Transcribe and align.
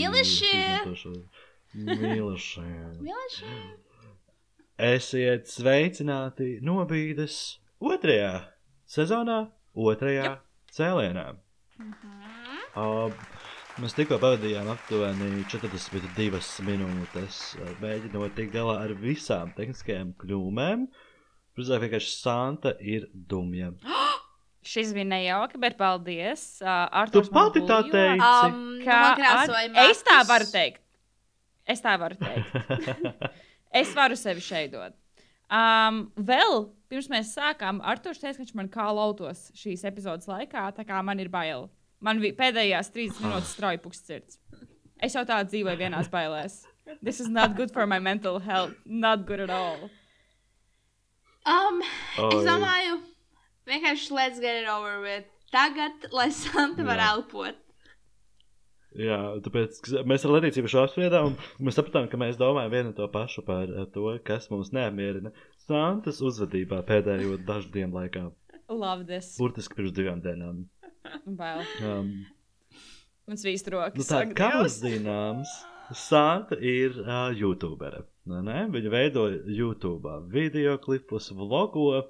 Mīlīši. 0.00 0.50
Mīliši. 0.86 1.10
Mīlīši. 1.76 2.62
Mīlēši! 3.04 3.50
Esiet 4.80 5.50
sveicināti 5.52 6.54
nobīdes 6.64 7.34
otrajā 7.84 8.30
sezonā, 8.88 9.42
otrajā 9.76 10.38
cēlienā. 10.72 11.26
Uh, 12.80 13.12
mēs 13.82 13.98
tikko 13.98 14.16
pavadījām 14.22 14.72
aptuveni 14.72 15.44
42 15.52 16.64
minūtes, 16.64 17.42
mēģinot 17.84 18.38
tikt 18.40 18.56
galā 18.56 18.80
ar 18.86 18.96
visām 19.04 19.52
tehniskajām 19.58 20.14
kļūmēm. 20.22 20.88
Protams, 21.52 21.84
vienkārši 21.84 22.14
Santa 22.16 22.78
ir 22.80 23.10
dumja. 23.12 23.74
Šis 24.62 24.90
bija 24.92 25.06
nejauki, 25.08 25.56
bet 25.62 25.78
paldies. 25.78 26.42
Uh, 26.60 26.68
Tu 26.68 26.96
Arturs 27.02 27.30
man 27.32 27.46
pati 27.48 27.62
tā 27.64 27.78
teici. 27.88 28.20
Um, 28.20 28.58
Kā 28.84 28.98
nokrāsoja 29.06 29.70
at- 29.70 29.90
es 29.90 30.02
tā 30.04 30.18
varu 30.28 30.48
teikt. 30.52 30.82
Es 31.70 31.80
tā 31.84 31.94
varu 32.00 32.18
teikt. 32.20 33.30
Es 33.80 33.92
varu 33.94 34.16
sevi 34.18 34.42
šeit 34.42 34.72
dot. 34.74 34.96
Um, 35.46 36.00
vēl 36.18 36.64
pirms 36.90 37.06
mēs 37.12 37.28
sākām, 37.36 37.78
Arthurs 37.86 38.18
teica, 38.18 38.34
ka 38.40 38.42
viņš 38.42 38.54
man 38.58 38.68
kā 38.68 38.88
lautos 38.90 39.44
šīs 39.54 39.84
epizodes 39.86 40.26
laikā, 40.26 40.64
tā 40.74 40.82
kā 40.88 40.98
man 41.06 41.22
ir 41.22 41.30
bail. 41.30 41.68
Man 42.02 42.18
bija 42.18 42.34
pēdējās 42.40 42.90
30 42.90 43.20
minūtes 43.22 43.52
strauji 43.54 43.78
puksts 43.84 44.10
sirds. 44.10 44.40
Es 44.98 45.14
jau 45.14 45.22
tā 45.28 45.38
dzīvoju 45.46 45.78
vienās 45.78 46.10
bailēs. 46.10 46.64
This 47.00 47.20
is 47.22 47.28
not 47.30 47.54
good 47.54 47.70
for 47.70 47.86
my 47.86 48.00
mental 48.02 48.40
health. 48.42 48.74
Not 48.84 49.22
good 49.30 49.38
at 49.46 49.50
all. 49.54 49.86
Um, 51.46 51.78
es 52.18 52.18
Oi. 52.26 52.42
domāju, 52.50 52.98
vienkārši 53.68 54.14
let's 54.16 54.40
get 54.40 54.62
it 54.62 54.68
over 54.68 55.00
with. 55.02 55.26
Tagad, 55.50 56.06
lai 56.14 56.28
Santa 56.30 56.84
var 56.86 57.02
elpot. 57.02 57.58
Jā, 58.98 59.18
tāpēc 59.44 59.78
mēs 60.06 60.24
ar 60.26 60.32
Latviju 60.34 60.70
šo 60.70 60.80
apspriedām, 60.82 61.30
un 61.30 61.66
mēs 61.66 61.76
sapratām, 61.78 62.08
ka 62.10 62.18
mēs 62.18 62.38
domājam 62.38 62.72
vienu 62.72 62.94
to 62.96 63.06
pašu 63.10 63.44
par 63.46 63.70
eh, 63.70 63.86
to, 63.94 64.08
kas 64.26 64.48
mums 64.50 64.72
neapmierina 64.74 65.30
Santas 65.62 66.18
uzvedībā 66.26 66.80
pēdējo 66.88 67.36
dažu 67.46 67.70
dienu 67.74 68.00
laikā. 68.00 68.24
Love 68.70 69.06
this. 69.06 69.36
Burtiski 69.38 69.78
pirms 69.78 69.94
divām 69.94 70.22
dienām. 70.24 70.64
Bail. 71.38 71.62
Um, 71.86 72.10
Man 73.30 73.38
svīst 73.38 73.70
rokas. 73.70 73.94
nu 73.98 74.06
tā 74.06 74.24
kā 74.34 74.50
mums 74.56 74.80
zināms, 74.82 75.54
Santa 75.94 76.58
ir 76.58 76.98
uh, 77.02 77.30
YouTubere. 77.34 78.04
Ne? 78.30 78.64
Viņa 78.70 78.90
veido 78.92 79.26
YouTube 79.46 80.18
video 80.30 80.76
klipus, 80.82 81.30
vlogo. 81.34 82.04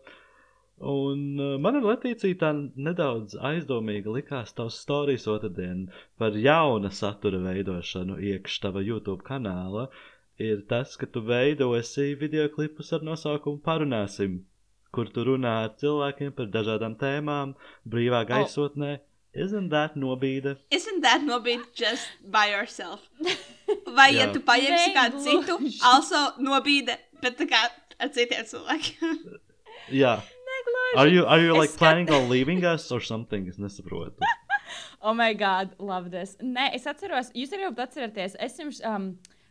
Un 0.81 1.41
uh, 1.41 1.59
man 1.61 1.77
ar 1.77 1.85
Latviju 1.85 2.37
tā 2.41 2.51
nedaudz 2.57 3.35
aizdomīga 3.37 4.15
likās 4.15 4.55
tavs 4.57 4.79
stāstījums 4.81 5.27
otrdien 5.29 5.83
par 6.17 6.39
jauna 6.41 6.89
satura 6.89 7.41
veidošanu 7.45 8.17
iekšā 8.31 8.63
tava 8.65 8.81
YouTube 8.81 9.21
kanāla. 9.27 9.91
Ir 10.41 10.63
tas, 10.71 10.95
ka 10.97 11.05
tu 11.05 11.21
veidosi 11.21 12.15
video 12.17 12.47
klipus 12.49 12.95
ar 12.97 13.05
nosaukumu 13.05 13.61
Parunāsim, 13.61 14.39
kur 14.89 15.11
tu 15.13 15.27
runā 15.29 15.53
ar 15.67 15.75
cilvēkiem 15.83 16.33
par 16.39 16.49
dažādām 16.55 16.97
tēmām, 17.03 17.53
brīvā 17.85 18.25
gaisotnē. 18.33 18.95
Oh. 18.97 19.07
Isn't 19.45 19.69
that 19.71 19.95
nobīde? 19.95 20.57
Isn't 20.73 21.03
that 21.03 21.21
nobīde 21.23 21.69
just 21.75 22.09
by 22.25 22.49
yourself? 22.51 23.05
Vai, 23.99 24.15
ja 24.17 24.33
tu 24.33 24.41
paņemsi 24.41 24.97
kādu 24.97 25.21
citu, 25.23 25.61
also 25.93 26.25
nobīde, 26.41 26.97
bet 27.21 27.37
tā 27.39 27.47
kā 27.53 27.63
ar 28.01 28.11
citiem 28.17 28.49
cilvēkiem? 28.49 29.23
Jā. 29.95 30.17
Are 30.97 31.07
you, 31.07 31.25
are 31.25 31.41
you 31.41 31.57
like 31.57 31.71
planning 31.77 32.11
on 32.11 32.29
leaving 32.35 32.65
us 32.65 32.91
or 32.91 33.01
something? 33.01 33.49
Es 33.49 33.59
nesaprotu. 33.59 34.19
Oh, 35.03 35.15
my 35.15 35.33
God, 35.33 35.75
love 35.79 36.11
this. 36.11 36.37
Nē, 36.45 36.69
es 36.77 36.85
atceros, 36.87 37.31
jūs 37.35 37.55
arī 37.57 37.65
varat 37.65 37.89
atcerēties, 37.89 38.35
es 38.45 38.59
jums 38.61 38.79
um, 38.87 39.07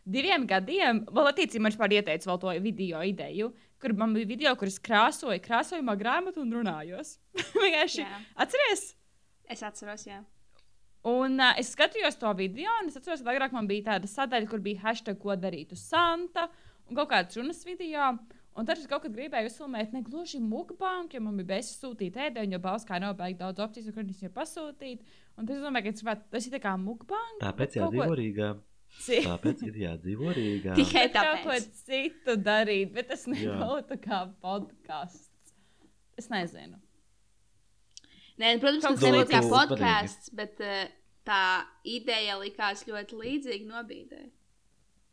diviem 0.08 0.46
gadiem, 0.48 1.02
vēl 1.10 1.28
attiecīgi 1.32 1.60
man 1.60 1.74
vispār 1.74 1.94
ieteicu 1.98 2.30
vēl 2.30 2.38
to 2.40 2.54
video 2.64 3.02
ideju, 3.04 3.50
kur 3.82 3.94
man 3.98 4.14
bija 4.16 4.30
video, 4.30 4.54
kur 4.56 4.70
es 4.70 4.78
krāsoju, 4.80 5.40
krāsojumā 5.44 5.96
grāmatu 6.00 6.44
un 6.44 6.54
runājos. 6.54 7.16
Vienkārši 7.58 8.06
atceries! 8.40 8.84
Es 9.50 9.64
atceros, 9.66 10.06
jā. 10.06 10.22
Un 11.10 11.40
uh, 11.42 11.52
es 11.58 11.74
skatījos 11.74 12.20
to 12.20 12.30
video, 12.38 12.70
un 12.80 12.88
es 12.92 12.96
atceros, 13.00 13.24
ka 13.26 13.34
agrāk 13.34 13.56
man 13.56 13.68
bija 13.68 13.90
tāda 13.94 14.08
sadaļa, 14.08 14.48
kur 14.48 14.62
bija 14.64 14.86
hashtag, 14.86 15.18
ko 15.20 15.34
darītu 15.34 15.76
Santa, 15.76 16.46
un 16.88 16.96
kaut 16.96 17.10
kāds 17.10 17.40
runas 17.40 17.66
video. 17.66 18.14
Un 18.58 18.66
tad 18.66 18.78
es 18.80 18.86
kaut 18.90 19.04
kad 19.04 19.12
gribēju 19.14 19.46
uzfilmēt, 19.46 19.92
ne 19.94 20.00
gluži 20.02 20.40
mukbāngu, 20.42 21.14
jo 21.14 21.20
man 21.22 21.36
bija 21.38 21.52
beigas 21.52 21.68
sūtīt 21.78 22.16
ēdienu, 22.18 22.56
jo 22.56 22.58
Bauskā 22.64 22.98
nav 23.00 23.14
baigi 23.16 23.38
daudz 23.38 23.62
opciju, 23.62 23.92
kur 23.94 24.02
viņas 24.02 24.24
jau 24.26 24.30
pasūtīt. 24.34 25.04
Un 25.38 25.46
tad 25.46 25.54
es 25.56 25.62
domāju, 25.62 25.92
ka 26.02 26.16
tas 26.34 26.48
ir 26.48 26.56
tā 26.56 26.60
kā 26.64 26.72
mukbāngs. 26.82 27.38
Tāpēc 27.44 27.78
jādzīvo 27.78 28.08
Rīgā. 28.18 28.48
Tāpēc 29.06 29.62
ir 29.68 29.78
jādzīvo 29.84 30.34
Rīgā. 30.34 30.74
Tikai 30.80 31.06
Kaut 31.14 31.44
ko 31.44 31.54
tāpēc. 31.54 31.68
citu 31.86 32.34
darīt, 32.42 32.90
bet 32.98 33.08
tas 33.14 33.24
nebūtu 33.30 34.00
kā 34.02 34.24
podkāsts. 34.42 35.30
Es 36.18 36.26
nezinu. 36.28 36.76
Nē, 38.40 38.54
nu, 38.56 38.60
protams, 38.62 38.82
tas 38.88 39.04
nebūtu 39.06 39.30
kā 39.30 39.40
podkāsts, 39.46 40.30
bet 40.36 40.60
uh, 40.64 40.90
tā 41.28 41.40
ideja 41.86 42.34
likās 42.40 42.82
ļoti 42.88 43.18
līdzīga 43.22 43.70
nobīdē. 43.70 44.20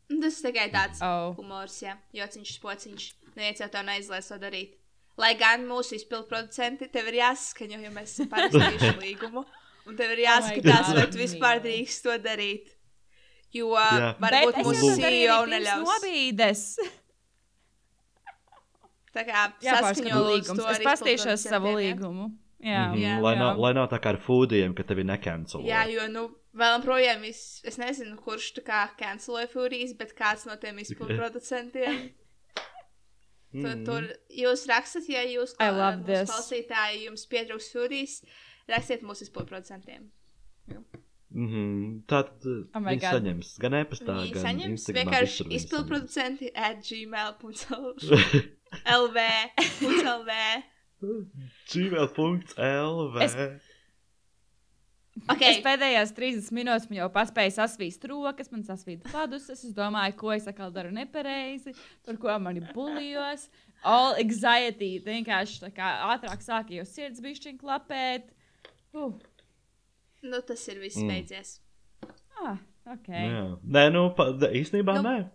Un 0.08 0.22
Tas 0.24 0.38
tikai 0.40 0.70
tāds 0.72 1.02
Oh. 1.04 1.34
humors, 1.36 1.74
jā, 1.84 1.94
jociņš, 2.16 2.52
pociņš. 2.62 3.08
Neviens 3.38 3.62
jau 3.62 3.68
tā 3.70 3.84
neizlēs 3.86 4.28
to 4.32 4.38
darīt. 4.42 4.74
Lai 5.18 5.32
gan 5.38 5.64
mūsu 5.66 5.96
izpildu 5.98 6.28
producenti 6.30 6.88
tev 6.94 7.08
ir 7.10 7.20
jāsaskaņo, 7.20 7.78
jo 7.86 7.90
mēs 7.94 8.12
esam 8.16 8.28
parakstījuši 8.34 8.92
līgumu. 9.06 9.44
Un 9.88 9.96
tev 9.96 10.12
ir 10.16 10.24
jāskatās, 10.26 10.90
God, 10.90 10.98
vai 10.98 11.06
tu 11.14 11.18
vispār 11.22 11.62
drīkst 11.64 12.04
to 12.04 12.16
darīt. 12.22 12.74
Jo 13.56 13.70
Jā. 13.78 14.10
varbūt 14.20 14.58
mūsu 14.66 14.90
to 14.90 14.96
CEO 15.00 15.38
neļaus. 15.48 15.86
nobīdes. 15.88 16.64
Tā 19.16 19.24
kā 19.26 19.46
saskaņo 19.64 20.18
līgums. 20.26 20.60
Es 20.74 20.82
pastīšos 20.84 21.46
savu 21.48 21.72
līgumu. 21.78 22.28
Jā, 22.58 22.88
Mhm, 22.90 22.98
Jā. 22.98 23.14
lai, 23.22 23.34
jā. 23.36 23.38
nav, 23.38 23.58
lai 23.62 23.70
nav 23.76 23.86
tā 23.88 24.00
kā 24.02 24.10
ar 24.10 24.16
foodiem, 24.18 24.72
ka 24.74 24.82
tevi 24.82 25.04
nekancelo. 25.06 25.62
Jā, 25.64 25.84
jo, 25.86 26.08
nu, 26.10 26.24
vēl 26.58 26.80
projām 26.82 27.22
es, 27.28 27.60
es 27.64 27.76
nezinu, 27.78 28.16
kurš 28.18 28.48
tā 28.58 28.64
kā 28.66 28.80
canceloja 28.98 29.46
Furijas, 29.52 29.92
bet 29.96 30.10
kāds 30.18 30.44
no 30.46 30.56
tiem 30.58 30.78
izpildu 30.82 31.14
producentiem. 33.52 33.62
Tu, 33.62 33.68
Mhm. 33.68 33.84
tur 33.84 34.02
jūs 34.30 34.66
rakstat, 34.68 35.08
ja 35.08 35.22
jūs 35.24 35.54
klausītāji 35.56 37.04
jums 37.06 37.26
pietrūks 37.26 37.70
Furijas, 37.72 38.22
rakstiet 38.68 39.02
mūsu 39.02 39.22
izpildu 39.22 39.46
producentiem. 39.48 40.10
Mm 41.30 41.48
-hmm. 41.48 42.02
Tā 42.08 42.22
tad 42.24 42.46
Oh 42.74 42.80
my 42.80 42.90
viņi 42.96 43.00
God. 43.00 43.10
saņems 43.22 43.58
gan 43.60 43.72
e-pastā, 43.74 44.14
Viņi 44.16 44.32
gan 44.34 44.42
saņems 44.44 44.70
Instagramā. 44.70 44.94
vienkārši 44.94 45.44
producenti 45.88 46.50
at 46.54 46.76
gmail.lv. 46.82 47.98
LV. 48.98 49.18
gmail.lv 51.88 53.22
Es- 53.22 53.36
Okay. 55.26 55.56
Es 55.56 55.62
pēdējās 55.64 56.12
30 56.16 56.52
minūtes 56.54 56.86
man 56.90 56.98
jau 57.00 57.08
paspēju 57.12 57.52
sasvīst 57.56 58.04
rokas, 58.10 58.50
man 58.52 58.62
sasvīst 58.66 59.08
padus. 59.12 59.48
Es 59.50 59.64
domāju, 59.76 60.14
ko 60.20 60.32
es 60.36 60.46
atkal 60.50 60.70
daru 60.74 60.90
nepareizi, 60.94 61.74
par 62.06 62.16
ko 62.22 62.36
mani 62.38 62.60
buļļos. 62.74 63.48
All 63.88 64.14
anxiety. 64.20 64.98
Vienkārši 65.04 65.60
tā 65.64 65.70
kā 65.74 65.88
ātrāk 66.12 66.40
sāka 66.44 66.74
jau 66.76 66.84
sirds 66.88 67.20
bišķiņ 67.24 67.58
klapēt. 67.60 68.30
Uh, 68.94 69.12
Nu, 70.22 70.40
tas 70.42 70.64
ir 70.68 70.80
viss 70.82 70.96
Mm. 70.98 71.08
beidzies. 71.12 71.60
ah, 72.42 72.56
ok. 72.90 73.06
Jā. 73.08 73.42
Nē, 73.62 73.84
nu, 73.92 74.10
pa, 74.16 74.32
da- 74.32 74.50
īstenībā 74.50 74.96
Nu, 74.98 75.02
nē. 75.06 75.30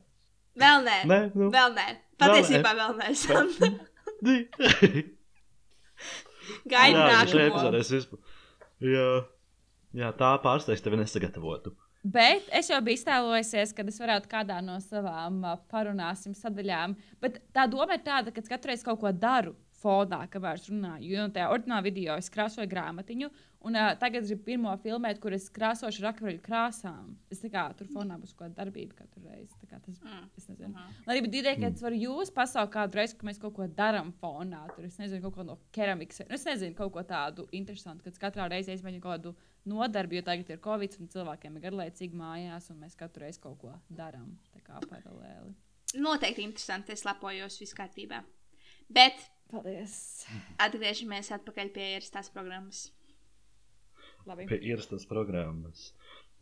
Vēl 0.60 0.84
nē. 0.84 0.98
Nē, 1.08 1.20
nu. 1.36 1.50
Vēl 1.52 1.72
nē. 1.78 1.86
Patiesībā 2.20 2.74
vēl 2.76 2.98
nē. 3.00 3.14
Santa. 3.16 3.70
Gaida 6.68 7.06
Jā, 7.08 7.22
šajā 7.32 7.48
nākamo. 7.50 9.24
Jā. 9.94 10.12
Tā 10.18 10.36
pārsteigts 10.44 10.84
tevi 10.84 11.00
nesagatavotu. 11.02 11.76
Bet 12.04 12.50
es 12.52 12.68
jau 12.68 12.82
biju 12.84 13.00
iztēlojusies, 13.00 13.72
ka 13.76 13.86
es 13.88 14.00
varētu 14.02 14.28
kādā 14.32 14.58
no 14.66 14.76
savām 14.84 15.38
parunāsim 15.72 16.34
sadaļām. 16.36 16.98
Bet 17.24 17.40
tā 17.56 17.64
doma 17.72 17.96
ir 17.96 18.04
tāda, 18.04 18.34
ka 18.36 18.44
katru 18.44 18.74
reizi 18.74 18.84
kaut 18.84 19.00
ko 19.00 19.14
daru 19.16 19.54
fonā, 19.84 20.26
kamēr 20.32 20.60
es 20.60 20.68
runāju. 20.68 21.08
Jo 21.14 21.30
tajā 21.32 21.48
ordinālā 21.54 21.86
video 21.88 22.18
es 22.20 22.28
krāsoju 22.34 22.68
grāmatiņu, 22.72 23.30
un 23.64 23.76
uh, 23.80 23.94
tagad 24.00 24.24
es 24.24 24.30
gribu 24.32 24.44
pirmo 24.50 24.72
filmēt, 24.84 25.20
kur 25.24 25.34
es 25.36 25.50
krāsošu 25.54 26.04
ar 26.04 26.10
akvareļu 26.14 26.42
krāsām. 26.46 27.14
Es 27.32 27.40
tā 27.44 27.50
kā 27.54 27.64
tur 27.80 27.88
fonā 27.88 28.18
būs 28.20 28.34
kaut 28.36 28.50
kāda 28.52 28.58
darbība 28.66 28.96
katru 29.02 29.24
reizi. 29.30 29.56
Tā 29.62 29.68
kā 29.72 29.80
Tas, 29.84 29.98
Mm. 30.04 30.30
es 30.38 30.46
nezinu. 30.48 30.74
Lai 31.08 31.16
arī 31.20 31.28
ideja, 31.28 31.56
ka 31.60 31.68
es 31.68 31.82
varu 31.84 31.96
jūs 32.00 32.30
pasaukt 32.32 32.72
kādu 32.74 32.96
reizi, 33.00 33.18
ka 33.18 33.26
mēs 33.28 33.40
kaut 33.42 33.54
ko 33.56 33.68
darām 33.68 34.14
fonā. 34.22 34.62
Tur 34.76 34.86
es 34.86 34.98
nezinu, 34.98 35.22
kaut 35.22 35.36
ko 35.36 35.44
no 35.44 35.58
keramikas. 35.72 36.22
Nu, 36.30 36.36
Es 36.36 36.46
nezinu, 36.46 36.76
kaut 36.76 36.94
ko 36.94 37.04
tādu 37.04 37.48
interesantu, 37.52 38.04
kad 38.04 38.20
katrā 38.20 38.50
reizē 38.50 38.74
izmēģinu 38.78 39.02
kaut 39.02 39.18
kādu 39.22 39.36
nodarbi, 39.66 40.16
jo 40.18 40.22
tagad 40.22 40.50
ir 40.50 40.58
covid 40.64 40.96
un 41.00 41.08
cilvēkiem 41.08 41.56
ir 41.58 41.62
garlaicīgi 41.70 42.16
mājās, 42.16 42.70
un 42.72 42.80
mēs 42.80 42.96
katru 42.96 43.24
reizi 43.26 43.40
kaut 43.42 43.60
ko 43.60 43.74
darām. 43.92 44.38
Paralēli. 44.68 45.54
Noteikti 46.00 46.42
interesanti. 46.44 46.92
Es 46.96 47.04
lepojos, 47.06 47.60
viss 47.62 47.74
kārtībā. 47.78 48.24
Bet 48.90 49.20
Paldies! 49.52 50.26
atgriežamies 50.64 51.30
atpakaļ 51.36 51.72
pie 51.76 51.86
ierastās 51.96 52.30
programmas. 52.34 52.88
Labi. 54.26 54.46
pie 54.48 54.60
ierastas 54.62 55.06
programmas. 55.10 55.94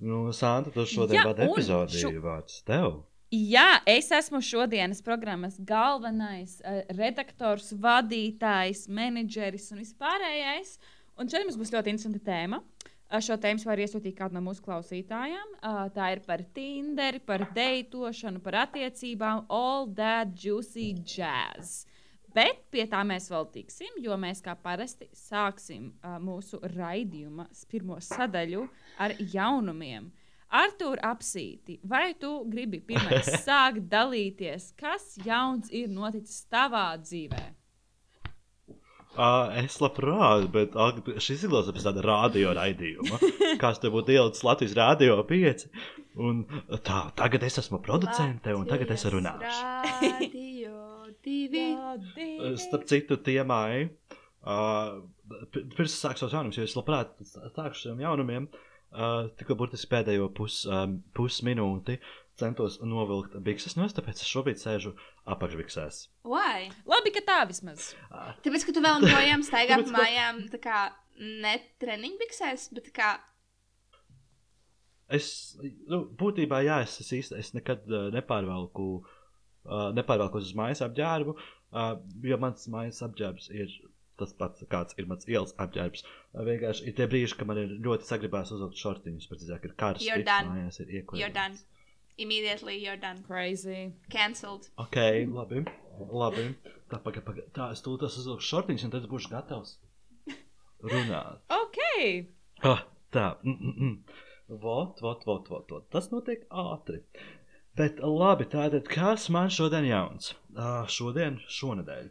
Nu, 0.01 0.31
Santa, 0.33 0.72
tu 0.74 0.86
šodien 0.86 1.24
vadi 1.28 1.45
epizodi 1.45 2.01
šo- 2.01 2.13
vārds 2.24 2.63
tev. 2.66 3.04
Jā, 3.31 3.80
es 3.88 4.10
esmu 4.12 4.42
šodienas 4.44 5.00
programmas 5.06 5.56
galvenais 5.63 6.57
uh, 6.66 6.81
redaktors, 6.98 7.69
vadītājs, 7.80 8.88
menedžeris 8.92 9.69
un 9.72 9.80
vispārējais. 9.80 10.74
Un 11.16 11.30
šodien 11.31 11.48
mums 11.48 11.60
būs 11.62 11.72
ļoti 11.72 11.94
interesanta 11.94 12.19
tēma. 12.25 12.60
Uh, 13.12 13.22
šo 13.24 13.38
tēmu 13.39 13.63
var 13.69 13.80
iesūtīt 13.86 14.18
kādu 14.18 14.36
no 14.36 14.42
mūsu 14.50 14.66
klausītājiem. 14.66 15.56
Uh, 15.62 15.86
tā 15.95 16.10
ir 16.18 16.24
par 16.27 16.44
Tinder, 16.56 17.22
par 17.24 17.45
deitošanu, 17.56 18.42
par 18.44 18.57
attiecībām, 18.66 19.45
all 19.48 19.88
that 19.95 20.36
juicy 20.36 20.92
jazz. 21.06 21.86
Bet 22.36 22.63
pie 22.72 22.86
tā 22.88 23.01
mēs 23.07 23.28
vēl 23.31 23.48
tiksim, 23.51 23.98
jo 24.04 24.16
mēs 24.19 24.39
kā 24.45 24.56
parasti 24.56 25.10
sāksim 25.16 25.92
uh, 25.92 26.16
mūsu 26.24 26.62
raidījuma 26.75 27.50
pirmo 27.72 28.00
sadaļu 28.04 28.66
ar 29.04 29.16
jaunumiem. 29.19 30.12
Artur, 30.51 31.00
apsīti, 31.07 31.78
vai 31.88 32.12
tu 32.19 32.42
gribi 32.51 32.81
pirmais 32.83 33.30
sākt 33.45 33.88
dalīties, 33.92 34.74
kas 34.80 35.16
jauns 35.24 35.72
ir 35.72 35.92
noticis 35.92 36.44
tavā 36.51 36.89
dzīvē? 37.00 37.44
Uh, 39.12 39.51
es 39.60 39.75
labprāt, 39.84 40.45
bet 40.54 40.75
ak, 40.80 41.01
šis 41.19 41.42
izklausās 41.42 41.75
pēc 41.75 41.88
tāda 41.89 42.04
radio 42.06 42.54
raidījuma. 42.56 43.19
Kāds 43.63 43.84
te 43.84 43.92
būtu 43.92 44.16
ielicis 44.16 44.45
Latvijas 44.48 44.77
Rādio 44.80 45.19
5. 45.27 45.68
Un 46.24 46.45
tā, 46.80 47.04
tagad 47.19 47.44
es 47.48 47.60
esmu 47.60 47.84
producente, 47.84 48.56
un 48.56 48.68
tagad 48.72 48.95
es 48.95 49.07
runāšu. 49.12 49.68
Radio 50.00 50.80
divi. 51.26 51.66
Starp 52.62 52.88
citu, 52.90 53.18
tiemai, 53.24 53.86
uh, 54.44 55.00
pirms 55.54 55.90
es 55.92 56.00
sāku 56.00 56.22
savus 56.22 56.36
jaunumus, 56.36 56.60
jo 56.60 56.68
es 56.68 56.76
labprāt 56.78 57.16
sākšu 57.22 57.86
saviem 57.86 58.04
jaunumiem, 58.06 58.50
uh, 58.52 59.30
tikko 59.40 59.58
burtiski 59.60 59.92
pēdējo 59.94 60.30
pus, 60.38 60.64
um, 60.70 61.00
pusminūti 61.18 62.00
centos 62.42 62.80
novilkt 62.82 63.36
bikses 63.46 63.76
nost, 63.78 63.98
tāpēc 64.00 64.24
es 64.24 64.30
šobrīd 64.30 64.62
sēžu 64.62 64.96
apakšbiksēs. 65.30 66.06
Why? 66.26 66.72
Labi, 66.90 67.14
ka 67.14 67.26
tā 67.28 67.42
vismaz. 67.50 67.92
Uh, 68.10 68.32
Tāpēc, 68.46 68.66
ka 68.68 68.78
tu 68.78 68.84
vēl 68.84 69.04
projām 69.06 69.46
staigā 69.46 69.82
pa 69.84 70.00
mājām, 70.00 70.46
tā 70.54 70.62
kā 70.64 70.80
ne 71.22 71.58
treniņbiksēs, 71.84 72.72
bet 72.78 72.90
tā 72.90 72.96
kā 72.98 73.12
Es, 75.12 75.58
nu, 75.92 76.06
būtībā, 76.20 76.62
jā, 76.64 76.78
es, 76.86 76.96
es, 77.04 77.10
īsti, 77.18 77.36
es 77.42 77.52
nekad 77.52 77.84
uh, 77.92 78.08
nepārvalku, 78.16 78.86
uh, 79.66 79.90
nepārvalku 79.98 80.42
uz 80.42 80.54
mājas 80.58 80.84
apģērbu, 80.86 81.36
uh, 81.38 81.96
jo 82.28 82.40
mans 82.42 82.68
mājas 82.72 83.02
apģērbs 83.08 83.52
ir 83.56 83.74
tas 84.22 84.34
pats, 84.38 84.62
kāds 84.69 84.98
ir 85.02 85.08
mans 85.10 85.28
ielas 85.30 85.54
apģērbs. 85.62 86.06
Uh, 86.06 86.46
vienkārši 86.48 86.88
ir 86.90 86.98
tie 86.98 87.10
brīži, 87.12 87.38
kad 87.40 87.50
man 87.50 87.62
ir 87.62 87.75
ļoti 87.86 88.10
sagribās 88.10 88.54
uzvilkt 88.56 88.81
šortiņus, 88.81 89.30
precīzāk, 89.31 89.69
ir 89.69 89.78
karsts. 89.84 90.08
You're 90.08 90.25
done. 90.28 90.52
Mājās 90.56 90.81
ir 90.84 90.96
you're 91.00 91.34
done. 91.34 91.58
Immediately 92.22 92.75
you're 92.78 93.00
done. 93.02 93.24
Crazy. 93.28 93.94
Cancelled. 94.13 94.68
Ok, 94.81 95.00
labi. 95.31 95.63
labi. 96.12 96.50
Tā, 96.92 97.00
paga, 97.02 97.24
paga. 97.25 97.46
tā 97.56 97.72
es 97.74 97.81
tūlīt 97.86 98.04
uzvilku 98.06 98.44
šortiņus, 98.46 98.84
un 98.86 98.94
tad 98.94 99.08
būšu 99.10 99.31
gatavs 99.31 99.78
runāt. 100.84 101.42
Ok. 101.56 101.80
Ah, 102.68 102.84
tā. 103.13 103.31
Mm, 103.46 103.58
mm, 103.58 103.75
mm. 103.88 104.28
Vot, 104.62 105.00
vot, 105.02 105.24
vot, 105.25 105.48
vot, 105.50 105.69
vot. 105.72 105.86
Tas 105.94 106.10
notiek 106.12 106.44
ātri. 106.52 107.00
Bet 107.80 108.02
labi, 108.04 108.46
tātad 108.52 108.88
kas 108.92 109.30
man 109.32 109.52
šodien 109.54 109.86
jauns? 109.88 110.34
Uh, 110.52 110.84
šodien, 110.92 111.38
šonadēļ. 111.48 112.10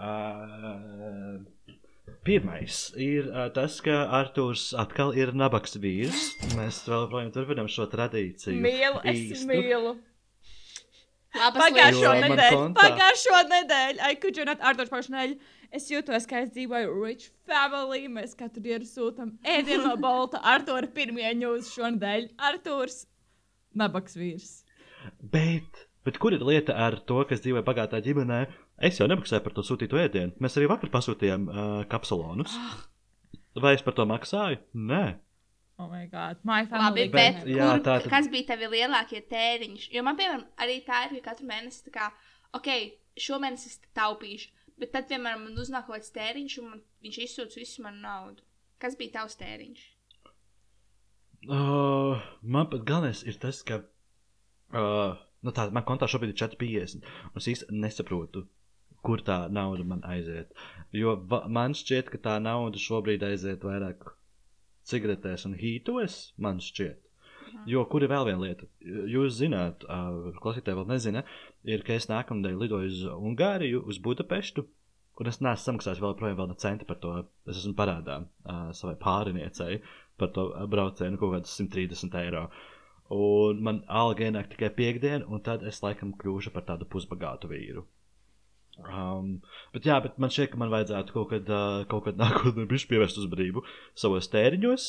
Uh, 0.00 1.40
pirmais 2.24 2.76
ir 2.94 3.26
uh, 3.32 3.48
tas, 3.54 3.80
ka 3.84 4.04
Arthurs 4.20 4.70
atkal 4.78 5.10
ir 5.18 5.34
nabaks 5.36 5.74
vīrs. 5.82 6.30
Mēs 6.54 6.84
vēl 6.86 7.04
joprojām 7.06 7.34
turpinām 7.34 7.68
šo 7.72 7.88
tradīciju. 7.90 8.62
Mīlu, 8.62 9.02
es 9.02 9.20
īstu. 9.26 9.50
mīlu. 9.50 9.96
Pagājušo 11.30 12.14
nedēļu, 12.24 12.62
pagājušo 12.74 13.40
nedēļu, 13.50 14.00
ai, 14.02 14.14
kuģi 14.22 14.42
un 14.42 14.54
Arthurs 14.54 14.90
pagājušo 14.90 15.14
nedēļu. 15.14 15.56
Es 15.70 15.84
jūtos, 15.86 16.24
ka 16.26 16.40
es 16.42 16.48
dzīvoju 16.50 16.94
rich 16.98 17.28
family. 17.46 18.08
Mēs 18.10 18.32
katru 18.38 18.62
dienu 18.64 18.86
sūtām 18.86 19.36
ēdienu 19.46 19.84
no 19.84 19.92
Bolta. 20.02 20.40
Arthurs 20.42 20.90
pirmie 20.96 21.28
ņūs 21.38 21.70
šonadēļ. 21.76 22.26
Arthurs, 22.48 23.04
nabaks 23.76 24.16
vīrs. 24.18 24.50
Bet, 25.20 25.86
bet 26.04 26.18
kur 26.20 26.34
ir 26.36 26.42
lieta 26.44 26.74
ar 26.76 26.98
to, 27.08 27.22
kas 27.28 27.40
dzīvo 27.44 27.62
bagātā 27.66 28.00
ģimenē? 28.04 28.40
Es 28.80 28.98
jau 29.00 29.06
nemaksāju 29.10 29.44
par 29.44 29.52
to 29.56 29.64
sūtīto 29.66 29.98
ēdienu. 30.00 30.32
Mēs 30.40 30.56
arī 30.56 30.68
vakar 30.70 30.90
pasūtījām 30.92 31.48
uh, 31.48 31.72
kapsulonus. 31.90 32.54
Vai 33.60 33.74
es 33.76 33.82
par 33.84 33.96
to 33.98 34.06
maksāju? 34.08 34.60
Nē. 34.74 35.02
Oh, 35.80 35.88
my 35.88 36.04
God. 36.12 36.40
My 36.44 36.62
Labi, 36.66 36.70
family. 36.70 37.04
bet 37.08 37.38
Bet, 37.40 37.46
jā, 37.48 37.68
kur, 37.70 37.82
tā 37.86 37.94
tad- 38.02 38.10
kas 38.12 38.28
bija 38.32 38.50
tavi 38.52 38.68
lielākie 38.74 39.22
tēriņš? 39.30 39.86
Jo 39.96 40.02
man, 40.04 40.16
piemēram, 40.18 40.44
arī 40.60 40.78
tā 40.84 41.06
ir, 41.08 41.14
ka 41.20 41.30
katru 41.30 41.48
mēnesi, 41.48 41.86
tā 41.86 41.92
kā, 41.94 42.10
ok, 42.58 42.68
šomēnes 43.16 43.64
es 43.70 43.78
taupīšu, 43.96 44.50
bet 44.80 44.92
tad, 44.92 45.08
piemēram, 45.08 45.46
man 45.48 45.56
uznāk 45.62 45.86
kaut 45.88 45.96
kāds 45.96 46.12
tēriņš, 46.12 46.58
un 46.60 46.68
man, 46.74 46.82
viņš 47.04 47.18
izsūta 47.24 47.56
visu 47.62 47.82
manu 47.86 48.02
naudu. 48.04 48.44
Kas 48.80 48.96
bija 49.00 49.16
tavs 49.18 49.36
tēriņš? 49.40 49.86
Uh, 51.48 52.20
man 52.42 52.68
pat 52.68 52.84
galvenais 52.84 53.22
ir 53.24 53.38
tas, 53.40 53.62
ka 53.64 53.80
uh, 53.80 55.16
nu 55.40 55.52
tā, 55.56 55.70
man 55.72 55.86
kontā 55.88 56.08
šobrīd 56.10 56.34
ir 56.34 56.40
4,50. 56.42 57.06
Un 57.30 57.40
es 57.40 57.48
īsti 57.48 57.76
nesaprotu, 57.80 58.44
kur 59.06 59.22
tā 59.24 59.46
nauda 59.48 59.86
man 59.88 60.02
aiziet. 60.04 60.52
Jo 60.92 61.16
va, 61.30 61.46
man 61.48 61.76
šķiet, 61.76 62.10
ka 62.12 62.20
tā 62.26 62.34
nauda 62.44 62.80
šobrīd 62.80 63.24
aiziet 63.24 63.64
vairāk 63.64 64.10
cigaretēs 64.90 65.46
un 65.48 65.56
hītos. 65.56 66.18
Man 66.36 66.60
šķiet. 66.60 67.06
Jo 67.66 67.86
kur 67.90 68.04
ir 68.04 68.12
vēl 68.12 68.28
viena 68.28 68.44
lieta? 68.44 68.68
Jūs 68.84 69.40
zināt, 69.40 69.86
uh, 69.88 70.28
klausītāji 70.42 70.76
vēl 70.76 70.90
nezina, 70.92 71.24
ir, 71.66 71.80
ka 71.86 71.96
es 71.96 72.06
nākamnedēļ 72.12 72.60
lidoju 72.60 72.92
uz 72.92 73.00
Ungāriju, 73.16 73.80
uz 73.88 73.98
Budapeštu. 74.04 74.66
Un 75.20 75.28
es 75.28 75.40
neesmu 75.42 75.64
samaksājis 75.64 75.98
vēl 76.00 76.14
projām 76.16 76.38
vēl 76.38 76.52
ne 76.52 76.60
centi 76.60 76.86
par 76.88 77.00
to. 77.00 77.10
Es 77.48 77.58
esmu 77.60 77.74
parādā 77.76 78.20
uh, 78.22 78.70
savai 78.76 78.94
pāriniecei 79.00 79.80
par 80.20 80.34
to 80.36 80.48
braucienu 80.72 81.20
kaut 81.20 81.36
kādus 81.36 81.56
130 81.60 82.18
eiro. 82.24 82.48
Un 83.10 83.62
man 83.66 83.80
alga 84.02 84.28
ienāk 84.28 84.52
tikai 84.52 84.70
piekdiena, 84.76 85.26
un 85.26 85.42
tad 85.46 85.64
es 85.66 85.82
laikam 85.82 86.14
kļūšu 86.20 86.52
par 86.54 86.68
tādu 86.68 86.86
pusbagātu 86.92 87.50
vīru. 87.50 87.86
Um, 88.80 89.40
bet, 89.74 89.84
jā, 89.84 89.96
bet 90.00 90.16
man 90.22 90.32
šķiet, 90.32 90.52
ka 90.52 90.60
man 90.60 90.70
vajadzētu 90.72 91.14
kaut 91.14 91.28
kad, 91.32 91.50
uh, 91.52 91.82
kaut 91.90 92.06
kad 92.06 92.18
nākotnē 92.22 92.64
bišķi 92.70 92.90
pievērst 92.92 93.20
uzmanību 93.20 93.64
savos 93.98 94.30
tēriņos. 94.32 94.86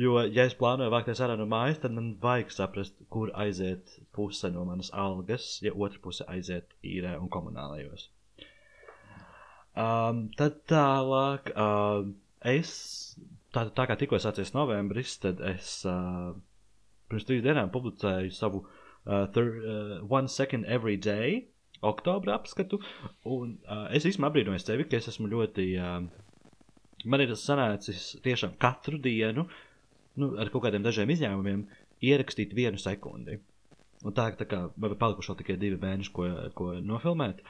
Jo, 0.00 0.18
ja 0.28 0.46
es 0.46 0.56
plānoju 0.58 0.92
vākties 0.92 1.22
ārā 1.24 1.36
no 1.40 1.48
mājas, 1.50 1.80
tad 1.82 1.96
man 1.96 2.12
vajag 2.22 2.52
saprast, 2.54 2.96
kur 3.12 3.32
aiziet 3.44 3.96
puse 4.14 4.52
no 4.54 4.66
manas 4.68 4.92
algas, 4.94 5.56
ja 5.64 5.74
otra 5.74 6.02
puse 6.04 6.26
aiziet 6.30 6.76
īrē 6.86 7.16
un 7.18 7.32
komunālajos. 7.32 8.10
Um, 9.72 10.26
tad 10.36 10.60
tālāk, 10.68 11.48
uh, 11.56 12.04
es, 12.44 12.72
tā, 13.54 13.66
tā 13.76 13.86
kā 13.88 13.96
tikko 14.00 14.20
sācies 14.22 14.54
novembris, 14.56 15.16
tad 15.22 15.40
es 15.52 15.82
uh, 15.88 16.32
pirms 17.10 17.28
trīs 17.28 17.44
dienām 17.44 17.72
publicēju 17.74 18.32
savu 18.34 18.64
uh, 18.64 19.26
thir, 19.34 19.50
uh, 19.60 19.96
One 20.08 20.30
Second 20.32 20.68
Every 20.68 20.96
Day 20.96 21.42
oktobra 21.82 22.36
apskatu. 22.38 22.80
Un, 23.28 23.56
uh, 23.66 23.86
es 23.94 24.06
īstenībā 24.08 24.30
apbrīnojos 24.30 24.66
sevi, 24.66 24.86
ka 24.88 24.98
es 25.00 25.10
esmu 25.12 25.30
ļoti. 25.32 25.68
Uh, 25.82 27.06
man 27.10 27.24
ir 27.24 27.34
sanācis 27.38 28.12
tiešām 28.24 28.56
katru 28.62 29.00
dienu, 29.02 29.48
nu, 30.20 30.34
ar 30.38 30.50
kaut 30.54 30.66
kādiem 30.66 30.84
dažiem 30.84 31.10
izņēmumiem, 31.10 31.64
ierakstīt 32.06 32.54
vienu 32.54 32.78
sekundi. 32.80 33.40
Un 34.02 34.14
tā, 34.14 34.30
tā 34.38 34.46
kā 34.50 34.64
man 34.76 34.94
ir 34.94 34.98
palikuši 34.98 35.38
tikai 35.38 35.58
divi 35.58 35.78
mēneši, 35.82 36.12
ko, 36.14 36.28
ko 36.58 36.72
nofilmēt. 36.82 37.42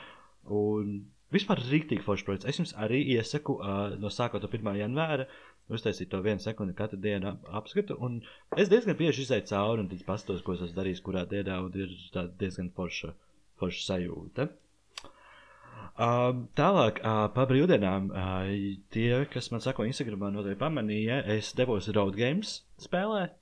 Un 0.52 0.98
vispār 1.32 1.62
rīktīgi 1.64 2.04
foršs 2.04 2.26
projekts. 2.26 2.48
Es 2.48 2.60
jums 2.60 2.74
arī 2.80 3.00
iesaku 3.14 3.56
uh, 3.60 3.94
no 4.00 4.10
no 4.12 4.48
1. 4.48 4.72
janvāra 4.80 5.28
uztaisīt 5.70 6.10
to 6.12 6.20
vienu 6.24 6.42
sekundi 6.42 6.74
katru 6.78 6.98
dienu 7.00 7.32
ap, 7.32 7.44
apskatu. 7.62 7.98
Es 8.56 8.70
diezgan 8.72 8.98
bieži 8.98 9.26
izēju 9.26 9.46
cauri 9.52 9.84
un 9.84 9.90
tad 9.92 10.02
pastos, 10.08 10.42
ko 10.42 10.56
es 10.56 10.64
esmu 10.64 10.78
darījis, 10.80 11.04
kurā 11.04 11.26
dienā, 11.28 11.60
un 11.64 11.78
ir 11.78 11.94
diezgan 12.40 12.72
forša, 12.76 13.12
forša 13.62 13.86
sajūta. 13.90 14.48
Um, 15.92 16.46
tālāk, 16.56 17.02
uh, 17.04 17.26
par 17.34 17.50
brīvdienām, 17.50 18.08
uh, 18.16 18.52
tie, 18.94 19.10
kas 19.32 19.50
man 19.52 19.60
sako 19.60 19.84
Instagramā, 19.84 20.30
noteikti 20.32 20.60
pamanīja, 20.62 21.18
es 21.34 21.52
devos 21.58 21.90
Road 21.92 22.16
Games 22.16 22.62
spēlēt. 22.80 23.36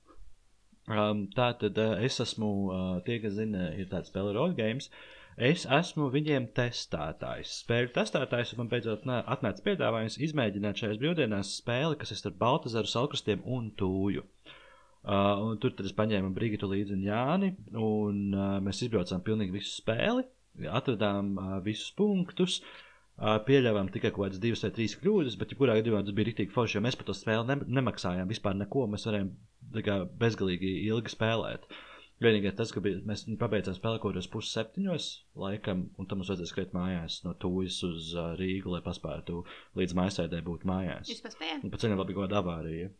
Um, 0.91 1.27
tā 1.31 1.53
tad 1.61 1.79
uh, 1.79 1.95
es 2.03 2.19
esmu, 2.19 2.51
uh, 2.67 2.97
tie, 3.07 3.21
kas 3.23 3.37
zina, 3.37 3.69
ir 3.79 3.87
tāda 3.91 4.09
spēle 4.09 4.35
Road 4.35 4.57
Games. 4.57 4.89
Es 5.39 5.63
esmu 5.65 6.09
viņiem 6.11 6.49
testētājs, 6.57 7.53
spēļu 7.63 7.93
testētājs, 7.95 8.51
un 8.53 8.63
man 8.63 8.71
beidzot 8.73 9.05
nā- 9.07 9.21
atnāca 9.31 9.63
piedāvājums 9.63 10.19
izmēģināt 10.27 10.83
šajās 10.83 10.99
brīvdienās 10.99 11.53
spēli, 11.61 11.97
kas 11.97 12.11
ir 12.11 12.19
starp 12.19 12.37
Baltasaru, 12.41 12.89
Salkrastiem 12.91 13.41
un 13.45 13.71
Tūju. 13.79 14.25
Uh, 15.01 15.39
un 15.47 15.57
tur 15.57 15.73
es 15.81 15.95
paņēmu 15.97 16.29
Brigitu 16.35 16.67
līdzi 16.69 16.93
un 16.93 17.05
Jāni, 17.07 17.55
un 17.73 18.35
uh, 18.35 18.59
mēs 18.61 18.83
izbraucām 18.85 19.23
pilnīgi 19.25 19.55
visu 19.55 19.71
spēli, 19.79 20.27
atradām 20.69 21.31
uh, 21.39 21.53
visus 21.65 21.89
punktus. 21.97 22.59
Uh, 22.61 23.39
pieļāvām 23.47 23.89
tikai 23.93 24.11
kaut 24.11 24.27
kādas 24.27 24.41
divas 24.41 24.61
vai 24.65 24.71
trīs 24.75 24.93
kļūdas, 24.99 25.37
bet, 25.41 25.53
jebkurā 25.53 25.79
gadījumā, 25.79 26.03
tas 26.05 26.15
bija 26.17 26.29
rīktīgi 26.29 26.53
forši, 26.53 26.77
jo 26.77 26.83
mēs 26.85 26.97
par 26.99 27.07
to 27.09 27.15
spēli 27.17 27.47
ne, 27.49 27.57
nemaksājām 27.79 28.29
vispār 28.29 28.59
neko. 28.59 28.85
Mēs 28.93 29.07
varējām 29.09 29.31
kā, 29.85 29.97
bezgalīgi 30.21 30.71
ilgi 30.87 31.13
spēlēt. 31.13 31.65
Vienīgais 32.21 32.53
tas, 32.53 32.69
ka 32.69 32.83
bija, 32.85 32.99
mēs 33.09 33.23
pabeidzām 33.41 33.73
spēli 33.73 33.97
kaut 34.01 34.13
kādos 34.13 34.29
pusseptiņos 34.29 35.05
laikam, 35.41 35.87
un 35.97 36.09
tam 36.09 36.21
mums 36.21 36.29
vajadzēja 36.29 36.51
skriet 36.51 36.75
mājās 36.77 37.21
no 37.25 37.33
Tūjas 37.41 37.79
uz 37.87 38.11
Rīgu, 38.37 38.69
lai 38.75 38.83
paspētu 38.85 39.41
līdz 39.79 39.97
mājasēdē 39.97 40.43
būt 40.45 40.67
mājās. 40.69 41.09
Jūs 41.09 41.23
paspējāt? 41.25 41.65
Tam 41.65 41.97
bija 41.97 42.05
kaut 42.05 42.27
kāda 42.27 42.37
avārija. 42.43 42.91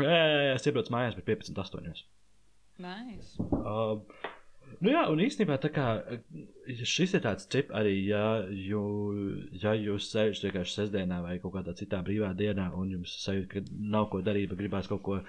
Jā, 0.00 0.08
jā, 0.08 0.40
jā, 0.46 0.56
es 0.56 0.66
iebraucu 0.70 0.94
mājās, 0.94 1.16
bet 1.18 1.28
15, 1.28 1.60
8. 1.60 2.04
Nice. 2.80 3.34
Uh, 3.52 4.00
nu 4.80 4.94
jā, 4.94 5.02
un 5.12 5.20
īstenībā 5.20 5.58
kā 5.74 5.86
šis 6.80 7.16
ir 7.18 7.24
tāds 7.26 7.48
tips 7.52 7.74
arī, 7.76 7.92
ja, 8.08 8.24
jū, 8.48 8.82
ja 9.60 9.74
jūs 9.76 10.08
sēžat 10.14 10.48
vienkārši 10.48 10.76
sestdienā 10.78 11.20
vai 11.26 11.36
kaut 11.42 11.58
kādā 11.58 11.76
citā 11.76 12.00
brīvā 12.06 12.32
dienā, 12.38 12.70
un 12.78 12.94
jums 12.96 13.18
sajūt, 13.26 13.48
ka 13.52 13.64
nav 13.96 14.08
ko 14.14 14.22
darīt, 14.24 14.48
bet 14.52 14.62
gribās 14.62 14.88
kaut 14.88 15.04
ko 15.04 15.20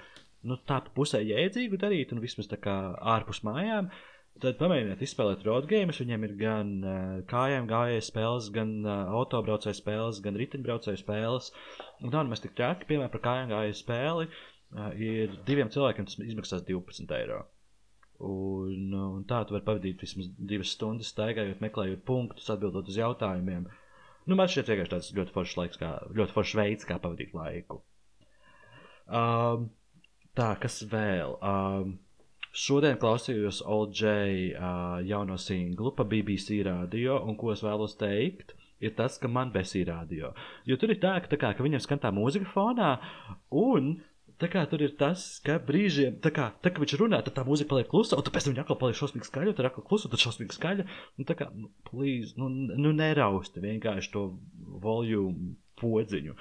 nu, 0.48 0.58
tā 0.68 0.80
pa 0.84 0.92
pusē 0.96 1.20
jēdzīgu 1.22 1.78
darīt, 1.80 2.14
un 2.14 2.22
vismaz 2.22 2.50
tā 2.50 2.58
kā 2.62 2.76
ārpus 3.14 3.42
mājām. 3.46 3.90
Tad 4.42 4.56
pamēģiniet 4.58 5.02
izspēlēt 5.04 5.44
road 5.46 5.66
games. 5.70 5.98
Viņiem 6.00 6.22
ir 6.26 6.36
gan 6.40 6.70
uh, 6.80 7.00
kājām 7.28 7.66
gājēju 7.70 8.04
spēles, 8.06 8.48
gan 8.54 8.72
uh, 8.86 9.12
autobraucēju 9.20 9.76
spēles, 9.76 10.22
gan 10.24 10.38
riteņbraucēju 10.40 11.02
spēles. 11.02 11.50
Un 12.00 12.14
tā 12.14 12.22
nemaz 12.24 12.40
tik 12.42 12.56
traki, 12.58 12.88
piemēram, 12.88 13.12
par 13.12 13.24
kājām 13.26 13.52
gājēju 13.52 13.78
spēli. 13.82 14.30
Uh, 14.72 14.88
ir 14.96 15.36
diviem 15.46 15.70
cilvēkiem 15.72 16.08
tas 16.08 16.16
izmaksās 16.24 16.64
12 16.68 17.12
eiro. 17.18 17.42
Un, 18.22 18.94
un 18.94 19.22
tā 19.28 19.42
tu 19.44 19.56
vari 19.56 19.66
pavadīt 19.66 20.02
vismaz 20.02 20.28
divas 20.38 20.72
stundas, 20.76 21.10
staigājot, 21.12 21.62
meklējot 21.62 22.04
punktus, 22.06 22.48
atbildot 22.54 22.88
uz 22.88 22.98
jautājumiem. 23.00 23.68
Nu, 24.30 24.38
man 24.38 24.50
šķiet, 24.50 24.68
vienkārši 24.70 24.92
tāds 24.94 25.12
ļoti 25.16 25.34
foršs 25.34 25.56
laiks, 25.58 25.80
kā, 25.80 25.92
ļoti 26.14 26.36
foršs 26.36 26.58
veids, 26.58 26.86
kā 26.86 26.98
pavadīt 27.02 27.34
laiku. 27.34 27.80
Um, 29.10 29.66
tā, 30.38 30.52
kas 30.62 30.82
vēl? 30.90 31.36
Um, 31.38 31.96
šodien 32.52 32.98
klausījos 33.00 33.62
OJ 33.64 34.02
uh, 34.10 34.98
jauno 35.08 35.38
singlu 35.40 35.94
pa 35.96 36.06
BBC 36.08 36.62
radio, 36.66 37.20
un 37.26 37.38
ko 37.40 37.54
es 37.54 37.64
vēlos 37.64 37.98
teikt? 38.00 38.56
Ir 38.82 38.96
tas, 38.98 39.14
ka 39.22 39.28
man 39.30 39.52
besī 39.54 39.84
radio. 39.86 40.32
Jo 40.66 40.74
tur 40.74 40.90
ir 40.90 40.98
tā, 41.02 41.14
ka, 41.22 41.30
tā 41.30 41.38
kā, 41.38 41.52
ka 41.54 41.62
viņam 41.62 41.84
skan 41.84 42.00
tā 42.02 42.10
mūzika 42.14 42.50
fonā, 42.50 42.96
un 43.54 44.00
Tā 44.42 44.48
kā 44.50 44.64
tur 44.66 44.82
ir 44.82 44.96
tas, 44.98 45.22
ka 45.46 45.54
brīžiem, 45.62 46.16
tā 46.22 46.32
kā, 46.34 46.48
tā, 46.64 46.72
kā 46.74 46.82
viņš 46.82 46.96
runā, 46.98 47.20
tad 47.22 47.36
tā 47.36 47.44
mūzika 47.46 47.70
paliek 47.70 47.86
klusa, 47.86 48.16
un 48.18 48.26
pēc 48.26 48.48
tam 48.48 48.54
viņa 48.56 48.64
atkal 48.64 48.78
paliek 48.80 48.96
šausmīgi 48.98 49.28
skaļa, 49.28 49.52
tad 49.54 49.68
atkal 49.68 49.84
klusa, 49.86 50.08
tad 50.10 50.22
šausmīgi 50.24 50.56
skaļa. 50.56 50.86
Un 51.20 51.28
tā 51.28 51.36
kā, 51.38 51.46
nu, 51.54 51.70
please, 51.86 52.34
nu, 52.40 52.48
nu 52.50 52.90
nerausti 52.96 53.62
vienkārši 53.62 54.10
to 54.16 54.24
volumu 54.82 55.52
podziņu. 55.82 56.34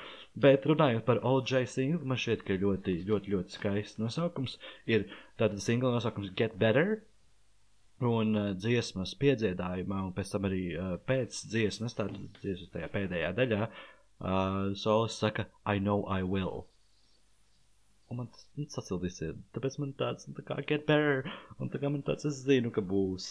Bet 0.46 0.66
runājot 0.70 1.06
par 1.08 1.22
OJ 1.28 1.66
singlu, 1.74 2.08
man 2.08 2.20
šķiet, 2.22 2.46
ka 2.48 2.58
ļoti, 2.62 3.02
ļoti, 3.10 3.36
ļoti 3.36 3.58
skaists 3.58 4.02
nosaukums 4.02 4.58
ir 4.90 5.10
tātad 5.42 5.60
singla 5.64 5.94
nosaukums 5.98 6.34
Get 6.38 6.58
Better. 6.62 7.02
Un 8.02 8.34
uh, 8.34 8.46
dziesmas 8.58 9.12
piedziedājumā, 9.22 10.00
un 10.08 10.14
pēc 10.18 10.32
tam 10.34 10.48
arī 10.50 10.62
uh, 10.74 10.96
pēc 11.06 11.44
dziesmas, 11.52 11.94
tātad 11.94 12.40
dziesmas 12.40 12.72
tajā 12.74 12.88
pēdējā 12.96 13.30
daļā, 13.38 13.68
uh, 13.68 14.72
solis 14.74 15.20
saka, 15.22 15.46
I 15.70 15.78
know 15.78 16.08
I 16.10 16.24
will. 16.26 16.64
Un 18.10 18.24
man 18.24 18.32
tas 18.34 18.48
nu, 18.58 18.66
sasildīs, 18.74 19.22
ir. 19.24 19.38
tāpēc 19.56 19.78
man 19.84 19.94
tāds, 20.00 20.26
nu, 20.28 20.34
tā 20.36 20.44
kā 20.48 20.58
get 20.68 20.88
better, 20.90 21.30
un 21.62 21.70
tā 21.72 21.80
kā 21.80 21.94
man 21.94 22.02
tāds, 22.08 22.26
es 22.28 22.42
zinu, 22.42 22.74
ka 22.74 22.82
būs. 22.84 23.30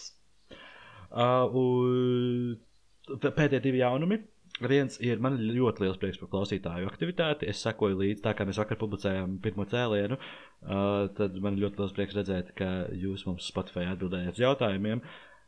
Uh, 1.11 1.51
un 1.51 3.19
pēdējie 3.21 3.61
divi 3.67 3.83
jaunumi. 3.83 4.21
Viens 4.61 4.99
ir 5.01 5.21
man 5.23 5.39
ļoti 5.41 5.85
liels 5.85 5.97
prieks 6.01 6.19
par 6.21 6.29
klausītāju 6.33 6.89
aktivitāti. 6.89 7.47
Es 7.49 7.63
sekoju 7.65 7.97
līdzi, 7.97 8.21
tā 8.25 8.35
kā 8.37 8.45
mēs 8.45 8.59
vakar 8.61 8.77
publicējām 8.81 9.39
pirmo 9.41 9.65
cēlienu. 9.69 10.17
Uh, 10.61 11.07
tad 11.17 11.37
man 11.41 11.57
ļoti 11.61 11.81
liels 11.81 11.95
prieks 11.97 12.17
redzēt, 12.17 12.51
ka 12.57 12.69
jūs 12.93 13.25
mums 13.29 13.47
Spotify 13.49 13.87
atbildējat 13.89 14.37
uz 14.37 14.43
jautājumiem. 14.43 15.01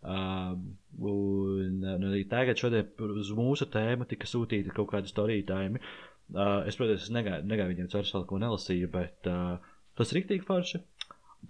Uh, 0.04 0.56
un, 1.00 1.78
un 1.94 2.08
arī 2.10 2.24
tagad, 2.32 2.60
šodien, 2.60 2.90
uz 3.22 3.30
mūsu 3.38 3.70
tēmu 3.72 4.10
tika 4.10 4.28
sūtīti 4.28 4.74
kaut 4.76 4.90
kādi 4.96 5.12
storītājumi. 5.12 5.84
Uh, 6.34 6.64
es, 6.68 6.80
protams, 6.80 7.12
negāju, 7.14 7.46
negāju 7.48 7.76
viņiem 7.76 7.92
caur 7.94 8.10
vēl 8.10 8.28
ko 8.32 8.42
nelasīju, 8.42 8.90
bet 8.92 9.30
uh, 9.30 9.62
tas 10.00 10.12
ir 10.12 10.22
rīktīgi 10.22 10.48
forši. 10.48 10.82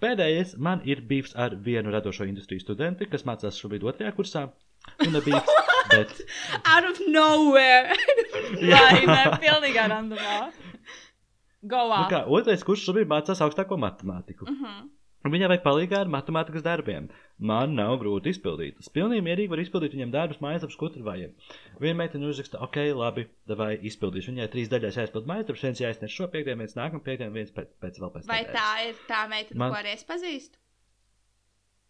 Pēdējais 0.02 0.56
man 0.58 0.82
ir 0.90 1.04
bijis 1.06 1.32
ar 1.38 1.54
vienu 1.64 1.92
radošo 1.94 2.26
industriju 2.26 2.62
studenti, 2.62 3.08
kas 3.10 3.24
mācās 3.28 3.60
šobrīd 3.62 3.86
otrajā 3.86 4.12
kursā. 4.16 4.48
Nu, 5.00 5.12
nebija, 5.14 5.40
bet 5.94 6.20
Out 6.74 6.90
of 6.90 7.00
nowhere! 7.08 7.94
Vai 8.60 9.04
ne? 9.06 9.22
Pilnīgā 9.42 9.86
randomā. 9.92 10.38
Go 11.64 11.80
nu, 11.88 12.04
kā, 12.10 12.24
otrais 12.28 12.62
kurs 12.66 12.82
šobrīd 12.84 13.08
mācās 13.08 13.40
augstāko 13.44 13.78
matemātiku. 13.80 14.44
Mm 14.50 14.58
-hmm. 14.60 14.90
Un 15.24 15.32
Viņai 15.32 15.48
vajag 15.48 15.62
palīdzēt 15.64 15.98
ar 16.02 16.08
matemātikas 16.12 16.62
darbiem. 16.66 17.06
Man 17.38 17.72
nav 17.78 17.94
grūti 18.02 18.28
izpildīt. 18.34 18.74
Es 18.82 18.90
pilnīgi 18.92 19.24
mierīgi 19.24 19.48
varu 19.48 19.62
izpildīt 19.64 19.94
viņam 19.96 20.10
darbus, 20.12 20.40
mājasdarbus, 20.44 20.76
ko 20.76 20.88
tur 20.92 21.02
vajag. 21.06 21.30
Viena 21.80 21.96
meitene 22.02 22.26
uzraksta, 22.28 22.58
ok, 22.66 22.76
labi, 22.94 23.24
vai 23.48 23.70
izpildīšu. 23.80 24.34
Viņai 24.34 24.48
trīs 24.52 24.68
daļās 24.68 24.98
jāizpild 25.00 25.24
mājasdarbs, 25.30 25.62
viens 25.64 25.80
jāiznes 25.80 26.12
šo 26.12 26.28
piekdienu, 26.28 26.58
viens 26.60 26.76
nākamā 26.76 27.00
piekdienu, 27.06 27.32
viens 27.32 27.50
pēc, 27.56 27.72
pēc 27.80 28.00
vēl 28.02 28.12
pēc 28.18 28.28
Vai 28.28 28.42
nedēļas. 28.42 28.60
tā 28.60 28.88
ir 28.88 28.94
tā 29.08 29.22
meitene, 29.32 29.58
Man- 29.58 29.72
ko 29.72 29.78
arī 29.80 29.92
es 29.94 30.04
pazīstu? 30.04 30.56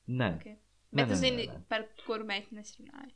Nē, 0.08 0.30
Okay. 0.38 0.52
Nē, 0.94 0.96
Bet 1.02 1.06
nē, 1.06 1.08
tu 1.08 1.14
nē, 1.14 1.20
zini, 1.24 1.46
nē. 1.48 1.60
par 1.68 1.84
kuru 2.06 2.24
meiteni 2.24 2.60
es 2.60 2.76
runāju. 2.78 3.10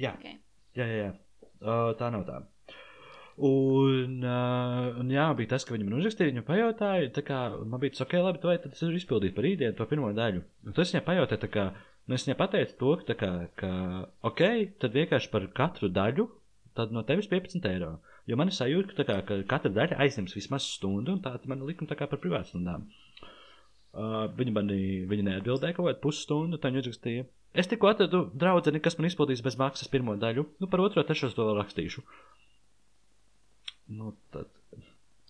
Jā, 0.00 0.14
Okay. 0.18 0.40
jā, 0.78 0.86
jā, 0.86 1.04
jā. 1.04 1.12
Uh, 1.60 1.92
tā 1.98 2.08
nav 2.12 2.24
tā. 2.28 2.40
Un, 3.40 4.18
uh, 4.20 4.98
un 5.00 5.12
jā, 5.12 5.24
bija 5.36 5.54
tas, 5.54 5.64
ka 5.64 5.72
viņi 5.72 5.86
man 5.86 6.00
uzrakstīja, 6.00 6.28
viņa 6.32 6.42
pajautāja, 6.44 7.12
tā 7.16 7.22
kā 7.24 7.38
man 7.64 7.80
bija 7.80 7.94
tas, 7.94 8.02
ok, 8.04 8.18
labi, 8.20 8.42
vai 8.44 8.58
es 8.58 8.82
varu 8.84 8.98
izpildīt 8.98 9.36
par 9.36 9.46
rītdienu 9.46 9.76
to 9.78 9.86
pirmo 9.88 10.10
daļu. 10.16 10.42
Un 10.68 10.76
tas 10.76 10.92
viņai 10.92 11.06
pajautāja, 11.06 11.40
tā 11.46 11.48
kā, 11.54 11.64
nu 12.04 12.18
es 12.18 12.26
viņai 12.26 12.36
pateicu 12.36 12.76
to, 12.82 12.92
ka, 13.08 13.16
kā, 13.22 13.30
ka, 13.62 13.72
ok, 14.28 14.42
tad 14.82 14.98
vienkārši 14.98 15.32
par 15.32 15.48
katru 15.56 15.88
daļu, 15.88 16.28
tad 16.76 16.92
no 16.92 17.04
tevis 17.08 17.30
15 17.32 17.70
eiro. 17.70 17.94
Jo 18.28 18.36
man 18.36 18.52
ir 18.52 18.58
sajūta, 18.58 18.98
ka, 18.98 19.08
kā, 19.08 19.18
ka 19.24 19.40
katra 19.54 19.72
daļa 19.78 20.00
aizņems 20.04 20.36
vismaz 20.36 20.68
stundu, 20.76 21.16
un 21.16 21.24
tā 21.24 21.32
man 21.48 21.64
likuma 21.64 21.88
tā 21.88 21.96
kā 21.96 22.10
par 22.10 22.20
privātstundām. 22.20 22.84
Uh, 23.90 24.28
viņa 24.36 24.52
man 24.54 24.68
viņa 25.10 25.26
neatbildēja 25.26 25.74
kaut 25.74 25.88
kādu 25.88 26.02
pusstundu, 26.04 26.60
tad 26.60 26.74
viņa 26.74 26.84
uzrakstīja. 26.84 27.24
Es 27.50 27.66
tikko 27.66 27.90
atradu 27.90 28.24
draugu, 28.38 28.70
kas 28.82 28.96
man 28.98 29.08
izpildīs 29.08 29.42
bez 29.42 29.56
maksas 29.58 29.90
pirmo 29.90 30.14
daļu, 30.20 30.46
nu 30.62 30.68
par 30.70 30.84
otro 30.84 31.02
trešo 31.06 31.32
to 31.34 31.48
vēl 31.48 31.58
rakstīšu. 31.58 32.04
Nu, 33.90 34.12
tad 34.30 34.52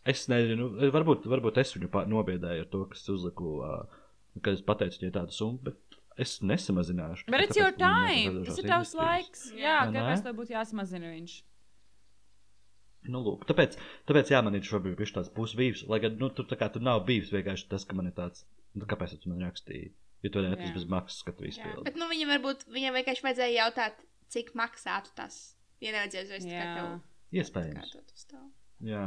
es 0.08 0.26
nezinu, 0.28 0.68
varbūt, 0.92 1.28
varbūt 1.32 1.60
es 1.62 1.72
viņu 1.76 1.88
nobiedēju 2.12 2.66
ar 2.66 2.68
to, 2.72 2.82
kas 2.92 3.06
uzliku, 3.12 3.54
uh, 3.64 4.02
kad 4.40 4.52
es 4.52 4.64
pateicu 4.64 5.00
viņai 5.00 5.14
tādu 5.16 5.36
summu, 5.36 5.62
bet 5.70 6.00
es 6.20 6.38
nesamazināšu. 6.44 7.30
Bet 7.32 7.46
it's 7.46 7.56
your 7.56 7.72
time. 7.76 8.44
Tas 8.44 8.60
ir 8.60 8.68
tavs 8.68 8.92
laiks. 8.98 9.46
Jā, 9.56 9.86
ne? 9.88 9.96
kāpēc 9.96 10.26
tev 10.26 10.36
būtu 10.42 10.56
jāsamazina 10.56 11.14
viņš? 11.14 11.38
Nu, 13.08 13.22
lūk, 13.24 13.46
tāpēc, 13.48 13.78
tāpēc 14.08 14.34
jā, 14.34 14.42
man 14.44 14.58
ir 14.58 14.66
šobrīd 14.66 14.98
bijis 14.98 15.14
tāds 15.16 15.32
pusvīvs, 15.32 15.86
lai 15.88 16.02
gan, 16.04 16.18
nu, 16.20 16.28
tur 16.36 16.44
tā 16.50 16.58
kā 16.60 16.68
tur 16.72 16.84
nav 16.84 17.06
bijis 17.08 17.32
vienkārši 17.32 17.70
tas, 17.70 17.86
ka 17.88 17.96
man 17.96 18.10
ir 18.10 18.16
tāds, 18.18 18.44
nu, 18.76 18.84
kāpēc 18.88 19.16
tu 19.22 19.32
man 19.32 19.40
rakstīji? 19.46 19.94
Jo 20.22 20.30
tu 20.34 20.42
nevis 20.44 20.74
bez 20.76 20.84
maksas, 20.90 21.22
ka 21.24 21.32
tu 21.32 21.46
Jā. 21.46 21.54
izpildi. 21.54 21.84
Bet 21.86 21.96
nu, 21.96 22.08
viņa 22.10 22.26
varbūt 22.34 22.66
viņam 22.68 22.98
vienkārši 22.98 23.24
vajadzēja 23.24 23.56
jautāt, 23.64 24.02
cik 24.28 24.52
maksātu 24.58 25.14
tas. 25.16 25.40
Ja 25.80 25.94
tā 26.44 26.52
kā 26.52 26.66
Jā. 26.66 26.74
tev 26.76 27.38
Iespējams. 27.40 27.94
to. 28.28 28.40
Jā. 28.84 29.04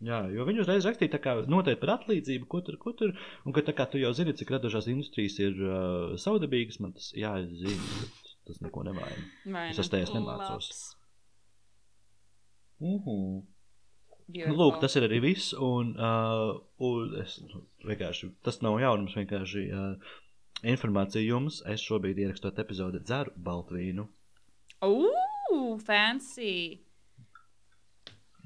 Jā, 0.00 0.22
jo 0.32 0.46
viņi 0.48 0.62
uzreiz 0.62 0.86
rakstīja, 0.88 1.18
kā 1.20 1.34
noteikti 1.44 1.82
par 1.82 1.98
atlīdzību, 1.98 2.46
ko 2.48 2.62
tur, 2.64 2.78
ko 2.80 2.94
tur. 2.96 3.12
Un 3.44 3.52
ka 3.52 3.60
tā 3.60 3.74
kā 3.76 3.84
tu 3.92 4.00
jau 4.00 4.12
zini, 4.16 4.32
cik 4.32 4.54
radošās 4.54 4.88
industrijas 4.88 5.36
ir 5.44 5.58
uh, 5.60 6.14
saudabīgas, 6.16 6.80
man 6.80 6.94
tas 6.96 7.10
jāzina. 7.12 7.76
bet 8.00 8.30
Tas 8.48 8.62
neko 8.64 8.82
nevaina. 8.88 9.26
Vai 9.44 9.66
Es 9.68 9.76
ne? 9.76 9.82
esmu 9.84 9.92
tajās 9.92 10.14
nemācos. 10.16 10.70
Labs. 10.72 10.80
Uh 12.80 12.96
-huh. 13.04 13.42
Nu, 14.30 14.32
Beautiful. 14.32 14.56
lūk, 14.56 14.80
tas 14.80 14.96
ir 14.96 15.02
arī 15.02 15.20
viss. 15.20 15.52
Un, 15.52 15.92
uh, 15.98 16.60
un 16.78 17.14
es 17.20 17.40
nu, 17.42 17.66
vienkārši, 17.84 18.30
tas 18.42 18.60
nav 18.62 18.80
jaunums, 18.80 19.14
vienkārši 19.18 19.64
uh, 19.74 20.12
informācija 20.62 21.22
jums. 21.24 21.60
Es 21.66 21.82
šobrīd 21.86 22.20
ierakstot 22.20 22.58
epizodi 22.62 23.00
dzeru 23.04 23.32
baltvīnu. 23.48 24.06
Ooh, 24.84 25.78
fancy. 25.80 26.80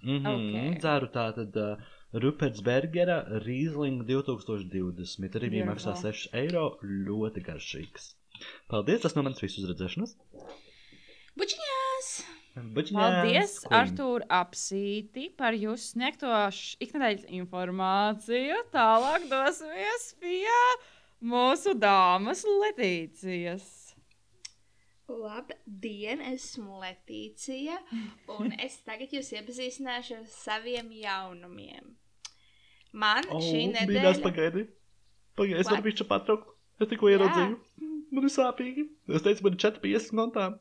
Mm 0.02 0.18
-hmm. 0.24 0.34
Ok. 0.34 0.78
Dzeru 0.80 1.06
tātad 1.14 1.56
uh, 1.56 1.78
Ruperts 2.12 2.60
Bergera 2.62 3.24
Rīsling 3.46 4.04
2020. 4.06 5.38
Arī 5.38 5.50
Beautiful. 5.50 5.70
maksā 5.72 5.96
6 6.02 6.28
eiro. 6.32 6.78
Ļoti 6.82 7.42
garšīgs. 7.42 8.14
Paldies, 8.68 9.00
tas 9.00 9.14
no 9.14 9.22
manas 9.22 9.42
visu 9.42 9.62
uzredzēšanas. 9.62 10.16
Bučiņās! 11.38 12.10
Paldies, 12.54 13.54
Artur, 13.74 14.22
apsīti 14.30 15.24
par 15.34 15.56
jūsu 15.58 15.96
sniegto 15.96 16.30
ikdienas 16.86 17.24
informāciju. 17.26 18.60
Tālāk 18.70 19.26
dosimies 19.32 20.04
pie 20.22 20.52
mūsu 21.22 21.74
dāmas 21.78 22.44
Letīcijas. 22.46 23.66
Labdien, 25.08 26.22
esmu 26.32 26.78
Letīcija, 26.80 27.76
un 28.38 28.54
es 28.64 28.78
tagad 28.86 29.12
jūs 29.12 29.34
iepazīstināšu 29.36 30.16
ar 30.16 30.24
saviem 30.32 30.88
jaunumiem. 30.96 31.92
Man 32.94 33.26
O, 33.28 33.40
šī 33.42 33.66
nedēļa 33.74 34.14
pagaidi. 34.24 34.64
Pagaidi, 35.36 35.58
es 35.60 35.68
varu 35.68 35.84
bišķi 35.84 36.06
patraukt. 36.08 36.52
Es 36.80 36.88
tikko 36.90 37.10
ieraudzīju. 37.10 37.58
Man 38.14 38.26
ir 38.28 38.32
sāpīgi. 38.32 38.84
Es 39.10 39.24
teicu, 39.26 39.44
man 39.44 39.56
ir 39.56 39.60
4,50 39.66 40.14
kontā. 40.14 40.46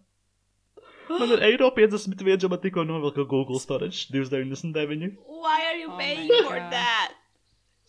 Man 1.13 1.33
ir 1.35 1.41
eiro 1.43 1.67
51, 1.75 2.37
jo 2.39 2.47
man 2.47 2.61
tikko 2.63 2.85
novilka 2.87 3.25
Google 3.27 3.59
Storage 3.59 4.05
2,99. 4.13 5.17
Why 5.27 5.57
are 5.67 5.75
you 5.75 5.89
Oh 5.91 5.97
paying 5.99 6.29
for 6.47 6.55
God. 6.55 6.71
that? 6.71 7.11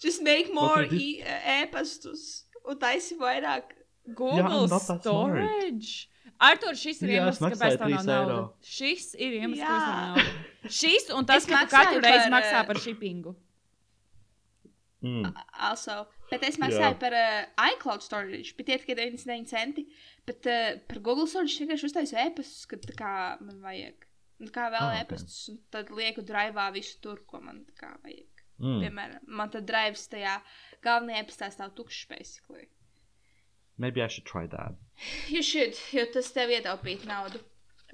Just 0.03 0.21
make 0.27 0.51
more 0.53 0.83
Okay, 0.83 1.23
e 1.23 1.37
ēpastus 1.63 2.44
un 2.71 2.81
taisi 2.81 3.17
vairāk. 3.21 3.73
Google 4.15 4.69
smart. 4.69 5.01
storage. 5.01 6.09
Artur, 6.45 6.75
šis 6.77 7.01
ir 7.05 7.15
iemesls, 7.15 7.41
kāpēc 7.41 7.79
tā 7.79 7.89
nav 7.89 8.03
3 8.03 8.09
nauda. 8.09 8.37
Šis 8.67 9.15
ir 9.17 9.37
iemesls, 9.39 9.63
kāpēc 9.63 9.87
tā 9.87 9.95
nav 9.95 10.19
nauda. 10.19 10.71
Šis 10.81 11.09
un 11.15 11.29
tas, 11.29 11.47
ka 11.49 11.63
katru 11.71 12.03
reizi 12.03 12.27
par, 12.27 12.35
maksā 12.35 12.59
eh, 12.61 12.67
par 12.69 12.81
shippingu. 12.83 13.35
Mm. 15.05 15.29
Also, 15.69 15.99
bet 16.31 16.45
es 16.49 16.57
maksāju 16.61 16.95
Jā. 16.95 16.99
par 17.01 17.17
uh, 17.17 17.67
iCloud 17.75 18.05
storage, 18.05 18.55
bet 18.57 18.71
tie 18.71 18.79
tikai 18.81 18.97
99 19.03 19.51
centi. 19.53 19.85
Bet 20.25 20.49
uh, 20.49 20.79
par 20.89 21.01
Google 21.05 21.29
storage 21.29 21.61
vienkārši 21.61 21.91
uztaisu 21.91 22.17
ēpastus, 22.25 22.65
kad 22.71 22.85
tā 22.89 22.97
kā 22.97 23.15
man 23.45 23.61
vajag. 23.65 24.09
Un 24.43 24.51
kā 24.53 24.67
vēl 24.73 24.81
Ah, 24.81 24.95
ah, 24.95 25.03
ok. 25.03 25.05
ēpastus, 25.05 25.43
un 25.53 25.61
tad 25.73 25.93
lieku 25.95 26.25
drivā 26.27 26.71
visu 26.75 26.97
tur, 27.05 27.21
ko 27.29 27.41
man 27.45 27.63
tā 27.69 27.77
kā 27.85 27.93
vajag. 28.03 28.34
Mm. 28.63 28.81
Piemēram, 28.85 29.27
man 29.41 29.51
tad 29.51 29.67
drives 29.67 30.07
tajā 30.13 30.37
galvenajā 30.85 31.25
ēpastā 31.25 31.51
stāv 31.51 31.75
tukšs, 31.79 32.07
basically. 32.11 32.69
Maybe 33.77 34.03
I 34.03 34.09
should 34.09 34.27
try 34.27 34.47
that. 34.47 34.79
You 35.29 35.43
should, 35.43 35.75
jo 35.93 36.05
tas 36.15 36.31
tev 36.33 36.53
ietaupītu 36.55 37.09
naudu. 37.11 37.41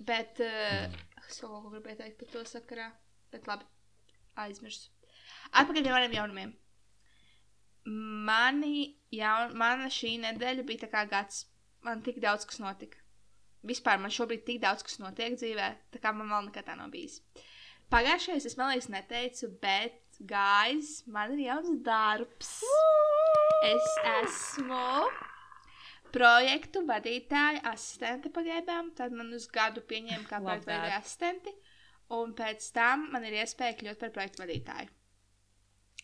Bet 0.05 0.41
uh, 0.45 0.89
es 1.27 1.41
kaut 1.41 1.63
ko 1.65 1.73
gribēju 1.73 2.01
teikt 2.03 2.19
par 2.21 2.33
to 2.35 2.45
sakarā. 2.49 2.91
Bet 3.33 3.49
labi, 3.49 3.65
aizmirsu. 4.45 4.91
Atpakaļ 5.57 5.87
pie 5.87 5.95
maniem 5.95 6.17
jaunumiem. 6.19 6.53
Mani 8.29 8.75
jaun, 9.15 9.55
mana 9.59 9.89
šī 9.93 10.19
nedēļa 10.27 10.67
bija 10.69 10.85
tā 10.85 10.91
kā 10.93 11.07
gads. 11.09 11.47
Man 11.87 12.03
tik 12.05 12.21
daudz 12.21 12.45
kas 12.45 12.61
notika. 12.61 13.01
Vispār 13.65 14.01
man 14.01 14.13
šobrīd 14.13 14.45
tik 14.45 14.61
daudz 14.61 14.85
kas 14.85 15.01
notiek 15.01 15.37
dzīvē, 15.37 15.69
tā 15.93 16.01
kā 16.01 16.13
man 16.17 16.29
vēl 16.33 16.49
nekad 16.49 16.69
tā 16.69 16.77
nav 16.77 16.93
bijis. 16.93 17.21
Pagājušajā 17.93 18.37
es, 18.39 18.57
man 18.57 18.71
liekas, 18.73 18.89
neteicu, 18.93 19.49
bet, 19.63 20.10
guys, 20.21 21.03
man 21.07 21.33
ir 21.35 21.47
jauns 21.47 21.73
darbs. 21.85 22.53
Es 23.65 23.89
esmu 24.21 25.09
projektu 26.13 26.85
vadītāja 26.89 27.63
asistente 27.73 28.33
pagaidām. 28.35 28.93
Tad 28.97 29.15
man 29.17 29.33
uz 29.37 29.49
gadu 29.53 29.83
pieņēma 29.87 30.27
kā 30.29 30.41
projektu 30.43 30.73
vadītāja 30.73 31.01
asistenti. 31.01 31.55
Un 32.17 32.35
pēc 32.35 32.73
tam 32.75 33.07
man 33.13 33.27
ir 33.27 33.39
iespēja 33.41 33.77
kļūt 33.81 34.01
par 34.01 34.15
projektu 34.17 34.43
vadītāju. 34.45 34.97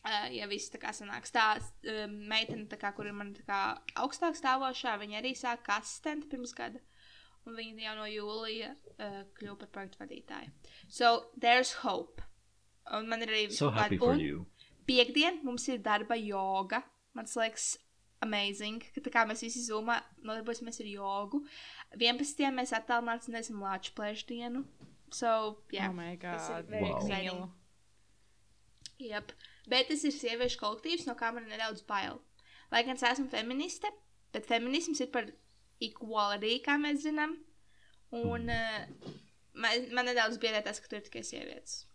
Uh, 0.06 0.28
ja 0.30 0.46
viss 0.46 0.70
tā 0.70 0.78
kā 0.78 0.92
sanāks, 0.94 1.32
tā 1.34 1.56
uh, 1.58 2.04
meitene, 2.06 2.68
tā 2.70 2.76
kā, 2.78 2.92
kur 2.94 3.08
ir 3.08 3.16
man 3.16 3.32
tā 3.34 3.42
kā 3.48 3.62
augstāk 4.04 4.36
stāvošā, 4.38 4.92
viņa 5.00 5.18
arī 5.18 5.32
sāk 5.34 5.64
kā 5.66 5.80
asistente 5.82 6.30
pirms 6.30 6.54
gada. 6.54 6.78
Un 7.46 7.58
viņa 7.58 7.88
jau 7.88 7.96
no 7.98 8.06
jūlija 8.06 8.70
uh, 8.70 9.18
kļuva 9.34 9.58
par 9.64 9.72
projektu 9.74 10.04
vadītāju. 10.04 10.54
So, 10.86 11.32
there's 11.34 11.74
hope. 11.82 12.22
Un 12.94 13.08
man 13.10 13.24
ir 13.24 13.32
arī 13.32 13.46
So 13.54 13.70
happy 13.70 13.98
for 13.98 14.14
you. 14.20 14.44
Piektdien 14.86 15.40
mums 15.42 15.66
ir 15.68 15.82
darba 15.82 16.14
joga. 16.20 16.82
Man 17.16 17.26
liekas, 17.26 17.78
amazing, 18.22 18.84
ka 18.94 19.02
tā 19.02 19.12
kā 19.12 19.24
mēs 19.28 19.42
visi 19.42 19.64
zumā 19.66 19.98
nodarbosimies 20.22 20.78
ar 20.84 20.90
jogu. 20.90 21.42
11. 21.96 22.44
mēs 22.54 22.74
attālināti 22.76 23.34
nezinu 23.34 23.64
lāču 23.64 23.94
plēšu 23.96 24.28
dienu. 24.30 24.64
So, 25.14 25.62
jā. 25.72 25.88
Oh 25.90 25.96
my 25.96 26.14
tas 26.20 26.48
ir 26.50 26.66
god. 26.66 26.70
Wow. 26.74 26.96
exciting. 26.96 27.42
Yep. 29.02 29.32
Bet 29.70 29.90
tas 29.90 30.04
ir 30.06 30.14
sieviešu 30.14 30.60
kolektīvs, 30.60 31.06
no 31.08 31.16
kā 31.18 31.32
man 31.34 31.46
ir 31.46 31.56
nedaudz 31.56 31.82
bail. 31.86 32.20
Lai 32.72 32.82
gan 32.86 32.98
es 32.98 33.04
esmu 33.06 33.28
feministe, 33.30 33.90
bet 34.34 34.46
feminisms 34.48 35.02
ir 35.02 35.10
par 35.14 35.28
equality, 35.82 36.58
kā 36.64 36.78
mēs 36.80 37.02
zinām. 37.04 37.36
Un 38.16 38.50
uh, 38.52 39.10
man, 39.58 39.88
man 39.94 40.08
nedaudz 40.08 40.38
biedē 40.42 40.62
tas, 40.64 40.80
ka 40.80 40.90
tur 40.90 41.00
ir 41.00 41.06
tikai 41.08 41.24
sievietes. 41.26 41.85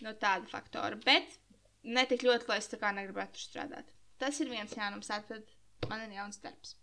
No 0.00 0.12
tāda 0.18 0.48
faktora. 0.50 0.96
Bet 1.04 1.36
ne 1.84 2.04
tik 2.08 2.24
ļoti, 2.26 2.48
lai 2.48 2.58
es 2.62 2.70
tā 2.72 2.78
kā 2.80 2.90
negribētu 2.96 3.36
tur 3.36 3.44
strādāt. 3.44 3.92
Tas 4.18 4.38
ir 4.40 4.48
viens 4.50 4.72
jaunums, 4.76 5.10
tātad 5.10 5.44
man 5.90 6.02
ir 6.06 6.16
jauns 6.16 6.40
darbs. 6.42 6.76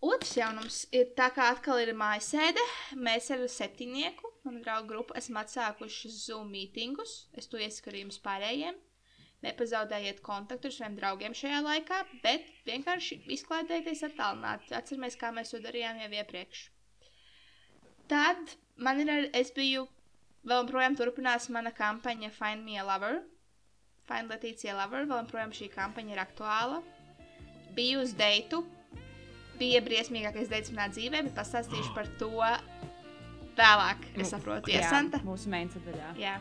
Otrs 0.00 0.32
jaunums 0.38 0.86
ir 0.96 1.10
tā, 1.18 1.26
kā 1.36 1.50
atkal 1.52 1.78
ir 1.82 1.90
mājasēde. 1.92 2.62
Mēs 2.96 3.26
ar 3.34 3.42
septiņnieku, 3.52 4.30
manu 4.46 4.62
draugu 4.64 4.88
grupu, 4.94 5.16
esam 5.20 5.36
atsākuši 5.42 6.08
Zoom 6.14 6.48
mītingus. 6.54 7.26
Es 7.36 7.50
to 7.52 7.60
iesaku 7.60 7.92
arī 7.92 8.06
jums 8.06 8.16
pārējiem. 8.24 8.78
Nepazaudējiet 9.44 10.18
kontaktu 10.24 10.68
ar 10.68 10.74
saviem 10.76 10.96
draugiem 10.96 11.36
šajā 11.36 11.60
laikā, 11.64 12.00
bet 12.24 12.48
vienkārši 12.68 13.20
izklaidēties 13.36 14.02
attālināti. 14.08 14.72
Atceramies, 14.76 15.16
kā 15.20 15.30
mēs 15.36 15.52
to 15.54 15.60
darījām 15.64 16.00
jau 16.02 16.10
iepriekš. 16.16 16.64
Tad 18.10 18.56
man 18.76 19.00
ir, 19.04 19.10
ar- 19.14 19.30
es 19.40 19.52
biju, 19.56 19.86
vēl 20.46 20.64
joprojām 20.64 20.96
turpinās 20.98 21.48
mana 21.52 21.72
kampaņa 21.74 22.32
Find 22.34 22.64
Me 22.66 22.78
a 22.80 22.86
Lover. 22.86 23.20
Find 24.08 24.32
Letīcija 24.32 24.74
Lover, 24.78 25.06
vēl 25.06 25.24
joprojām 25.24 25.54
šī 25.54 25.70
kampaņa 25.74 26.14
ir 26.14 26.22
aktuāla. 26.22 26.80
Biju 27.76 28.00
uz 28.02 28.14
deitu, 28.18 28.64
bija 29.60 29.82
briesmīgākais 29.86 30.50
deits 30.50 30.72
manā 30.74 30.88
dzīvē, 30.90 31.22
bet 31.28 31.36
pastāstīšu 31.36 31.92
par 31.94 32.08
to 32.18 32.32
vēlāk. 33.60 34.08
Es 34.18 34.32
saprotu, 34.34 34.72
ja 34.72 34.88
Santa. 34.88 35.20
Mūsu 35.26 35.52
main 35.52 35.70
sadaļā. 35.72 36.14
Jā, 36.18 36.38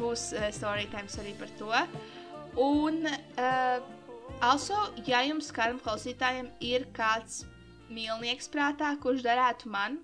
būs 0.00 0.32
uh, 0.34 0.48
story 0.54 0.88
times 0.92 1.18
arī 1.22 1.36
par 1.38 1.52
to. 1.60 1.70
Un, 2.58 3.04
uh, 3.06 3.78
also, 4.42 4.80
ja 5.06 5.22
jums 5.28 5.52
kādam 5.54 5.78
klausītājam 5.84 6.50
ir 6.64 6.88
kāds 6.96 7.44
mīlnieks 7.92 8.50
prātā, 8.52 8.94
kurš 9.02 9.22
darētu 9.26 9.70
man, 9.72 10.00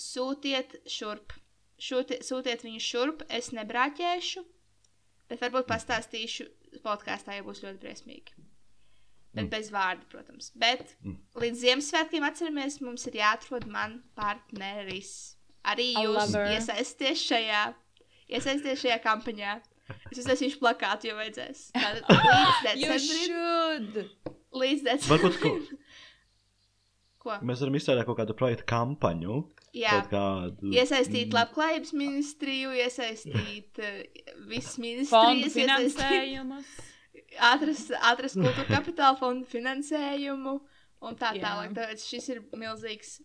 sūtiet 0.00 0.80
šurp. 0.90 1.36
Šūti, 1.84 2.18
sūtiet 2.24 2.62
viņu 2.64 2.80
šurp, 2.80 3.22
es 3.28 3.50
nebrāķēšu, 3.56 4.42
bet 5.28 5.42
varbūt 5.44 5.66
pastāstīšu 5.68 6.46
podkāstā, 6.84 7.36
ja 7.38 7.44
būs 7.46 7.60
ļoti 7.64 7.80
briesmīgi. 7.82 8.36
Bet 9.34 9.44
Mm. 9.44 9.50
bez 9.50 9.70
vārda, 9.74 10.04
protams. 10.08 10.50
Bet 10.54 10.94
Mm. 11.04 11.16
līdz 11.42 11.60
Ziemassvētkiem 11.64 12.22
atceramies, 12.28 12.80
mums 12.80 13.06
ir 13.10 13.14
jāatrod 13.18 13.66
man 13.66 14.02
partneris. 14.14 15.34
Arī 15.64 15.88
A 15.96 16.04
jūs 16.06 16.34
iesaisties 16.54 17.22
šajā, 17.28 17.62
iesaisties 18.30 18.82
šajā 18.84 18.98
kampaņā. 19.02 19.56
Es 20.12 20.18
uztaisīšu 20.22 20.60
plakātu, 20.62 21.08
ja 21.10 21.14
vajadzēs. 21.18 21.64
Tātad 21.74 22.04
līdz 22.08 22.78
You 22.80 22.88
decembrim. 22.88 23.24
should! 23.26 24.10
Līdz 24.54 24.86
Varbūt 25.10 25.34
decembrim. 25.40 25.78
Ko? 27.24 27.38
mēs 27.40 27.60
varam 27.64 27.76
izstrādāt 27.78 28.06
kaut 28.08 28.18
kādu 28.20 28.34
projektu 28.36 28.66
kampaņu. 28.68 29.36
Jā. 29.74 29.98
Kādu. 30.10 30.70
Iesaistīt 30.70 31.34
labklājības 31.34 31.94
ministriju, 31.98 32.74
iesaistīt 32.78 33.80
uh, 33.82 33.96
visas 34.50 34.76
ministrijas, 34.78 35.56
finansējumus. 35.56 36.76
atrast, 37.52 37.90
atrast 37.98 38.38
kultūra 38.38 38.68
kapitāla 38.70 39.18
fondu 39.18 39.48
finansējumu 39.50 40.54
un 41.04 41.18
tā 41.18 41.34
tālāk. 41.40 41.74
Tāpēc 41.74 42.06
šis 42.06 42.30
ir 42.36 42.44
milzīgs, 42.54 43.18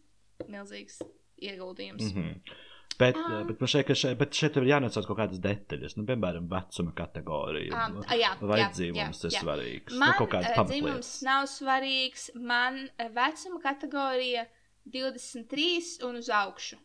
milzīgs 0.50 1.00
ieguldījums. 1.40 2.10
Mm 2.10 2.18
-hmm. 2.18 2.58
Bet, 3.00 3.16
Ah. 3.16 3.44
bet, 3.48 3.62
man 3.62 3.68
šeit, 3.72 3.88
šeit, 3.96 4.18
bet 4.20 4.34
šeit 4.36 4.58
ir 4.60 4.66
jānosauc 4.68 5.06
kaut 5.08 5.18
kādas 5.22 5.40
detaļas. 5.40 5.96
Nu, 5.96 6.04
piemēram, 6.04 6.50
vecuma 6.52 6.92
kategorija. 6.98 7.86
Nu, 7.94 8.02
jā, 8.12 8.34
Vai 8.42 8.60
jā, 8.60 8.72
dzīvums 8.76 9.22
jā, 9.24 9.30
ir 9.30 9.36
jā. 9.38 9.44
svarīgs? 9.44 9.94
Man 9.96 10.10
nu, 10.10 10.26
eh, 10.26 10.28
pamatlietas. 10.28 10.68
dzimums 10.72 11.12
nav 11.24 11.46
svarīgs. 11.48 12.26
Man 12.36 12.90
eh, 12.98 13.10
vecuma 13.16 13.62
kategorija 13.64 14.46
23 14.86 16.00
un 16.08 16.16
uz 16.22 16.30
augšu. 16.30 16.78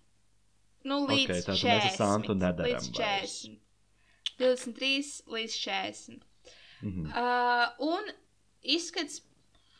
Nu, 0.84 1.04
līdz 1.08 1.30
mēs 1.30 1.46
40. 1.48 1.86
ar 1.88 1.94
Santu 1.96 2.34
nedaram 2.36 2.74
līdz 2.74 2.90
vairs. 2.98 3.36
40. 3.44 3.60
23 4.38 5.12
līdz 5.36 5.58
40. 5.62 6.26
Mhm. 6.84 7.06
Uh, 7.08 7.86
un 7.86 8.10
izskats 8.60 9.22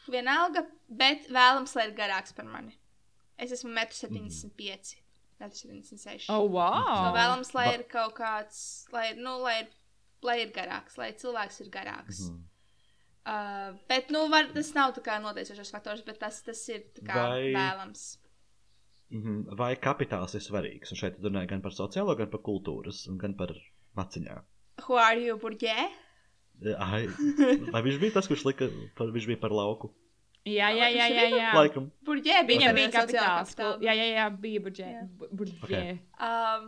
vienalga, 0.09 0.65
bet 0.89 1.29
vēlams, 1.33 1.75
lai 1.77 1.89
ir 1.91 1.95
garāks 1.99 2.33
par 2.37 2.49
mani. 2.49 2.79
Es 3.37 3.53
esmu 3.53 3.73
1,75 3.75 4.47
m. 4.47 5.01
1,76 5.43 6.29
m. 6.31 6.35
Oh, 6.35 6.47
wow! 6.47 6.85
So 6.87 7.13
vēlams, 7.17 7.53
lai 7.57 7.67
ir 7.75 7.85
kaut 7.91 8.15
kāds, 8.17 8.59
lai, 8.95 9.11
nu, 9.19 9.37
lai, 9.43 9.65
lai 10.25 10.39
ir 10.45 10.53
garāks, 10.55 10.97
lai 11.01 11.11
cilvēks 11.19 11.61
ir 11.65 11.73
garāks. 11.75 12.25
Mm. 12.29 12.35
Mhm. 12.37 12.51
Uh, 13.25 13.73
bet, 13.89 14.11
nu, 14.13 14.27
var, 14.29 14.51
tas 14.53 14.75
nav 14.77 14.93
tā 14.97 15.01
kā 15.05 15.17
noteicošs 15.23 15.73
faktors, 15.73 16.03
bet 16.05 16.19
tas, 16.21 16.43
tas 16.45 16.61
ir 16.69 16.83
Vai- 17.09 17.55
vēlams. 17.57 18.03
Mhm. 19.15 19.57
Vai 19.57 19.75
kapitāls 19.81 20.35
ir 20.37 20.43
svarīgs? 20.45 20.93
Un 20.93 21.01
šeit 21.01 21.21
runāja 21.25 21.49
gan 21.55 21.63
par 21.65 21.73
sociālo, 21.73 22.17
gan 22.19 22.29
par 22.33 22.43
kultūras, 22.45 23.07
un 23.09 23.17
gan 23.21 23.37
par 23.39 23.55
maciņām. 23.97 24.43
Who 24.85 24.99
are 25.01 25.17
you, 25.21 25.37
burģē? 25.41 25.89
Ai, 26.79 27.07
vai 27.75 27.83
viņš 27.83 28.01
bija 28.03 28.15
tas, 28.19 28.29
kurš 28.31 28.45
lika, 28.49 28.69
par, 28.99 29.09
viņš 29.15 29.27
bija 29.31 29.41
par 29.41 29.55
lauku? 29.55 29.93
Jā, 30.45 30.69
jā, 30.77 30.91
jā, 30.93 31.07
jā. 31.09 31.25
jā. 31.33 31.51
Laikam. 31.57 31.87
Burģē 32.05 32.43
bija 32.45 32.69
tāda 32.69 32.77
bija 32.77 32.91
kapitāls. 32.93 33.55
kapitāla. 33.55 33.79
Jā, 33.87 33.95
jā, 33.97 34.09
jā, 34.13 34.25
bija 34.43 34.61
budžets. 34.67 34.93
Jā. 34.93 35.29
Budžets. 35.33 35.63
Ok. 35.65 35.73
Um, 36.21 36.67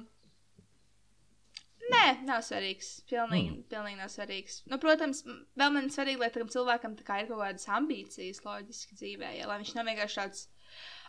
nē, 1.92 2.04
nav 2.26 2.42
svarīgs. 2.46 2.90
Pilnīgi, 3.10 3.52
mm. 3.52 3.62
pilnīgi 3.70 4.00
nav 4.00 4.10
svarīgs. 4.12 4.60
Nu, 4.70 4.78
protams, 4.82 5.22
vēl 5.26 5.72
man 5.74 5.88
ir 5.88 5.94
svarīgi, 5.94 6.20
lai 6.22 6.30
tam 6.34 6.50
cilvēkam 6.52 6.96
kā 7.06 7.22
ir 7.22 7.30
kaut 7.30 7.42
kādas 7.42 7.66
ambīcijas 7.78 8.42
loģiski 8.46 8.98
dzīvē, 8.98 9.32
ja, 9.38 9.48
lai 9.50 9.58
viņš 9.62 9.74
nav 9.76 9.90
vienkārši 9.90 10.20
tāds. 10.20 10.46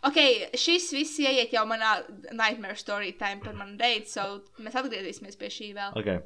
Ok, 0.06 0.18
šis 0.54 0.88
viss 0.94 1.18
ieiet 1.20 1.52
jau 1.52 1.64
manā 1.68 1.98
nightmare 2.30 2.78
story 2.78 3.12
time 3.18 3.42
par 3.42 3.56
manu 3.58 3.74
deitu, 3.80 4.12
so 4.12 4.62
mēs 4.62 4.76
atgriezīsimies 4.78 5.38
pie 5.40 5.50
šī 5.52 5.72
vēl. 5.76 5.96
Okay. 5.98 6.22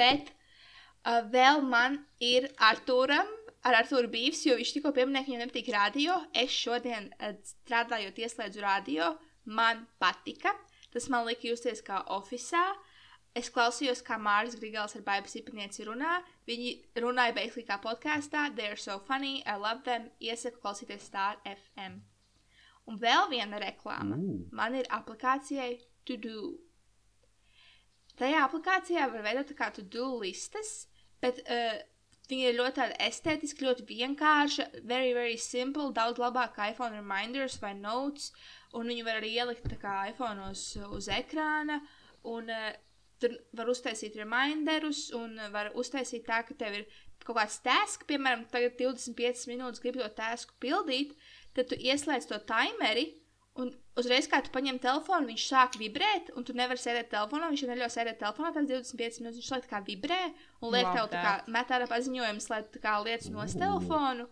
Bet 0.00 0.32
uh, 0.32 1.20
vēl 1.32 1.60
man 1.66 2.00
ir 2.24 2.48
Arthūram, 2.70 3.28
ar 3.68 3.82
Arthūru 3.82 4.08
Bīvs, 4.12 4.46
jo 4.48 4.56
viņš 4.56 4.72
tikko 4.76 4.94
pieminēja, 4.96 5.26
ka 5.26 5.32
viņam 5.32 5.44
nepatīk 5.44 5.72
radio. 5.76 6.16
Es 6.32 6.54
šodien, 6.56 7.10
uh, 7.20 7.36
strādājot, 7.52 8.22
ieslēdzu 8.24 8.64
radio. 8.64 9.14
Man 9.44 9.84
patika. 10.00 10.52
Tas 10.92 11.06
man 11.12 11.28
lika 11.28 11.48
justies 11.48 11.84
kā 11.86 12.00
oficiālā. 12.16 12.74
Es 13.38 13.50
klausījos, 13.54 14.00
kā 14.02 14.16
Mārcis 14.18 14.58
Grigals 14.58 14.96
ar 14.98 15.04
Bābu 15.06 15.30
Sipnieci 15.30 15.84
runā. 15.86 16.16
Viņi 16.50 16.72
runāja 17.02 17.34
basically 17.36 17.66
kā 17.68 17.76
podkāstā. 17.82 18.48
They 18.56 18.72
are 18.72 18.80
so 18.80 18.98
funny, 19.06 19.44
I 19.46 19.54
love 19.54 19.84
them. 19.86 20.08
Iesaku 20.18 20.58
klausīties 20.64 21.06
Star 21.06 21.38
FM. 21.46 22.00
Un 22.90 22.98
vēl 22.98 23.28
viena 23.30 23.60
reklāma. 23.62 24.18
Ooh. 24.18 24.48
Man 24.50 24.74
ir 24.74 24.90
aplikācijai 24.90 25.76
To 26.08 26.16
Do. 26.18 26.40
Tajā 28.18 28.42
aplikācijā 28.44 29.06
var 29.12 29.22
veidot 29.24 29.54
kā 29.56 29.70
to 29.72 29.84
do 29.86 30.08
listas, 30.20 30.88
bet 31.22 31.38
uh, 31.46 31.78
viņa 32.28 32.50
ir 32.50 32.58
ļoti 32.58 32.88
estētiska, 33.06 33.64
ļoti 33.64 33.86
vienkārša, 33.88 34.66
very, 34.82 35.14
very 35.16 35.38
simple, 35.40 35.88
daudz 35.96 36.20
labāk 36.20 36.56
kā 36.56 36.68
iPhone 36.74 36.98
reminders 36.98 37.60
vai 37.62 37.72
notes, 37.78 38.32
un 38.76 38.90
viņu 38.90 39.06
var 39.06 39.20
arī 39.22 39.32
ielikt 39.38 39.72
kā 39.80 39.94
iPhone 40.10 40.50
uz, 40.50 40.66
uz 40.90 41.08
ekrāna, 41.14 41.80
un 42.28 42.50
uh, 42.52 42.72
tur 43.20 43.36
var 43.56 43.70
uztaisīt 43.72 44.18
reminderus, 44.20 45.08
un 45.16 45.36
var 45.54 45.72
uztaisīt 45.78 46.26
tā, 46.28 46.42
ka 46.46 46.56
tev 46.58 46.80
ir 46.80 46.86
kaut 47.24 47.36
kāds 47.36 47.60
task, 47.64 48.06
piemēram, 48.08 48.46
tagad 48.52 48.78
25 48.80 49.48
minūtes 49.50 49.82
grib 49.84 50.00
to 50.00 50.08
tasku 50.16 50.56
pildīt, 50.62 51.12
tad 51.56 51.68
tu 51.70 51.76
ieslēdz 51.76 52.30
to 52.30 52.40
timeri, 52.48 53.10
Un 53.58 53.72
uzreiz, 53.98 54.28
kad 54.30 54.46
tu 54.46 54.52
paņem 54.54 54.78
telefonu, 54.80 55.26
viņš 55.28 55.44
sāk 55.50 55.76
vibrēt, 55.80 56.30
un 56.38 56.44
tu 56.46 56.54
nevari 56.56 56.80
sēdēt 56.80 57.10
telefonā. 57.12 57.48
Viņš 57.50 57.64
jau 57.64 57.70
neļauj 57.72 57.92
sēdēt 57.96 58.20
telefonā, 58.22 58.52
tas 58.54 58.68
25 58.68 59.18
minūtes. 59.20 59.40
Viņš 59.40 59.48
liek 59.54 59.64
tā 59.64 59.70
kā 59.72 59.80
vibrē, 59.88 60.20
un 60.62 60.76
liek 60.76 60.90
tev 60.94 61.08
tā 61.12 61.24
kā 61.24 61.32
met 61.56 61.72
ārā 61.74 61.88
paziņojumus, 61.90 62.46
lai 62.52 62.60
tu 62.70 62.82
kā 62.82 62.94
lietas 63.02 63.32
no 63.34 63.42
Ooh. 63.42 63.56
telefonu. 63.64 64.28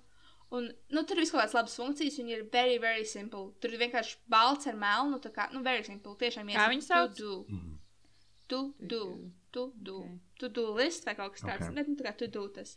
Un, 0.55 0.71
nu, 0.95 1.03
tur 1.03 1.19
ir 1.19 1.27
viss 1.27 1.35
kaut 1.35 1.43
kādas 1.43 1.57
labas 1.59 1.75
funkcijas, 1.77 2.21
un 2.23 2.31
ir 2.33 2.47
very, 2.53 2.79
very 2.81 3.05
simple. 3.05 3.51
Tur 3.61 3.75
ir 3.75 3.83
vienkārši 3.83 4.17
balts 4.33 4.71
ar 4.71 4.79
melnu, 4.81 5.19
tā 5.21 5.35
kā, 5.35 5.51
nu, 5.53 5.61
very 5.67 5.85
simple. 5.85 6.15
Tiešām 6.23 6.55
Kā 6.55 6.71
viņu 6.71 6.87
sauc? 6.87 7.21
Mm. 7.51 7.75
Tu, 8.49 8.61
tu, 8.91 9.01
tu, 9.55 9.65
tu, 9.85 9.97
Ok. 10.03 10.19
tu, 10.41 10.51
tu 10.59 10.65
list 10.79 11.05
vai 11.09 11.15
kaut 11.19 11.35
kas 11.37 11.45
tāds. 11.47 11.69
Ok. 11.69 11.75
Bet, 11.79 11.89
nu, 11.93 11.97
tā 12.01 12.09
kā 12.09 12.15
tu, 12.21 12.29
tu 12.35 12.47
tas. 12.57 12.77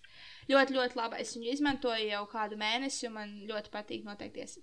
Ļoti, 0.52 0.78
ļoti 0.78 1.00
labi. 1.02 1.20
Es 1.24 1.36
viņu 1.38 1.52
izmantoju 1.58 2.08
jau 2.12 2.24
kādu 2.32 2.60
mēnesi, 2.62 3.08
un 3.10 3.18
man 3.20 3.36
ļoti 3.50 3.74
patīk 3.74 4.06
noteikties. 4.08 4.58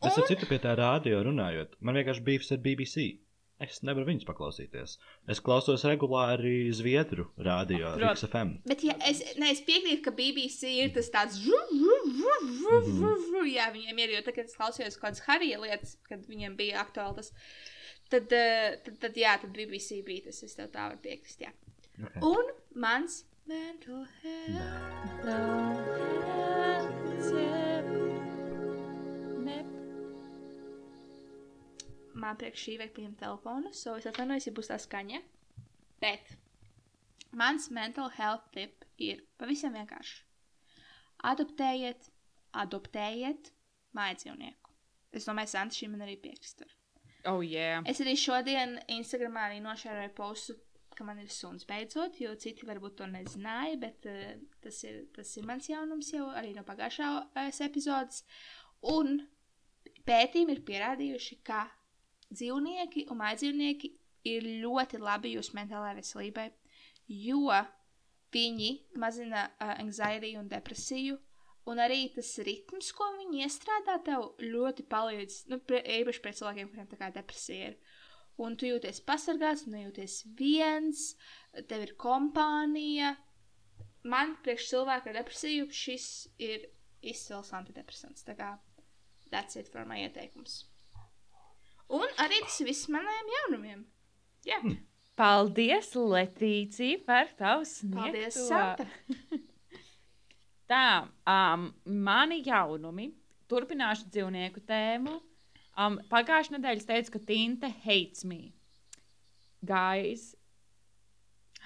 Es 0.00 0.16
ar 0.16 0.24
citu 0.30 0.46
pie 0.48 0.56
tā 0.62 0.72
rādio 0.78 1.18
runājot. 1.26 1.74
Man 1.84 1.98
vienkārši 1.98 2.22
bija 2.24 2.46
ar 2.56 2.62
BBC. 2.64 3.10
Es 3.60 3.82
nevaru 3.84 4.06
viņus 4.08 4.24
paklausīties. 4.24 4.94
Es 5.28 5.40
klausos 5.44 5.82
regulāri 5.84 6.70
Zviedru 6.72 7.26
rādio, 7.44 7.90
Prot- 7.92 8.14
Riks 8.14 8.24
FM. 8.24 8.54
Bet, 8.64 8.80
ja 8.88 8.94
es, 9.04 9.20
ne, 9.36 9.50
es 9.52 9.60
piekrītu, 9.66 10.00
ka 10.06 10.14
BBC 10.16 10.70
ir 10.78 10.94
tas 10.94 11.10
tāds, 11.12 11.36
žu, 11.44 11.58
žu, 11.68 11.98
žu, 12.22 12.38
žu, 12.62 12.78
žu, 12.86 13.10
žu, 13.26 13.42
jā, 13.52 13.66
viņiem 13.74 14.00
ir, 14.00 14.14
jo 14.16 14.22
tagad 14.30 14.48
es 14.48 14.56
klausījos 14.56 14.96
kaut 14.96 15.10
kādas 15.10 15.20
Harija 15.26 15.60
lietas, 15.60 15.92
kad 16.08 16.24
viņiem 16.32 16.56
bija 16.56 16.80
aktuāli 16.86 17.18
tas. 17.20 17.28
Tad, 18.10 18.32
eh, 18.34 18.76
tad, 18.82 18.96
tad, 18.98 19.18
jā, 19.18 19.36
tad 19.38 19.52
BBC 19.54 20.00
bija 20.06 20.26
tas, 20.26 20.40
es 20.42 20.56
tev 20.58 20.70
tā 20.74 20.88
varu 20.88 20.98
piekrist, 21.04 21.44
jā. 21.44 21.52
Okay. 22.00 22.22
Un 22.26 22.48
mans 22.74 23.20
mental 23.46 24.06
health. 24.22 25.80
Man 32.20 32.36
priekš 32.36 32.64
šī 32.66 32.74
vajag 32.80 32.96
paņemt 32.96 33.20
telefonu, 33.22 33.70
so 33.72 33.94
es 33.96 34.08
atvainojos, 34.10 34.48
ja 34.48 34.52
būs 34.58 34.68
tā 34.72 34.76
skaņa. 34.82 35.22
Bet 36.02 36.34
mans 37.30 37.70
mental 37.70 38.10
health 38.18 38.50
tip 38.56 38.84
ir 38.98 39.22
pavisam 39.40 39.78
vienkārši. 39.78 40.18
Adoptējiet, 41.30 42.10
adoptējiet 42.64 43.54
mājas 43.96 44.24
dzīvnieku. 44.24 44.74
Es 45.16 45.26
domāju, 45.30 45.54
Santa 45.54 45.78
šī 45.78 45.90
man 45.94 46.04
arī 46.06 46.18
piekrist. 46.20 46.66
Oh, 47.28 47.40
yeah. 47.44 47.82
Es 47.88 48.00
arī 48.00 48.14
šodien 48.16 48.78
Instagramā 48.88 49.48
arī 49.50 49.60
nošēroju 49.64 50.12
postu, 50.16 50.56
ka 50.96 51.04
man 51.04 51.20
ir 51.20 51.28
suns 51.32 51.66
beidzot, 51.68 52.16
jo 52.20 52.32
citi 52.40 52.66
varbūt 52.68 52.96
to 53.00 53.08
nezināja, 53.08 53.76
bet 53.80 54.08
uh, 54.08 54.32
tas, 54.64 54.80
ir, 54.88 55.02
tas 55.16 55.30
ir 55.36 55.46
mans 55.48 55.68
jaunums 55.68 56.12
jau 56.12 56.28
arī 56.36 56.54
no 56.56 56.64
pagājušās 56.68 57.60
epizodes. 57.66 58.24
Un 58.92 59.20
pētījumi 60.08 60.56
ir 60.56 60.64
pierādījuši, 60.68 61.40
ka 61.44 61.66
dzīvnieki 62.30 63.06
un 63.12 63.20
mājdzīvnieki 63.20 63.92
ir 64.30 64.48
ļoti 64.64 65.00
labi 65.00 65.34
jūsu 65.36 65.56
mentālajai 65.56 65.98
veselībai, 66.00 66.46
jo 67.20 67.60
viņi 68.32 68.70
mazina 69.00 69.48
uh, 69.50 69.74
anxiety 69.80 70.36
un 70.40 70.48
depresiju. 70.48 71.18
Un 71.68 71.80
arī 71.82 72.06
tas 72.14 72.30
ritms, 72.46 72.88
ko 72.96 73.06
viņi 73.18 73.42
iestrādā, 73.44 73.98
tev 74.04 74.30
ļoti 74.40 74.86
palīdz. 74.90 75.42
Nu, 75.52 75.58
prie, 75.60 75.82
īpaši 76.00 76.22
pret 76.24 76.38
cilvēkiem, 76.38 76.70
kuriem 76.72 76.88
tā 76.88 76.98
kā 77.00 77.10
depresija 77.14 77.72
ir. 77.72 77.76
Un 78.40 78.56
tu 78.56 78.70
jūties 78.70 79.02
pasargāts, 79.04 79.66
nejūties 79.68 80.22
viens, 80.38 81.02
tev 81.68 81.84
ir 81.84 81.92
kompānija. 82.00 83.12
Man, 84.08 84.38
priekš 84.44 84.70
cilvēka 84.72 85.12
ar 85.12 85.18
depresiju, 85.20 85.68
šis 85.68 86.06
ir 86.40 86.70
izcils 87.04 87.52
antidepresants. 87.56 88.24
Tā 88.24 88.34
kā 88.38 88.54
that's 89.30 89.60
it 89.60 89.68
for 89.68 89.84
my 89.84 90.00
ieteikums. 90.06 90.62
Un 91.92 92.06
arī 92.22 92.40
tas 92.46 92.60
viss 92.64 92.88
maniem 92.88 93.34
jaunumiem. 93.36 93.84
Jā, 94.46 94.62
Hmm. 94.62 94.78
Paldies, 95.20 95.90
Letīcija, 95.92 97.02
par 97.04 97.28
tavu 97.36 97.66
paldies, 97.92 98.38
sniegto. 98.38 98.46
Santa. 98.48 98.86
Tā, 100.70 101.08
um, 101.26 101.70
mani 102.06 102.44
jaunumi. 102.46 103.10
Turpināšu 103.50 104.06
dzīvnieku 104.14 104.62
tēmu. 104.62 105.16
Um, 105.74 105.96
Pagājušajā 106.10 106.54
nedēļā 106.56 106.78
es 106.78 106.86
teicu, 106.86 107.14
ka 107.16 107.20
Tinte 107.26 107.70
hates 107.82 108.22
me. 108.28 108.52
Guys, 109.66 110.28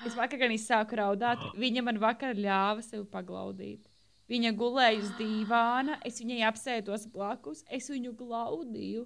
es 0.07 0.17
vakar 0.17 0.41
gan 0.41 0.55
izsāku 0.55 0.97
raudāt. 0.99 1.43
Viņa 1.61 1.85
man 1.85 2.01
vakar 2.01 2.39
ļāva 2.39 2.85
sevi 2.87 3.05
paglaudīt. 3.13 3.85
Viņa 4.33 4.55
gulēja 4.57 5.03
uz 5.03 5.11
dīvāna, 5.19 5.99
es 6.09 6.23
viņai 6.23 6.41
apsēdos 6.49 7.05
blakus, 7.13 7.61
es 7.69 7.91
viņu 7.93 8.15
glaudīju, 8.17 9.05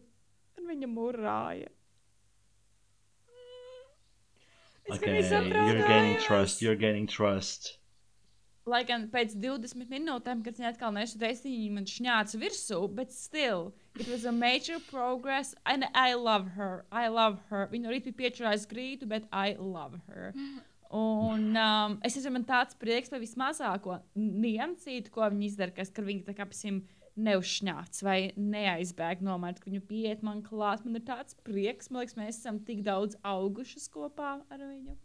un 0.61 0.71
viņa 0.71 0.91
murāja. 0.93 1.73
Es 4.87 4.95
Okay, 4.97 5.21
you're 5.21 5.87
gaining 5.89 6.17
trust. 6.23 6.63
You're 6.63 6.79
gaining 6.79 7.07
trust. 7.07 7.75
Lai 8.69 8.83
gan 8.85 9.07
pēc 9.13 9.35
20 9.41 9.89
minūtēm, 9.89 10.43
kad 10.45 10.59
viņa 10.59 10.73
atkal 10.75 10.93
nesudēs, 10.93 11.45
viņa 11.47 11.69
man 11.73 11.87
šņāca 11.89 12.41
virsū, 12.43 12.81
bet 12.93 13.15
still, 13.15 13.71
it 13.97 14.09
was 14.13 14.27
a 14.29 14.33
major 14.33 14.81
progress, 14.91 15.55
and 15.65 15.89
I 15.95 16.15
love 16.15 16.51
her. 16.59 16.85
I 16.93 17.09
love 17.09 17.41
her. 17.49 17.69
Viņa 17.73 17.89
arī 17.89 18.03
bija 18.09 18.19
piečurājusi 18.25 18.69
grīdu, 18.69 19.09
bet 19.09 19.31
I 19.33 19.57
love 19.59 20.03
her. 20.11 20.35
Un 20.95 21.57
um, 21.57 21.99
es 22.05 22.17
esmu 22.17 22.39
man 22.39 22.47
tāds 22.49 22.77
prieks 22.81 23.13
par 23.13 23.21
vismazāko 23.21 23.99
niansītu, 24.17 25.13
ko 25.13 25.27
viņi 25.29 25.51
izdara, 25.51 25.75
kas, 25.77 25.93
kad 25.93 26.07
viņi 26.07 26.25
tā 26.29 26.37
kā 26.37 26.47
pasim 26.49 26.83
neuzšņāts 27.19 28.05
vai 28.07 28.19
neaizbēg 28.39 29.23
no 29.27 29.37
manis, 29.43 29.61
ka 29.61 29.71
viņu 29.71 29.85
pieiet 29.89 30.25
man 30.25 30.41
klāt. 30.45 30.85
Man 30.87 31.01
ir 31.01 31.05
tāds 31.09 31.37
prieks, 31.45 31.91
man 31.91 32.05
liekas, 32.05 32.17
mēs 32.19 32.41
esam 32.41 32.61
tik 32.65 32.85
daudz 32.87 33.19
augušas 33.27 33.89
kopā 33.93 34.39
ar 34.49 34.63
viņu. 34.63 34.97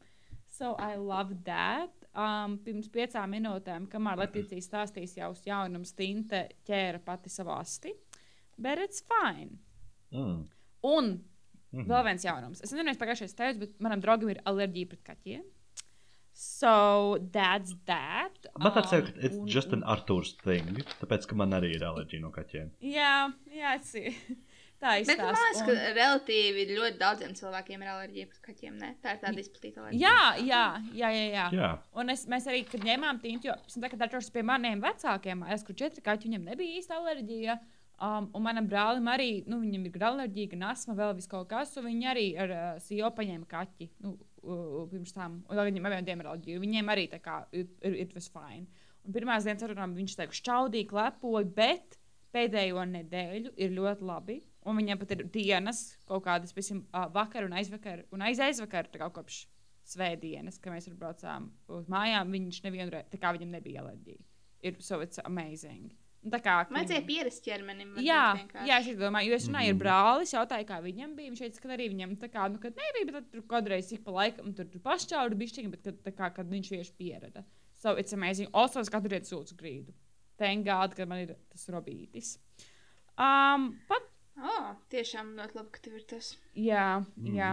So 0.54 0.76
I 0.78 0.96
love 1.02 1.32
that. 1.48 1.90
Um, 2.14 2.60
pirms 2.62 2.86
piecām 2.94 3.32
minūtēm, 3.34 3.88
kamēr 3.90 4.20
Latvijas 4.22 4.68
stāstīs 4.68 5.16
jau 5.18 5.32
uz 5.34 5.40
jaunumu, 5.48 5.88
stinte 5.90 6.44
ķēra 6.70 7.00
pati 7.04 7.32
savu 7.34 7.56
asti. 7.56 7.90
Bet 8.62 8.78
it's 8.84 9.02
fine. 9.10 9.58
Mm. 10.14 10.44
Un 10.86 11.08
Mhm. 11.74 11.88
vēl 11.90 12.04
viens 12.06 12.24
jaunums. 12.28 12.62
Es 12.62 12.70
nezinu, 12.72 12.92
kāpēc 12.94 13.02
pagājušajā 13.02 13.36
teicu, 13.40 13.60
bet 13.64 13.80
manam 13.82 14.00
draugam 14.04 14.30
ir 14.30 14.44
alerģija 14.46 14.90
pret 14.92 15.04
kaķiem. 15.10 15.42
So 16.36 17.18
that's 17.32 17.74
that. 17.86 18.46
Man 18.60 18.72
tāds 18.74 18.94
Um, 18.94 19.00
ir, 19.00 19.12
ka 19.12 19.20
it's 19.26 19.36
un- 19.38 19.48
just 19.48 19.74
an 19.74 19.84
Arthurs 19.84 20.34
thing. 20.44 20.66
Tāpēc, 21.02 21.28
ka 21.28 21.36
man 21.36 21.50
arī 21.52 21.74
ir 21.76 21.82
alerģija 21.82 22.22
no 22.22 22.30
kaķiem. 22.30 22.70
Jā, 22.82 23.34
jā, 23.56 23.74
es 23.80 23.92
Tā 24.84 24.94
Bet 25.08 25.22
man 25.22 25.38
liekas, 25.38 25.62
ka 25.64 25.92
relatīvi 25.96 26.66
ļoti 26.74 26.98
daudziem 27.00 27.36
cilvēkiem 27.38 27.84
ir 27.86 27.92
alerģija 27.94 28.30
pret 28.32 28.42
kaķiem. 28.50 28.74
Ne? 28.82 28.90
Tā 29.04 29.14
ir 29.16 29.22
tāda 29.22 29.40
izplatīta 29.40 29.80
alerģija. 29.80 30.02
Jā, 30.02 30.26
jā, 30.44 30.64
jā, 30.92 31.12
jā. 31.16 31.30
jā. 31.32 31.46
Jā. 31.56 31.70
Un 32.02 32.12
es, 32.12 32.26
mēs 32.32 32.50
arī, 32.52 32.66
kad 32.68 32.84
ņēmām 32.84 33.22
tīņu, 33.24 33.48
jo 33.48 33.56
es 33.70 33.78
tagad 33.80 34.04
atrodos 34.04 34.28
pie 34.34 34.44
maniem 34.48 34.84
vecākiem, 34.84 35.46
es 35.56 35.64
kur 35.64 35.78
četri 35.80 36.04
kaķi, 36.04 36.28
viņam 36.28 36.52
nebija 36.52 36.82
īsta 36.82 37.00
alerģija. 37.00 37.58
Um, 38.04 38.28
un 38.36 38.44
manam 38.44 38.68
brālim 38.68 39.08
arī, 39.08 39.32
nu, 39.48 39.62
viņam 39.64 39.88
ir 39.88 40.06
alerģija, 40.10 40.52
gan 40.52 40.68
asma, 40.74 40.98
vēl 40.98 41.14
vis 41.16 41.30
kaut 41.32 41.48
kas, 41.54 41.72
un 41.80 41.88
viņi 41.88 42.08
arī 42.12 42.28
ar 42.44 42.52
uh, 42.52 42.64
CEO 42.84 43.14
paņēma 43.16 43.48
kaķi. 43.48 43.88
Nu, 44.04 44.18
uh, 44.44 44.80
pirms 44.92 45.16
tam, 45.16 45.40
un 45.48 45.60
vēl 45.60 45.70
viņam 45.72 45.88
abiem 45.88 46.24
ir 46.26 46.32
alerģija. 46.34 46.64
Viņiem 46.66 46.92
arī 46.92 47.06
tā 47.14 47.24
kā 47.24 47.46
it, 47.56 47.72
it, 47.80 48.00
it 48.10 48.16
was 48.18 48.28
fine. 48.34 48.66
Un 49.08 49.16
pirmās 49.16 49.48
dienas 49.48 49.64
sarunām 49.64 49.96
viņš 49.96 50.18
teica, 50.20 50.36
šķaudīja, 50.42 50.90
klepoja, 50.92 51.48
bet 51.56 52.02
pēdējo 52.36 52.84
nedēļu 52.98 53.54
ir 53.62 53.78
ļoti 53.78 54.10
labi. 54.10 54.42
Un 54.66 54.78
viņam 54.80 55.00
pat 55.02 55.12
ir 55.12 55.24
dienas, 55.34 55.98
kaut 56.08 56.24
kādas, 56.26 56.54
piemēram, 56.56 56.86
uh, 56.94 57.08
vakar 57.14 57.44
un 57.48 57.54
aizvakar, 57.60 58.06
un 58.16 58.22
aiz 58.22 58.40
aizvakar, 58.40 58.88
tā 58.94 59.00
kā 59.02 59.10
kopš 59.12 59.42
svētdienas, 59.86 60.60
kad 60.64 60.72
mēs 60.74 60.88
braucām 60.96 61.50
uz 61.68 61.90
mājām, 61.92 62.30
viņš 62.32 62.62
nevienu 62.64 62.94
reizi, 62.94 63.10
tā 63.12 63.20
kā 63.20 63.34
viņam 63.36 63.52
nebija 63.58 63.82
alerģija. 63.84 64.24
Ir 64.64 64.78
so 64.80 65.02
it's 65.04 65.20
amazing. 65.26 65.92
Vajadzēja 66.24 67.04
pierast 67.04 67.44
ķermenim. 67.44 67.90
Jā, 68.00 68.22
vienkārši. 68.38 68.68
jā, 68.70 68.78
es 68.80 68.96
domāju, 68.96 69.28
jo 69.28 69.36
es 69.36 69.48
runāju 69.50 69.74
ar 69.74 69.74
Mhm. 69.74 69.80
brāli, 69.82 70.28
jautāju, 70.32 70.66
kā 70.70 70.78
viņam 70.86 71.16
bija. 71.18 71.32
Viņš 71.34 71.42
teica, 71.44 71.62
ka 71.66 71.68
arī 71.76 71.90
viņam 71.92 72.14
tā 72.22 72.30
kā, 72.32 72.46
nu, 72.54 72.60
kad 72.64 72.78
nebija, 72.80 73.12
bet 73.18 73.28
tur 73.34 73.42
kādreiz 73.42 73.92
ik 73.92 74.06
pa 74.06 74.12
laikam 74.12 74.54
tur, 74.56 74.64
tur 74.72 74.80
pašķaudu 74.80 75.36
bišķiņu, 75.36 75.72
bet 75.72 75.84
kad, 75.84 76.00
tā 76.06 76.14
kā, 76.16 76.34
kad 76.34 76.48
viņš 76.48 76.70
tieši 76.72 76.94
pierada. 76.98 77.44
So 77.76 77.96
it's 78.00 78.14
amazing. 78.14 78.48
Also, 78.54 78.80
es 78.80 78.88
katru 78.90 79.10
dienu 79.10 79.28
sūdzu 79.28 79.58
grīdu. 79.60 79.92
Thank 80.38 80.64
God, 80.66 80.96
ka 80.96 81.06
man 81.06 81.20
ir 81.28 81.36
tas 81.52 81.68
robītis. 81.68 82.38
Um, 83.20 83.82
pat, 83.90 84.08
Oh, 84.38 84.72
tiešām 84.90 85.36
ļoti 85.38 85.56
labi, 85.60 85.70
ka 85.76 85.80
tev 85.86 85.98
ir 86.00 86.06
tas. 86.10 86.34
jā, 86.58 87.04
mm. 87.18 87.34
jā. 87.38 87.52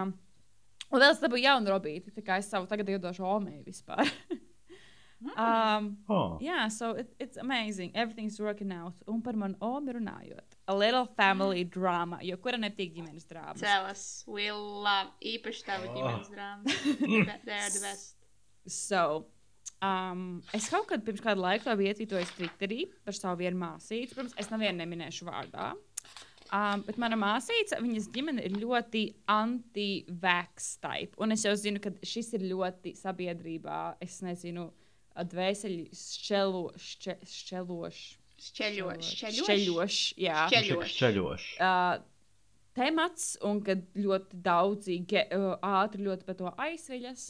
Un 0.90 0.98
vēl 0.98 1.12
es 1.12 1.20
dabūju 1.22 1.44
jaunu 1.44 1.70
robīti, 1.70 2.10
tā 2.16 2.22
kā 2.26 2.38
es 2.40 2.48
savu 2.50 2.66
tagad 2.66 2.88
iedošu 2.90 3.22
omei 3.22 3.60
vispār. 3.62 4.08
um, 5.36 5.98
Oh. 6.08 6.38
Yeah, 6.40 6.68
so 6.68 6.92
it, 6.92 7.12
it's 7.18 7.36
amazing. 7.36 7.92
Everything's 7.94 8.40
working 8.40 8.72
out. 8.72 8.94
Un 9.06 9.20
par 9.22 9.34
manu 9.34 9.54
omu 9.60 9.92
runājot. 9.98 10.56
A 10.66 10.74
little 10.74 11.06
family 11.16 11.64
drama. 11.64 12.18
Jo 12.22 12.36
kura 12.42 12.58
nepatīk 12.58 12.94
ģimenes 12.96 13.26
drāmas? 13.28 13.60
Cēlas, 13.60 14.04
we 14.26 14.48
love 14.52 15.12
īpaši 15.22 15.66
tavu 15.68 15.90
Oh. 15.90 15.94
ģimenes 15.98 16.32
drāmu. 16.32 16.64
They 17.44 17.58
are 17.58 17.70
the 17.70 17.84
best. 17.84 18.16
So, 18.66 19.26
um, 19.82 20.42
es 20.56 20.68
kaut 20.72 20.88
kad 20.90 21.04
pirms 21.06 21.22
kāda 21.24 21.40
laika 21.40 21.68
to 21.70 21.76
biju 21.78 21.92
ietvītojis 21.94 22.34
Twitterī 22.38 22.88
par 23.04 23.16
savu 23.16 23.42
vienu 23.44 23.60
māsīcu. 23.62 24.14
Protams, 24.16 24.34
es 24.40 24.50
nevienu 24.52 24.80
neminēšu 24.82 25.28
vārdā. 25.28 25.70
Um, 26.50 26.82
bet 26.82 26.96
mana 26.98 27.14
māsīca, 27.14 27.78
viņas 27.78 28.08
ģimene 28.10 28.42
ir 28.42 28.56
ļoti 28.58 29.04
anti-vax 29.30 30.72
type. 30.82 31.14
Un 31.22 31.30
es 31.30 31.44
jau 31.46 31.52
zinu, 31.54 31.78
ka 31.82 31.92
šis 32.02 32.32
ir 32.34 32.48
ļoti 32.50 32.96
sabiedrībā, 32.98 33.76
es 34.02 34.16
nezinu, 34.26 34.66
dvēseli 35.30 35.84
šķelo, 35.94 36.64
šķe, 36.74 37.16
šķelošs. 37.30 38.06
Šķeļoši. 38.40 39.16
Šķeļošs, 39.36 40.04
jā. 40.18 40.46
Šķeļošs. 40.48 41.50
uh, 41.60 42.00
temats, 42.74 43.34
un 43.46 43.60
kad 43.64 43.82
ļoti 44.00 44.40
daudzi 44.44 44.96
ge, 45.08 45.26
uh, 45.36 45.52
ātri 45.60 46.06
ļoti 46.06 46.26
par 46.28 46.38
to 46.38 46.54
aizveļas. 46.66 47.26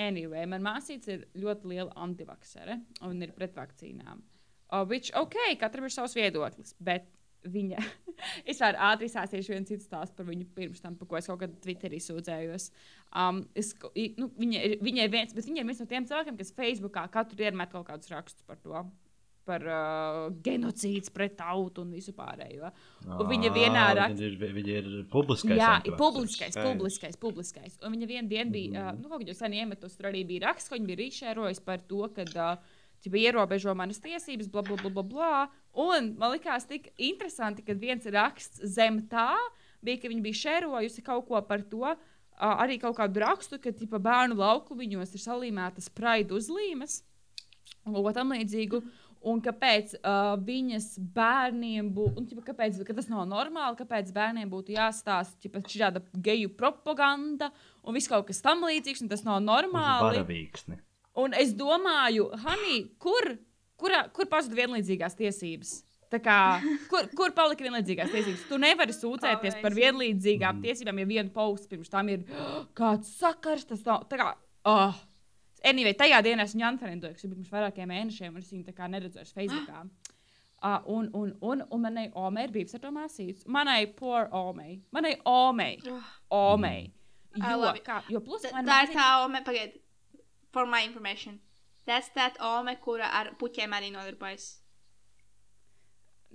Anyway, 0.00 0.42
man 0.50 0.64
māsīca 0.64 1.12
ir 1.14 1.26
ļoti 1.38 1.70
liela 1.70 1.92
antivaksere 2.02 2.80
un 3.06 3.20
ir 3.22 3.36
pret 3.36 3.54
vakcīnām. 3.56 4.24
Uh, 4.66 4.82
which, 4.88 5.12
ok, 5.14 5.36
katram 5.60 5.86
ir 5.86 5.94
savs 5.94 6.16
viedoklis, 6.18 6.74
bet 6.82 7.06
viņa. 7.52 7.86
es 8.50 8.60
varu 8.62 8.80
ātri 8.90 9.08
izsāstīšu 9.10 9.54
vienu 9.54 9.68
citu 9.68 9.86
stāstu 9.86 10.18
par 10.18 10.28
viņu 10.28 10.46
pirms 10.56 10.84
tam, 10.84 10.96
par 10.98 11.10
ko 11.10 11.18
es 11.18 11.28
kaut 11.30 11.40
kad 11.42 11.56
Twitterī 11.64 12.00
sūdzējos. 12.02 12.70
Um, 13.16 13.42
es, 13.58 13.72
nu, 14.18 14.30
viņa, 14.38 14.62
ir, 14.68 14.76
viņa 14.84 15.08
ir 15.08 15.12
viens, 15.12 15.34
viņa 15.36 15.62
ir 15.62 15.68
viens 15.70 15.82
no 15.82 15.88
tiem 15.90 16.06
cilvēkiem, 16.08 16.38
kas 16.40 16.54
Facebookā 16.56 17.06
katru 17.12 17.38
dienu 17.40 17.60
met 17.60 17.72
kaut 17.72 17.88
kādus 17.90 18.12
rakstus 18.12 18.46
par 18.48 18.60
to. 18.62 18.86
Par 19.46 19.62
uh, 19.62 20.24
genocīdu 20.42 21.12
pret 21.14 21.36
tautu 21.38 21.84
un 21.84 21.92
visu 21.94 22.10
pārējo. 22.16 22.66
Un 23.14 23.28
viņa 23.30 23.52
vienā 23.54 23.84
Ā, 23.84 23.92
rakstā- 23.94 24.16
Viņa 24.16 24.30
ir, 24.32 24.56
viņa 24.56 24.72
ir 24.80 24.88
publiskais. 25.12 25.60
Jā, 25.60 25.68
ir 25.86 25.94
publiskais, 26.00 26.58
publiskais, 26.58 27.20
publiskais. 27.22 27.76
Un 27.86 27.94
viņa 27.94 28.08
vienā 28.10 28.26
dienā 28.32 28.50
bija, 28.50 28.72
mm. 28.72 28.96
uh, 28.96 29.04
nu, 29.04 29.12
kaut 29.12 29.22
kādā 29.22 29.36
sen 29.38 29.54
iemetus, 29.54 29.94
tur 29.94 30.10
arī 30.10 30.24
bija 30.26 30.48
raksts, 30.48 30.66
ko 30.66 30.74
viņa 30.74 30.90
bija 30.90 31.00
rīšērojis 31.04 31.62
par 31.62 31.86
to, 31.86 32.02
ka 32.16 32.26
uh, 32.56 32.74
ierobežo 33.04 33.74
manas 33.74 34.00
tiesības, 34.00 34.48
bla, 34.50 34.62
bla, 34.62 34.76
bla, 34.76 34.90
bla, 34.90 35.02
bla. 35.02 35.48
Un 35.76 36.14
man 36.16 36.32
likās 36.32 36.64
tik 36.68 36.88
interesanti, 36.96 37.64
ka 37.64 37.76
viens 37.76 38.06
raksts 38.08 38.62
zem 38.76 39.02
tā 39.10 39.34
bija, 39.84 40.00
ka 40.00 40.08
viņa 40.08 40.22
bija 40.24 40.42
šērojusi 40.42 41.04
kaut 41.04 41.26
ko 41.28 41.40
par 41.44 41.64
to, 41.68 41.84
uh, 41.84 42.54
arī 42.56 42.78
kaut 42.80 42.96
kādu 42.96 43.20
rakstu, 43.20 43.60
ka 43.60 43.74
ķipa, 43.76 44.00
bērnu 44.02 44.38
laukumiņos 44.40 45.12
ir 45.12 45.24
salīmētas 45.24 45.90
praidu 45.92 46.40
uzlīmes 46.40 47.02
un 47.86 48.12
tam 48.16 48.32
līdzīgu. 48.36 48.82
Un 49.26 49.40
kāpēc 49.42 49.96
uh, 49.96 50.36
viņas 50.38 51.00
bērniem 51.16 51.88
būtu, 51.90 52.36
kāpēc 52.46 52.76
ka 52.86 52.94
tas 52.94 53.08
nav 53.10 53.24
normāli, 53.26 53.78
kāpēc 53.80 54.12
bērniem 54.14 54.50
būtu 54.52 54.76
jāstāsta 54.76 55.50
šāda 55.72 56.02
geju 56.14 56.52
propaganda 56.54 57.48
un 57.82 57.96
viss 57.96 58.10
kaut 58.12 58.28
kas 58.28 58.38
tam 58.44 58.62
līdzīgs, 58.68 59.02
un 59.02 59.10
tas 59.10 59.24
nav 59.26 59.40
normāli. 59.42 60.20
varavīksni. 60.20 60.78
Un 61.18 61.34
es 61.34 61.56
domāju, 61.56 62.28
Hanī, 62.44 62.76
kur, 63.02 63.32
kurā, 63.80 64.04
kur 64.12 64.26
pazuda 64.30 64.56
vienlīdzīgās 64.62 65.16
tiesības? 65.18 65.74
Tā 66.10 66.20
Kā, 66.22 66.36
kur, 66.88 67.08
kur 67.18 67.32
palika 67.34 67.64
vienlīdzīgās 67.66 68.12
tiesības? 68.14 68.44
Tu 68.48 68.58
nevari 68.62 68.94
sūdzēties 68.94 69.56
par 69.62 69.74
vienlīdzīgām 69.74 70.56
Mm. 70.60 70.62
tiesībām, 70.62 70.98
ja 71.02 71.06
viena 71.10 71.30
pausts 71.34 71.66
pirms 71.66 71.90
tam 71.90 72.08
ir 72.08 72.22
kāds 72.78 73.10
sakars. 73.18 73.64
Tas 73.66 73.82
nav. 73.84 74.04
Tā 74.08 74.16
kā, 74.20 74.28
oh. 74.64 74.94
Anyway, 75.66 75.94
tajā 75.98 76.20
dienā 76.22 76.44
es 76.46 76.54
viņu 76.54 76.68
unfriendoju, 76.68 77.14
kas 77.16 77.24
bija 77.26 77.34
pirms 77.34 77.50
vairākiem 77.50 77.88
mēnešiem, 77.90 78.34
un 78.36 78.38
es 78.44 78.52
viņu 78.52 78.64
tā 78.68 78.74
kā 78.76 78.86
neredzēju 78.92 79.32
Facebookā. 79.34 79.80
Uh, 80.62 80.78
un, 80.94 81.08
un, 81.12 81.32
un, 81.42 81.62
un 81.70 81.80
manai 81.82 82.06
omei 82.14 82.44
ir 82.46 82.52
bijusi 82.54 82.76
ar 82.78 82.80
to 82.86 82.90
māsīcu. 82.94 83.42
Manai 83.52 83.86
poor 83.98 84.28
omei. 84.32 84.78
Manai 84.92 85.16
omei. 85.26 85.74
Oh, 86.30 86.54
Omei. 86.54 86.92
I 87.36 87.50
Jo, 87.50 87.58
love 87.60 87.76
it. 87.76 87.84
kā, 87.84 87.98
jo 88.08 88.20
plus 88.24 88.46
Tā 88.46 88.52
mana 88.54 88.70
tā 88.70 88.78
ir 88.86 88.94
tā 88.94 89.08
ome, 89.24 89.42
pagaidi. 89.44 89.80
For 90.52 90.64
my 90.66 90.84
information. 90.86 91.40
That's 91.86 92.08
that 92.18 92.38
ome, 92.42 92.74
kura 92.82 93.08
ar 93.14 93.32
puķiem 93.38 93.74
arī 93.76 93.92
nodarbojas. 93.94 94.46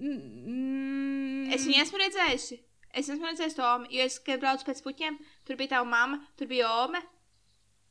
Mm, 0.02 1.52
Es 1.54 1.66
viņu 1.68 1.82
esmu 1.84 2.00
redzējusi. 2.02 2.60
Es 2.92 3.08
esmu 3.12 3.28
redzējusi 3.30 3.56
to 3.58 3.66
omi, 3.68 3.90
jo 3.96 4.06
es, 4.08 4.18
kad 4.24 4.42
braucu 4.42 4.66
pēc 4.68 4.80
puķiem, 4.84 5.18
tur 5.48 5.58
bija 5.60 5.78
tā 5.78 5.82
mamma, 5.88 6.18
tur 6.40 6.48
bija 6.50 6.68
ome. 6.84 7.00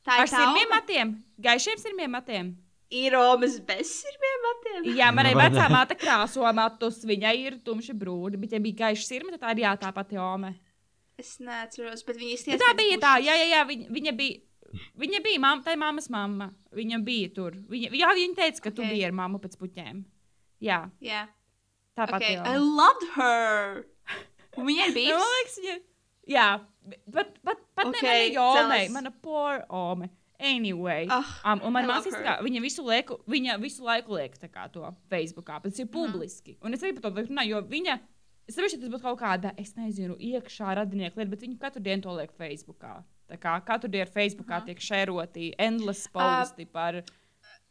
Tā 0.05 0.17
Ar 0.17 0.25
ir 0.25 0.29
tā 0.33 0.41
sirmiem 0.41 0.65
ome. 0.67 0.73
matiem, 0.75 1.13
gaišiem 1.41 1.79
sirmiem 1.81 2.11
matiem. 2.17 2.51
Ir 2.91 3.15
omes 3.15 3.55
bez 3.65 3.93
sirmiem 4.01 4.41
matiem. 4.47 4.89
Jā, 4.97 5.09
manai 5.15 5.31
vecā 5.37 5.67
māte 5.71 5.95
krāso 5.97 6.43
matus, 6.57 6.99
viņai 7.07 7.33
ir 7.39 7.57
tumši 7.65 7.93
brūni, 7.97 8.37
bet, 8.41 8.51
ja 8.57 8.59
bija 8.61 8.79
gaiša 8.87 9.05
sirma, 9.07 9.31
tad 9.37 9.45
tā 9.45 9.53
ir 9.55 9.63
jā, 9.63 9.71
tā 9.79 9.93
pati 9.95 10.19
ome. 10.21 10.55
Es 11.21 11.37
neatceros, 11.39 12.01
bet 12.07 12.17
viņi 12.17 12.33
Bet 12.33 12.39
izties. 12.41 12.61
tā 12.65 12.71
bija 12.77 12.97
tā, 13.01 13.13
jā, 13.23 13.35
jā, 13.37 13.47
jā 13.55 13.61
viņa, 13.69 13.89
viņa 13.97 14.13
bija. 14.17 14.39
Viņa 15.01 15.21
bija 15.25 15.41
mamma, 15.43 15.63
tā 15.65 15.75
mammas 15.79 16.09
mamma. 16.13 16.51
Viņa 16.75 17.01
bija 17.05 17.29
tur. 17.35 17.57
Viņa, 17.71 17.91
jā, 17.97 18.11
viņa 18.17 18.37
teica, 18.39 18.63
ka 18.63 18.69
okay. 18.69 18.77
tu 18.79 18.87
biji 18.87 19.05
ar 19.07 19.15
mammu 19.17 19.41
pēc 19.43 19.57
puķiem. 19.59 20.03
Jā, 20.61 20.83
Jā, 21.01 21.25
tā 21.97 22.05
ok. 22.05 22.13
pati. 22.15 22.33
I 22.37 22.57
loved 22.61 23.07
her. 23.15 23.81
Viņa 24.57 24.87
ir 24.87 24.93
Nu, 24.93 24.93
man 24.93 24.97
bijusi. 24.97 25.31
liekas, 25.35 25.59
viņa. 25.65 25.77
Jā, 26.31 26.47
bet, 27.09 27.37
bet, 27.43 27.61
Ok, 27.81 27.95
okay, 27.97 28.29
ne 28.29 28.39
mana 28.39 28.65
ome, 28.65 28.89
mana 28.93 29.11
poor 29.11 29.63
ome. 29.69 30.09
Anyway, 30.41 31.05
Ah, 31.09 31.53
um, 31.53 31.61
un 31.67 31.73
man 31.73 31.85
I 31.85 31.87
love 31.87 32.01
māsīs, 32.01 32.15
her. 32.17 32.23
kā, 32.25 32.33
viņa 32.41 32.61
visu 32.63 32.83
laiku, 32.85 33.19
viņa 33.29 33.59
visu 33.61 33.83
laiku 33.85 34.15
liek 34.17 34.37
to 34.73 34.81
Facebookā, 35.09 35.59
bet 35.61 35.73
tas 35.73 35.79
ir 35.83 35.89
publiski. 35.93 36.57
Un 36.65 36.73
es 36.73 36.81
arī 36.81 36.95
par 36.97 37.11
to 37.11 37.25
runāju, 37.27 37.49
jo 37.49 37.61
viņa, 37.69 37.99
es 38.49 38.55
saprotu, 38.55 38.79
tas 38.81 38.89
būtu 38.89 39.03
kaut 39.03 39.19
kāda, 39.19 39.53
es 39.61 39.75
nezinu, 39.77 40.17
iekšā 40.17 40.73
radinieka 40.79 41.19
lieta, 41.19 41.29
bet 41.29 41.45
viņa 41.45 41.59
katru 41.61 41.83
dienu 41.85 42.01
to 42.01 42.15
liek 42.17 42.33
Facebookā. 42.33 43.03
Tā 43.31 43.37
kā 43.39 43.53
katru 43.65 43.89
dienu 43.93 44.11
Facebookā 44.11 44.57
Aha. 44.59 44.65
tiek 44.67 44.81
šēroti 44.83 45.53
endless 45.57 46.07
posti 46.11 46.65
par. 46.67 47.01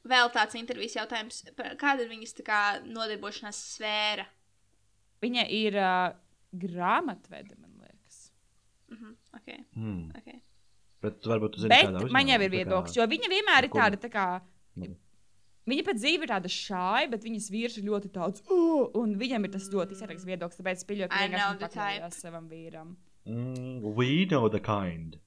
Vēl 0.08 0.30
tāds 0.32 0.56
intervijas 0.56 0.94
jautājums. 0.96 1.42
par- 1.56 1.74
Kāda 1.76 2.06
ir 2.06 2.08
viņas 2.14 2.32
tā 2.38 2.44
kā 2.46 2.60
nodarbošanās 2.88 3.58
sfēra? 3.76 4.24
Viņa 5.20 5.44
ir 5.52 5.76
uh, 5.76 6.14
grāmatvede, 6.56 7.58
man 7.60 7.74
liekas. 7.82 8.30
Mhm, 8.90 9.12
ok, 9.36 9.50
Hmm. 9.74 10.10
ok. 10.16 10.40
Bet 11.02 11.20
varbūt 11.24 11.58
zini, 11.60 11.68
Bet 11.72 11.86
kādā 11.88 12.10
man 12.12 12.26
jau 12.28 12.40
ir 12.44 12.50
viedoklis, 12.52 12.96
jo 12.96 13.06
viņa 13.08 13.28
vienmēr 13.32 13.64
ir 13.68 13.70
tāda, 13.76 13.96
tā 14.00 14.10
kā. 14.12 14.26
Nu. 14.76 14.96
Viņa 15.68 15.84
pat 15.86 15.96
dzīve 16.00 16.24
ir 16.26 16.28
tāda 16.32 16.48
šāda, 16.50 17.10
bet 17.12 17.22
viņas 17.24 17.50
vīrs 17.52 17.76
ir 17.78 17.84
ļoti 17.84 18.10
tāds, 18.12 18.40
uh, 18.50 18.88
un 18.98 19.14
viņam 19.20 19.44
ir 19.44 19.50
tas 19.54 19.68
ļoti 19.68 19.92
izsmeļots 19.96 20.26
viedoklis. 20.28 20.58
Tāpēc 20.60 20.80
es 20.80 20.84
pieļauju, 20.88 21.08
ka 21.12 21.20
viņš 21.20 21.36
vienkārši 21.36 21.62
pakļāvās 21.68 22.20
savam 22.24 22.48
vīram. 22.48 22.96
Mm, 23.26 23.94
we 23.94 24.24
know 24.24 24.48
the 24.48 24.60
kind. 24.60 25.18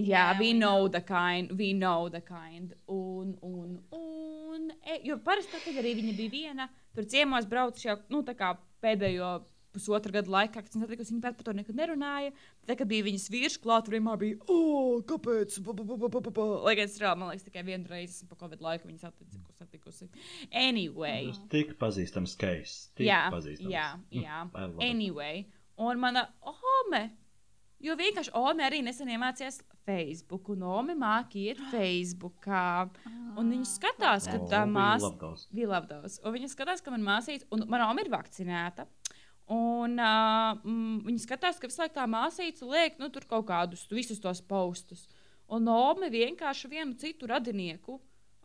Jā, 0.00 0.24
Yeah, 0.30 0.38
we 0.40 0.50
we 0.50 0.58
know 0.58 0.88
the 0.88 1.00
kind, 1.00 1.52
we 1.58 1.72
know 1.72 2.08
the 2.08 2.20
kind. 2.20 2.74
Un, 2.88 3.36
un, 3.42 3.78
un. 3.92 4.70
E, 4.84 5.00
jo 5.04 5.18
parasti, 5.24 5.52
tad, 5.52 5.64
kad 5.68 5.80
arī 5.82 5.94
viņa 6.00 6.16
bija 6.18 6.34
viena, 6.34 6.68
tur 6.96 7.04
ciemos 7.04 7.46
brauc 7.46 7.78
jau 7.78 7.96
nu, 8.10 8.22
tā 8.26 8.34
kā 8.38 8.54
pēdējo 8.82 9.40
pusotra 9.74 10.12
gada 10.14 10.30
laikā, 10.32 10.62
kad 10.64 10.74
viņa 10.74 11.20
pat 11.22 11.36
par 11.38 11.46
to 11.46 11.54
nekad 11.54 11.78
nerunāja. 11.78 12.32
Tad, 12.66 12.76
kad 12.80 12.88
bija 12.90 13.06
viņas 13.06 13.28
vīrs 13.32 13.58
klāt, 13.62 13.86
tur 13.86 13.96
vienmēr 13.96 14.18
bija, 14.20 14.38
oh, 14.50 14.98
kāpēc? 15.06 15.60
Lai 15.62 16.74
gan 16.78 16.88
es 16.88 16.98
reāli, 17.00 17.20
man 17.20 17.30
liekas, 17.30 17.46
tikai 17.46 17.64
vienu 17.66 17.90
reizi 17.90 18.16
esmu 18.18 18.30
pa 18.32 18.40
Covid 18.42 18.64
laiku 18.66 18.90
viņas 18.90 19.06
satikusi. 19.06 19.40
satikusi. 19.60 20.10
Anyway. 20.50 21.30
Tas 21.30 21.42
tik 21.54 21.76
pazīstams 21.80 22.36
case. 22.40 22.90
Tik 22.98 23.06
Jā, 23.06 23.22
pazīstams. 23.34 23.70
jā, 23.70 23.86
jā. 24.16 24.42
I 24.54 24.66
love 24.66 24.76
it. 24.78 24.84
Anyway, 24.88 25.46
un 25.78 26.02
mana 26.02 26.26
ome, 26.42 27.04
jo 27.84 27.96
vienkārši 27.98 28.32
ome 28.38 28.64
arī 28.66 28.80
nesen 28.86 29.10
iemācījās 29.12 29.60
Facebook, 29.86 30.50
un 30.54 30.64
ome 30.68 30.96
māki 30.98 31.46
iet 31.50 31.60
Facebookā. 31.74 32.88
Un 33.40 33.54
viņi 33.54 33.68
skatās, 33.68 34.28
ka 34.30 34.40
tā 34.50 34.64
māsa. 34.68 35.12
love 35.66 35.88
those. 35.90 36.20
Un 36.24 36.36
viņa 36.36 36.52
skatās, 36.52 36.84
ka 36.84 36.94
manā 36.94 37.06
māsīca, 37.14 37.48
un 37.54 37.66
manā 37.70 37.88
ome 37.90 38.04
ir 38.04 38.12
vakcinēta. 38.12 38.86
Un 39.50 39.98
uh, 39.98 40.60
viņa 41.08 41.24
skatās, 41.24 41.58
ka 41.58 41.66
visu 41.66 41.82
laiku 41.82 41.96
tā 41.96 42.04
māsīca 42.06 42.68
liek 42.70 43.00
nu, 43.02 43.08
tur 43.10 43.26
kaut 43.26 43.48
kādus 43.48 43.88
visus 43.90 44.22
tos 44.22 44.42
postus. 44.46 45.08
Un 45.50 45.66
Ome 45.66 46.06
vienkārši 46.12 46.68
vienu 46.70 46.94
citu 46.94 47.26
radinieku 47.26 47.96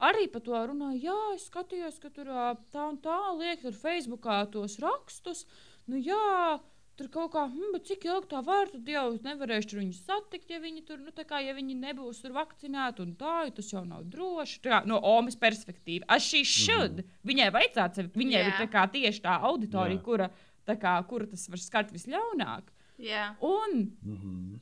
arī 0.02 0.26
par 0.32 0.41
to 0.45 0.62
runāja. 0.71 1.12
Jā, 1.12 1.17
es 1.36 1.45
skatījos, 1.52 2.00
ka 2.02 2.10
tur 2.13 2.32
tā 2.74 2.88
un 2.89 2.98
tā 3.04 3.17
liek 3.38 3.62
tur 3.62 3.78
Facebookā 3.78 4.39
tos 4.52 4.80
rakstus. 4.82 5.45
Nu, 5.86 6.00
jā, 6.02 6.58
tur 6.95 7.08
kaut 7.12 7.31
kā, 7.34 7.43
hm, 7.51 7.71
bet 7.73 7.86
cik 7.89 8.05
ilgi 8.05 8.27
tā 8.31 8.39
var, 8.45 8.67
tad 8.71 8.88
jau 8.88 9.13
es 9.13 9.21
nevarēšu 9.25 9.69
tur 9.71 9.79
viņus 9.81 10.01
satikt, 10.08 10.49
ja 10.49 10.60
viņi 10.63 10.86
tur, 10.88 10.97
nu, 11.03 11.12
tā 11.12 11.25
kā, 11.27 11.39
ja 11.45 11.53
viņi 11.58 11.75
nebūs 11.81 12.21
tur 12.23 12.31
vakcinēti 12.38 13.01
un 13.03 13.15
tā, 13.19 13.34
jo 13.45 13.51
tas 13.58 13.71
jau 13.73 13.84
nav 13.86 14.03
droši. 14.12 14.62
Tā 14.63 14.69
kā, 14.69 14.79
no 14.88 14.99
Omas 15.03 15.36
perspektīvas, 15.36 16.05
as 16.08 16.23
she 16.23 16.43
should. 16.43 17.01
Mm 17.01 17.03
-hmm. 17.03 17.31
Viņai 17.31 17.49
vajadzētu, 17.58 17.95
sevi- 17.95 18.13
viņai 18.23 18.41
Jā. 18.41 18.47
ir 18.47 18.53
tā 18.62 18.67
kā 18.71 18.86
tieši 18.91 19.21
tā 19.21 19.39
auditorija, 19.41 19.97
Jā. 19.99 20.03
kura, 20.03 20.29
tā 20.67 20.75
kā, 20.79 21.08
kura 21.08 21.25
tas 21.25 21.49
var 21.49 21.58
skart 21.60 21.91
visļaunāk. 21.91 22.63
Jā. 22.99 23.36
Un 23.41 23.91
Mhm. 24.03 24.60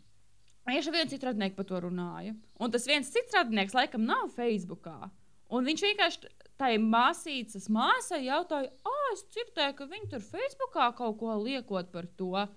Tieši 0.66 0.92
viens 0.92 1.10
cits 1.12 1.24
radinieks 1.28 1.56
par 1.58 1.66
to 1.66 1.76
runāja. 1.82 2.34
Un 2.58 2.72
tas 2.72 2.86
viens 2.88 3.10
cits 3.12 3.34
radinieks 3.36 3.74
laikam 3.74 4.06
nav 4.06 4.30
Facebookā. 4.38 5.10
Un 5.52 5.66
viņš 5.66 5.82
vienkārši 5.84 6.28
tai 6.58 6.78
māsīcas 6.78 7.68
māsai 7.70 8.22
jautāja, 8.24 8.70
ah, 8.86 9.03
es 9.14 9.26
dzirdēju, 9.34 9.76
ka 9.80 9.90
viņi 9.90 10.10
tur 10.14 10.24
Facebookā 10.26 10.90
kaut 10.98 11.20
ko 11.22 11.38
liekot 11.42 11.92
par 11.94 12.08
to. 12.20 12.48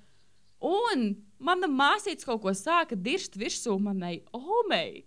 Un 0.66 1.10
mana 1.38 1.68
māsīca 1.68 2.32
kaut 2.32 2.42
ko 2.46 2.54
sāka 2.56 2.96
dirzt 2.96 3.36
virsū 3.38 3.76
manai 3.82 4.18
omei. 4.32 5.04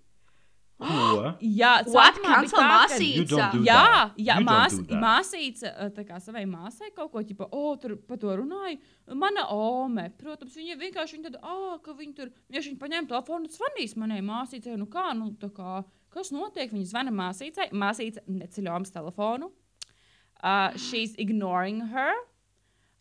Ko? 0.80 1.34
Jā, 1.60 1.74
What? 1.92 2.20
tā, 2.24 2.36
ka- 2.48 2.62
māsīca? 2.64 3.50
Jā, 3.68 4.12
jā 4.16 4.38
mās, 4.46 4.78
māsīca 4.88 5.90
savai 6.24 6.46
māsai 6.48 6.94
kaut 6.96 7.12
ko 7.12 7.24
tādu, 7.28 7.48
oh, 7.52 7.74
tur 7.82 7.98
par 8.08 8.22
to 8.22 8.32
runāja. 8.40 8.78
Mana 9.12 9.44
ome, 9.52 10.08
protams, 10.22 10.56
viņa 10.56 10.78
vienkārši 10.80 11.18
viņa 11.18 11.28
tāda, 11.28 11.42
ah, 11.44 11.76
ka 11.84 11.98
viņa 11.98 12.16
tur, 12.16 12.32
ja 12.48 12.64
viņa 12.64 12.80
paņēma 12.80 13.12
telefonu, 13.12 13.50
tad 13.50 13.58
zvanīs 13.60 13.98
manai 14.00 14.22
māsīcai, 14.24 14.78
nu 14.80 14.88
kā, 14.88 15.10
nu 15.20 15.34
tā 15.42 15.52
kā, 15.52 15.82
kas 16.16 16.32
notiek? 16.32 16.72
Viņa 16.72 16.94
zvana 16.94 17.12
māsīcai, 17.12 17.72
māsīca 17.76 18.24
neceļ 18.32 18.72
omas 18.78 18.96
telefonu. 18.96 19.52
Uh, 20.40 20.72
she's 20.78 21.16
ignoring 21.20 21.82
her. 21.92 22.14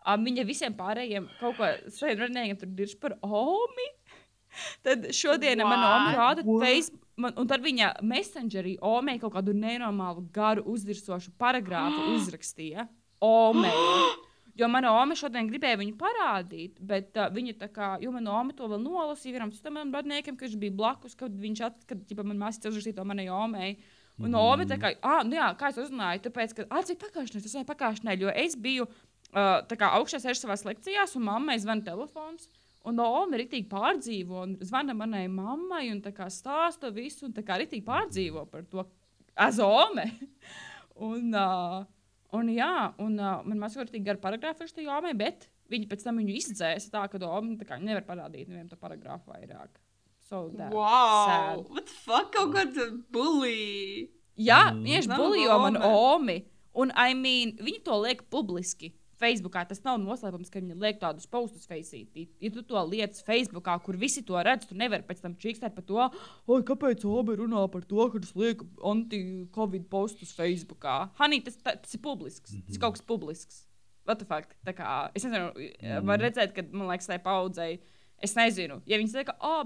Uh, 0.02 0.16
viņa 0.18 0.44
visiem 0.48 0.74
pārējiem 0.74 1.28
kaut 1.38 1.58
ko 1.58 1.68
radniekiem 1.68 2.58
tur 2.58 2.70
dirž 2.74 2.96
par 3.00 3.14
omi. 3.22 3.88
Tad 4.86 5.10
šodien 5.14 5.60
wow. 5.62 5.68
man 5.70 5.84
oma 5.84 6.14
rāda 6.16 6.44
What? 6.46 6.64
Facebook, 6.64 7.04
man, 7.20 7.34
un 7.38 7.50
tad 7.50 7.60
viņa 7.62 7.90
messengerī 8.06 8.78
omei 8.82 9.18
kaut 9.20 9.34
kādu 9.36 9.52
nenormālu 9.54 10.24
garu 10.34 10.64
uzdirsošu 10.72 11.34
paragrāfu 11.38 12.08
uzrakstīja. 12.16 12.88
Omei. 13.24 13.74
Jo 14.58 14.66
mana 14.66 14.90
oma 14.90 15.14
šodien 15.14 15.46
gribēja 15.46 15.78
viņu 15.78 15.92
parādīt, 16.00 16.80
bet 16.82 17.14
uh, 17.14 17.28
viņa 17.30 17.52
tā 17.60 17.68
kā, 17.70 17.92
jo 18.02 18.10
mana 18.10 18.32
oma 18.40 18.50
to 18.58 18.66
vēl 18.66 18.80
nolasīja 18.82 19.36
vienam 19.36 19.52
citam 19.54 19.76
manam 19.76 19.92
radniekam, 19.94 20.34
kas 20.34 20.56
bija 20.58 20.74
blakus, 20.74 21.14
kad 21.14 21.30
viņš 21.30 21.62
at, 21.62 21.76
kad, 21.86 22.00
ģipa, 22.08 22.24
man 22.26 22.40
māsīca 22.40 22.72
uzrakstīja 22.72 22.96
to 22.96 23.04
manai 23.06 23.28
omei. 23.30 23.76
Un 24.18 24.34
mm. 24.34 24.66
Tā 24.70 24.78
kā, 24.82 24.92
ah, 25.06 25.20
nu 25.26 25.36
jā, 25.38 25.48
kā 25.58 25.70
es 25.70 25.78
uzzināju, 25.78 26.24
tāpēc, 26.24 26.54
ka 26.56 26.64
atzīt 26.80 26.98
pagājušajā, 27.04 27.42
tas 27.44 27.54
bija 27.54 27.68
pagājušajā, 27.68 28.16
jo 28.18 28.32
es 28.34 28.56
biju 28.58 28.86
uh, 28.88 29.92
augšā 29.92 30.18
sēžu 30.22 30.42
savās 30.42 30.64
lekcijās, 30.66 31.14
un 31.18 31.28
mammai 31.28 31.58
zvana 31.62 31.86
telefons. 31.86 32.48
Un 32.88 32.98
Ome 33.02 33.40
rītīgi 33.40 33.68
pārdzīvo, 33.68 34.42
un 34.46 34.54
zvana 34.64 34.94
manai 34.96 35.26
mammai, 35.28 35.88
un 35.92 36.00
tā 36.02 36.12
kā 36.14 36.28
stāsta 36.32 36.90
visu, 36.94 37.26
un 37.28 37.34
tā 37.36 37.44
kā 37.46 37.58
rītīgi 37.60 37.84
pārdzīvo 37.86 38.46
par 38.50 38.64
to 38.70 38.86
azome. 39.38 40.06
un, 41.10 41.34
uh, 41.34 41.82
un 42.38 42.50
jā, 42.54 42.72
un 43.04 43.18
uh, 43.18 43.42
man 43.44 43.60
mazliet 43.66 43.90
rītīgi 43.90 44.08
gar 44.08 44.22
paragrāfu 44.22 44.64
ir 44.64 44.72
šī 44.72 44.88
Ome, 44.94 45.12
bet 45.18 45.50
viņi 45.70 45.90
pēc 45.90 46.06
tam 46.06 46.22
viņu 46.22 46.38
izdzēsa 46.38 46.94
tā, 46.94 47.04
ka 47.12 47.20
tā 47.20 47.68
kā 47.68 47.78
nevar 47.82 48.06
parādīt 48.08 48.48
nevienam 48.48 48.70
to 48.72 48.80
paragrāfu 48.80 49.34
vairāk. 49.34 49.78
So 50.28 50.50
that's 50.56 50.74
Wow! 50.74 51.26
sad. 51.26 51.58
What 51.72 51.86
the 51.86 51.92
fuck? 52.04 52.32
Kaut 52.34 52.52
kāda 52.54 52.88
bully! 53.10 54.10
Jā, 54.38 54.70
Mm. 54.72 54.84
viņš 54.86 55.06
Nav 55.08 55.18
buļļo 55.24 55.58
man 55.62 55.76
Ome. 55.76 55.86
omi. 55.88 56.44
Un, 56.74 56.92
I 56.94 57.14
mean, 57.14 57.56
viņi 57.56 57.82
to 57.84 57.96
liek 58.02 58.28
publiski. 58.30 58.92
Facebookā 59.18 59.66
tas 59.66 59.80
nav 59.82 59.98
noslēpums, 59.98 60.48
ka 60.48 60.60
viņi 60.60 60.76
liek 60.78 61.00
tādus 61.00 61.26
postus 61.26 61.66
Facebookā. 61.66 62.28
Ja 62.40 62.50
tu 62.54 62.62
to 62.62 62.74
lietas 62.86 63.24
Facebookā, 63.26 63.82
kur 63.82 63.96
visi 63.98 64.22
to 64.22 64.34
redz, 64.34 64.68
tu 64.68 64.76
nevari 64.76 65.02
pēc 65.02 65.20
tam 65.24 65.34
čīkstēt 65.34 65.74
par 65.74 65.82
to, 65.88 65.96
oi, 66.46 66.60
kāpēc 66.62 67.02
Obe 67.04 67.34
runā 67.36 67.64
par 67.72 67.82
to, 67.82 68.08
ka 68.10 68.20
tas 68.20 68.30
liek 68.36 68.62
anti-covid 68.84 69.88
postus 69.90 70.32
Facebookā. 70.36 71.10
Hanī, 71.18 71.42
tas, 71.44 71.56
ta- 71.56 71.74
tas 71.74 71.94
ir 71.94 72.00
publisks. 72.04 72.54
Tas 72.66 72.76
ir 72.76 72.80
kaut 72.80 72.94
kas 72.94 73.02
publisks. 73.02 73.64
What 74.06 74.20
the 74.20 74.24
fuck? 74.24 74.54
Tā 74.64 74.72
kā, 74.72 75.10
es 75.16 75.24
nezinu, 75.24 76.04
var 76.06 76.18
redzēt, 76.22 76.54
ka, 76.54 76.62
man 76.70 76.86
liekas, 76.88 77.06
tai 77.10 77.18
paudzei, 77.18 77.80
es 78.22 78.34
nezinu, 78.34 78.80
ja 78.86 78.96
viņi 78.98 79.10
saka, 79.10 79.34
oh, 79.42 79.64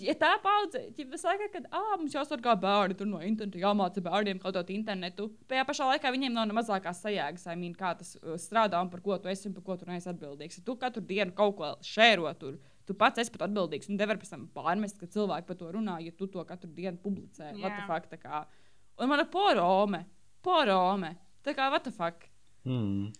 ja 0.00 0.14
tā 0.16 0.30
paudze, 0.42 0.80
ja 0.96 1.18
saka, 1.20 1.48
ka, 1.52 1.62
ah, 1.74 1.94
mums 2.00 2.14
jāsargā 2.14 2.54
bērni 2.60 2.96
tur 2.96 3.08
no 3.10 3.20
interneta, 3.24 3.60
jāmāca 3.60 4.02
bērniem 4.04 4.40
lietot 4.42 4.72
internetu, 4.72 5.28
tajā 5.50 5.64
pašā 5.68 5.88
laikā 5.90 6.12
viņiem 6.14 6.34
nav 6.36 6.48
ne 6.48 6.56
mazākās 6.56 7.02
sajēgas, 7.04 7.46
I 7.52 7.58
mean, 7.60 7.74
kā 7.78 7.92
tas 7.98 8.14
uh, 8.20 8.36
strādā 8.40 8.80
un 8.82 8.90
par 8.92 9.02
ko 9.04 9.18
tu 9.20 9.30
esi 9.32 9.48
un 9.50 9.56
par 9.56 9.66
ko 9.66 9.76
tu 9.80 9.88
neesi 9.88 10.08
atbildīgs. 10.12 10.60
Ja 10.60 10.66
tu 10.66 10.76
katru 10.80 11.04
dienu 11.04 11.36
kaut 11.36 11.56
ko 11.58 11.72
šēro 11.84 12.32
tur, 12.40 12.58
tu 12.88 12.96
pats 12.98 13.22
esi 13.22 13.34
pat 13.34 13.46
atbildīgs 13.48 13.90
un 13.90 14.00
nevar 14.00 14.20
pēc 14.20 14.32
tam 14.32 14.48
pārmest, 14.56 15.00
ka 15.00 15.10
cilvēki 15.12 15.48
par 15.50 15.60
to 15.60 15.72
runā, 15.76 15.98
ja 16.04 16.14
tu 16.16 16.30
to 16.30 16.44
katru 16.48 16.72
dienu 16.72 17.00
publicē. 17.02 17.52
Yeah. 17.52 17.60
What 17.62 17.76
the 18.08 18.16
Jā. 18.16 18.38
fuck. 18.40 18.58
Un 19.02 19.12
mana 19.12 19.26
porome, 19.28 20.04
porome, 20.44 21.16
tā 21.44 21.56
kā, 21.58 21.68
what 21.72 21.84
the 21.84 21.92
fuck. 21.92 22.28
Mm. 22.64 23.12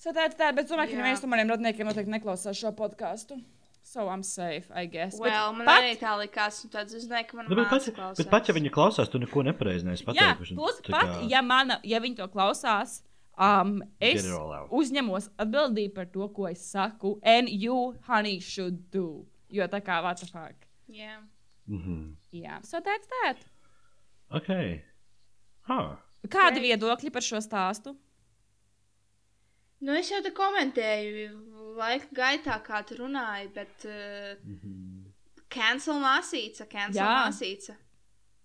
So 0.00 0.14
tā, 0.16 0.30
tā, 0.32 0.50
bet 0.56 0.64
es 0.64 0.72
domāju, 0.72 0.94
ka 0.94 0.96
Jā. 0.96 1.02
neviens 1.02 1.22
no 1.22 1.30
maniem 1.30 1.50
radniekiem 1.52 1.88
noteikti 1.88 2.14
neklausās 2.14 2.56
šo 2.56 2.72
podkāstu. 2.76 3.36
So 3.90 4.08
I'm 4.08 4.22
safe, 4.22 4.70
I 4.72 4.84
guess. 4.86 5.16
Bet 5.18 5.32
Well, 5.32 5.52
man 5.52 5.66
pat- 5.66 5.82
arī 5.82 5.94
tā 5.98 6.10
likās, 6.20 6.60
un 6.64 6.70
tad 6.70 6.92
es 6.94 7.04
zināju, 7.08 7.26
ka 7.30 7.36
man 7.38 7.46
Nu, 7.50 7.56
bet, 7.58 7.66
pat, 7.70 7.80
māsa 7.82 7.92
klausās. 7.96 8.16
bet 8.20 8.28
pat 8.30 8.46
ja 8.48 8.54
viņi 8.54 8.70
klausās, 8.70 9.08
tu 9.10 9.18
neko 9.18 9.42
nepareizi 9.48 9.82
neesi 9.88 10.04
Jā, 10.04 10.12
pateikuši. 10.36 10.54
plus 10.54 10.80
Tā 10.80 10.92
pat, 10.94 11.08
kā- 11.08 11.30
ja, 11.32 11.40
mana, 11.42 11.80
ja 11.82 11.98
viņi 12.04 12.16
to 12.20 12.28
klausās, 12.28 13.00
um, 13.36 13.82
es 14.00 14.22
Get 14.22 14.30
it 14.30 14.36
all 14.38 14.52
out. 14.52 14.70
uzņemos 14.70 15.26
atbildību 15.38 15.94
par 15.96 16.04
to, 16.06 16.28
ko 16.28 16.46
es 16.46 16.62
saku, 16.70 17.18
and 17.24 17.48
you, 17.48 17.96
honey, 18.06 18.38
should 18.38 18.78
do. 18.92 19.26
Jo 19.50 19.66
tā 19.66 19.80
kā, 19.82 20.00
what 20.04 20.18
the 20.18 20.26
fuck. 20.26 20.54
Jā. 20.88 21.16
Mhm. 21.68 22.14
Jā, 22.32 22.64
so 22.64 22.78
that's 22.78 23.08
that. 23.08 23.38
Ok. 24.30 24.82
Huh. 25.66 25.96
Kādi 26.28 26.60
Great. 26.60 26.78
viedokļi 26.80 27.12
par 27.12 27.22
šo 27.22 27.38
stāstu? 27.42 27.96
Nu, 29.80 29.94
es 29.96 30.10
jau 30.12 30.20
te 30.22 30.30
komentēju 30.36 31.28
laika 31.78 32.08
gaitā, 32.16 32.58
kā 32.66 32.82
tu 32.86 32.98
runāji, 32.98 33.52
bet 33.54 33.86
uh, 33.88 34.34
Mhm. 34.44 35.06
cancel 35.48 36.00
māsīca, 36.02 36.66
cancel 36.68 37.00
Jā. 37.02 37.14
māsīca. 37.26 37.76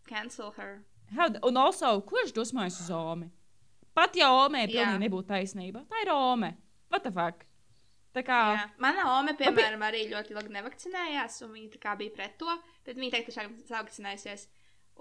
Cancel 0.07 0.51
her. 0.57 0.83
How, 1.15 1.27
un 1.43 1.57
also, 1.57 2.01
kurš 2.01 2.31
dusmojas 2.33 2.79
uz 2.81 2.89
Omi? 2.91 3.29
Pat 3.93 4.15
ja 4.15 4.29
Jā. 4.69 4.85
pilnīgi 4.85 5.03
nebūtu 5.09 5.27
taisnība, 5.27 5.85
tā 5.89 6.01
ir 6.05 6.11
Ome. 6.13 6.55
What 6.89 7.03
the 7.03 7.11
fuck? 7.11 7.45
Tā 8.15 8.23
kā, 8.23 8.39
Jā. 8.55 8.69
Mana 8.79 9.03
ome, 9.19 9.33
piemēram, 9.35 9.81
arī 9.83 10.05
ļoti 10.07 10.31
ilgi 10.31 10.53
nevakcinējās, 10.55 11.41
un 11.43 11.51
viņa 11.51 11.79
kā 11.83 11.97
bija 11.99 12.13
pret 12.15 12.37
to, 12.39 12.47
bet 12.85 12.95
viņa 12.95 13.11
teikt, 13.11 13.33
ka 13.33 13.47
savakcinējusies. 13.67 14.47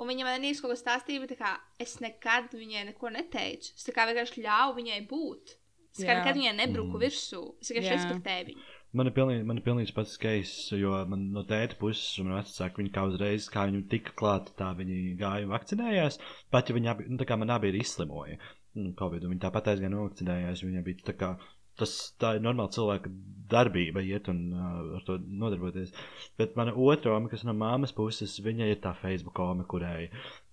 Un 0.02 0.08
viņa 0.08 0.24
man 0.26 0.42
īstenībā 0.42 0.62
kaut 0.66 0.72
ko 0.74 0.78
stāstīja, 0.82 1.20
bet 1.28 1.38
kā 1.38 1.52
es 1.78 2.00
nekad 2.02 2.50
viņai 2.50 2.86
neko 2.90 3.12
neteicu. 3.14 3.70
Es 3.78 3.86
vienkārši 3.86 4.42
ļāvu 4.42 4.74
viņai 4.80 4.98
būt. 5.06 5.54
Es 5.94 6.02
kā 6.02 6.16
nekad 6.18 6.34
viņai 6.40 6.54
nebruku 6.58 6.96
Mm. 6.96 7.02
virsū. 7.04 7.40
Es 7.62 7.70
vienkārši 7.70 7.94
respektēju 7.94 8.46
viņu. 8.48 8.64
Man 8.94 9.06
ir 9.10 9.12
pilnīgi, 9.14 9.44
man 9.46 9.58
ir 9.58 9.64
pilnīgi 9.66 9.94
pats 9.94 10.16
case, 10.22 10.76
jo 10.78 10.90
man 11.10 11.32
no 11.34 11.42
tēta 11.46 11.76
puses 11.78 12.18
un 12.22 12.30
vecāki 12.34 12.82
viņi 12.82 12.92
kā 12.94 13.06
uzreiz, 13.10 13.48
kā 13.50 13.64
viņi 13.66 13.88
tika 13.90 14.12
klāti, 14.18 14.54
tā 14.58 14.68
viņi 14.78 15.16
gāja 15.18 15.46
un 15.46 15.54
vakcinējās. 15.54 16.18
Pat 16.50 16.70
ja 16.70 16.76
viņi 16.76 16.90
abi, 16.92 17.06
nu, 17.10 17.18
tā 17.18 17.26
kā 17.26 17.38
man 17.38 17.50
abi 17.50 17.72
ir 17.72 17.80
izslimoja 17.80 18.38
Covid, 18.74 19.24
un 19.24 19.34
viņi 19.34 19.42
tāpat 19.42 19.72
aizgāja 19.72 19.90
novakcinējās, 19.94 20.62
viņiem 20.66 20.84
bija 20.86 21.08
tā 21.10 21.14
kā, 21.18 21.32
tas 21.78 21.92
tā 22.22 22.36
ir 22.36 22.42
normāla 22.46 22.70
cilvēka 22.74 23.10
darbība 23.50 24.02
iet 24.06 24.28
un 24.30 24.44
uh, 24.54 24.96
ar 24.98 25.02
to 25.06 25.18
nodarboties. 25.18 25.90
Bet 26.38 26.54
mana 26.58 26.74
otra 26.74 27.16
oma, 27.16 27.28
kas 27.30 27.42
no 27.46 27.54
māmas 27.54 27.94
puses, 27.94 28.38
viņa 28.42 28.70
ir 28.70 28.78
tā 28.82 28.94
Facebook 29.02 29.38
ome, 29.42 29.66
kurai 29.66 30.08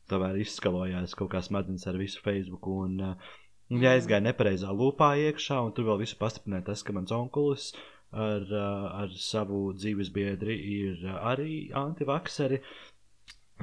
tomēr 0.10 0.42
izskalojās 0.42 1.14
kaut 1.16 1.30
kā 1.32 1.42
smadzenes 1.46 1.86
ar 1.88 1.98
visu 1.98 2.22
Facebook 2.26 2.66
un 2.68 2.98
uh, 3.00 3.32
Un, 3.72 3.80
ja 3.80 3.94
es 3.96 4.08
gāju 4.10 4.26
nepareizā 4.26 4.72
lupā 4.76 5.14
iekšā, 5.30 5.58
un 5.64 5.72
tur 5.76 5.86
vēl 5.88 6.02
visu 6.04 6.18
pastiprināja 6.20 6.66
tas, 6.72 6.82
ka 6.84 6.92
mans 6.96 7.12
onkulis 7.16 7.70
ar, 8.12 8.44
uh, 8.52 8.88
ar 9.06 9.14
savu 9.16 9.62
dzīves 9.80 10.10
biedri 10.16 10.58
ir 10.76 11.06
uh, 11.08 11.14
arī 11.32 11.70
antivakseri. 11.80 12.60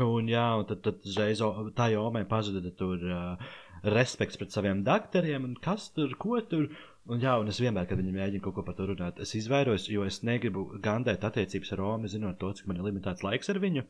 Un, 0.01 0.31
jā, 0.31 0.47
un 0.61 0.65
tad, 0.71 0.81
tad 0.87 1.05
uzreiz 1.11 1.43
o- 1.45 1.69
tā 1.77 1.91
jomai 1.93 2.23
pazuda 2.31 2.73
tur 2.79 3.03
uh, 3.05 3.51
respekts 3.85 4.39
pret 4.41 4.55
saviem 4.55 4.81
doktoriem, 4.87 5.45
un 5.51 5.59
kas 5.69 5.91
tur, 5.95 6.15
ko 6.23 6.41
tur. 6.41 6.69
Un, 7.09 7.21
jā, 7.25 7.35
un 7.41 7.49
es 7.53 7.61
vienmēr, 7.61 7.87
kad 7.89 8.01
viņi 8.01 8.15
mēģina 8.17 8.45
kaut 8.45 8.57
ko 8.59 8.65
par 8.65 8.77
to 8.79 8.87
runāt, 8.91 9.21
es 9.25 9.35
izvairos, 9.39 9.87
jo 9.93 10.05
es 10.09 10.23
negribu 10.29 10.67
gandēt 10.85 11.25
attiecības 11.25 11.73
ar 11.77 11.81
Romu, 11.83 12.09
zinot 12.13 12.37
to, 12.41 12.51
cik 12.59 12.69
man 12.69 12.81
ir 12.81 12.89
limitēts 12.89 13.25
laiks 13.25 13.49
ar 13.53 13.61
viņu. 13.63 13.85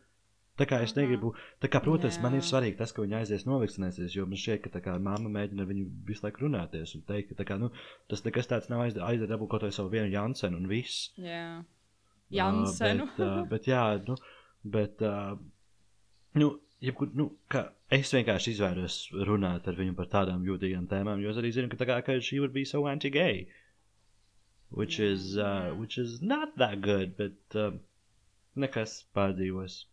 Tā 0.59 0.67
kā 0.67 0.81
es 0.83 0.95
negribu, 0.97 1.31
tā 1.63 1.69
kā, 1.71 1.79
protams, 1.85 2.17
Jā. 2.19 2.23
man 2.25 2.35
ir 2.35 2.43
svarīgi 2.43 2.81
tas, 2.81 2.91
ka 2.95 3.05
viņi 3.05 3.17
aizies 3.21 3.45
novakcinēties, 3.47 4.17
jo 4.17 4.25
man 4.27 4.41
šķiet, 4.43 4.63
ka 4.65 4.73
tā 4.75 4.81
kā 4.83 4.97
mamma 4.99 5.31
mēģina 5.37 5.67
viņu 5.69 5.85
visu 6.09 6.25
laiku 6.25 6.43
runāties 6.47 6.97
un 6.99 7.05
teikt, 7.07 7.31
ka 7.31 7.43
tā 7.43 7.47
kā, 7.47 7.59
nu, 7.63 7.69
tas 8.11 8.25
nekas 8.27 8.51
tāds 8.51 8.71
nav 8.73 8.83
aizdara 8.89 9.31
dabūt 9.37 9.53
kaut 9.53 9.67
vai 9.69 9.71
savu 9.77 9.93
vienu 9.93 10.11
Jansenu 10.11 10.59
un 10.59 10.67
viss. 10.71 11.13
Jā. 11.15 11.45
Uh, 11.61 11.79
Jansenu. 12.35 13.07
bet, 13.13 13.23
uh, 13.23 13.45
bet 13.53 13.69
jā, 13.71 13.85
nu, 14.09 14.17
bet, 14.77 15.05
uh, 15.07 15.39
nu, 16.43 16.51
jebkur, 16.85 17.13
nu, 17.19 17.29
ka 17.53 17.69
es 17.95 18.11
vienkārši 18.15 18.55
izvairos 18.57 18.97
runāt 19.29 19.69
ar 19.71 19.79
viņu 19.79 19.95
par 19.99 20.11
tādām 20.13 20.43
jūtīgām 20.47 20.89
tēmām, 20.91 21.23
jo 21.23 21.33
es 21.33 21.39
arī 21.41 21.53
zinu, 21.55 21.71
ka 21.73 21.79
tā 21.81 21.89
kā 21.89 22.01
ka 22.05 22.19
she 22.21 22.41
would 22.43 22.53
be 22.57 22.67
so 22.69 22.83
anti-gay. 22.91 23.47
Which 24.71 24.99
is, 25.01 25.39
uh, 25.39 25.73
which 25.79 25.97
is 25.97 26.19
not 26.21 26.59
that 26.61 26.83
good, 26.85 27.15
bet 27.17 27.57
um, 27.57 27.79
nekas 28.59 28.99
pārdzīvos. 29.17 29.87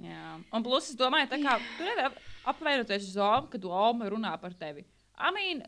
Jā. 0.00 0.38
Un 0.56 0.64
plus, 0.64 0.92
es 0.92 0.98
domāju, 0.98 1.28
tā 1.32 1.40
kā 1.42 1.58
tu 1.76 1.84
nevari 1.84 2.24
apvainoties 2.48 3.10
uz 3.10 3.20
Omu, 3.20 3.50
kad 3.52 3.66
Oma 3.68 4.08
runā 4.12 4.32
par 4.40 4.56
tevi. 4.56 4.86
Mean, 5.34 5.62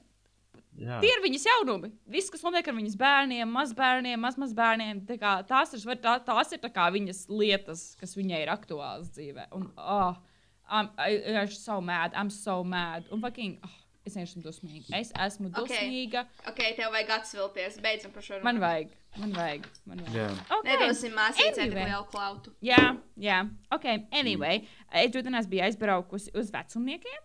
Jā, 0.81 0.97
Tie 1.03 1.11
ir 1.13 1.21
viņas 1.21 1.45
jaunumi. 1.45 1.91
Viss, 2.09 2.31
kas 2.33 2.41
notiek 2.47 2.69
ar 2.71 2.77
viņas 2.79 2.95
bērniem, 2.97 3.51
mazbērniem, 3.53 4.21
mazmazbērniem, 4.25 5.03
tā 5.05 5.35
tās, 5.49 5.75
ir, 5.77 5.99
tā, 6.01 6.15
tās 6.25 6.55
ir 6.57 6.63
tā 6.65 6.87
viņas 6.95 7.27
lietas, 7.29 7.83
kas 8.01 8.17
viņai 8.17 8.41
ir 8.47 8.53
aktuālas 8.53 9.11
dzīvē. 9.13 9.51
Un, 9.59 9.69
oh, 9.77 10.17
I'm, 10.65 10.89
I, 10.97 11.21
I'm 11.43 11.53
so 11.53 11.81
mad, 11.85 12.17
I'm 12.17 12.33
so 12.33 12.63
mad. 12.65 13.05
Un, 13.13 13.21
fucking, 13.21 13.59
oh, 13.69 13.77
es 14.07 14.17
esmu 14.17 14.43
dusmīga. 14.45 14.93
Es 14.99 15.13
esmu 15.27 15.51
dusmīga. 15.55 16.25
Ok, 16.51 16.61
tev 16.77 16.91
vajag 16.95 17.11
atsvilties. 17.19 17.79
Beidzam 17.85 18.13
par 18.15 18.23
šo. 18.27 18.39
Man 18.45 18.59
vajag, 18.63 18.93
man 19.19 19.33
vajag. 19.37 19.67
Man 19.87 20.03
vajag. 20.05 20.15
jā. 20.17 20.29
Okay. 20.59 20.71
Nedosim 20.73 21.13
māsīcei 21.17 21.53
tik 21.55 21.65
Anyway. 21.67 21.91
lielu 21.91 22.07
klautu. 22.11 22.55
Jā, 22.65 22.83
jā. 23.17 23.43
Ok, 23.75 23.87
anyway. 24.13 24.65
Es 24.93 25.13
šodien 25.15 25.39
biju 25.49 25.67
aizbraukusi 25.69 26.35
uz 26.35 26.51
vecumniekiem. 26.55 27.21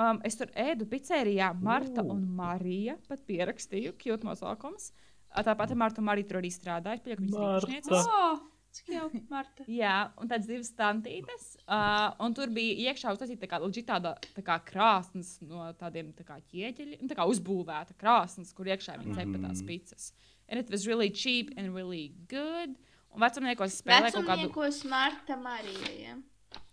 Um, 0.00 0.20
es 0.24 0.36
tur 0.38 0.48
ēdu 0.56 0.86
pizzerijā. 0.88 1.52
Marta 1.60 2.00
Ooh. 2.02 2.14
un 2.14 2.22
Marija 2.36 2.96
pat 3.08 3.20
pierakstīju, 3.28 3.92
kļūt 4.00 4.24
nosaukums. 4.24 4.92
Tāpat 5.36 5.74
Marta 5.78 6.00
un 6.00 6.08
Marija 6.08 6.26
tur 6.30 6.40
arī 6.40 6.48
strādāja. 6.50 7.02
Pieņem, 7.04 7.26
viņas 7.26 7.38
Marta. 7.38 7.66
īpašnieces. 7.68 8.49
Cik 8.76 8.92
jauki, 8.94 9.20
Marta. 9.30 9.64
Jā, 9.80 9.94
un 10.20 10.30
tādas 10.30 10.46
divas 10.50 10.70
stantītes. 10.70 11.48
Uh, 11.64 12.12
un 12.22 12.36
tur 12.36 12.52
bija 12.54 12.90
iekšā 12.90 13.14
uztaisīta 13.16 13.46
tā 13.46 13.50
kā, 13.50 13.60
tāda 13.88 14.14
tā 14.36 14.44
kā 14.46 14.58
krāsnes 14.68 15.36
no 15.42 15.66
tādiem 15.80 16.12
tā 16.16 16.26
kā 16.28 16.38
ķieģeļiem. 16.52 17.02
nu, 17.02 17.10
Tā 17.10 17.18
kā 17.18 17.26
uzbūvēta 17.30 17.96
krāsnes, 17.98 18.54
kur 18.54 18.70
iekšā 18.70 19.00
viņi 19.00 19.18
cepa 19.18 19.42
tās 19.48 19.64
pizzas. 19.66 20.12
And 20.48 20.58
it 20.58 20.70
was 20.70 20.86
really 20.86 21.10
cheap 21.10 21.50
and 21.56 21.74
really 21.74 22.14
good. 22.30 22.78
Un 23.10 23.22
vecumniekos 23.22 23.80
spēlē 23.82 24.12
kaut 24.14 24.22
kādu. 24.22 24.46
Vecumniekos 24.46 24.84
Marta 24.90 25.36
Marija. 25.38 25.92
Ja? 25.98 26.16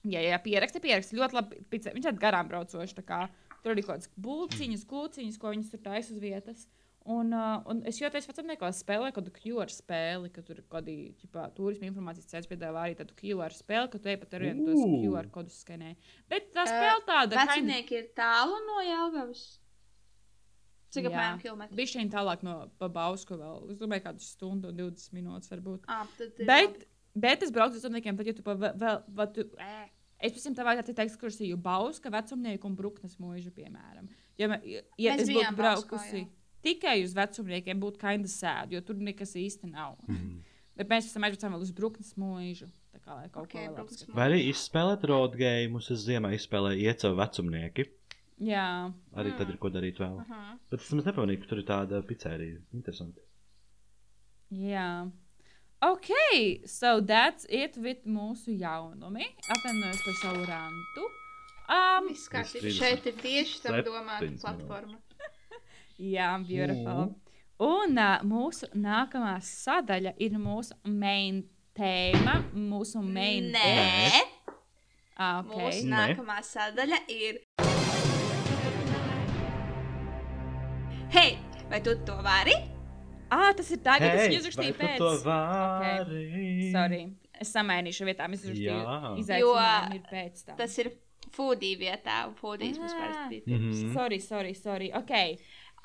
Jā, 0.08 0.22
jā, 0.24 0.38
pieraksti, 0.42 0.82
pieraksti. 0.82 1.18
Ļoti 1.18 1.36
labi. 1.38 1.60
Pica. 1.70 1.92
Viņš 1.94 2.10
ir 2.10 2.22
garām 2.22 2.50
braucošs. 2.50 2.96
tā 2.98 3.04
kā 3.06 3.26
Tur 3.68 3.76
ir 3.76 3.84
kaut 3.84 3.98
kādas 3.98 4.12
būciņas, 4.24 4.84
klūciņas, 4.88 5.38
ko 5.42 5.54
viņas 5.54 5.72
tur 5.74 5.82
taisa 5.84 6.14
uz 6.14 6.22
vietas. 6.24 6.68
Un, 7.08 7.30
uh, 7.32 7.62
un 7.72 7.78
es 7.88 8.02
jūtos, 8.02 8.26
ka 8.28 8.34
vecumniekos 8.34 8.82
spēlē 8.84 9.14
kaut 9.16 9.30
kādu 9.30 9.32
QR 9.38 9.72
spēli, 9.72 10.28
ka 10.34 10.42
tur 10.44 10.58
kaut 10.68 10.90
kāda 10.90 11.46
turisma 11.56 11.88
informācijas 11.88 12.28
centrs 12.28 12.50
piedāvā 12.52 12.82
arī 12.84 12.98
tādu 13.00 13.16
QR 13.16 13.54
spēli, 13.56 13.88
ka 13.94 14.02
tu 14.04 14.12
ej 14.12 14.18
pat 14.20 14.36
ar 14.36 14.44
vienu 14.44 14.66
tos. 14.68 14.82
QR 15.06 15.30
kodus 15.32 15.62
skanē. 15.64 15.94
Bet 16.28 16.50
tā 16.56 16.66
spēle 16.68 17.06
tāda, 17.08 17.38
ka 17.40 17.46
Vecumnieki 17.54 17.96
ir 18.02 18.10
tālu 18.18 18.60
no 18.66 18.82
Jelgavas. 18.84 19.46
Cik 20.92 21.08
apmēram 21.08 21.40
kilometri? 21.40 21.78
bija 21.80 21.94
šeit 21.94 22.12
tālāk 22.12 22.44
no 22.48 22.58
Babausku 22.82 23.38
vēl. 23.40 23.70
Es 23.72 23.80
domāju, 23.80 24.04
kādu 24.08 24.24
stundu 24.24 24.72
un 24.72 24.80
20 24.80 25.16
minūtes 25.16 25.52
varbūt. 25.52 25.88
Ah, 25.92 26.04
Bet, 26.20 26.44
labi. 26.44 26.90
bet 27.28 27.46
es 27.48 27.54
braucu 27.56 27.80
uz 27.80 27.84
vecumniekiem, 27.84 28.20
tad, 28.20 28.28
ja 28.28 28.36
tu 28.36 28.44
pa 28.44 28.56
vēl, 28.60 29.00
vēl, 29.20 29.32
tu, 29.36 29.48
ē, 29.64 29.78
es 30.28 30.36
pēc 30.36 30.48
tam 30.50 30.58
tev 30.60 30.70
vajadzētu 30.70 30.92
teikt 30.92 31.06
ekskursiju 31.06 31.60
Bauska 31.64 32.12
vecumnieku 32.12 32.68
un 32.68 32.76
Bruknes 32.80 33.16
mūžu, 33.20 33.52
piemēram. 33.56 34.12
Ja, 34.40 34.52
ja, 34.64 34.84
ja 35.00 35.16
es 35.16 35.32
būtu 35.32 35.56
braukusi 35.60 36.24
jā. 36.26 36.28
Tikai 36.68 36.98
uz 37.06 37.16
vecumniekiem, 37.18 37.80
būtu 37.82 38.02
kinda 38.04 38.32
sēd, 38.32 38.76
jo 38.76 38.84
tur 38.86 39.00
nekas 39.10 39.34
īsti 39.40 39.72
nav. 39.72 39.98
Mhm. 40.08 40.38
Bet 40.78 40.92
mēs 40.92 41.08
esam 41.10 41.26
aizbraucām 41.26 41.56
vēl 41.56 41.66
uz 41.66 41.74
Bruknes 41.74 42.14
mūžu. 42.22 42.70
Kā 43.08 43.16
lai 43.16 43.30
kaut 43.32 43.46
Ok, 43.46 43.54
ko 43.54 43.60
vēl 43.62 43.76
Bruknes 43.78 44.02
apskatītu. 44.02 44.16
Vai 44.18 44.26
arī 44.28 44.40
izspēlēt 44.52 45.06
road 45.08 45.38
game, 45.40 45.80
es 45.80 46.04
ziemā 46.04 46.34
izspēlēju 46.36 46.90
iecevu 46.92 47.18
vecumnieki. 47.18 47.86
Jā. 48.46 48.94
Arī 49.18 49.32
tad 49.38 49.50
ir 49.50 49.58
ko 49.62 49.72
darīt 49.74 49.98
vēl. 50.02 50.20
Aha. 50.26 50.58
Bet 50.70 50.84
es 50.84 50.92
nepamanīju, 50.94 51.42
ka 51.42 51.50
tur 51.50 51.62
ir 51.64 51.68
tāda 51.70 52.02
pizzerija. 52.06 52.60
Interesanti. 52.78 53.24
Jā. 54.54 55.10
Ok, 55.88 56.12
so 56.66 57.00
that's 57.02 57.46
it 57.50 57.78
with 57.78 58.06
mūsu 58.06 58.54
jaunumi. 58.58 59.26
Atvainojos 59.54 60.04
par 60.06 60.20
savu 60.22 60.46
rantu. 60.50 61.08
Um, 61.68 62.08
Viss 62.10 62.30
kārtībā. 62.32 62.72
Šeit 62.74 63.10
ir 63.10 63.18
tieši 63.22 63.62
tam 63.66 63.82
domāta 63.86 64.30
platforma. 64.42 65.02
Jā, 66.00 66.38
beautiful. 66.48 67.08
Mhm. 67.08 67.16
Un 67.60 67.98
uh, 67.98 68.20
mūsu 68.22 68.68
nākamā 68.78 69.38
sadaļa 69.42 70.12
ir 70.22 70.36
mūsu 70.38 70.76
main 70.86 71.40
tēma, 71.78 72.36
mūsu 72.54 73.02
main 73.02 73.52
Nē, 73.54 74.22
Ah, 75.18 75.42
mūsu 75.42 75.58
okay. 75.58 75.82
Nē. 75.90 76.02
nākamā 76.14 76.36
sadaļa 76.46 77.00
ir. 77.10 77.40
Hei, 81.10 81.38
vai 81.72 81.80
tu 81.82 81.96
to 82.06 82.20
vari? 82.22 82.54
ah, 83.34 83.50
tas 83.58 83.72
ir 83.74 83.82
tagad, 83.84 84.14
hey, 84.16 84.30
es 84.36 84.38
uzrakstīju 84.46 84.76
vai 84.78 84.78
tu 84.78 84.86
pēc. 84.86 84.98
to 85.02 85.10
vari? 85.26 86.70
Sorry, 86.72 87.02
es 87.42 87.50
samainīšu 87.56 88.06
vietām, 88.08 88.38
es 88.38 88.46
uzrakstīju. 88.46 88.78
Jā. 88.78 89.16
Izaicinājumi 89.24 89.98
ir 89.98 90.06
pēc 90.12 90.46
tam. 90.46 90.58
Tas 90.62 90.78
ir 90.80 90.92
foodie 91.36 91.74
vietā, 91.82 92.22
un 92.30 92.36
foodies 92.40 92.78
mums 92.80 92.94
Ah. 92.94 93.02
parasti 93.02 93.42
ir. 93.42 93.58
Mhm. 93.58 93.94
Sorry, 93.98 94.20
sorry, 94.20 94.54
sorry. 94.54 94.92
Ok. 94.94 95.12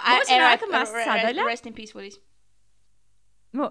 I- 0.03 0.19
Mūsu 0.21 0.35
I- 0.37 0.41
nākamā 0.43 0.83
sadaļa? 1.07 1.47
Rest 1.47 1.67
in 1.67 1.75
peace. 1.75 1.95
Mu- 3.53 3.69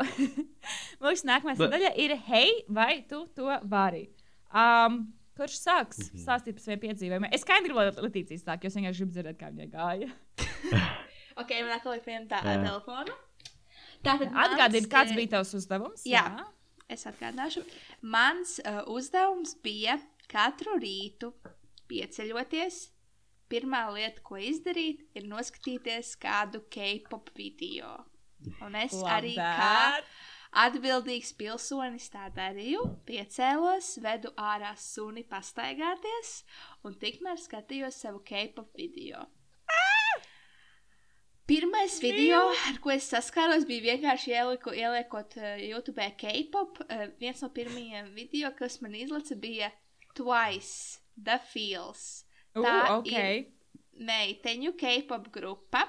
Mūsu 1.01 1.25
nākamā 1.25 1.55
sadaļa 1.57 1.93
ir, 1.97 2.15
hei, 2.27 2.51
vai 2.69 3.01
tu 3.09 3.23
to 3.35 3.47
vari? 3.63 4.09
Um, 4.53 5.13
kurš 5.37 5.55
sāks 5.63 5.97
Mhm. 6.11 6.21
stāstīt 6.25 6.53
par 6.57 6.63
saviem 6.65 6.81
piedzīvojumiem? 6.85 7.33
Es 7.33 7.43
skaidri 7.43 7.69
gribu, 7.69 7.79
lai 7.79 7.91
Latīcija 7.91 8.39
sāk, 8.43 8.63
jo 8.63 8.67
es 8.67 8.75
vienkārši 8.75 9.01
gribu 9.01 9.15
dzirdēt, 9.15 9.37
kā 9.39 9.51
viņai 9.51 9.69
gāja. 9.71 10.11
Ok, 11.41 11.49
man 11.63 11.71
atkal 11.79 11.93
ir 11.95 12.01
pieņemta 12.03 12.41
tā 12.43 12.51
Jā. 12.57 12.63
telefonu. 12.65 13.13
Tātad 14.03 14.33
Atgādini, 14.35 14.81
mans, 14.83 14.89
kāds 14.91 15.13
bija 15.15 15.29
tavs 15.37 15.53
uzdevums? 15.55 16.03
jā. 16.05 16.25
Es 16.91 17.05
atgādināšu. 17.07 17.63
Mans 18.03 18.59
uh, 18.65 18.81
uzdevums 18.91 19.55
bija 19.63 19.95
katru 20.27 20.75
rītu 20.83 21.31
pieceļoties. 21.89 22.89
Pirmā 23.51 23.81
lieta, 23.91 24.23
ko 24.23 24.39
izdarīt, 24.39 25.03
ir 25.17 25.27
noskatīties 25.27 26.15
kādu 26.21 26.63
K-pop 26.71 27.33
video. 27.35 27.97
Un 28.63 28.77
es 28.79 28.95
Love 28.95 29.11
arī 29.17 29.33
kā 29.35 29.49
that. 29.59 30.07
atbildīgs 30.63 31.33
pilsonis 31.37 32.07
tā 32.13 32.29
darīju. 32.33 32.85
Piecēlos, 33.05 33.97
vedu 34.01 34.31
ārā 34.39 34.71
suni 34.79 35.25
pastaigāties 35.27 36.31
un 36.87 36.95
tikmēr 37.03 37.37
skatījos 37.43 37.99
savu 38.05 38.23
K-pop 38.25 38.71
video. 38.79 39.27
Pirmais 41.51 41.97
video, 41.99 42.39
ar 42.69 42.77
ko 42.79 42.93
es 42.93 43.09
saskāros, 43.11 43.65
bija 43.67 43.89
vienkārši 43.89 44.31
ieliku, 44.31 44.71
ieliekot 44.71 45.35
uh, 45.35 45.57
YouTube 45.59 46.05
K-pop. 46.21 46.79
Uh, 46.85 47.09
viens 47.19 47.41
no 47.43 47.49
pirmajiem 47.51 48.13
video, 48.15 48.53
kas 48.55 48.79
man 48.79 48.95
izlaica, 48.95 49.35
bija 49.35 49.67
Twice, 50.15 51.01
The 51.17 51.41
Feels. 51.51 52.23
Uh, 52.55 52.65
Tā 52.65 52.77
ok. 52.97 53.15
Meiteņu 54.01 54.75
K-pop 54.79 55.29
grupa. 55.33 55.85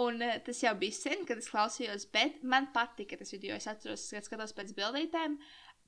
Un 0.00 0.22
uh, 0.24 0.38
tas 0.46 0.62
jau 0.64 0.72
bija 0.78 0.96
sen, 0.96 1.26
kad 1.28 1.38
es 1.38 1.50
klausījos, 1.52 2.08
bet 2.14 2.42
man 2.42 2.70
patika 2.74 3.18
tas 3.20 3.30
video. 3.34 3.58
Es 3.58 3.68
atceros, 3.70 4.08
kad 4.14 4.26
skatos 4.26 4.56
pēc 4.56 4.72
bildītēm. 4.76 5.36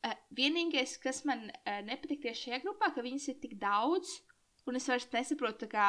Uh, 0.04 0.14
vienīgais, 0.36 0.98
kas 1.02 1.24
man 1.28 1.48
uh, 1.48 1.80
nepatīk 1.86 2.22
tieši 2.26 2.50
šajā 2.50 2.62
grupā, 2.66 2.92
ka 2.94 3.04
viņas 3.04 3.30
ir 3.32 3.40
tik 3.42 3.56
daudz, 3.62 4.20
un 4.68 4.78
es 4.78 4.86
vairs 4.90 5.08
nesaprotu, 5.14 5.64
tā 5.64 5.70
kā, 5.72 5.88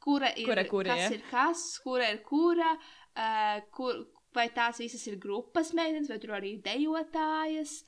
kura 0.00 0.30
ir 0.36 0.48
Kura 0.48 0.64
kura, 0.68 0.94
kas 0.94 1.06
ja? 1.06 1.10
ir 1.16 1.24
kas, 1.30 1.64
kura 1.82 2.12
ir 2.12 2.20
kura, 2.26 2.74
uh, 2.76 3.58
kur, 3.74 4.04
vai 4.36 4.46
tās 4.54 4.78
visas 4.82 5.02
ir 5.10 5.18
grupas 5.22 5.72
meitenes, 5.76 6.10
vai 6.12 6.20
tur 6.22 6.36
arī 6.38 6.54
dejotājas. 6.64 7.80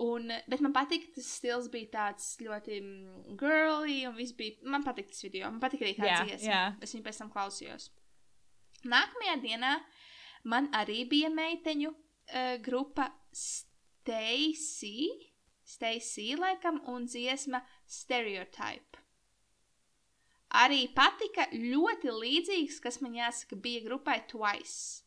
Un, 0.00 0.30
bet 0.48 0.62
man 0.64 0.72
patīk, 0.72 1.10
tas 1.12 1.26
stils 1.36 1.66
bija 1.72 1.90
tāds 1.92 2.28
ļoti 2.40 2.76
mm, 2.80 3.34
girly, 3.40 3.98
un 4.08 4.14
viss 4.16 4.32
bija. 4.38 4.56
Man 4.72 4.84
patīk 4.86 5.10
tas 5.12 5.20
video. 5.26 5.50
Man 5.52 5.60
patīk 5.60 5.82
arī 5.84 5.96
tā 5.98 6.06
Jā, 6.08 6.20
dziesma. 6.24 6.48
jā. 6.48 6.60
Es 6.86 6.94
viņu 6.96 7.04
pēc 7.04 7.18
tam 7.20 7.32
klausījos. 7.34 7.90
Nākamajā 8.88 9.34
dienā 9.42 9.74
man 10.48 10.70
arī 10.72 11.02
bija 11.10 11.28
meiteņu 11.34 11.90
uh, 11.92 12.54
grupa 12.64 13.10
Stacy, 13.36 15.10
Stacy, 15.68 16.30
laikam, 16.40 16.80
un 16.88 17.04
dziesma 17.04 17.60
Stereotype. 17.84 19.04
Arī 20.64 20.86
patika 20.96 21.44
ļoti 21.52 22.10
līdzīgs, 22.10 22.80
kas 22.82 22.98
man 23.04 23.12
jāsaka, 23.14 23.54
bija 23.60 23.84
grupai 23.84 24.16
Twice. 24.32 25.04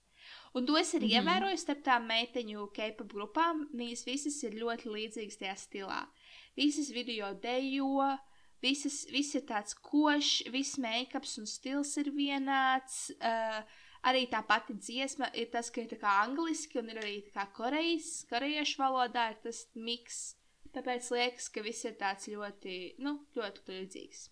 Un 0.54 0.68
to 0.70 0.78
es 0.78 0.93
arī 0.93 1.08
mm. 1.08 1.12
-hmm. 1.12 1.20
ievēroju 1.20 1.58
starp 1.58 1.82
tām 1.84 2.04
meiteņu 2.08 2.68
K-pop 2.74 3.14
grupām. 3.14 3.68
Viņas 3.74 4.06
visas 4.06 4.43
ir 4.43 4.60
ļoti 4.62 4.91
līdzīgas 4.95 5.39
tajā 5.41 5.56
stilā. 5.58 6.01
Visas 6.56 6.89
video 6.93 7.34
dejo, 7.34 8.18
visas, 8.62 9.06
viss 9.12 9.36
ir 9.36 9.41
tāds 9.41 9.74
košs, 9.74 10.51
viss 10.51 10.78
make-ups 10.78 11.38
un 11.38 11.45
stils 11.45 11.97
ir 11.97 12.12
vienāds. 12.12 13.10
Uh, 13.18 13.64
arī 14.04 14.28
tā 14.30 14.43
pati 14.47 14.74
dziesma 14.74 15.32
ir 15.34 15.49
tas, 15.51 15.72
ka 15.72 15.82
ir 15.82 15.89
tā 15.89 15.97
kā 15.97 16.22
angliski 16.24 16.80
un 16.80 16.89
ir 16.89 17.01
arī 17.01 17.16
tā 17.26 17.34
kā 17.34 17.47
korejas, 17.58 18.26
korejiešu 18.30 18.82
valodā 18.84 19.30
ir 19.32 19.38
tas 19.43 19.68
miks. 19.76 20.36
Tāpēc 20.74 21.10
liekas, 21.14 21.49
ka 21.49 21.62
viss 21.62 21.86
ir 21.86 21.97
tāds 21.97 22.28
ļoti, 22.28 22.95
nu, 22.97 23.20
ļoti 23.36 23.60
līdzīgs. 23.70 24.30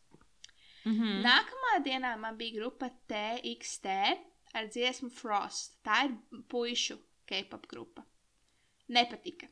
Mhm. 0.85 1.21
Nākamā 1.21 1.83
dienā 1.85 2.15
man 2.17 2.37
bija 2.37 2.59
grupa 2.59 2.89
TXT 3.07 4.30
ar 4.57 4.67
dziesmu 4.71 5.09
Frost. 5.15 5.79
Tā 5.85 6.05
ir 6.07 6.43
puišu 6.51 6.97
K-pop 7.29 7.67
grupa. 7.71 8.05
Nepatika. 8.91 9.47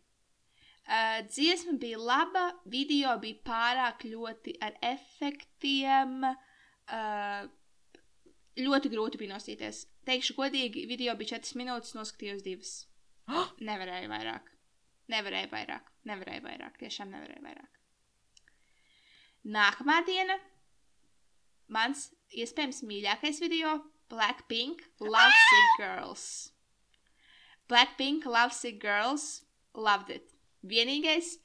Uh, 0.89 1.21
dziesma 1.29 1.75
bija 1.77 1.99
laba, 2.01 2.47
video 2.65 3.13
bija 3.21 3.37
pārāk 3.45 4.07
ļoti 4.09 4.55
ar 4.65 4.77
efektiem. 4.81 6.23
Uh, 6.89 7.45
ļoti 8.59 8.91
grūti 8.91 9.21
bija 9.21 9.35
nostīties. 9.35 9.83
Teikšu, 10.09 10.35
godīgi, 10.39 10.87
video 10.89 11.13
bija 11.19 11.37
4 11.37 11.59
minūtes, 11.61 11.93
noskatījos 11.97 12.41
2. 12.47 12.71
Nevarēju 13.69 14.09
vairāk. 14.11 14.49
Nevarēju 15.13 15.51
vairāk. 15.53 15.91
Nevarēju 16.09 16.45
vairāk. 16.45 16.79
Tiešām 16.81 17.13
nevarēju 17.13 17.45
vairāk. 17.45 17.77
Nākamā 19.49 20.01
diena 20.07 20.35
mans 21.71 22.09
iespējams 22.35 22.83
mīļākais 22.89 23.39
video- 23.45 23.77
Blackpink 24.09 24.81
Love 24.99 25.35
Sick 25.49 25.69
Girls. 25.77 26.51
Blackpink 27.69 28.25
Love 28.25 28.53
Sick 28.53 28.81
Girls 28.81 29.45
loved 29.75 30.09
it. 30.09 30.33
Vienīgais, 30.65 31.37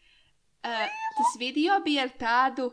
uh, 0.65 0.89
tas 0.89 1.37
video 1.39 1.77
bija 1.85 2.09
ar 2.09 2.15
tādu, 2.19 2.71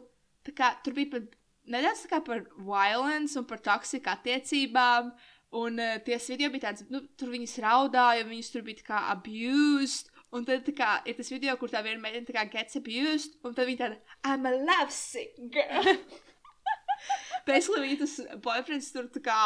tā 0.47 0.55
kā 0.57 0.71
tur 0.81 0.95
bija 0.97 1.17
pat 1.17 1.35
nedaudz 1.69 2.05
tā 2.05 2.13
kā 2.15 2.21
par 2.25 2.45
violence 2.57 3.37
un 3.39 3.45
par 3.49 3.61
toksiku 3.63 4.13
attiecībām. 4.15 5.11
Un 5.59 5.83
uh, 5.83 5.99
tie 6.05 6.15
video 6.29 6.47
bija 6.53 6.69
tāds, 6.69 6.87
nu, 6.89 7.03
tur 7.19 7.33
viņas 7.33 7.57
raudāja, 7.65 8.23
viņas 8.27 8.51
tur 8.53 8.63
bija 8.63 8.79
tā 8.79 8.87
kā 8.87 9.03
abused. 9.11 10.09
Un 10.31 10.45
tad 10.47 10.63
kā, 10.71 10.93
ir 11.03 11.17
tas 11.17 11.27
video, 11.27 11.57
kur 11.59 11.67
tā 11.67 11.81
viena 11.83 11.99
meitene 11.99 12.23
tā 12.23 12.37
kā 12.37 12.45
gets 12.53 12.79
abused, 12.79 13.33
un 13.43 13.51
tad 13.57 13.67
viņa 13.67 13.81
tāda, 13.81 13.97
I'm 14.23 14.47
a 14.47 14.53
love 14.55 14.93
sick 14.95 15.35
girl. 15.51 15.91
Basically, 17.49 17.83
viņa 17.83 17.97
tas 17.99 18.13
boyfriends 18.39 18.93
tur 18.95 19.09
tā 19.11 19.19
kā 19.25 19.39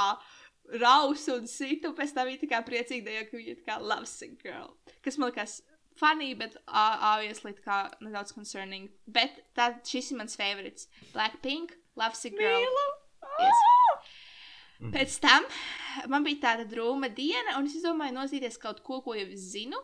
rausa 0.81 1.35
un 1.37 1.47
sita, 1.47 1.89
un 1.91 1.95
pēc 1.97 2.13
tam 2.15 2.27
viņa 2.29 2.41
tā 2.43 2.49
kā 2.51 2.59
priecīga, 2.65 3.05
dejo, 3.09 3.23
ka 3.29 3.37
viņa 3.37 3.53
ir 3.55 3.63
kā 3.67 3.77
love 3.81 4.07
sick 4.09 4.37
girl. 4.43 4.71
Kas 5.05 5.17
man 5.21 5.29
liekas 5.31 5.59
funny, 5.99 6.33
bet 6.35 6.57
uh, 6.67 6.97
obviously 7.13 7.53
kā 7.63 7.85
nedaudz 8.03 8.33
concerning. 8.35 8.89
Bet 9.07 9.37
tā, 9.55 9.69
šis 9.87 10.11
ir 10.11 10.17
mans 10.19 10.35
favorites. 10.35 10.89
Blackpink, 11.13 11.75
love 11.95 12.15
sick 12.19 12.35
girl. 12.39 12.65
Yes. 13.39 13.63
Pēc 14.91 15.13
tam 15.23 15.45
man 16.11 16.25
bija 16.25 16.41
tāda 16.49 16.65
drūma 16.67 17.07
diena, 17.15 17.55
un 17.59 17.69
es 17.69 17.77
izdomāju 17.79 18.15
nozīties 18.17 18.57
kaut 18.59 18.81
ko, 18.83 18.99
ko 19.05 19.15
jau 19.15 19.27
zinu. 19.39 19.79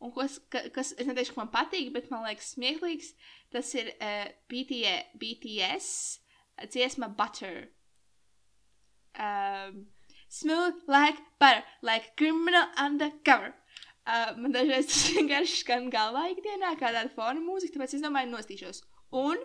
Un 0.00 0.10
kas, 0.16 0.38
ka- 0.50 0.64
kas 0.74 0.94
es 0.96 1.06
neteikšu, 1.06 1.34
ka 1.36 1.42
man 1.44 1.52
patīk, 1.52 1.92
bet 1.94 2.08
man 2.10 2.24
liekas 2.26 2.54
smieklīgs. 2.56 3.12
Tas 3.52 3.70
ir 3.76 3.92
uh, 4.00 4.26
BTS, 4.50 5.12
BTS 5.20 5.90
dziesma 6.72 7.08
Butter. 7.16 7.68
Um, 9.18 9.86
smooth 10.28 10.74
like 10.86 11.18
butter, 11.38 11.64
like 11.82 12.16
criminal 12.16 12.66
undercover. 12.76 13.54
Uh, 14.06 14.32
man 14.38 14.54
dažreiz 14.54 14.88
tas 14.90 15.02
vienkārši 15.14 15.62
skan 15.62 15.90
galvā 15.92 16.28
ikdienā, 16.32 16.74
kā 16.80 16.92
tāda 16.94 17.10
fona 17.14 17.42
mūzika, 17.42 17.76
tāpēc 17.76 17.98
es 17.98 18.04
domāju, 18.04 18.32
nostīšos. 18.32 18.82
Un 19.20 19.42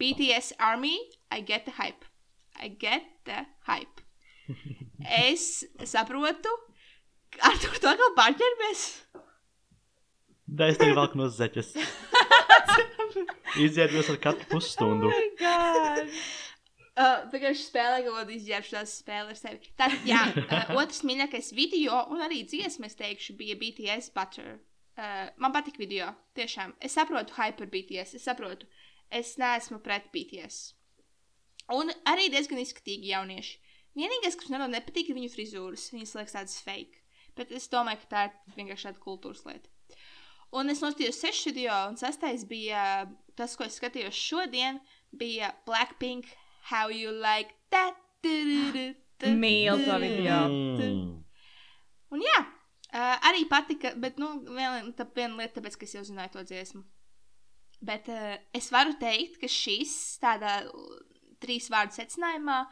BTS 0.00 0.54
Army, 0.58 0.96
I 1.30 1.40
get 1.40 1.66
the 1.66 1.72
hype. 1.72 2.04
I 2.56 2.68
get 2.68 3.02
the 3.24 3.46
hype. 3.66 4.04
Es 5.00 5.64
saprotu, 5.88 6.50
ar 7.40 7.54
to 7.62 7.70
tā 7.80 7.94
kā 7.96 8.08
pārķermies. 8.18 8.82
Da 10.44 10.66
es 10.68 10.76
tev 10.76 10.92
velku 10.98 11.16
no 11.16 11.28
zeķes. 11.32 11.70
Izdzērbies 13.64 14.10
ar 14.12 14.18
katru 14.20 14.48
pusstundu. 14.50 15.08
God. 15.40 16.12
Uh, 17.00 17.22
Vienkārši 17.32 17.62
spēlē 17.64 18.00
kaut 18.04 18.16
kādu 18.18 18.34
izģērbšanās 18.34 18.94
spēli 19.00 19.32
ar 19.32 19.38
sevi. 19.38 19.70
Tātad, 19.78 20.02
jā, 20.04 20.20
uh, 20.42 20.72
otrs 20.82 21.00
mīļākais 21.08 21.52
video 21.56 22.02
un 22.12 22.20
arī 22.26 22.42
dziesma, 22.44 22.90
es 22.90 22.98
teikšu, 22.98 23.38
bija 23.38 23.56
BTS 23.60 24.10
Butter. 24.12 24.58
Uh, 24.98 25.30
man 25.40 25.54
patīk 25.54 25.78
video, 25.80 26.10
tiešām. 26.36 26.74
Es 26.84 26.98
saprotu 26.98 27.32
hype 27.38 27.56
par 27.62 27.70
BTS, 27.72 28.18
es 28.18 28.26
saprotu. 28.28 28.68
Es 29.08 29.32
neesmu 29.40 29.78
pret 29.84 30.10
BTS. 30.12 30.74
Un 31.72 31.88
arī 32.10 32.28
diezgan 32.34 32.60
izskatīgi 32.60 33.14
jaunieši. 33.14 33.56
Vienīgais, 33.96 34.36
kas 34.36 34.52
man 34.52 34.66
nepatīk, 34.74 35.08
ir 35.08 35.16
viņu 35.16 35.32
frizūras. 35.32 35.88
Viņas 35.94 36.14
liekas 36.18 36.36
tādas 36.36 36.58
fake. 36.66 37.00
Bet 37.38 37.54
es 37.54 37.70
domāju, 37.72 38.02
ka 38.02 38.10
tā 38.12 38.26
ir 38.28 38.58
vienkārši 38.58 38.90
tāda 38.90 39.02
kultūras 39.02 39.46
lieta. 39.48 39.72
Un 40.52 40.68
es 40.68 40.82
nostājos 40.82 41.22
sešu 41.22 41.54
video, 41.54 41.72
un 41.88 41.96
sastais 41.96 42.44
bija 42.50 43.06
tas, 43.38 43.54
ko 43.56 43.64
es 43.64 43.78
skatījos 43.78 44.18
šodien, 44.18 44.82
bija 45.14 45.54
Blackpink 45.64 46.28
How 46.70 46.88
You 46.88 47.10
Like 47.10 47.50
That. 47.70 47.96
Mīlu 48.22 49.84
to 49.84 49.96
video. 49.98 50.38
Un 52.10 52.22
jā, 52.22 52.38
uh, 52.42 53.16
arī 53.26 53.44
patika, 53.50 53.90
bet 53.98 54.18
nu, 54.22 54.28
viena, 54.46 54.80
tā, 54.96 55.06
viena 55.16 55.38
lieta, 55.40 55.58
tāpēc, 55.58 55.76
ka 55.80 55.88
es 55.88 55.94
jau 55.96 56.04
zināju 56.06 56.34
to 56.36 56.44
dziesmu. 56.46 56.82
Bet 57.82 58.10
uh, 58.12 58.36
es 58.56 58.70
varu 58.70 58.94
teikt, 59.00 59.40
ka 59.42 59.50
šis 59.50 59.94
tādā 60.22 60.60
trīs 61.42 61.70
vārdu 61.72 61.96
secinājumā 61.96 62.62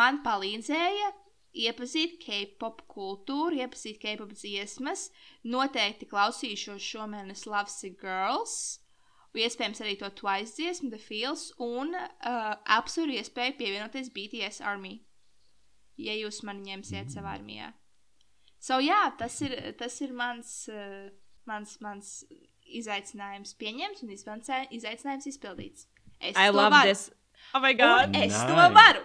man 0.00 0.22
palīdzēja 0.24 1.12
iepazīt 1.66 2.20
K-pop 2.22 2.84
kultūru, 2.90 3.60
iepazīt 3.60 3.98
K-pop 4.02 4.32
dziesmas. 4.32 5.10
Noteikti 5.44 6.08
klausīšos 6.08 6.80
šomēnes 6.92 7.44
Love 7.50 7.72
Sick 7.72 8.00
Girls. 8.00 8.79
Iespējams, 9.34 9.80
arī 9.84 9.92
to 10.00 10.08
Twice 10.10 10.56
dziesmu, 10.56 10.90
The 10.90 10.98
Feels, 10.98 11.52
un 11.62 11.94
uh, 11.94 12.56
apsveru 12.66 13.12
iespēju 13.14 13.54
pievienoties 13.60 14.08
BTS 14.10 14.60
Army. 14.66 14.96
Ja 16.00 16.12
jūs 16.18 16.42
mani 16.48 16.64
ņemsiet 16.72 17.12
savā 17.14 17.36
armijā. 17.38 17.72
So, 18.58 18.78
jā, 18.82 18.98
tas 19.18 19.36
ir, 19.46 19.54
tas 19.78 20.00
ir 20.02 20.12
mans, 20.12 20.50
uh, 20.72 21.08
mans, 21.46 21.76
mans 21.80 22.10
izaicinājums 22.66 23.54
pieņemts 23.60 24.02
un 24.04 24.10
izvancē- 24.16 24.66
izaicinājums 24.76 25.26
izpildīts. 25.30 25.86
Es 26.20 26.36
I 26.36 26.48
to 26.50 26.56
love 26.56 26.70
varu. 26.74 26.88
this. 26.90 27.10
Oh 27.54 27.60
my 27.60 27.72
god. 27.72 28.08
Un 28.10 28.14
es 28.22 28.34
to 28.34 28.52
Nice. 28.56 28.74
varu. 28.74 29.00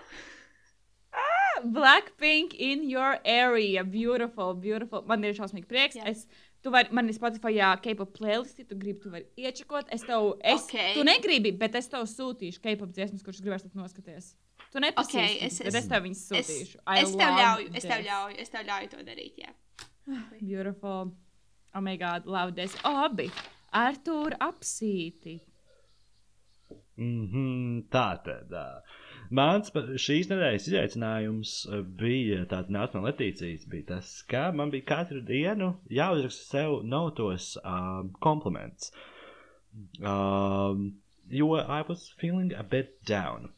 Blackpink 1.63 2.53
in 2.53 2.89
your 2.89 3.17
area. 3.23 3.83
Beautiful, 3.83 4.53
beautiful. 4.53 5.01
Man 5.07 5.23
ir 5.23 5.33
šausmīgi 5.37 5.67
prieks. 5.69 5.95
Jā. 5.95 6.03
Es, 6.11 6.25
tu 6.65 6.71
vari, 6.73 6.89
man 6.97 7.11
Spotify 7.13 7.59
K-pop 7.83 8.09
playlisti, 8.17 8.65
tu 8.65 8.75
gribi, 8.79 8.99
tu 9.03 9.11
vari 9.13 9.27
iečakot. 9.37 9.91
Es 9.93 10.01
tev, 10.07 10.31
es, 10.41 10.63
Ok. 10.65 10.73
tu 10.97 11.03
negribi, 11.05 11.51
bet 11.61 11.75
es 11.77 11.87
tev 11.91 12.07
sūtīšu 12.09 12.63
K-pop 12.63 12.89
dziesmas, 12.95 13.21
kuras 13.25 13.41
gribēs 13.45 13.67
tad 13.67 13.77
noskaties. 13.77 14.31
Tu 14.73 14.81
nepazīsti, 14.81 15.21
Ok, 15.21 15.43
es- 15.45 15.61
es- 15.61 15.75
es 15.75 15.87
tev 15.87 16.03
viņas 16.03 16.23
Es, 16.25 16.49
sūtīšu. 16.49 16.77
I 16.87 16.99
es 17.03 17.11
tev 17.11 17.29
love 17.29 17.41
ļauju, 17.41 17.69
es 17.75 17.83
tev 17.85 17.97
this. 18.01 18.07
ļauju, 18.09 18.39
es 18.41 18.49
tev 18.49 18.65
ļauju 18.71 18.89
to 18.89 19.03
darīt. 19.11 19.35
Jā. 19.37 19.53
Beautiful. 20.41 21.13
Oh 21.75 21.81
my 21.81 21.97
god, 21.97 22.25
love 22.25 22.55
this. 22.55 22.75
Abi. 22.83 23.29
Artur 23.71 24.31
apsīti. 24.39 25.39
Mm 26.97 27.27
-hmm, 27.31 27.89
tā 27.89 28.23
tad. 28.23 28.49
ā. 28.51 28.81
Mans 29.35 29.71
šīs 29.99 30.29
nedēļas 30.29 30.67
izaicinājums 30.69 31.53
ā, 31.67 31.81
bija 32.01 32.43
tāds 32.51 32.71
nāca 32.73 32.97
no 32.97 33.05
Latīcijas. 33.07 33.65
Bija 33.71 33.89
tas, 33.95 34.11
ka 34.31 34.47
man 34.55 34.71
bija 34.73 34.87
katru 34.93 35.23
dienu 35.25 35.73
jāuzraksta 35.91 36.49
sev 36.51 36.75
notos 36.87 37.55
um, 37.63 38.13
kompliments. 38.23 38.93
Um, 39.99 40.93
jo 41.29 41.55
I 41.55 41.81
was 41.87 42.09
feeling 42.17 42.53
a 42.53 42.63
bit 42.63 42.99
down. 43.05 43.49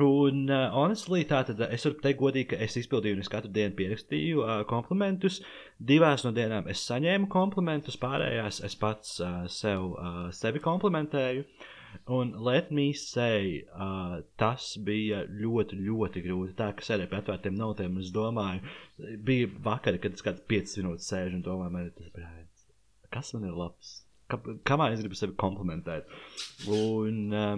Un, 0.00 0.46
uh, 0.48 0.70
honestly, 0.72 1.24
tā 1.28 1.42
tad 1.44 1.58
es 1.66 1.84
varu 1.84 1.98
teikt, 2.00 2.20
godīgi, 2.20 2.46
ka 2.52 2.60
es 2.64 2.76
izpildīju, 2.80 3.18
un 3.18 3.24
es 3.24 3.28
katru 3.32 3.50
dienu 3.52 3.76
pierakstīju 3.76 4.44
uh, 4.44 4.52
komplimentus. 4.70 5.40
Divās 5.90 6.24
no 6.24 6.32
dienām 6.36 6.70
es 6.72 6.84
saņēmu 6.88 7.28
komplimentus, 7.32 7.98
pārējās 8.00 8.62
es 8.64 8.78
pats 8.80 9.18
uh, 9.20 9.42
sev, 9.52 9.90
uh, 9.98 10.22
sevi 10.36 10.62
komplimentēju. 10.64 11.44
Un, 12.10 12.32
let 12.46 12.70
me 12.74 12.90
say, 12.96 13.64
uh, 13.74 14.20
tas 14.40 14.72
bija 14.86 15.24
ļoti, 15.26 15.78
ļoti 15.86 16.22
grūti. 16.26 16.54
Tā 16.58 16.70
kā 16.76 16.86
sēdēju 16.86 17.10
pie 17.10 17.18
atvērtiem 17.20 17.58
notiem, 17.58 17.96
un 17.96 18.04
es 18.04 18.12
domāju, 18.14 18.62
bija 19.26 19.50
vakar, 19.64 19.98
kad 20.02 20.14
es 20.16 20.26
kāds 20.26 20.46
5 20.50 20.78
minūtes 20.80 21.10
sēžu 21.10 21.38
un 21.38 21.44
domāju, 21.46 21.74
man 21.74 21.88
ir 21.88 21.92
tas 21.98 22.14
brāļs. 22.14 22.70
Kas 23.10 23.34
man 23.34 23.50
ir 23.50 23.58
labs? 23.58 23.98
Kā, 24.30 24.38
kamā 24.66 24.92
es 24.94 25.02
gribu 25.02 25.18
sevi 25.18 25.34
komplimentēt? 25.38 26.10
Un, 26.70 27.22
uh, 27.34 27.54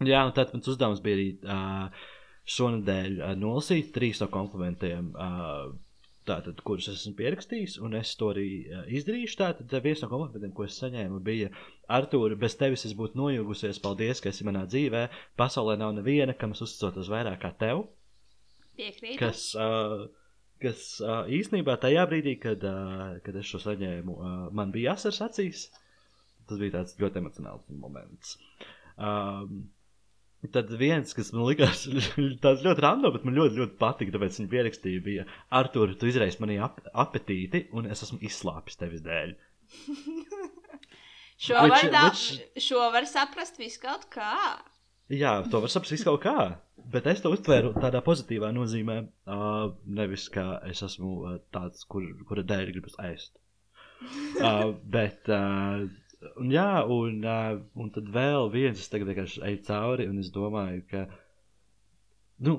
Jā, 0.00 0.22
un 0.24 0.32
tad 0.32 0.54
mans 0.54 0.68
uzdevums 0.70 1.02
bija 1.04 1.16
arī 1.18 1.26
uh, 1.44 2.04
šonadēļ 2.48 3.18
uh, 3.18 3.32
nolasīt 3.36 3.90
trīs 3.92 4.22
no 4.22 4.30
komplimentiem, 4.32 5.10
uh, 5.12 5.74
tātad, 6.30 6.62
kurus 6.66 6.88
esmu 6.92 7.12
pierakstījis, 7.18 7.76
un 7.84 7.98
es 7.98 8.14
to 8.18 8.30
arī 8.32 8.46
uh, 8.62 8.84
izdarīšu. 8.98 9.36
Tātad 9.40 9.74
viens 9.84 10.02
no 10.04 10.10
komplimentiem, 10.12 10.54
ko 10.56 10.66
es 10.66 10.78
saņēmu, 10.80 11.20
bija 11.26 11.50
Artur, 11.90 12.36
bez 12.40 12.56
tevis 12.60 12.86
es 12.88 12.94
būtu 12.98 13.18
nojūgusies. 13.20 13.82
Paldies, 13.84 14.22
ka 14.22 14.30
esi 14.32 14.46
manā 14.48 14.64
dzīvē. 14.70 15.08
Pasaulē 15.40 15.76
nav 15.80 15.92
neviena, 15.98 16.36
kam 16.38 16.54
es 16.56 16.62
uzticos 16.66 17.10
vairāk 17.12 17.42
kā 17.42 17.52
tev. 17.60 17.84
Piekrītu. 18.78 19.18
Kas, 19.20 19.50
uh, 19.58 20.06
kas 20.62 20.86
uh, 21.02 21.24
īsnībā 21.40 21.76
tajā 21.82 22.06
brīdī, 22.08 22.36
kad, 22.40 22.64
uh, 22.64 23.18
kad 23.26 23.36
es 23.40 23.50
šo 23.50 23.60
saņēmu, 23.66 24.16
uh, 24.16 24.38
man 24.56 24.72
bija 24.74 24.94
asars 24.96 25.20
acīs. 25.26 25.66
Tas 26.48 26.58
bija 26.62 26.78
tāds 26.78 26.96
ļoti 27.00 27.20
emocionāls 27.20 27.66
moments. 27.82 28.38
Um, 28.96 29.68
Tad 30.48 30.70
viens, 30.80 31.10
kas 31.12 31.34
man 31.36 31.44
likās 31.44 31.82
tāds 32.44 32.62
ļoti 32.64 32.80
random, 32.80 33.12
bet 33.12 33.26
man 33.28 33.34
ļoti, 33.36 33.58
ļoti 33.60 33.74
patika, 33.80 34.14
tāpēc 34.14 34.38
viņa 34.40 34.52
pierakstīja, 34.54 35.02
bija 35.04 35.26
Artur, 35.58 35.92
tu 36.00 36.08
izraisi 36.08 36.40
manī 36.40 36.56
ap 36.64 36.78
apetīti, 37.04 37.66
un 37.76 37.90
es 37.92 38.00
esmu 38.06 38.22
izslāpis 38.24 38.80
tevis 38.80 39.02
dēļ. 39.04 39.34
šo, 41.36 41.54
Which- 41.54 41.68
var, 41.74 41.90
da, 41.92 42.06
which- 42.08 42.40
šo 42.56 42.86
var 42.96 43.04
saprast 43.10 43.60
visu 43.60 43.82
kaut 43.84 44.08
kā. 44.12 44.32
Jā, 45.12 45.34
to 45.50 45.60
var 45.60 45.72
saprast 45.72 45.92
visu 45.96 46.06
kaut 46.08 46.22
kā, 46.24 46.36
bet 46.88 47.06
es 47.10 47.20
to 47.20 47.32
uztvēru 47.34 47.74
tādā 47.76 48.00
pozitīvā 48.06 48.52
nozīmē, 48.56 49.00
uh, 49.28 49.72
nevis 50.00 50.28
kā 50.32 50.46
es 50.70 50.80
esmu 50.86 51.12
uh, 51.26 51.38
tāds, 51.52 51.84
kur, 51.90 52.06
kura 52.28 52.44
dēļ 52.46 52.72
gribas 52.76 52.96
ēst. 53.02 53.36
Uh, 54.40 54.70
bet, 54.88 55.28
uh, 55.28 55.84
un 56.36 56.52
jā, 56.52 56.68
un, 56.92 57.24
un 57.80 57.92
tad 57.94 58.10
vēl 58.12 58.50
viens, 58.52 58.80
es 58.80 58.90
tagad 58.92 59.10
vienkārši 59.10 59.42
eju 59.48 59.62
cauri, 59.68 60.08
un 60.10 60.20
es 60.22 60.30
domāju, 60.34 60.84
ka, 60.90 61.04
nu, 62.46 62.56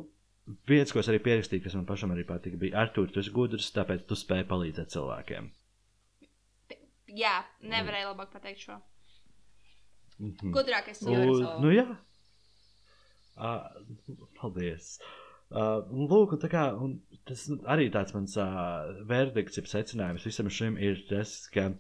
viens, 0.70 0.92
ko 0.94 1.02
es 1.02 1.10
arī 1.12 1.22
pierakstīju, 1.26 1.66
kas 1.66 1.78
man 1.78 1.88
pašam 1.90 2.14
arī 2.16 2.26
patika, 2.28 2.60
bija 2.62 2.80
Artur, 2.84 3.10
tu 3.12 3.22
esi 3.22 3.34
gudrs, 3.36 3.72
tāpēc 3.76 4.06
tu 4.10 4.18
spēj 4.18 4.46
palīdzēt 4.50 4.94
cilvēkiem. 4.96 5.52
Jā, 7.12 7.42
nevarēju 7.68 8.14
labāk 8.14 8.32
pateikt 8.34 8.64
šo. 8.66 8.80
Mhm. 10.22 10.54
Gudrākais 10.56 11.02
Un- 11.02 11.10
cilvēks. 11.10 11.60
Nu, 11.64 11.74
jā, 11.76 11.88
uh, 13.38 13.68
paldies. 14.40 14.96
Uh, 15.52 15.82
lūk, 15.92 16.38
tā 16.40 16.48
kā, 16.48 16.64
tas 17.28 17.42
nu, 17.52 17.58
arī 17.68 17.90
tāds 17.92 18.14
mans 18.16 18.38
uh, 18.40 19.02
verdikts, 19.10 19.58
jeb 19.60 19.68
secinājums 19.68 20.24
visam 20.24 20.48
šim 20.48 20.78
ir 20.80 21.02
tas, 21.10 21.34
ka, 21.52 21.74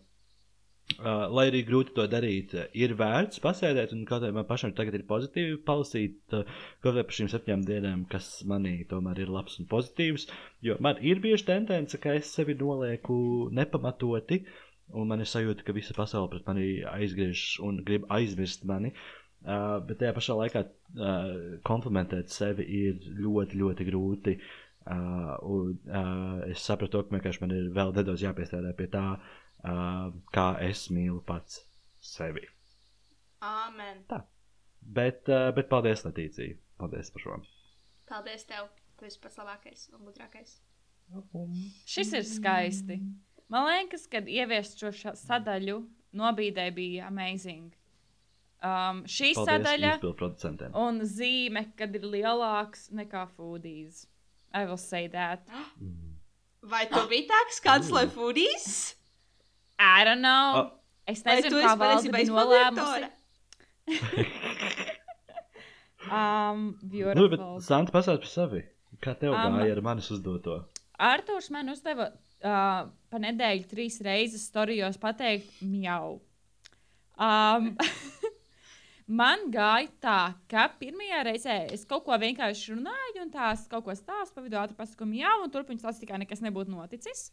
uh, 0.99 1.27
lai 1.31 1.45
arī 1.49 1.61
grūti 1.67 1.93
to 1.95 2.05
darīt, 2.09 2.55
uh, 2.57 2.65
ir 2.77 2.93
vērts 2.99 3.41
pasēdēt, 3.43 3.93
un 3.95 4.03
kaut 4.09 4.23
kā 4.25 4.31
man 4.35 4.47
pašam 4.49 4.73
tagad 4.77 4.97
ir 4.97 5.05
pozitīvi 5.09 5.59
palasīt, 5.67 6.17
uh, 6.37 6.47
kaut 6.83 6.97
kā 6.97 7.05
par 7.05 7.17
šīm 7.17 7.29
septiņām 7.31 7.65
dienām, 7.67 8.05
kas 8.11 8.29
manī 8.49 8.75
tomēr 8.89 9.23
ir 9.23 9.31
labs 9.33 9.59
un 9.61 9.69
pozitīvs, 9.71 10.27
jo 10.67 10.77
man 10.83 11.01
ir 11.01 11.21
bieži 11.23 11.47
tendence, 11.49 11.99
ka 12.01 12.15
es 12.19 12.31
sevi 12.35 12.57
nolieku 12.59 13.17
nepamatoti, 13.57 14.41
un 14.97 15.11
man 15.11 15.23
ir 15.23 15.29
sajūta, 15.31 15.65
ka 15.67 15.75
visa 15.77 15.95
pasaule 15.97 16.31
pret 16.33 16.47
mani 16.49 16.67
aizgriežas 16.91 17.59
un 17.65 17.83
grib 17.87 18.07
aizmirst 18.11 18.67
mani. 18.67 18.93
Uh, 19.41 19.79
bet 19.81 19.97
tajā 19.97 20.13
pašā 20.13 20.35
laikā 20.37 20.61
uh, 20.67 21.29
komplimentēt 21.65 22.29
sevi 22.29 22.67
ir 22.77 22.99
ļoti, 23.17 23.57
ļoti 23.57 23.87
grūti. 23.87 24.35
Uh, 24.81 25.31
un, 25.45 25.71
uh, 25.89 26.43
es 26.49 26.61
sapratu, 26.61 27.01
ka 27.09 27.31
man 27.41 27.55
ir 27.55 27.71
vēl 27.73 27.93
nedaudz 27.95 28.21
jāpiestrādā 28.21 28.75
pie 28.77 28.85
tā, 28.93 29.05
uh, 29.15 29.40
kā 29.63 30.47
es 30.65 30.87
mīlu 30.89 31.21
pats 31.25 31.61
sevi. 32.01 32.47
Amen. 33.41 34.03
Bet, 34.81 35.29
uh, 35.29 35.49
bet 35.55 35.69
paldies, 35.69 36.03
Latīcija. 36.05 36.57
Paldies 36.81 37.11
par 37.13 37.23
šo. 37.23 37.39
Paldies 38.09 38.45
tev. 38.49 38.69
Tu 38.97 39.07
esi 39.09 39.19
pats 39.21 39.37
labākais 39.37 39.87
un 39.95 40.05
gudrākais. 40.05 40.59
Šis 41.89 42.13
ir 42.17 42.25
skaisti. 42.27 42.99
Man 43.51 43.67
liekas, 43.67 44.05
kad 44.09 44.29
ieviest 44.31 44.79
šo 44.79 45.13
sadaļu, 45.17 45.81
nobīdē 46.17 46.69
bija 46.75 47.09
amazing. 47.09 47.73
Um, 48.61 49.01
šī 49.09 49.33
Paldies 49.33 49.65
sadaļa 49.65 50.71
un 50.77 51.01
zīme, 51.09 51.65
kad 51.77 51.97
ir 51.97 52.05
lielāks 52.05 52.89
nekā 52.93 53.25
foodies. 53.35 54.05
I 54.53 54.65
will 54.65 54.77
say 54.77 55.07
that. 55.07 55.45
Mm. 55.79 56.17
Vai 56.69 56.85
tu 56.91 57.01
biji 57.09 57.25
tā, 57.29 57.39
kas 57.49 57.61
kanclē 57.65 58.05
foodies? 58.13 58.67
I 59.81 60.03
don't 60.05 60.21
know. 60.21 60.45
Oh. 60.61 60.67
Es 61.09 61.23
nezinu, 61.25 61.61
kā 61.65 61.73
bija 62.13 62.27
nolēmusi. 62.29 63.09
Um, 66.11 66.77
Nu, 66.81 66.89
beautiful. 66.89 67.29
bet 67.29 67.63
Santa 67.65 67.93
pasāst 67.93 68.21
par 68.23 68.29
sevi. 68.29 68.61
Kā 69.01 69.13
tev 69.17 69.33
Um, 69.33 69.57
gāja 69.59 69.75
ar 69.77 69.81
manis 69.85 70.09
uzdoto? 70.11 70.57
Arthurs 71.01 71.49
man 71.53 71.69
uzdeva 71.73 72.07
uh, 72.11 72.89
pa 73.09 73.19
nedēļu 73.21 73.67
trīs 73.69 73.99
reizes 74.05 74.43
storijos 74.49 74.97
pateikt 75.01 75.61
mjau. 75.61 76.19
Um, 77.21 77.71
man 79.21 79.47
gāja 79.53 79.89
tā, 80.03 80.17
ka 80.49 80.67
pirmajā 80.81 81.23
reizē 81.29 81.57
es 81.73 81.85
kaut 81.85 82.05
ko 82.05 82.17
vienkārši 82.17 82.75
runāju, 82.75 83.21
un 83.23 83.31
tās 83.33 83.67
kaut 83.71 83.85
ko 83.85 83.95
stāstu, 83.97 84.35
pa 84.35 84.45
vidu 84.45 84.59
ātri 84.61 84.77
pasaku 84.77 85.07
mjau, 85.09 85.37
un 85.45 85.53
turpinu 85.53 85.81
stāstīt, 85.81 86.09
kā 86.09 86.19
nekas 86.21 86.41
nebūtu 86.45 86.73
noticis. 86.73 87.29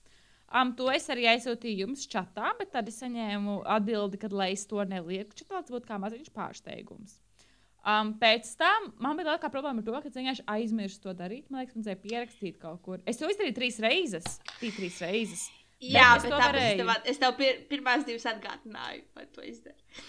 Um, 0.49 0.71
to 0.73 0.87
es 0.89 1.05
arī 1.13 1.27
aizsūtīju 1.29 1.83
jums 1.85 2.07
čatā, 2.09 2.55
bet 2.59 2.71
tad 2.73 2.87
es 2.89 2.97
saņēmu 3.03 3.59
atbildi, 3.69 4.17
ka, 4.23 4.31
lai 4.33 4.53
es 4.55 4.63
to 4.67 4.81
nelieku, 4.89 5.37
čatā, 5.37 5.61
tas 5.61 5.73
būtu 5.75 5.89
kā 5.91 5.99
maziņš 6.01 6.31
pārsteigums. 6.33 7.19
Um, 7.89 8.15
pēc 8.21 8.49
tam 8.61 8.89
man 9.01 9.17
bija 9.17 9.29
lielākā 9.31 9.51
problēma 9.53 9.81
ar 9.81 9.87
to, 9.87 9.93
ka 10.01 10.09
es 10.11 10.17
vienkārši 10.17 10.45
aizmirsu 10.55 11.03
to 11.05 11.13
darīt. 11.17 11.51
Man 11.51 11.63
liekas, 11.63 11.77
man 11.77 11.85
vajadzēja 11.85 12.01
pierakstīt 12.05 12.57
kaut 12.61 12.81
kur. 12.85 13.03
Es 13.09 13.21
to 13.21 13.29
izdarīju 13.31 13.57
trīs 13.57 13.79
reizes. 13.85 14.39
Bija 14.61 14.77
trīs 14.77 14.97
reizes. 15.05 15.45
Jā, 15.85 16.09
es 16.17 16.25
bet 16.25 16.33
to 16.33 16.41
tāpēc 16.41 16.65
es 16.73 16.81
tev, 16.81 16.91
es 17.13 17.21
tev 17.23 17.37
pir, 17.39 17.61
pirmās 17.71 18.03
divas 18.09 18.27
atgādināju, 18.33 19.05
lai 19.17 19.27
to 19.37 19.45
izdarītu. 19.47 20.09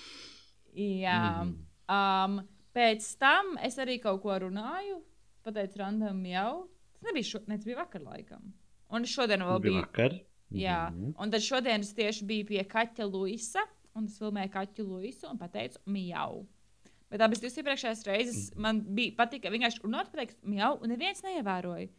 Jā. 0.79 1.19
Mhm. 1.43 1.53
Um, 1.89 2.39
pēc 2.75 3.05
tam 3.21 3.55
es 3.65 3.77
arī 3.81 3.99
kaut 4.01 4.21
ko 4.23 4.39
runāju. 4.47 5.01
Pateicu, 5.45 5.79
randam 5.83 6.23
jau. 6.27 6.51
Tas 6.95 7.07
nebija, 7.11 7.27
šo, 7.31 7.43
ne, 7.47 7.57
tas 7.59 7.67
bija 7.69 7.79
vakar 7.83 8.03
laikam. 8.03 8.49
Un 8.89 9.05
es 9.05 9.13
šodien 9.13 9.45
vēl 9.45 9.61
Bija 9.61 9.69
biju. 9.69 9.85
vakar. 9.85 10.17
Jā, 10.51 10.89
Mhm. 10.91 11.13
un 11.19 11.31
tad 11.31 11.41
šodien 11.41 11.79
es 11.81 11.93
tieši 11.93 12.25
biju 12.25 12.45
pie 12.47 12.63
Kaķa 12.63 13.11
Luisa. 13.11 13.59
Un 13.95 14.05
es 14.05 14.17
filmēju 14.19 14.49
Kaķu 14.51 14.85
Luisu 14.87 15.27
un 15.29 15.37
pateicu, 15.37 15.77
mjau. 15.87 16.45
Bet 17.09 17.21
abas 17.21 17.39
divas 17.39 17.57
iepriekšējās 17.57 18.05
reizes 18.05 18.55
man 18.55 18.81
bija 18.81 19.15
patīk, 19.15 19.41
ka 19.43 19.49
vienkārši 19.49 19.81
runāt, 19.81 20.11
pateikt, 20.11 20.35
mjau, 20.43 20.79
un 20.81 20.89
neviens 20.89 21.21
neievēroja. 21.21 21.89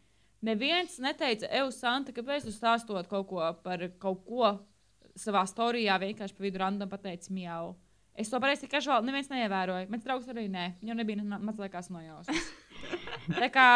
Neviens 0.43 0.97
neteica, 0.99 1.47
Eju, 1.51 1.71
Santa, 1.71 2.11
kāpēc 2.11 2.45
jūs 2.47 2.57
stāstot 2.59 3.07
kaut 3.07 3.27
ko 3.27 3.53
par 3.63 3.77
kaut 3.99 4.25
ko 4.25 4.59
savā 5.15 5.43
storijā, 5.45 5.99
vienkārši 5.99 6.33
pa 6.35 6.43
vidu 6.43 6.57
randam 6.57 6.89
pateicis, 6.89 7.29
mjau. 7.29 7.75
Es 8.15 8.29
to 8.29 8.39
pareizi 8.39 8.67
tikai 8.67 8.79
žēl, 8.81 9.03
neviens 9.05 9.27
neievēroja. 9.29 9.89
Mans 9.89 10.03
draugs 10.03 10.27
arī 10.27 10.49
nē, 10.49 10.73
viņam 10.81 10.95
nebija 10.97 11.23
ne- 11.23 11.37
maz 11.39 11.57
liekas 11.57 11.89
nojausmas. 11.89 12.51
Tā 13.31 13.47
kā 13.53 13.67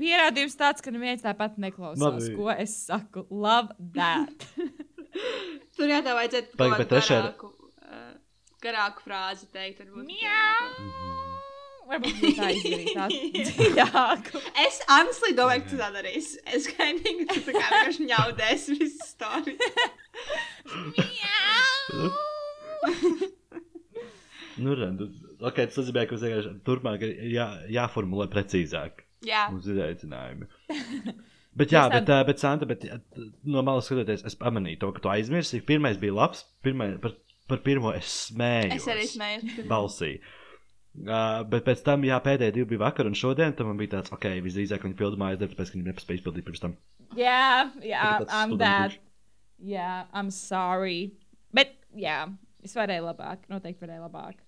pierādījums 0.00 0.56
tāds, 0.60 0.84
ka 0.84 0.92
neviens 0.94 1.24
tāpat 1.24 1.56
neklausās, 1.62 2.28
Labi. 2.28 2.34
ko 2.36 2.50
es 2.52 2.76
saku. 2.86 3.26
Love 3.30 3.74
that! 3.96 4.48
Tur 5.78 5.90
jā, 5.90 6.00
tev 6.04 6.18
vajadzētu 6.18 6.58
kaut 6.58 6.76
bet 6.78 6.90
kādu 6.90 7.06
garāku, 7.08 7.50
uh, 7.86 8.12
garāku 8.62 9.06
frāzi 9.06 9.50
teikt. 9.54 9.84
varbūt 9.84 10.10
Mjau! 10.10 11.22
Varbūt 11.84 12.20
tā 12.38 12.48
izdarīt 12.56 12.94
tādu 12.96 13.16
dziļāku. 13.50 14.40
Es 14.64 14.80
honestly 14.88 15.34
domāju, 15.36 15.64
ka 15.66 15.72
tu 15.72 15.80
tā 15.82 15.90
darīsi. 15.92 16.40
Es 16.56 16.68
gaidīju, 16.70 17.26
ka 17.28 17.36
tu 17.36 17.42
tā 17.44 17.52
kā 17.56 17.64
vienkārši 17.66 18.06
ņaudēs 18.08 18.68
visu 18.72 19.08
stāstu. 19.10 19.52
Nu, 24.64 24.74
redz, 24.78 25.02
ok, 25.50 25.60
tas 25.68 25.80
nozīmē, 25.80 26.06
ka 26.08 26.16
mums 26.16 26.26
vienkārši 26.26 26.54
turpmāk 26.66 27.04
ir 27.06 27.14
jā, 27.34 27.48
jāformulē 27.76 28.28
precīzāk 28.32 29.04
Jā, 29.24 29.46
mūsu 29.52 29.74
izaicinājumi. 29.76 30.50
Bet, 31.54 31.70
jā, 31.70 31.84
bet, 31.86 32.02
tā... 32.08 32.16
bet, 32.26 32.40
Santa, 32.42 32.66
bet 32.66 32.82
no 33.46 33.62
malas 33.62 33.86
skatoties, 33.86 34.24
es 34.26 34.34
pamanīju 34.34 34.80
to, 34.82 34.88
ka 34.96 35.02
tu 35.04 35.10
aizmirsi. 35.12 35.60
Pirmais 35.62 36.00
bija 36.02 36.16
labs, 36.16 36.40
pirmai, 36.66 36.88
par, 36.98 37.12
par 37.46 37.60
pirmo 37.62 37.92
es 37.94 38.10
smēju. 38.32 38.72
es 38.74 38.88
arī 38.90 39.04
smējos. 39.06 39.60
balsī. 39.70 40.16
Uh, 40.94 41.44
bet 41.50 41.62
pēc 41.66 41.84
tam, 41.86 42.02
jā, 42.06 42.18
pēdējie 42.22 42.56
divi 42.56 42.72
bija 42.72 42.84
vakar 42.84 43.06
un 43.06 43.14
šodien, 43.18 43.54
tam 43.54 43.70
bija 43.78 43.96
tāds, 43.96 44.10
ok, 44.14 44.26
visdrīzāk 44.42 44.82
viņi 44.86 45.14
mājas 45.18 45.40
darbu, 45.44 45.54
tāpēc, 45.54 45.70
ka 45.70 45.78
viņi 45.78 45.88
nepaspēja 45.92 46.20
izpildīt 46.20 46.48
pirms 46.48 46.64
tam. 46.64 46.74
Jā, 47.18 47.70
jā, 47.86 48.10
I'm 48.34 48.58
bad. 48.58 48.98
Jā, 49.62 50.08
I'm 50.10 50.34
sorry. 50.34 51.14
Bet, 51.54 51.76
jā, 51.94 52.24
es 52.66 52.74
varēju 52.74 53.06
labāk. 53.12 53.46
Noteikti 53.50 53.86
varēju 53.86 54.08
labāk. 54.08 54.42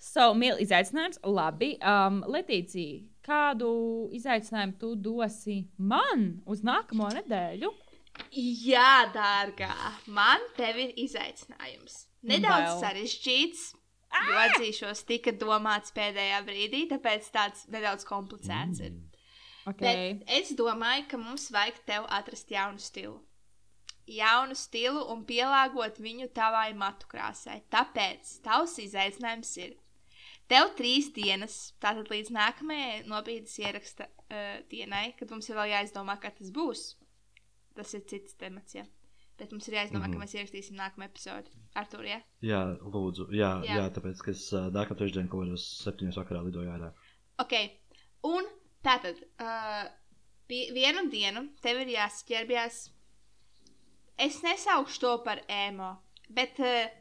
So, 0.00 0.30
mīl, 0.32 0.56
izaicinājums. 0.64 1.20
Labi. 1.28 1.74
Um, 1.84 2.22
Letīcija, 2.32 3.02
kādu 3.26 3.70
izaicinājumu 4.16 4.78
tu 4.80 4.94
dosi 4.96 5.58
man 5.76 6.40
uz 6.48 6.64
nākamo 6.64 7.10
nedēļu? 7.18 7.68
Jā, 8.32 9.10
dārgā, 9.14 9.74
man 10.08 10.42
te 10.56 10.70
ir 10.72 10.94
izaicinājums. 11.04 12.06
Nedaudz 12.26 12.66
Bail. 12.66 12.80
sarežģīts, 12.82 13.62
jo 14.28 14.40
atzīšos, 14.44 15.04
tika 15.08 15.32
domāts 15.36 15.94
pēdējā 15.96 16.40
brīdī, 16.48 16.82
tāpēc 16.90 17.28
tāds 17.32 17.64
nedaudz 17.72 18.04
komplicēts 18.08 18.82
ir. 18.84 18.96
Okay. 19.68 20.16
Bet 20.16 20.32
es 20.40 20.54
domāju, 20.56 21.06
ka 21.12 21.20
mums 21.20 21.50
vajag 21.52 21.80
tev 21.88 22.08
atrast 22.08 22.50
jaunu 22.52 22.80
stilu. 22.80 23.18
Jaunu 24.10 24.56
stilu 24.58 25.04
un 25.12 25.22
pielāgot 25.28 26.00
viņu 26.02 26.32
tavai 26.34 26.72
matu 26.74 27.06
krāsai. 27.10 27.60
Tāpēc 27.70 28.40
tavs 28.44 28.78
izaicinājums 28.82 29.52
ir. 29.62 29.76
Tev 30.50 30.72
trīs 30.74 31.12
dienas, 31.14 31.56
tātad 31.82 32.08
līdz 32.10 32.32
nākamajai 32.34 32.94
nopietnas 33.06 33.54
ieraksta 33.62 34.08
uh, 34.10 34.56
dienai, 34.72 35.12
kad 35.18 35.30
mums 35.30 35.46
ir 35.46 35.58
vēl 35.60 35.70
jāizdomā, 35.76 36.16
kā 36.22 36.32
tas 36.34 36.50
būs. 36.54 36.96
Tas 37.78 37.94
ir 37.94 38.02
cits 38.10 38.34
temats, 38.40 38.74
ja. 38.74 38.82
Bet 39.38 39.54
mums 39.54 39.68
ir 39.70 39.76
jāizdomā, 39.78 40.08
mm 40.08 40.10
-hmm. 40.10 40.18
Mhm. 40.18 40.20
ka 40.20 40.24
mēs 40.24 40.34
ierakstīsim 40.34 40.76
nākamo 40.76 41.06
epizodu. 41.06 41.54
Ar 41.74 41.86
to, 41.86 42.02
ja? 42.02 42.18
Jā, 42.42 42.60
lūdzu, 42.82 43.28
jā, 43.30 43.52
Jā. 43.62 43.68
jā. 43.68 43.76
jā 43.78 43.86
tāpēc, 43.94 44.22
ka 44.24 44.30
es 44.30 44.52
uh, 44.52 44.66
nākamā 44.74 44.98
trešdiena 44.98 45.30
kaut 45.30 45.46
kādos 45.46 45.66
septiņos 45.84 46.18
vakarā 46.18 46.42
lidoju 46.44 46.70
ārā. 46.70 46.92
Ok, 47.38 47.54
un 48.22 48.44
tātad 48.82 49.22
uh, 49.40 49.86
vienu 50.48 51.10
dienu 51.10 51.48
tev 51.62 51.80
ir 51.80 51.94
jāsaķerbjas. 51.94 52.90
Es 54.18 54.42
nesaukšu 54.42 55.00
to 55.00 55.18
par 55.24 55.40
emo, 55.48 55.96
bet 56.28 56.58
uh, 56.58 56.99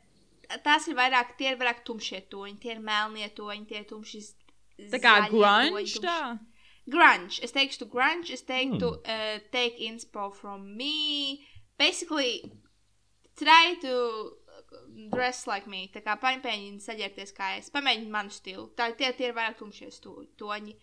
tās 0.66 0.88
ir 0.89 0.97
vairāk, 0.97 1.36
tie 1.38 1.54
ir 1.54 1.60
vairāk 1.60 1.84
tumšie 1.88 2.24
toņi, 2.32 2.58
tie 2.62 2.76
ir 2.76 2.84
melnie 2.84 3.30
toņi, 3.36 3.66
tie 3.70 3.84
ir 3.84 3.89
tumši. 3.89 4.22
Tā 4.93 5.00
kā 5.04 5.16
grunge 5.30 6.02
tā? 6.02 6.20
Grunge. 6.89 7.41
Es 7.45 7.54
teiktu, 7.54 7.86
grunge, 7.91 8.34
es 8.34 8.45
teiktu, 8.47 8.95
mm. 8.95 9.04
uh, 9.06 9.50
take 9.54 9.84
inspo 9.86 10.30
from 10.34 10.66
me. 10.78 11.45
Basically, 11.78 12.41
try 13.38 13.76
to 13.84 13.93
dress 15.14 15.45
like 15.47 15.70
me. 15.70 15.86
Tā 15.93 16.02
kā 16.06 16.18
pamēģini 16.22 16.82
saģērbties 16.82 17.36
kā 17.38 17.54
es. 17.60 17.70
Pamēģini 17.74 18.10
manu 18.14 18.34
stilu. 18.34 18.70
Tā, 18.78 18.89
tie, 18.97 19.12
tie 19.18 19.30
ir 19.30 19.38
vairāk 19.38 19.60
tumšie 19.60 19.91
toņi. 20.39 20.76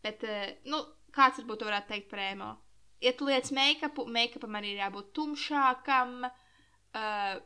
Bet, 0.00 0.24
uh, 0.24 0.48
nu, 0.70 0.80
kāds 1.12 1.42
varbūt 1.42 1.60
to 1.60 1.68
varētu 1.68 1.92
teikt 1.92 2.10
par 2.12 2.24
ēmo? 2.30 2.54
Ja 3.00 3.12
tu 3.16 3.28
lietas 3.28 3.52
make-upu, 3.56 4.04
make-upam 4.12 4.56
arī 4.58 4.74
ir 4.74 4.82
jābūt 4.84 5.12
tumšākam. 5.16 6.22
Uh, 6.90 7.36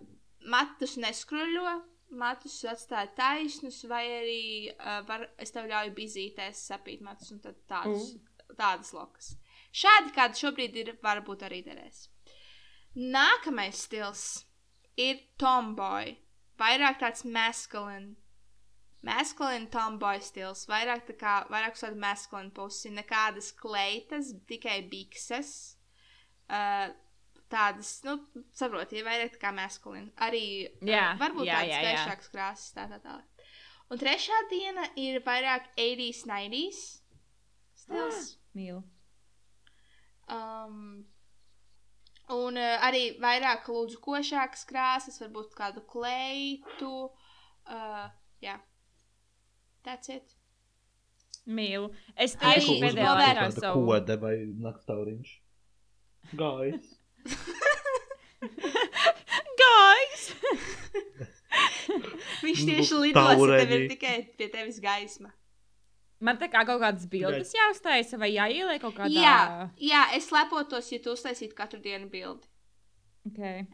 matus 0.51 0.97
neskruļo, 1.01 1.75
matus 2.21 2.57
atstāja 2.69 3.11
taisnus, 3.17 3.83
vai 3.91 4.05
arī 4.21 4.43
uh, 4.75 5.01
var, 5.09 5.27
es 5.41 5.55
tev 5.55 5.69
ļauju 5.71 5.95
bizīties, 5.97 6.67
sapīt 6.71 7.05
matus 7.05 7.33
un 7.35 7.43
tādus, 7.45 8.15
mm. 8.15 8.57
tādas 8.59 8.93
lokas. 8.97 9.35
Šādi 9.75 10.15
kādi 10.15 10.39
šobrīd 10.39 10.77
ir, 10.83 10.93
varbūt 11.03 11.43
arī 11.49 11.63
derēs. 11.67 12.09
Nākamais 12.95 13.87
stils 13.89 14.45
ir 15.01 15.19
tomboy. 15.41 16.15
Vairāk 16.61 17.01
tāds 17.01 17.25
masculine. 17.27 18.15
Masculine 19.05 19.67
tomboy 19.73 20.21
stils. 20.23 20.63
Vairāk 20.71 21.03
tā 21.09 21.17
kā, 21.19 21.33
vairāk 21.51 21.75
uz 21.75 21.83
tādu 21.83 21.99
masculine 22.01 22.55
pusi. 22.55 22.93
Nekādas 22.95 23.51
kleitas, 23.59 24.31
tikai 24.47 24.79
bikses. 24.93 25.51
Uh, 26.47 26.93
tādas, 27.55 27.93
nu, 28.07 28.17
saprotiet, 28.57 28.99
ja 29.01 29.07
vairāk 29.07 29.37
tā 29.37 29.41
kā 29.47 29.55
masculine. 29.55 30.11
Arī 30.27 30.45
uh, 30.67 30.83
Jā, 30.91 31.07
varbūt 31.23 31.47
jā, 31.49 31.61
tādas 31.63 31.87
gaišākas 31.87 32.33
krāsas, 32.35 32.75
tā 32.75 32.89
tā 32.91 32.99
tā. 33.05 33.17
Un 33.93 34.01
trešā 34.01 34.37
diena 34.51 34.85
ir 34.99 35.21
vairāk 35.27 35.71
80s, 35.79 36.25
90s 36.27 36.85
stils. 37.85 38.21
Mīlu. 38.57 38.81
Um, 40.35 41.05
un 42.33 42.57
uh, 42.57 42.79
arī 42.87 43.03
vairāk 43.21 43.69
lūdzu 43.69 44.01
košākas 44.05 44.65
krāsas, 44.71 45.21
varbūt 45.21 45.53
kādu 45.59 45.83
kleitu. 45.91 46.95
Uh, 47.69 48.07
jā, 48.45 48.57
that's 49.85 50.09
it. 50.15 50.33
Mīlu. 51.45 51.91
Es 52.17 52.39
Arī 52.41 52.57
tieši 52.63 52.79
pēdējā 52.81 53.15
laikā 53.21 53.49
savu. 53.59 53.85
kode 53.91 54.17
vai 54.23 54.37
naktauriņš. 54.65 55.33
Gājis. 56.41 56.94
Guys! 59.63 60.23
Viņš 62.45 62.61
tieši 62.69 63.01
lidos, 63.01 63.41
ja 63.41 63.63
tev 63.63 63.73
ir 63.77 63.87
tikai 63.93 64.15
pie 64.39 64.49
tevis 64.53 64.81
gaisma. 64.83 65.31
Man 66.25 66.39
tā 66.41 66.49
kā 66.49 66.63
kaut 66.65 66.81
kādas 66.81 67.05
bildes 67.11 67.53
jāuztaisa 67.53 68.19
vai 68.21 68.31
jāieliek 68.33 68.81
kaut 68.83 68.97
kādā. 68.97 69.13
Jā, 69.13 69.69
jā, 69.83 70.03
es 70.17 70.31
lepotos, 70.33 70.89
ja 70.93 71.01
tu 71.05 71.13
uztaisītu 71.13 71.57
katru 71.59 71.83
dienu 71.85 72.09
bildi. 72.13 72.49
Okay. 73.29 73.67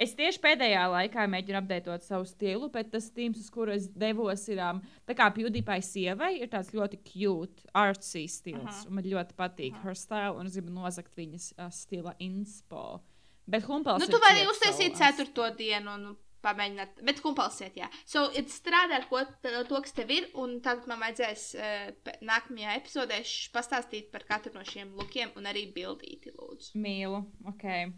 Es 0.00 0.14
tieši 0.16 0.40
pēdējā 0.40 0.86
laikā 0.94 1.26
mēģinu 1.28 1.58
apdeitot 1.60 2.04
savu 2.06 2.24
stilu, 2.28 2.70
bet 2.72 2.88
tas 2.94 3.10
tīms, 3.12 3.42
uz 3.42 3.50
kuru 3.52 3.74
es 3.74 3.90
devos, 3.92 4.46
ir 4.48 4.62
um, 4.64 4.80
tā 5.08 5.16
kā 5.18 5.26
PewDiePie 5.36 5.76
sievai, 5.84 6.30
ir 6.40 6.48
tāds 6.52 6.72
ļoti 6.72 7.02
cute, 7.04 7.66
artsy 7.76 8.24
stils. 8.32 8.86
Man 8.88 9.04
ļoti 9.04 9.36
patīk 9.36 9.76
Aha. 9.76 9.84
her 9.84 9.98
style, 9.98 10.38
un 10.40 10.48
es 10.48 10.56
gribu 10.56 10.72
nozagt 10.72 11.12
viņas 11.20 11.50
uh, 11.58 11.68
stila 11.74 12.16
inspo. 12.24 13.02
Bet 13.50 13.68
humpels 13.68 14.00
Nu, 14.00 14.08
tu 14.08 14.20
vari 14.22 14.46
uztaisīt 14.48 14.96
savās. 14.96 15.18
ceturto 15.18 15.50
dienu 15.58 15.92
un 15.98 16.10
pamēģināt, 16.40 17.00
bet 17.04 17.20
kumpalsiet, 17.20 17.74
jā. 17.76 17.88
So, 18.08 18.22
strādā 18.48 19.02
ar 19.02 19.08
ko, 19.10 19.20
t- 19.44 19.52
to, 19.68 19.80
kas 19.84 19.92
tev 19.92 20.08
ir, 20.14 20.30
un 20.40 20.62
tad 20.64 20.86
man 20.88 21.02
vajadzēs 21.02 21.42
uh, 21.60 22.14
nākamajā 22.24 22.78
epizodē 22.80 23.20
pastāstīt 23.52 24.08
par 24.14 24.24
katru 24.28 24.54
no 24.56 24.64
šiem 24.64 24.94
lukiem 24.96 25.34
un 25.36 25.50
arī 25.50 25.66
bildīti, 25.74 26.32
lūdzu. 26.38 26.72
Mīlu. 26.80 27.26
Okay. 27.52 27.90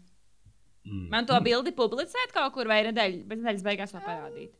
Mm. 0.83 1.07
Man 1.13 1.27
to 1.29 1.37
bildi 1.43 1.71
publicēt 1.75 2.33
kaut 2.35 2.53
kur 2.55 2.67
vai 2.67 2.81
nedēļ, 2.89 3.21
nedēļas 3.31 3.63
beigās 3.65 3.93
vēl 3.95 4.03
parādīt. 4.03 4.57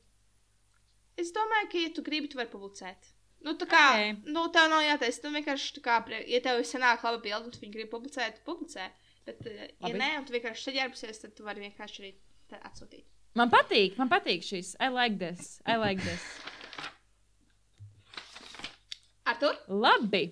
Es 1.20 1.34
domāju, 1.36 1.70
ka, 1.72 1.82
ja 1.84 1.92
tu 1.94 2.04
gribi, 2.06 2.30
tu 2.32 2.40
vari 2.40 2.50
publicēt. 2.50 3.10
Nu, 3.44 3.58
tā 3.60 3.68
kā, 3.68 3.84
Ok. 3.92 3.98
okay. 4.00 4.34
nu, 4.34 4.46
tev 4.56 4.70
nav 4.72 4.86
jātaisa, 4.86 5.20
tu 5.22 5.32
vienkārši, 5.34 5.74
tā 5.78 5.84
kā, 5.84 5.98
ja 6.32 6.40
tev 6.46 6.62
ir 6.62 6.70
sanāk 6.70 7.04
laba 7.04 7.20
bilde, 7.22 7.50
un 7.50 7.52
tu 7.52 7.60
viņu 7.60 7.76
gribi 7.76 7.92
publicēt, 7.92 8.40
tu 8.40 8.48
publicē. 8.48 8.88
Bet, 9.28 9.44
uh, 9.44 9.66
ja 9.68 9.90
Labi. 9.90 10.00
nē, 10.00 10.10
un 10.20 10.26
tu 10.28 10.36
vienkārši 10.36 10.70
saģērbusies, 10.70 11.20
tad 11.22 11.36
tu 11.36 11.46
vari 11.48 11.66
vienkārši 11.68 12.02
arī 12.04 12.14
atsūtīt. 12.64 13.06
Man 13.40 13.52
patīk, 13.52 13.98
man 13.98 14.12
patīk 14.12 14.44
šis. 14.46 14.76
I 14.80 14.90
like 14.94 15.18
this. 15.20 15.60
I 15.66 15.76
like 15.82 16.04
this. 16.06 16.24
Ar 19.26 19.40
tur? 19.42 19.58
Labi. 19.68 20.26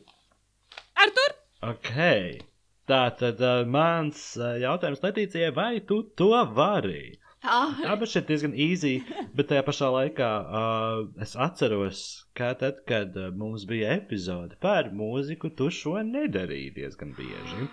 Ar 0.99 1.13
tur? 1.15 1.35
Ok. 1.71 2.50
Tā 2.91 3.05
tad 3.15 3.39
uh, 3.39 3.61
mans 3.71 4.21
uh, 4.35 4.57
jautājums 4.59 4.99
Letīcijai, 4.99 5.51
vai 5.55 5.77
tu 5.87 6.01
to 6.19 6.33
vari? 6.57 7.13
Ah, 7.41 7.77
Abas 7.87 8.11
šeit 8.11 8.27
diezgan 8.27 8.51
easy, 8.51 8.97
bet 9.37 9.47
tajā 9.47 9.63
pašā 9.65 9.87
laikā 9.95 10.31
uh, 10.41 10.97
es 11.23 11.37
atceros, 11.39 12.01
ka 12.37 12.49
tad, 12.59 12.81
kad 12.89 13.15
uh, 13.15 13.29
mums 13.31 13.63
bija 13.69 13.93
epizode 13.95 14.59
par 14.61 14.91
mūziku, 14.93 15.53
tu 15.55 15.69
šo 15.73 15.95
nedarīji 16.09 16.73
diezgan 16.81 17.15
bieži. 17.15 17.69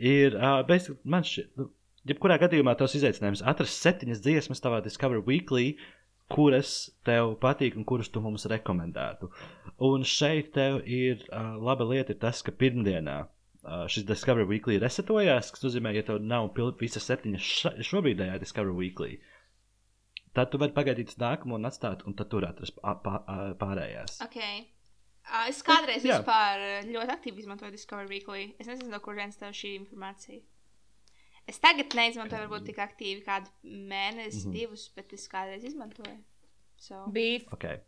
Ir, 0.00 0.38
uh, 0.38 0.62
basic, 0.70 0.96
man 1.04 1.28
šķiet, 1.28 1.52
nu, 1.60 1.68
jebkurā 2.08 2.40
gadījumā 2.40 2.72
tas 2.80 2.96
izaicinājums 2.96 3.44
atrast 3.52 3.84
septiņas 3.84 4.24
dziesmas 4.24 4.64
tavā 4.64 4.80
Discover 4.86 5.20
Weekly, 5.28 5.76
kuras 6.32 6.88
tev 7.04 7.36
patīk 7.44 7.76
un 7.76 7.84
kuras 7.84 8.08
tu 8.08 8.24
mums 8.24 8.48
rekomendētu. 8.48 9.28
Un 9.92 10.08
šeit 10.08 10.54
tev 10.56 10.80
ir 10.88 11.20
uh, 11.28 11.52
laba 11.60 11.84
lieta, 11.92 12.16
ir 12.16 12.22
tas, 12.24 12.40
ka 12.40 12.56
pirmdienā 12.56 13.20
šis 13.62 14.06
Discover 14.08 14.46
Weekly 14.50 14.80
resetojās, 14.82 15.52
kas 15.54 15.62
nozīmē, 15.66 15.92
ja 15.94 16.02
tev 16.06 16.18
nav 16.22 16.50
visas 16.80 17.06
septiņas 17.06 17.50
šobrīdējā 17.86 18.40
Discover 18.42 18.74
Weekly, 18.74 19.20
tad 20.34 20.50
tu 20.50 20.58
vari 20.58 20.74
pagaidīt 20.74 21.14
uz 21.14 21.18
nākamo 21.22 21.58
un 21.58 21.68
atstāt, 21.68 22.02
un 22.08 22.16
tad 22.18 22.30
tur 22.32 22.48
atrast 22.48 22.78
pārējās. 22.82 24.20
ok. 24.26 24.40
Uh, 25.22 25.44
es 25.46 25.60
kādreiz 25.62 26.02
Jā. 26.02 26.16
vispār 26.18 26.58
uh, 26.58 26.88
ļoti 26.88 27.12
aktīvi 27.14 27.44
izmantoju 27.44 27.70
Discover 27.70 28.08
Weekly. 28.10 28.56
Es 28.58 28.66
nezinu, 28.66 28.90
no 28.90 28.98
kurienes 29.04 29.38
tev 29.38 29.54
šī 29.54 29.76
informācija. 29.78 30.42
Es 31.46 31.62
tagad 31.62 31.94
neizmantoju, 31.94 32.42
varbūt 32.48 32.66
tik 32.70 32.80
aktīvi 32.82 33.22
kādu 33.26 33.50
mēnesi, 33.62 34.40
mm. 34.40 34.48
-hmm. 34.48 34.56
divus, 34.58 34.88
bet 34.96 35.14
es 35.14 35.28
kādreiz 35.30 35.62
izmantoju. 35.66 36.18
So, 36.76 37.06
Beef. 37.14 37.46
Okay. 37.54 37.80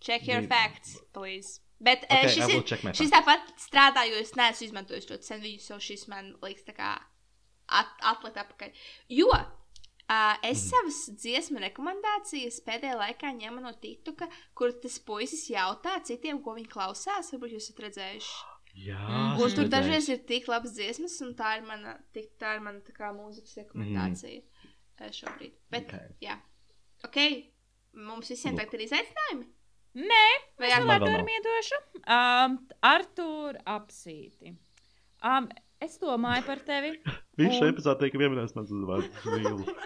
check 0.00 0.26
your 0.26 0.42
Bija- 0.42 0.48
facts, 0.48 0.98
please. 1.12 1.60
Bet 1.78 2.08
Okay, 2.08 2.26
I 2.26 2.32
šis, 2.34 2.50
ir, 2.50 2.94
šis 2.98 3.12
tāpat 3.14 3.52
strādā, 3.62 4.02
jo 4.08 4.18
es 4.18 4.34
neesmu 4.34 4.66
izmantojis 4.66 5.06
ļoti 5.12 5.30
sen 5.30 5.44
viņu, 5.44 5.62
so 5.62 5.78
šis 5.82 6.08
man 6.10 6.32
liekas 6.42 6.66
tā 6.66 6.74
kā 6.74 6.96
at, 7.68 7.92
atlikt 8.02 8.40
atpakaļ. 8.42 8.84
Jo 9.14 9.30
Uh, 10.08 10.38
es 10.48 10.62
savas 10.64 11.02
dziesmu 11.20 11.60
rekomendācijas 11.60 12.62
pēdējā 12.64 12.94
laikā 12.96 13.28
ņemu 13.42 13.60
no 13.60 13.74
TikToka, 13.76 14.24
kur 14.56 14.72
tas 14.80 14.94
puisis 15.04 15.42
jautā 15.52 15.98
citiem, 16.00 16.38
ko 16.40 16.54
viņi 16.56 16.70
klausās. 16.72 17.28
Varbūt 17.34 17.52
jūs 17.52 17.66
esat 17.66 17.82
redzējuši. 17.84 18.30
Jā, 18.86 19.02
Mm. 19.04 19.42
Un 19.42 19.52
tur 19.52 19.68
dažreiz 19.68 20.08
ir 20.08 20.22
tik 20.24 20.48
labas 20.48 20.72
dziesmas, 20.76 21.18
un 21.24 21.34
tā 21.36 21.58
ir 21.58 21.66
mana, 21.66 21.98
tik, 22.14 22.30
tā 22.40 22.54
ir 22.56 22.64
mana 22.64 22.80
tā 22.86 22.94
kā 22.96 23.10
mūzikas 23.12 23.58
rekomendācija 23.60 24.40
mm. 24.40 25.12
šobrīd. 25.18 25.60
Bet, 25.68 25.90
Ok. 25.90 25.94
okay. 25.98 26.16
jā, 26.24 26.38
ok, 27.04 27.18
mums 28.08 28.32
visiem 28.32 28.56
tagad 28.56 28.78
ir 28.78 28.86
izaicinājumi. 28.86 29.48
Nē, 29.98 30.24
Vai 30.60 30.70
tur 31.00 31.18
nav. 31.18 31.30
iedošu. 31.34 31.78
Um, 32.06 32.58
Artur, 32.86 33.58
apsīti. 33.66 34.52
Um, 35.24 35.48
es 35.82 35.98
domāju 35.98 36.44
par 36.46 36.60
tevi. 36.66 36.92
Viņš 37.38 37.58
Un- 37.58 37.72
epizodē 37.72 38.06
tika 38.06 38.20
pieminēts 38.20 38.54
mans 38.58 38.70
uzvārds. 38.70 39.24
Mīlu. 39.26 39.64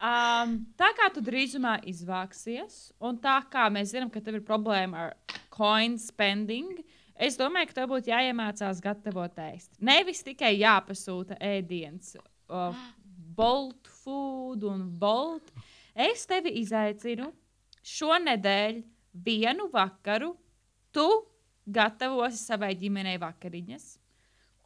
Um, 0.00 0.54
tā 0.80 0.86
kā 0.96 1.10
tu 1.12 1.20
drīzumā 1.20 1.74
izvāksies, 1.90 2.86
un 3.04 3.18
tā 3.20 3.34
kā 3.52 3.66
mēs 3.68 3.90
zinām, 3.92 4.08
ka 4.08 4.22
tev 4.24 4.38
ir 4.38 4.44
problēma 4.48 5.02
ar 5.02 5.40
coin 5.52 5.98
spending, 6.00 6.78
es 7.20 7.36
domāju, 7.36 7.68
ka 7.68 7.76
tev 7.82 7.90
būtu 7.90 8.08
jāiemācās 8.08 8.80
gatavot 8.80 9.36
ēst. 9.44 9.74
Nevis 9.84 10.24
tikai 10.24 10.54
jāpasūta 10.56 11.36
ēdiens, 11.44 12.14
uh, 12.48 12.72
bolt 13.36 13.92
food 14.00 14.64
un 14.64 14.86
bolt. 15.02 15.52
Es 15.92 16.24
tevi 16.30 16.54
izaicinu 16.62 17.28
šonadēļ 17.86 18.82
vienu 19.26 19.70
vakaru. 19.72 20.34
Tu 20.90 21.06
gatavosi 21.70 22.40
savai 22.42 22.74
ģimenei 22.78 23.18
vakariņas. 23.20 23.96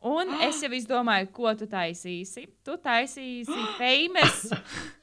Un 0.04 0.34
es 0.44 0.60
jau 0.60 0.68
izdomāju, 0.76 1.30
ko 1.32 1.54
tu 1.56 1.66
taisīsi. 1.68 2.44
Tu 2.64 2.76
taisīsi 2.84 3.60
famous, 3.80 4.50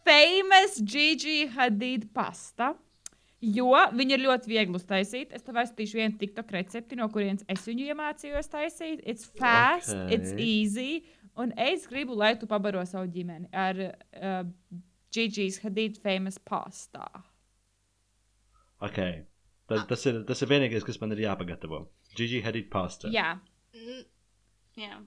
famous 0.06 0.78
Gigi 0.78 1.48
Hadid 1.56 2.06
pasta. 2.14 2.76
Jo 3.42 3.74
viņi 3.98 4.14
ir 4.14 4.22
ļoti 4.28 4.52
viegli 4.52 4.78
uztaisīt. 4.78 5.32
Es 5.34 5.42
tev 5.42 5.58
aizsūtīšu 5.58 5.98
vienu 5.98 6.20
TikTok 6.22 6.54
recepti, 6.54 7.00
no 7.00 7.08
kurienes 7.10 7.42
es 7.50 7.66
viņu 7.66 7.88
iemācījos 7.90 8.52
taisīt. 8.54 9.02
It's 9.02 9.26
fast, 9.26 9.96
okay. 9.96 10.20
it's 10.20 10.36
easy. 10.38 11.02
Un 11.42 11.56
es 11.58 11.88
gribu, 11.90 12.14
lai 12.14 12.36
tu 12.38 12.46
pabaro 12.46 12.84
savu 12.86 13.10
ģimeni 13.10 13.50
ar 13.50 13.82
uh, 13.82 14.44
Gigi's 15.10 15.58
Hadid 15.64 15.98
famous 16.04 16.38
pastā. 16.38 17.08
Okay. 18.82 19.26
Tas, 19.70 19.86
tas, 19.88 20.04
ir, 20.10 20.24
tas 20.28 20.42
ir 20.44 20.50
vienīgais, 20.52 20.84
kas 20.84 21.00
man 21.02 21.14
ir 21.16 21.22
jāpagatavo. 21.28 21.86
Gigi 22.18 22.42
Hadid 22.44 22.70
pasta. 22.74 23.08
Jā, 23.14 23.38
Jā. 24.78 24.98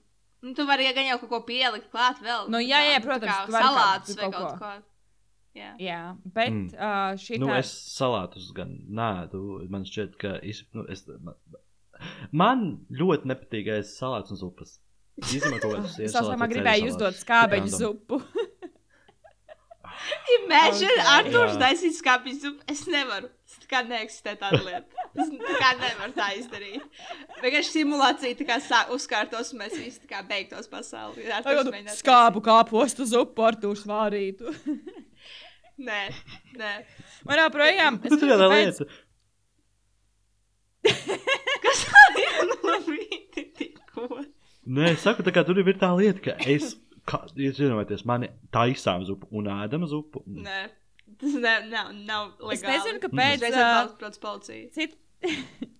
Nu, 0.45 0.53
tu 0.53 0.65
vari 0.69 0.85
gan 0.93 1.07
jau 1.09 1.17
kaut 1.23 1.29
ko 1.31 1.39
pielikt 1.47 1.87
klāt 1.93 2.19
vēl. 2.21 2.47
Nu, 2.53 2.59
tā 2.59 2.67
jā, 2.67 2.77
kā- 2.81 2.89
jā, 2.91 2.97
tā 2.99 3.05
protams, 3.05 3.31
kā 3.31 3.45
tu 3.45 3.51
vari 3.55 3.65
Salātus 3.65 4.15
vai 4.19 4.29
kaut 4.29 4.35
kaut 4.35 4.59
ko. 4.59 4.71
Jā. 5.55 5.69
jā. 5.79 5.99
bet 6.35 6.51
Mm. 6.51 6.73
uh, 6.75 7.15
šī 7.15 7.39
Nu, 7.39 7.47
tā 7.47 7.59
es 7.63 7.71
salātus 7.97 8.49
gan 8.53 8.73
nēdu. 8.89 9.69
Man 9.71 9.85
šķiet, 9.87 10.17
ka 10.19 10.33
es, 10.43 10.63
nu, 10.73 10.85
es, 10.89 11.05
man, 11.07 11.35
man 12.31 12.65
ļoti 12.91 13.25
nepatīk 13.31 13.69
salātus 13.89 14.35
un 14.35 14.37
zupas. 14.37 14.79
Īstenībā 15.21 15.61
kaut 15.63 15.77
kādas 15.77 15.97
Es 15.99 16.13
domāju, 16.13 16.51
gribēju 16.53 16.91
uzdot 16.91 17.15
skābeņu 17.23 17.71
zupu. 17.71 18.21
Imagine. 20.43 21.01
Arthurs 21.07 21.55
Jā. 21.55 21.59
taisīs 21.61 21.99
skāpjas 22.01 22.41
zupu. 22.43 22.63
Es 22.71 22.85
nevaru. 22.91 23.29
Tā 23.65 23.71
kā 23.71 23.79
neeksistē 23.87 24.35
tāda 24.37 24.59
lieta. 24.61 25.05
Es 25.17 25.31
tā 25.31 25.55
kā 25.57 25.71
nevaru 25.79 26.13
tā 26.13 26.27
izdarīt. 26.37 26.83
Vienkārši 27.41 27.71
simulācija 27.79 28.37
tā 28.37 28.45
kā 28.45 28.59
sā, 28.61 28.83
uzkārtos 28.93 29.49
un 29.55 29.63
mēs 29.63 29.73
visi 29.79 30.03
tā 30.03 30.11
kā 30.11 30.21
beigtos 30.27 30.69
pasauli. 30.69 31.25
Arturs 31.33 31.71
mēģinās 31.73 32.03
Skābu 32.03 32.43
kāpostu 32.45 33.07
zupu 33.09 33.47
ar 33.47 33.57
tūšu 33.57 33.87
svārītu. 33.87 34.53
taisīt. 34.53 35.01
Nē, 35.85 36.01
nē. 36.55 36.71
Man 37.27 37.41
joprojām 37.41 37.97
Tas 38.05 38.13
ir 38.15 38.29
viena 38.29 38.47
lieta. 38.47 38.85
Kas 41.65 41.81
tā 41.89 42.03
ir 42.21 42.53
no 42.63 42.77
rīta 42.85 43.43
tikko? 43.59 44.21
Nē, 44.65 44.93
es 44.93 45.03
saku, 45.03 45.25
tā 45.25 45.33
kā 45.35 45.43
tur 45.47 45.59
ir 45.59 45.77
tā 45.81 45.89
lieta, 45.97 46.21
ka 46.23 46.37
es, 46.47 46.77
kā, 47.09 47.25
jūs 47.35 47.59
zināties, 47.59 48.05
mani 48.07 48.31
taisām 48.55 49.03
zupu 49.07 49.27
un 49.35 49.49
ēdam 49.51 49.83
zupu. 49.89 50.23
Nē. 50.25 50.61
Tas 51.21 51.39
ne, 51.39 51.55
nav, 51.71 51.93
nav 51.95 52.27
legāli. 52.41 52.57
Es 52.57 52.67
nezinu, 52.67 53.01
kāpēc. 53.05 53.47
kāds 53.47 53.97
protams 53.99 54.21
policija. 54.27 54.69
Cit... 54.75 54.99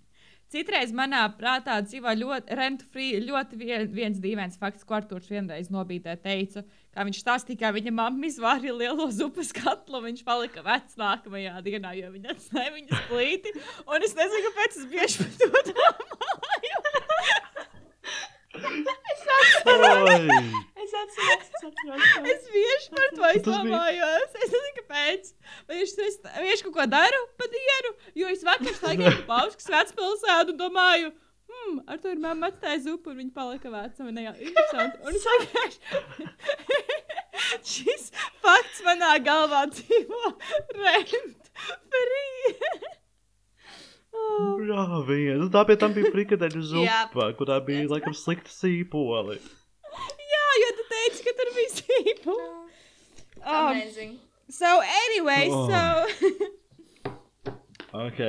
Citreiz 0.56 0.92
manā 0.96 1.24
prātā 1.36 1.74
dzīvo 1.84 2.12
ļoti 2.16 2.56
rent-free, 2.56 3.18
ļoti 3.26 3.58
vien, 3.60 3.88
viens 3.92 4.20
dīvains 4.24 4.60
fakts, 4.62 4.86
ko 4.88 4.96
Arthurs 5.00 5.28
vienreiz 5.28 5.72
nobīdē 5.74 6.14
teica, 6.22 6.62
kā 6.96 7.04
viņš 7.08 7.20
stāstīja, 7.24 7.60
kā 7.64 7.72
viņa 7.76 7.92
mamma 7.98 8.30
izvārīja 8.30 8.76
lielo 8.78 9.10
zupas 9.12 9.50
katlu, 9.56 10.04
viņš 10.06 10.22
palika 10.28 10.64
vecs 10.64 10.96
nākamajā 11.02 11.58
dienā, 11.66 11.96
jo 11.98 12.14
viņa 12.14 12.32
atstāja 12.36 12.76
viņas 12.78 13.04
plīti, 13.10 13.56
un 13.84 14.08
es 14.08 14.16
nezinu, 14.16 14.44
kāpēc 14.48 14.80
es 14.80 14.88
bieži 14.94 15.26
par 15.26 15.34
to 15.42 15.64
domāju. 15.74 16.75
Oi! 19.66 20.66
Es 20.86 20.94
atceros, 20.94 21.48
es 21.50 21.64
atceros. 21.66 22.02
Es 22.32 22.42
bieži 22.54 22.90
par 22.94 23.10
to 23.18 23.26
izdomājos. 23.40 24.30
Es 24.38 24.52
nezinu, 24.54 24.74
kāpēc. 24.80 25.22
Vai 25.68 25.76
es, 25.82 25.92
es, 26.08 26.16
es 26.54 26.60
kaut 26.66 26.76
ko 26.76 26.84
daru 26.90 27.22
pa 27.40 27.46
dienu, 27.52 27.92
jo 28.22 28.26
es 28.32 28.42
vakar 28.46 28.74
staigāju 28.78 29.18
pa 29.24 29.28
Pauskas 29.32 29.68
vecpilsētu 29.74 30.50
un 30.54 30.60
domāju, 30.60 31.08
hmm, 31.52 31.76
ar 31.90 31.98
to 32.04 32.08
ir 32.14 32.20
mamma 32.22 32.46
atstāja 32.52 32.80
zupu 32.86 33.08
un 33.14 33.20
viņa 33.24 33.34
palika 33.36 33.70
veca. 33.74 34.00
Un, 34.06 34.14
jā, 34.28 34.34
interesanti. 34.50 34.96
Un 35.06 35.12
es 35.20 35.26
vienkārši... 35.32 35.80
Šis 37.76 38.04
fakts 38.42 38.80
manā 38.86 39.12
galvā 39.26 39.62
dzīvo 39.72 40.24
rent 40.80 41.44
free. 41.92 42.50
Jā, 44.68 44.84
viena. 45.08 45.46
Tā 45.54 45.62
pie 45.70 45.76
tam 45.80 45.94
bija 45.96 46.10
frikadeļu 46.12 46.62
zupa, 46.72 47.30
kurā 47.40 47.60
bija 47.66 47.86
laikam 47.92 48.16
slikta 48.18 48.52
sīpoli. 48.52 49.38
Jā, 50.34 50.46
jo 50.64 50.70
tu 50.80 50.86
teici, 50.92 51.24
ka 51.28 51.34
tur 51.40 51.52
bija 51.56 51.72
sīpa. 51.78 52.36
Um, 52.36 53.56
Amazing. 53.62 54.16
so, 54.50 54.72
anyway, 54.82 55.48
Oh. 55.52 55.70
so. 55.70 55.84
Ok. 57.96 58.20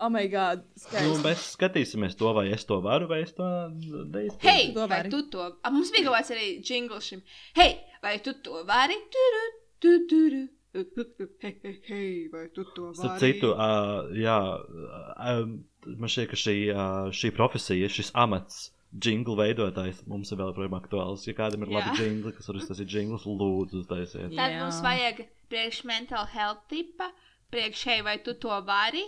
oh, 0.00 0.08
my 0.10 0.26
God. 0.26 0.64
Nu, 0.74 0.80
Skaisti. 0.88 1.20
mēs 1.22 1.42
skatīsimies 1.54 2.16
to, 2.18 2.32
vai 2.34 2.48
es 2.50 2.64
to 2.66 2.80
varu, 2.82 3.06
vai 3.06 3.20
es 3.22 3.30
to 3.36 3.46
neizdarīšu. 3.46 4.40
Hei, 4.42 4.64
Tu 4.72 4.74
to 4.74 4.86
vai 4.90 4.96
vari. 4.96 5.10
tu 5.12 5.20
to? 5.30 5.44
A, 5.62 5.70
mums 5.70 5.92
bija 5.94 6.08
kaut 6.08 6.16
kāds 6.18 6.32
arī 6.34 6.48
jingls 6.66 7.06
šim. 7.12 7.22
Hei, 7.54 7.76
vai 8.02 8.16
tu 8.24 8.34
to 8.42 8.64
vari? 8.66 8.96
Turu, 9.14 9.44
tu, 9.84 9.92
turu. 10.10 10.42
Hei, 10.74 11.52
hei, 11.62 11.74
hei, 11.86 12.28
vai 12.32 12.48
tu 12.50 12.64
to 12.74 12.88
vari? 12.90 12.96
Starp 12.98 13.20
citu, 13.22 13.52
uh, 13.54 14.08
jā, 14.18 14.38
uh, 14.58 15.44
man 15.86 16.10
šķiet, 16.10 16.26
ka 16.32 16.38
šī, 16.40 16.54
uh, 16.74 17.10
šī 17.14 17.30
profesija, 17.36 17.86
šis 17.94 18.10
amats, 18.18 18.72
jinglu 19.06 19.36
veidotājs, 19.38 20.00
mums 20.10 20.32
ir 20.34 20.40
vēl 20.40 20.50
projām 20.56 20.74
aktuāls. 20.80 21.28
Ja 21.28 21.34
kādam 21.38 21.62
ir 21.66 21.70
Jā. 21.70 21.78
labi 21.78 22.02
jingli, 22.02 22.32
kas 22.34 22.50
var 22.50 22.58
uztaisīt 22.58 22.90
jinglus, 22.94 23.24
lūdzu, 23.26 23.84
uztaisiet. 23.84 24.34
Tad 24.34 24.50
Jā. 24.56 24.60
mums 24.64 24.82
vajag 24.82 25.22
priekš 25.50 25.80
mental 25.86 26.26
health 26.34 26.66
tipa, 26.70 27.12
priekš 27.54 27.86
hei, 27.92 28.00
vai 28.06 28.18
tu 28.26 28.34
to 28.34 28.58
vari? 28.66 29.04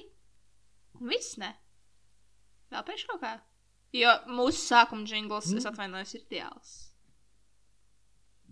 Un 1.00 1.10
viss 1.10 1.34
ne. 1.42 1.50
Vēl 2.70 2.86
priekš 2.86 3.08
kaut 3.10 3.22
kā. 3.26 3.34
Jo 3.94 4.14
mūsu 4.30 4.62
sākuma 4.70 5.06
jingls, 5.06 5.50
Mm. 5.50 5.58
es 5.58 5.66
atvainojos, 5.66 6.14
ir 6.14 6.22
ideāls. 6.30 6.74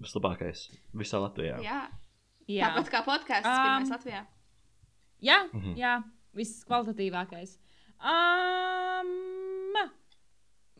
Vislabākais 0.02 0.68
visā 0.94 1.20
Latvijā. 1.22 1.60
Jā. 1.62 1.82
Jā. 2.48 2.68
Tāpat 2.74 2.90
kā 2.92 3.04
podkāsts, 3.06 3.46
Um, 3.48 3.64
pirmais 3.64 3.90
Latvijā. 3.94 4.26
Jā, 5.22 5.38
mm 5.44 5.54
Mhm. 5.54 5.64
-hmm. 5.64 5.76
jā 5.78 6.02
viss 6.34 6.64
kvalitatīvākais. 6.64 7.58
Um, 8.00 9.12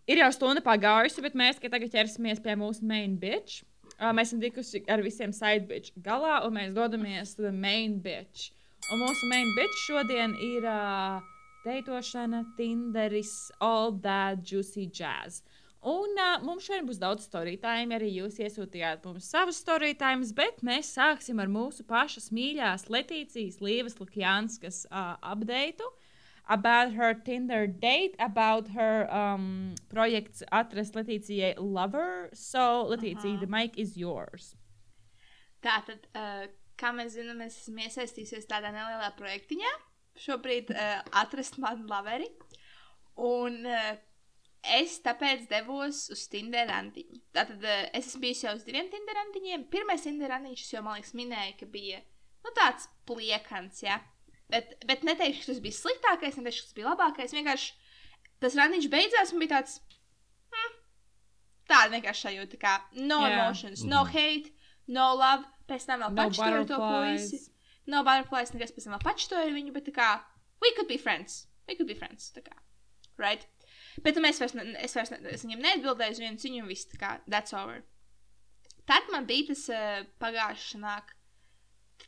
ir 0.07 0.19
jau 0.21 0.31
stunda 0.33 0.61
pagājusi, 0.65 1.23
bet 1.25 1.35
mēs 1.35 1.59
tikai 1.61 1.71
tagad 1.79 1.93
ķersimies 1.95 2.43
pie 2.45 2.57
mūsu 2.61 2.83
main 2.83 3.17
bitch. 3.19 3.63
Uh, 4.01 4.11
mēs 4.17 4.33
esam 4.33 4.41
tikuši 4.43 4.83
ar 4.91 5.03
visiem 5.05 5.33
side 5.33 5.69
bitch 5.71 5.93
galā, 6.03 6.45
un 6.47 6.53
mēs 6.57 6.73
dodamies 6.75 7.37
uz 7.39 7.53
main 7.53 8.01
bitch. 8.03 8.51
Un 8.93 8.99
mūsu 9.01 9.29
main 9.31 9.47
bitch 9.57 9.77
šodien 9.87 10.35
ir 10.43 10.65
uh, 10.69 11.21
deitošana, 11.65 12.45
Tinderis, 12.59 13.51
all 13.61 13.93
that 14.03 14.43
juicy 14.43 14.87
jazz. 14.91 15.43
Un 15.85 16.17
uh, 16.17 16.39
mums 16.41 16.65
šodien 16.65 16.87
būs 16.89 16.97
daudz 16.97 17.27
storytime, 17.27 17.93
arī 17.99 18.07
jūs 18.15 18.39
iesūtījāt 18.41 19.03
mums 19.05 19.27
savus 19.29 19.59
storytimes, 19.61 20.31
bet 20.33 20.63
mēs 20.65 20.95
sāksim 20.97 21.43
ar 21.43 21.51
mūsu 21.53 21.85
pašas 21.85 22.31
mīļās 22.33 22.87
Letīcijas 22.89 23.61
Līvas 23.61 23.99
Lukjanskas 24.01 24.87
uh, 24.89 25.19
update. 25.21 25.85
About 26.49 26.93
her 26.93 27.13
Tinder 27.13 27.67
date, 27.67 28.17
about 28.19 28.69
her 28.73 29.05
um, 29.13 29.75
projekts 29.93 30.43
atrast 30.53 30.97
Letīcijai 30.97 31.55
lover. 31.61 32.31
So, 32.33 32.87
Letīcija, 32.89 33.37
Aha. 33.37 33.45
the 33.45 33.51
mic 33.53 33.77
is 33.77 33.95
yours. 33.97 34.55
Tātad, 35.65 36.09
uh, 36.17 36.47
kā 36.81 36.95
mēs 36.97 37.13
zinām, 37.19 37.45
es 37.45 37.61
esmu 37.61 37.85
iesaistījusies 37.85 38.49
tādā 38.49 38.73
nelielā 38.73 39.13
projektiņā. 39.21 39.77
Šobrīd 40.25 40.73
uh, 40.73 41.05
atrast 41.21 41.61
manu 41.61 41.89
laveri. 41.93 42.33
Un 43.21 43.65
uh, 43.69 43.95
es 44.79 44.97
tāpēc 45.05 45.47
devos 45.51 46.07
uz 46.15 46.25
Tinder 46.33 46.67
randiņu. 46.71 47.21
Tātad 47.37 47.63
uh, 47.65 47.85
es 47.93 48.09
esmu 48.09 48.25
bijis 48.25 48.43
jau 48.47 48.55
uz 48.57 48.65
diviem 48.67 48.89
Tinder 48.93 49.19
randiņiem. 49.21 49.69
Pirmais 49.73 50.05
Tinder 50.07 50.33
randiņš, 50.33 50.65
es 50.65 50.75
jau, 50.75 50.83
man 50.85 50.99
liekas, 50.99 51.15
minēju, 51.19 51.57
ka 51.61 51.69
bija 51.71 52.01
nu, 52.45 52.53
tāds 52.57 52.89
pliekans, 53.09 53.83
jā. 53.85 53.99
Bet, 54.53 54.77
bet 54.89 55.05
neteikšu, 55.07 55.45
ka 55.45 55.51
tas 55.53 55.63
bija 55.65 55.79
sliktākais, 55.79 56.39
neteikšu, 56.39 56.65
ka 56.65 56.71
tas 56.71 56.79
bija 56.79 56.91
labākais. 56.91 57.37
Vienkārši 57.37 57.73
tas 58.45 58.59
randiņš 58.61 58.91
beidzās 58.93 59.33
un 59.33 59.43
bija 59.43 59.57
tāds. 59.57 59.79
Hmm, 60.53 60.77
tāda 61.71 61.95
vienkārši 61.97 62.29
sajūta, 62.29 62.61
kā 62.61 62.77
no 63.01 63.23
Jā. 63.25 63.33
emotions, 63.33 63.85
no 63.89 64.05
hate, 64.09 64.53
no 64.87 65.15
love. 65.17 65.49
Pēc 65.65 65.87
tam 65.89 66.03
vēl 66.05 66.13
No 66.13 66.27
pačtoju 66.29 66.67
to 66.69 66.77
puisi. 66.77 67.39
No 67.89 68.03
butterflies, 68.05 68.53
nekas 68.53 68.73
pēc 68.77 68.85
tam 68.85 68.95
vēl 68.99 69.05
pačtoju 69.05 69.55
viņu, 69.55 69.73
bet 69.73 69.87
tā 69.89 69.95
kā, 69.97 70.09
we 70.61 70.73
could 70.77 70.89
be 70.91 70.99
friends. 71.01 71.47
We 71.69 71.77
could 71.79 71.89
be 71.89 71.97
friends, 71.97 72.29
tā 72.37 72.43
kā. 72.45 72.59
Right? 73.17 73.47
Bet 74.03 74.19
nu, 74.19 74.27
es 74.27 74.41
vairs, 74.43 74.55
ne, 74.59 74.67
es 74.83 74.97
vairs 74.97 75.13
ne, 75.13 75.21
es 75.31 75.45
viņam 75.47 75.63
neatbildēju 75.63 76.17
uz 76.17 76.21
vienu 76.23 76.43
ziņu, 76.43 76.63
un 76.65 76.71
viss 76.71 76.89
tā 76.91 76.99
kā, 76.99 77.11
that's 77.31 77.55
over. 77.55 77.83
Tad 78.91 79.09
man 79.13 79.29
bija 79.29 79.53
tas 79.53 79.65
uh, 79.73 80.05
pagājušā 80.21 80.81
nāk. 80.83 81.15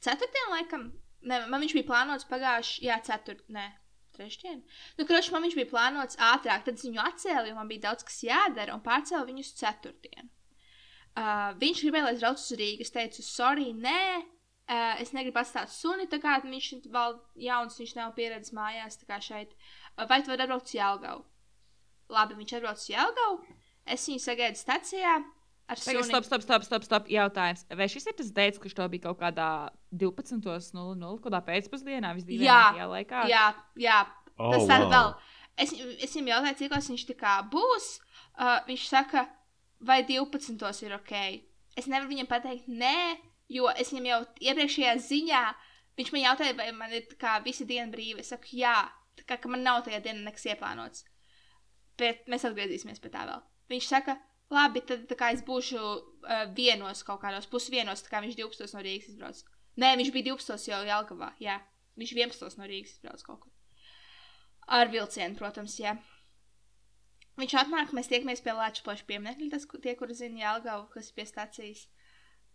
Ceturtdien, 0.03 0.53
laikam, 0.53 0.87
ne, 1.24 1.41
man 1.51 1.62
viņš 1.62 1.76
bija 1.78 1.89
plānots 1.89 2.28
pagājušā, 2.28 2.82
jā, 2.84 2.99
ceturt, 3.07 3.45
nē, 3.53 3.68
trešdien. 4.16 4.62
Nu, 4.99 5.07
kurš 5.09 5.30
man 5.32 5.47
viņš 5.47 5.59
bija 5.61 5.70
plānots 5.70 6.18
ātrāk, 6.32 6.66
tad 6.66 6.80
viņu 6.82 7.03
atcēlu, 7.05 7.51
jo 7.51 7.59
man 7.59 7.70
bija 7.70 7.87
daudz 7.89 8.07
kas 8.09 8.22
jādara, 8.26 8.74
un 8.74 8.84
pārcēlu 8.84 9.28
viņu 9.30 9.47
uz 9.47 9.53
ceturtdienu. 9.61 10.30
Uh, 11.16 11.55
viņš 11.57 11.80
gribēja, 11.80 12.05
lai 12.05 12.16
es 12.16 12.20
braucu 12.20 12.43
uz 12.45 12.59
Rīgā. 12.61 12.84
Es 12.84 12.93
teicu, 12.93 13.22
sorry, 13.24 13.70
nē, 13.72 14.01
uh, 14.20 14.99
es 15.01 15.14
negribu 15.16 15.41
atstāt 15.41 15.72
suni, 15.72 16.05
tā 16.12 16.18
kā 16.20 16.34
viņš 16.43 16.68
vēl 16.93 17.16
jauns, 17.47 17.78
viņš 17.80 17.95
nav 17.97 18.12
pieredzējis 18.18 18.57
mājās, 18.59 19.01
tā 19.01 19.09
kā 19.09 19.20
šeit. 19.24 19.57
Uh, 19.95 20.05
vai 20.11 20.20
tu 20.20 20.34
vari 20.34 20.45
atbraukt 20.45 20.68
uz 20.68 20.76
Jālgavu? 20.76 21.24
Labi, 22.13 22.37
viņš 22.39 22.59
atbrauc 22.59 22.83
uz 22.83 22.91
Jālgavu. 22.91 23.41
Es 23.87 24.07
viņu 24.09 24.23
sagaidu 24.23 24.61
stacijā 24.61 25.17
Tagad, 25.67 26.05
stop, 26.07 26.23
stop, 26.23 26.43
stop, 26.45 26.63
stop, 26.63 26.85
stop. 26.87 27.09
Jautājums. 27.11 27.65
Vai 27.75 27.89
šis 27.91 28.05
ir 28.07 28.15
tas 28.15 28.29
dēļ, 28.31 28.61
kurš 28.63 28.77
to 28.79 28.85
bija 28.93 29.09
kaut 29.09 29.19
kādā 29.19 29.49
12.00, 29.91 31.17
kādā 31.25 31.41
pēcpusdienā, 31.43 32.13
Jā, 32.13 32.19
visdīvainākajā 32.21 32.87
laikā? 32.93 33.25
Jā, 33.33 33.47
jā, 33.83 33.97
Oh, 34.37 34.53
tas 34.53 34.67
tā 34.69 34.81
wow. 34.83 34.91
vēl. 34.93 35.13
Es, 35.57 35.73
es 36.05 36.13
viņam 36.13 36.33
jautāju, 36.35 36.59
cik 36.61 36.75
viņš 36.77 37.05
tā 37.09 37.17
kā 37.17 37.35
būs. 37.53 37.89
Uh, 38.37 38.59
viņš 38.69 38.89
saka, 38.91 39.25
vai 39.81 40.03
12. 40.05 40.61
ir 40.85 40.97
ok. 40.99 41.15
Es 41.81 41.89
nevaru 41.89 42.11
viņam 42.13 42.29
pateikt, 42.29 42.69
nē, 42.69 43.17
jo 43.53 43.71
es 43.73 43.93
viņam 43.93 44.11
jau 44.11 44.21
iepriekšējā 44.51 44.95
ziņā, 45.09 45.43
viņš 45.97 46.13
man 46.13 46.25
jautāja, 46.27 46.57
vai 46.59 46.69
man 46.77 46.93
ir 46.97 47.09
kā 47.21 47.39
visa 47.45 47.65
diena 47.69 47.89
brīva. 47.93 48.21
Es 48.21 48.33
saku, 48.33 48.53
jā, 48.61 48.77
tā 49.17 49.25
kā 49.29 49.41
ka 49.41 49.53
man 49.53 49.65
nav 49.65 49.83
tajā 49.87 50.03
dienā 50.05 50.27
nekas 50.27 50.45
ieplānots. 50.53 51.07
Bet 51.97 52.27
mēs 52.29 52.45
atgriezīsimies 52.45 53.01
pie 53.01 53.11
tā 53.11 53.25
vēl. 53.29 53.43
Viņš 53.73 53.87
saka, 53.89 54.19
labi, 54.53 54.83
tad 54.87 55.11
es 55.33 55.43
būšu 55.47 55.79
uh, 55.81 56.45
vienos 56.55 57.03
kaut 57.07 57.23
kādos 57.23 57.49
pusdienos, 57.51 58.03
tā 58.05 58.13
kā 58.13 58.21
viņš 58.25 58.37
12 58.37 58.77
no 58.77 58.83
Rīgas 58.85 59.09
izbrauc. 59.13 59.43
Nē, 59.77 59.97
viņš 60.01 60.13
bija 60.13 60.33
12 60.35 60.69
jau 60.71 60.83
Jelgavā, 60.85 61.33
jā. 61.41 61.61
Viņš 61.97 62.13
11 62.13 62.59
no 62.61 62.69
Rīgas 62.69 62.97
izbrauc 62.97 63.23
kaut 63.23 63.41
kur. 63.41 63.53
Ar 64.67 64.89
vilcienu, 64.93 65.37
protams, 65.39 65.79
jā. 65.81 65.97
Viņš 67.37 67.53
atnāk, 67.61 67.93
mēs 67.93 68.09
tiekamies 68.09 68.41
pie 68.41 68.55
Latvijas 68.57 68.85
plaša 68.85 69.05
pieminiekļa, 69.11 69.51
tas, 69.53 69.67
tie, 69.85 69.95
kuri 69.99 70.15
zina 70.17 70.41
Jelgavu, 70.41 70.89
kas 70.95 71.11
ir 71.11 71.19
pie 71.19 71.27
stācijas. 71.29 71.87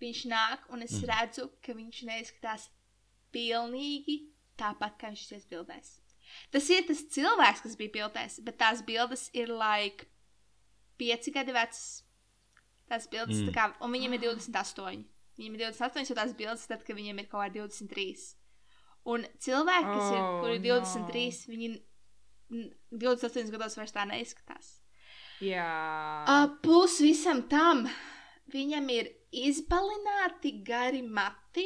Viņš 0.01 0.21
nāk, 0.31 0.65
un 0.73 0.81
es 0.81 0.95
Mhm. 0.97 1.05
redzu, 1.11 1.49
ka 1.61 1.73
viņš 1.77 2.03
neizskatās 2.09 2.69
pilnīgi 3.31 4.31
tāpat, 4.57 4.97
kā 4.97 5.13
viņš 5.13 5.31
ir 5.31 5.45
bildēs. 5.49 6.00
Tas 6.51 6.69
ir 6.69 6.83
tas 6.87 7.01
cilvēks, 7.15 7.61
kas 7.63 7.75
bija 7.79 7.91
bildēs, 7.97 8.39
bet 8.43 8.57
tās 8.57 8.81
bildes 8.85 9.29
ir 9.33 9.47
like 9.49 10.05
pieci 10.97 11.31
gadi 11.31 11.51
vecas. 11.55 12.03
Tās 12.89 13.07
bildes, 13.07 13.37
Mm. 13.41 13.47
tā 13.49 13.53
kā, 13.55 13.73
un 13.81 13.91
viņam 13.91 14.13
ir 14.13 14.19
28. 14.19 15.05
Viņam 15.39 15.53
ir 15.55 15.61
28, 15.71 16.09
jo 16.09 16.15
tās 16.15 16.33
bildes, 16.35 16.67
tad, 16.67 16.83
kad 16.85 16.95
viņam 16.95 17.19
ir 17.19 17.25
kaut 17.31 17.41
kādi 17.45 17.61
23. 17.61 18.35
Un 19.05 19.23
cilvēki, 19.39 19.87
kas 19.95 20.11
ir, 20.11 20.19
Oh, 20.19 20.41
kur 20.41 20.49
ir 20.51 20.59
no. 20.59 20.81
23, 20.81 21.47
viņi 21.47 21.69
n- 22.51 22.73
28 22.91 23.49
gados 23.51 23.75
vairs 23.77 23.91
tā 23.95 24.03
neizskatās. 24.05 24.79
Jā. 25.41 26.25
Uh, 26.27 26.47
plus 26.61 26.99
visam 27.01 27.41
tam 27.49 27.87
viņam 28.53 28.89
ir 28.91 29.09
izbalināti 29.33 30.51
gari 30.63 31.01
mati, 31.01 31.65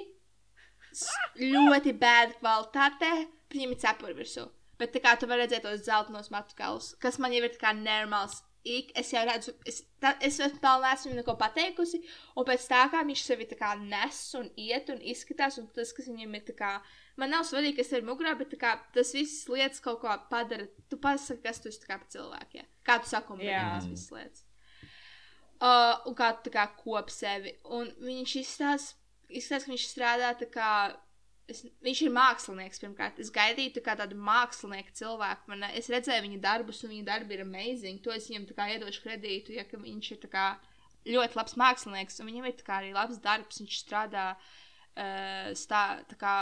ļoti 1.40 1.92
bēda 2.00 2.38
kvalitātē, 2.40 3.10
viņam 3.54 3.76
ir 3.76 3.82
cepuri 3.84 4.18
virsū. 4.18 4.48
Bet 4.80 4.92
tā 4.92 5.00
kā 5.04 5.16
tu 5.20 5.28
vari 5.30 5.46
redzēt 5.46 5.64
tos 5.64 5.86
zeltainos 5.86 6.32
matu 6.34 6.58
galus, 6.58 6.92
kas 7.00 7.20
man 7.24 7.34
jau 7.36 7.46
ir 7.46 7.54
tā 7.54 7.62
kā 7.62 7.72
normāls. 7.78 8.42
Ik, 8.66 8.90
es 8.98 9.12
jau 9.14 9.22
redzu, 9.28 9.52
es, 9.70 9.84
tā, 10.02 10.16
es 10.26 10.40
vēl 10.42 10.80
neesmu 10.82 11.12
neko 11.14 11.36
pateikusi, 11.38 12.00
un 12.34 12.48
pēc 12.48 12.64
tā 12.66 12.80
kā 12.90 13.04
viņš 13.06 13.22
sevi 13.22 13.46
tā 13.46 13.60
kā 13.60 13.76
nes 13.78 14.22
un 14.40 14.48
iet 14.58 14.90
un 14.90 15.04
izskatās, 15.06 15.60
un 15.62 15.68
tas, 15.76 15.92
kas 15.94 16.08
viņam 16.10 16.34
ir 16.34 16.48
tā 16.48 16.56
kā, 16.58 16.72
man 17.22 17.30
nav 17.30 17.46
svarīgi, 17.46 17.78
kas 17.78 17.94
ir 17.94 18.08
mugurā, 18.08 18.34
bet 18.40 18.58
kā, 18.58 18.74
tas 18.96 19.14
viss 19.14 19.46
lietas 19.54 19.84
kaut 19.86 20.02
ko 20.02 20.18
padara. 20.32 20.66
Tu 20.90 20.98
pasaki, 20.98 21.44
kas 21.46 21.62
tu 21.62 21.70
esi 21.70 21.86
kā 21.86 22.00
cilvēku. 22.10 22.58
Ja? 22.58 22.66
Kā 22.90 22.98
tu 23.04 23.12
Jā. 23.46 23.62
tās 23.76 23.86
visas 23.92 24.10
lietas. 24.18 24.46
Uh, 25.56 26.02
un 26.10 26.18
kā 26.18 26.34
tu 26.44 26.50
kā 26.52 26.66
kop 26.82 27.14
sevi. 27.14 27.54
Un 27.70 27.94
viņš 28.02 28.36
izstāsta, 28.42 28.98
izstāsta, 29.30 29.68
ka 29.68 29.76
viņš 29.76 29.86
strādā 29.94 30.34
kā. 30.52 30.72
Es, 31.52 31.62
viņš 31.86 32.00
ir 32.02 32.14
mākslinieks 32.14 32.82
pirmkārt. 32.82 33.20
Es 33.22 33.30
gaidīju 33.34 33.76
tā 33.76 33.84
kā 33.86 33.94
tādu 34.00 34.18
mākslinieku 34.18 34.96
cilvēku. 34.98 35.52
Man, 35.52 35.68
es 35.78 35.92
redzēju 35.94 36.24
viņa 36.26 36.40
darbus, 36.42 36.82
un 36.86 36.96
viņa 36.96 37.06
darbi 37.06 37.38
ir 37.38 37.44
amazing. 37.44 38.02
To 38.06 38.14
es 38.16 38.30
viņam 38.32 38.48
iedošu 38.74 39.04
kredītu, 39.04 39.54
ja 39.54 39.66
viņš 39.70 40.12
ir 40.16 40.30
kā 40.32 40.48
ļoti 41.06 41.38
labs 41.38 41.58
mākslinieks. 41.62 42.18
Un 42.22 42.32
viņam 42.32 42.50
ir 42.50 42.64
kā 42.66 42.80
arī 42.80 42.96
labs 42.96 43.22
darbs. 43.22 43.62
Viņš 43.62 43.78
strādā 43.84 44.32
uh, 44.34 45.52
stā, 45.54 45.84
tā 46.10 46.18
kā 46.18 46.36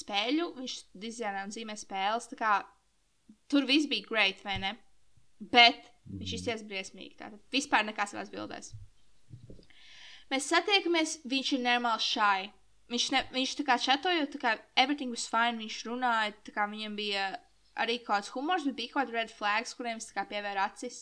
spēļu, 0.00 0.50
viņš 0.58 0.76
dizainē 1.06 1.46
un 1.46 1.54
zīmē 1.54 1.78
spēles. 1.78 2.26
Kā, 2.34 2.58
tur 3.46 3.68
viss 3.70 3.86
bija 3.90 4.10
great, 4.10 4.42
vai 4.46 4.58
ne? 4.64 4.74
Bet 5.38 5.86
viņš 6.10 6.36
izties 6.40 6.66
briesmīgi. 6.66 7.14
Tātad 7.22 7.38
vispār 7.54 7.86
nekā 7.86 8.10
savās 8.10 8.34
bildēs. 8.34 8.74
Mēs 10.32 10.50
satiekamies, 10.50 11.20
viņš 11.30 11.52
ir 11.54 11.66
normāls 11.68 12.06
šai. 12.10 12.50
Viņš, 12.92 13.06
ne, 13.10 13.22
viņš 13.34 13.56
tā 13.58 13.64
kā 13.66 13.76
čatoja, 13.82 14.28
tā 14.30 14.38
kā 14.42 14.52
everything 14.78 15.10
was 15.10 15.26
fine, 15.30 15.58
viņš 15.58 15.80
runāja, 15.88 16.36
tā 16.46 16.54
kā 16.54 16.68
viņam 16.70 16.94
bija 16.98 17.32
arī 17.82 17.98
kaut 17.98 18.20
kāds 18.20 18.30
humors, 18.36 18.66
bet 18.68 18.76
bija 18.78 18.92
kaut 18.92 19.06
kādi 19.06 19.16
red 19.16 19.32
flags, 19.34 19.74
kuriem 19.74 19.98
es 19.98 20.12
pievēru 20.14 20.62
acis. 20.62 21.00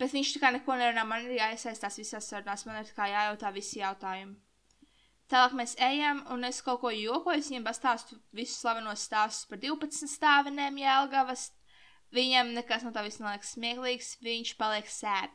Bet 0.00 0.14
viņš 0.16 0.32
tā 0.34 0.40
kā 0.42 0.50
neko 0.54 0.78
nerunā, 0.80 1.04
man 1.06 1.28
ir 1.28 1.36
jāiesaistās 1.36 2.00
visās 2.00 2.30
sarunās, 2.30 2.64
man 2.66 2.80
ir 2.80 2.90
jājautā 2.96 3.52
visi 3.54 3.82
jautājumi. 3.82 4.34
Tālāk 5.30 5.54
mēs 5.56 5.76
ejam, 5.80 6.20
un 6.34 6.44
es 6.44 6.58
kaut 6.64 6.82
ko 6.82 6.90
jokoju, 6.92 7.40
es 7.40 7.48
viņam 7.52 7.68
pastāstu 7.68 8.18
visus 8.36 8.58
slavenos 8.60 9.06
stāstus 9.06 9.46
par 9.48 9.60
12 9.62 10.10
stāvenēm 10.10 10.82
Jēlgavas. 10.82 11.46
Viņam 12.14 12.52
nekas 12.56 12.84
no 12.84 12.92
tā 12.94 13.04
viss 13.06 13.22
neliekas 13.22 13.54
smieklīgs, 13.56 14.10
viņš 14.24 14.52
paliek 14.60 14.90
sēd. 14.90 15.32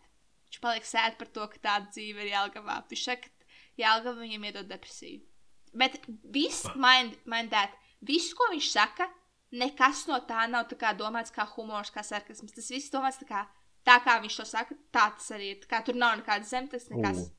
Viņš 0.50 0.62
paliek 0.64 0.86
sēd 0.86 1.18
par 1.20 1.34
to, 1.34 1.48
ka 1.50 1.64
tāda 1.66 1.90
dzīve 1.90 2.26
ir 2.26 2.32
Jēlgavā. 2.36 2.78
Viņš 2.92 3.08
saka, 3.10 3.32
ka 3.34 3.82
Jēlgava 3.82 4.22
viņam 4.22 4.48
iedod 4.50 4.70
depresiju. 4.70 5.29
Bet 5.74 6.00
viss, 6.34 6.66
mind, 6.76 7.18
mind 7.30 7.54
that, 7.54 7.76
viss, 8.06 8.34
ko 8.38 8.50
viņš 8.54 8.70
saka, 8.74 9.10
nekas 9.52 10.06
no 10.10 10.20
tā 10.30 10.46
nav 10.50 10.68
tā 10.70 10.78
kā 10.80 10.94
domāts 10.98 11.34
kā 11.34 11.46
humors, 11.56 11.92
kā 11.94 12.04
sarkasms. 12.06 12.54
Tas 12.56 12.70
viss 12.74 12.94
domāts 12.94 13.20
tā 13.22 13.28
kā, 13.30 13.44
tā 13.86 14.00
kā 14.06 14.20
viņš 14.24 14.40
to 14.42 14.48
saka, 14.50 14.78
tā 14.94 15.10
tas 15.18 15.30
arī 15.36 15.54
ir. 15.56 15.68
Kā 15.70 15.84
tur 15.86 15.98
nav 16.00 16.18
nekādas 16.20 16.54
zemtes, 16.54 16.90
nekas. 16.94 17.28
U. 17.28 17.36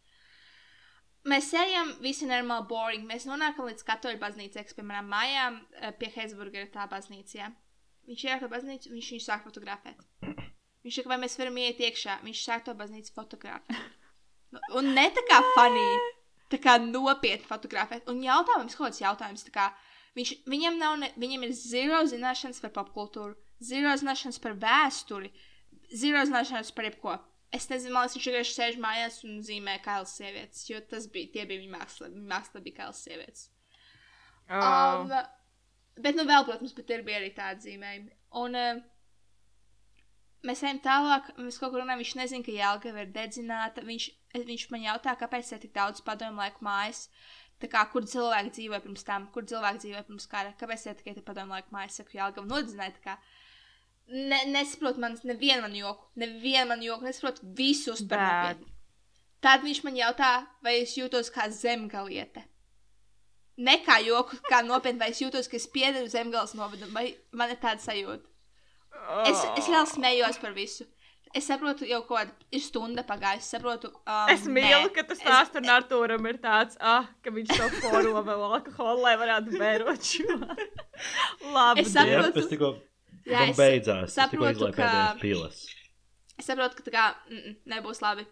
Mēs 1.30 1.50
ejam, 1.52 1.90
visi 2.00 2.28
normāli 2.28 2.66
boring. 2.68 3.04
Mēs 3.08 3.26
nonākam 3.28 3.68
līdz 3.68 3.84
katoļu 3.88 4.20
baznīcai, 4.22 4.64
kas, 4.64 4.76
piemēram, 4.78 5.10
mājām 5.10 5.58
eh, 5.60 5.90
pie 6.00 6.08
Heizburga 6.14 6.62
ir 6.62 6.70
tā 6.72 6.86
baznīca. 6.88 7.34
Ja? 7.36 7.50
Viņš 8.08 8.24
ienāk 8.24 8.44
to 8.44 8.48
baznīcu, 8.52 8.92
viņš 8.94 9.10
viņu 9.14 9.26
sāk 9.26 9.44
fotografēt. 9.44 10.00
Viņš 10.80 10.96
saka, 10.96 11.10
vai 11.12 11.18
mēs 11.20 11.34
varam 11.36 11.58
iet 11.60 11.80
iekšā. 11.84 12.14
Viņš 12.24 12.38
sāk 12.40 12.62
to 12.64 12.72
baznīcu 12.72 13.12
fotografēt. 13.12 13.82
Nu, 14.50 14.62
Un 14.80 14.88
ne 14.96 15.04
tā 15.12 15.22
kā 15.28 15.42
funny, 15.52 15.82
tā 16.50 16.58
kā 16.62 16.76
nopietni 16.82 17.46
fotografēt. 17.48 18.08
Un 18.10 18.22
jautājums, 18.24 18.76
kaut 18.76 18.90
kāds 18.90 19.02
jautājums, 19.02 19.46
tā 19.46 19.54
kā 19.54 19.68
viņš, 20.18 20.34
viņam, 20.50 20.78
nav 20.80 20.98
ne, 21.00 21.10
viņam 21.20 21.46
ir 21.46 21.56
zero 21.56 22.02
zināšanas 22.10 22.62
par 22.64 22.74
popkultūru, 22.76 23.36
zero 23.62 23.94
zināšanas 24.00 24.40
par 24.42 24.56
vēsturi, 24.60 25.32
zero 25.90 26.24
zināšanas 26.26 26.72
par 26.76 26.90
jebko. 26.90 27.16
Es 27.54 27.66
nezinu, 27.66 27.96
man 27.96 28.06
liekas, 28.06 28.14
viņš 28.14 28.26
vienkārši 28.28 28.54
sēž 28.54 28.76
mājās 28.82 29.16
un 29.26 29.40
zīmē 29.42 29.80
kailas 29.82 30.12
sievietes, 30.14 30.62
jo 30.70 30.78
tas 30.86 31.08
bija, 31.10 31.32
tie 31.34 31.46
bija 31.50 31.64
viņa 31.64 31.72
māksla, 31.74 32.10
viņa 32.12 32.28
māksla 32.30 32.62
bija 32.62 32.76
kailas 32.76 33.00
sievietes. 33.02 33.48
Oh. 34.50 35.02
Um, 35.02 35.10
bet, 35.98 36.14
nu, 36.18 36.26
vēl, 36.28 36.46
protams, 36.46 36.74
bet 36.76 36.92
ir 36.94 37.02
bija 37.06 37.18
arī 37.18 37.32
tādi 37.34 37.66
zīmējumi. 37.66 38.14
Un 38.38 38.54
uh, 38.58 38.84
mēs 40.46 40.62
ejam 40.64 40.80
tālāk, 40.84 41.32
mēs 41.38 41.58
kaut 41.60 41.74
kur 41.74 41.82
runājam, 41.82 42.02
viņš 42.02 42.14
nezina, 42.20 42.46
ka 42.46 42.54
Jēlgava 42.54 43.04
ir 43.04 43.12
dedzināta. 43.14 43.84
Viņš, 43.86 44.08
viņš 44.48 44.64
man 44.72 44.86
jautā, 44.88 45.14
kāpēc 45.20 45.52
ir 45.52 45.62
tik 45.64 45.74
daudz 45.76 46.04
padomu 46.06 46.42
laiku 46.42 46.64
mājas. 46.66 47.06
Tā 47.60 47.68
kā, 47.68 47.82
kur 47.92 48.06
cilvēki 48.08 48.54
dzīvoja 48.56 48.80
pirms 48.86 49.04
tam, 49.04 49.26
kur 49.34 49.44
cilvēki 49.44 49.82
dzīvoja 49.84 50.06
pirms 50.08 50.26
kara, 50.30 50.54
kāpēc 50.60 50.86
ir 50.86 50.96
tikai 51.02 51.22
padomu 51.26 51.56
laiku 51.56 51.74
mājas, 51.74 52.00
saka, 52.00 52.16
Jēlgava 52.16 52.48
nodedzināja. 52.48 53.18
ne, 54.10 54.44
nesaprotu 54.46 55.00
manas, 55.00 55.22
nevienu 55.22 55.62
manu 55.62 55.76
joku, 55.76 56.08
nevienu 56.16 56.68
manu 56.68 56.88
joku, 56.88 57.06
nesaprotu 57.06 57.46
visus 57.56 58.02
par 58.08 58.22
nopietnu. 58.24 58.72
Tad 59.40 59.62
viņš 59.64 59.82
man 59.86 59.96
jautā, 59.96 60.30
vai 60.64 60.80
es 60.82 60.96
jūtos 60.98 61.30
kā 61.32 61.46
zemgaliete. 61.54 62.42
Ne 63.60 63.78
kā 63.84 63.98
joku, 64.04 64.36
kā 64.48 64.60
nopietni, 64.64 65.00
vai 65.00 65.10
es 65.14 65.20
jūtos, 65.22 65.48
ka 65.48 65.56
es 65.56 65.68
piederu 65.70 66.08
zemgales 66.12 66.52
novadam, 66.56 66.92
vai 66.96 67.14
man 67.36 67.52
ir 67.52 67.60
tāda 67.60 67.80
sajūta. 67.84 68.29
Es, 69.26 69.44
es 69.58 69.68
vēl 69.72 69.86
smējos 69.90 70.40
par 70.42 70.52
visu. 70.56 70.86
Es 71.34 71.46
saprotu, 71.46 71.86
jau 71.86 72.00
ko 72.08 72.18
ir 72.18 72.60
stunda 72.62 73.04
pagājusi. 73.06 73.44
Es 73.46 73.50
saprotu, 73.54 73.90
um, 74.02 74.30
Es 74.32 74.48
mīlu, 74.50 74.88
nē. 74.88 74.92
ka 74.96 75.04
tas 75.06 75.20
Es- 75.20 75.24
stāsts 75.24 75.60
ar 75.60 75.68
Artūram 75.76 76.26
ir 76.26 76.38
tāds, 76.42 76.76
ah, 76.80 77.06
ka 77.22 77.30
viņš 77.30 77.52
to 77.54 77.68
poro 77.84 78.22
vēl 78.26 78.42
alkoholu, 78.48 79.00
lai 79.04 79.12
varētu 79.20 79.54
bērot 79.60 80.02
šo. 80.10 80.38
Labi. 81.54 81.84
Es 81.84 81.94
Jā, 81.94 82.02
saprotu. 82.02 82.34
tas 82.40 82.48
tikko 82.50 82.72
Jā, 83.30 83.44
es 83.52 83.56
beidzās. 83.60 84.08
Es 84.10 84.16
saprotu, 84.18 84.72
ka- 84.74 85.14
pīles. 85.22 85.62
Es 86.40 86.48
saprotu, 86.50 86.80
ka 86.80 86.86
tā 86.88 86.92
kā 86.96 87.06
mm, 87.30 87.56
nebūs 87.76 88.02
labi. 88.02 88.26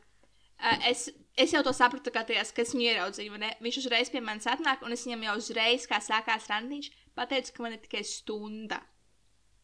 Uh, 0.58 0.74
es, 0.90 1.04
es 1.38 1.52
jau 1.54 1.60
to 1.62 1.70
sapratu, 1.76 2.10
kā 2.10 2.24
tajās, 2.26 2.50
kad 2.56 2.64
es 2.66 2.72
viņu 2.74 2.88
ieraudzīju. 2.90 3.30
vai 3.36 3.38
ne? 3.44 3.50
Viņš 3.62 3.76
uzreiz 3.84 4.10
pie 4.10 4.20
manis 4.24 4.48
atnāk, 4.50 4.82
un 4.82 4.92
es 4.96 5.04
viņam 5.06 5.22
jau 5.28 5.36
uzreiz, 5.38 5.86
kā 5.86 6.00
sākās 6.02 6.48
randiņš, 6.50 6.88
pateicu, 7.14 7.52
ka 7.54 7.62
man 7.62 7.76
ir 7.76 7.82
tikai 7.84 8.02
stunda. 8.02 8.80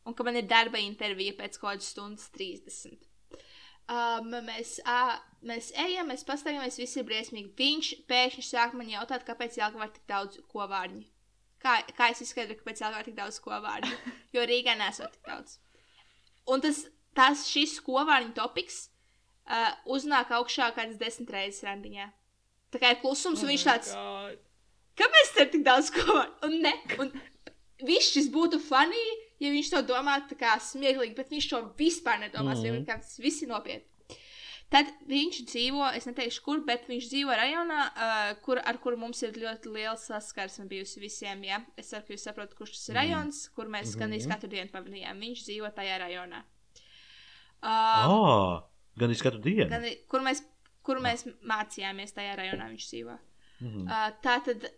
Un 0.05 0.15
ka 0.17 0.25
man 0.27 0.37
ir 0.37 0.47
darba 0.49 0.81
intervija 0.83 1.37
pēc 1.39 1.59
kaut 1.59 1.75
kādas 1.75 1.91
stundas 1.95 2.29
30. 2.37 3.09
Um, 3.85 4.31
mēs, 4.47 4.79
uh, 4.89 5.17
mēs 5.45 5.71
ejam, 5.77 6.09
mēs 6.09 6.25
pastaigāmies, 6.25 6.79
viss 6.81 6.97
ir 6.97 7.05
briesmīgi. 7.09 7.53
Viņš 7.59 7.91
pēkšņi 8.09 8.45
sāk 8.47 8.77
man 8.79 8.89
jautāt, 8.89 9.27
kāpēc 9.29 9.59
Jālgavā 9.61 9.91
ir 9.91 9.95
tik 9.97 10.07
daudz 10.09 10.41
kovārņu. 10.53 11.03
Kā, 11.61 11.79
kā 11.97 12.09
es 12.13 12.23
izskaidroju, 12.25 12.63
kāpēc 12.63 12.81
Jālgavā 12.81 13.03
ir 13.03 13.11
tik 13.11 13.19
daudz 13.19 13.41
kovārņu? 13.45 13.99
Jo 14.37 14.45
Rīgā 14.49 14.77
nesot 14.81 15.13
tik 15.17 15.29
daudz. 15.29 15.59
Un 16.49 16.65
tas, 16.65 16.81
tas 17.17 17.45
šis 17.49 17.77
kovārņu 17.85 18.33
topiks 18.37 18.87
uh, 18.89 19.73
uznāk 19.93 20.33
augšā 20.37 20.71
kādas 20.77 20.97
desmit 21.01 21.33
reizes 21.37 21.65
randiņā. 21.69 22.09
Tā 22.73 22.81
kā 22.83 22.93
ir 22.93 23.01
klusums, 23.05 23.45
un 23.45 23.53
viņš 23.53 23.67
tāds, 23.69 23.93
kāpēc 24.99 25.35
tur 25.35 25.45
ir 25.45 25.53
tik 25.53 25.69
daudz 25.69 25.93
kovārņu? 25.95 26.35
Un 26.49 26.57
ne, 26.65 26.75
un 27.05 27.13
viss 27.85 28.17
šis 28.17 28.33
būtu 28.33 28.59
funny, 28.65 29.05
ja 29.41 29.51
viņš 29.51 29.71
to 29.71 29.83
domātu 29.83 30.35
tā 30.35 30.39
kā 30.45 30.55
smieklīgi, 30.61 31.15
bet 31.17 31.31
viņš 31.31 31.49
to 31.51 31.63
vispār 31.79 32.19
nedomās, 32.21 32.59
mm 32.59 32.65
Mhm. 32.71 32.77
-hmm. 32.83 32.87
tas 32.87 33.19
viss 33.19 33.43
ir 33.43 33.49
nopietni. 33.49 33.85
Tad 34.71 34.87
viņš 35.07 35.37
dzīvo, 35.47 35.95
es 35.95 36.07
neteikšu, 36.07 36.43
kur, 36.43 36.61
bet 36.67 36.87
viņš 36.89 37.05
dzīvo 37.11 37.31
rajonā, 37.37 37.81
uh, 37.95 38.41
kur, 38.43 38.59
ar 38.65 38.79
kuru 38.79 38.97
mums 38.97 39.23
ir 39.23 39.33
ļoti 39.33 39.71
liela 39.73 39.97
saskarsme 39.97 40.65
bijusi 40.67 41.01
visiem. 41.01 41.45
Ja? 41.45 41.61
Es 41.77 41.91
ceru, 41.91 42.03
ka 42.07 42.13
jūs 42.15 42.25
saprotat, 42.25 42.55
kurš 42.59 42.71
tas 42.73 42.89
ir 42.89 42.95
rajons, 42.97 43.49
kur 43.55 43.67
mēs 43.67 43.95
Mhm. 43.95 44.01
gandrīz 44.01 44.27
katru 44.29 44.49
dienu 44.49 44.71
pavadījām. 44.73 45.21
Viņš 45.21 45.45
dzīvo 45.47 45.71
tajā 45.75 45.99
rajonā. 46.01 46.43
Uh, 47.63 48.09
Oh, 48.09 48.63
gan 48.99 49.11
es 49.11 49.23
katru 49.23 49.41
dienu. 49.41 49.69
gan, 49.71 49.85
kur, 50.09 50.21
mēs, 50.21 50.43
kur 50.83 50.97
mēs 51.01 51.25
mācījāmies 51.47 52.13
tajā 52.13 52.35
rajonā, 52.37 52.67
viņš 52.75 52.89
dzīvo. 52.91 53.19
Mhm. 53.61 53.87
Uh, 53.87 54.11
tā 54.23 54.43
tad 54.45 54.71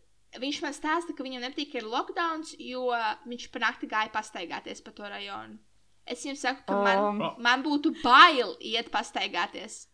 viņš 0.43 0.61
man 0.65 0.75
stāsta, 0.77 1.15
ka 1.17 1.25
viņam 1.27 1.45
nepatīk, 1.47 1.75
ir 1.79 1.87
lockdown, 1.89 2.45
jo 2.59 2.89
viņš 3.27 3.49
pa 3.55 3.63
nakti 3.63 3.89
gāja 3.91 4.13
pastaigāties 4.15 4.83
pa 4.85 4.93
to 4.97 5.09
rajonu. 5.09 5.59
Es 6.07 6.23
viņam 6.23 6.39
saku, 6.39 6.63
ka 6.69 6.79
man, 6.87 6.99
Um. 7.03 7.43
man 7.43 7.63
būtu 7.65 7.91
bail 8.03 8.55
iet 8.61 8.91
pastaigāties. 8.95 9.87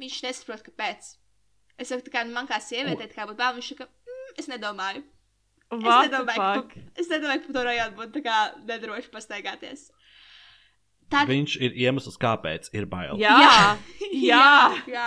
Viņš 0.00 0.22
nesaprot, 0.26 0.64
kāpēc. 0.66 1.14
Es 1.78 1.88
saku, 1.92 2.10
kā 2.10 2.24
nu, 2.26 2.32
man 2.34 2.48
kā 2.48 2.58
sievietei, 2.60 3.06
kā 3.12 3.26
būtu 3.28 3.38
bail. 3.38 3.54
Viņš 3.60 3.68
saka, 3.74 3.86
mm, 3.86 4.34
es 4.38 4.48
nedomāju. 4.50 5.04
What 5.70 6.06
es 6.06 6.10
nedomāju, 6.10 6.64
ka, 6.66 6.80
es 6.98 7.08
nedomāju, 7.08 7.40
ka 7.44 7.46
pa 7.46 7.52
to 7.54 7.62
rajonu 7.68 7.96
būtu 8.00 8.12
tā 8.16 8.22
kā 8.26 8.38
nedroši 8.66 9.10
pastaigāties. 9.14 9.90
Tad, 11.10 11.28
Viņš 11.30 11.56
ir 11.62 11.72
iemesls, 11.74 12.18
kāpēc 12.18 12.68
ir 12.74 12.86
bail. 12.90 13.16
Jā, 13.18 13.36
jā. 13.38 14.50
jā, 14.90 15.06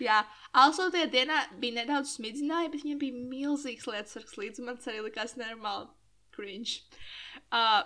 jā. 0.00 0.20
Also, 0.52 0.90
tajā 0.92 1.08
dienā 1.12 1.38
bija 1.60 1.78
nedaudz 1.80 2.10
smidzināja, 2.18 2.68
bet 2.74 2.82
viņam 2.84 2.98
bija 3.00 3.14
milzīgs 3.32 3.86
lietas 3.88 4.12
sargs 4.12 4.34
līdzi. 4.36 4.64
Man 4.66 4.76
tas 4.76 4.90
arī 4.92 5.00
likās 5.06 5.32
nenormāli 5.40 5.88
cringe. 6.36 6.82
Uh, 7.52 7.82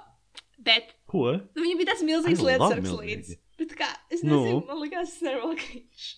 bet 0.59 0.95
Ko? 1.07 1.29
nu, 1.55 1.63
viņam 1.63 1.79
bija 1.83 1.93
tāds 1.93 2.03
milzīgs 2.09 2.43
I 2.43 2.49
lietas 2.49 2.65
love 2.65 2.75
sargs 2.75 2.89
milzīgi. 2.91 3.17
līdzi. 3.17 3.39
Bet 3.61 3.75
kā, 3.79 3.87
es 4.11 4.23
Nu? 4.27 4.41
nezinu, 4.43 4.67
man 4.67 4.81
likās 4.83 5.13
tas 5.15 5.23
nenormāli 5.23 5.57
cringe. 5.63 6.15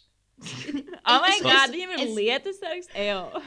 Oh 1.05 1.19
my 1.21 1.35
god, 1.43 1.73
viņam 1.75 1.93
ir 1.99 2.03
es- 2.07 2.17
lietas 2.17 2.59
sargs. 2.63 2.89
Ejo. 2.95 3.43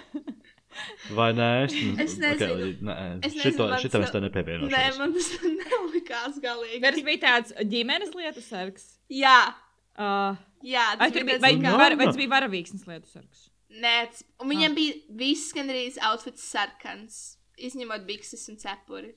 Vai 1.18 1.32
nē? 1.36 1.48
Es, 1.66 1.74
Es 2.06 2.14
nezinu. 2.22 2.54
Okay, 2.54 2.76
nē, 2.88 2.96
Es 3.26 3.34
nezinu, 3.34 3.44
šito, 3.44 3.66
šito 3.82 3.98
tas 3.98 4.06
es 4.08 4.12
tev 4.14 4.22
Nē, 4.22 4.30
nepievienošu. 4.30 4.98
man 5.00 5.14
tas 5.14 5.30
nelikās 5.42 6.38
galīgi. 6.44 6.80
Bet 6.86 6.96
tas 6.96 7.04
bija 7.10 7.20
tāds 7.26 7.52
ģimenes 7.74 8.14
lietas 8.16 8.48
sargs. 8.54 8.86
Jā, 9.10 9.54
Uh, 10.00 10.38
jā. 10.64 10.86
tas 11.00 11.12
bija 11.14 11.40
vai, 11.44 11.54
kā- 11.60 11.78
var, 11.78 11.96
vai 12.00 12.06
tas 12.10 12.18
bija 12.20 12.32
varavīksnes 12.36 12.88
lietas 12.88 13.12
sargs? 13.16 13.48
Nē, 13.72 13.96
tas, 14.12 14.24
un 14.44 14.50
viņam 14.52 14.74
bija 14.76 14.94
viss 15.22 15.54
gandrīz 15.56 15.98
outfits 16.04 16.44
sarkans, 16.52 17.20
izņemot 17.58 18.04
bikses 18.08 18.48
un 18.52 18.58
cepuri. 18.60 19.14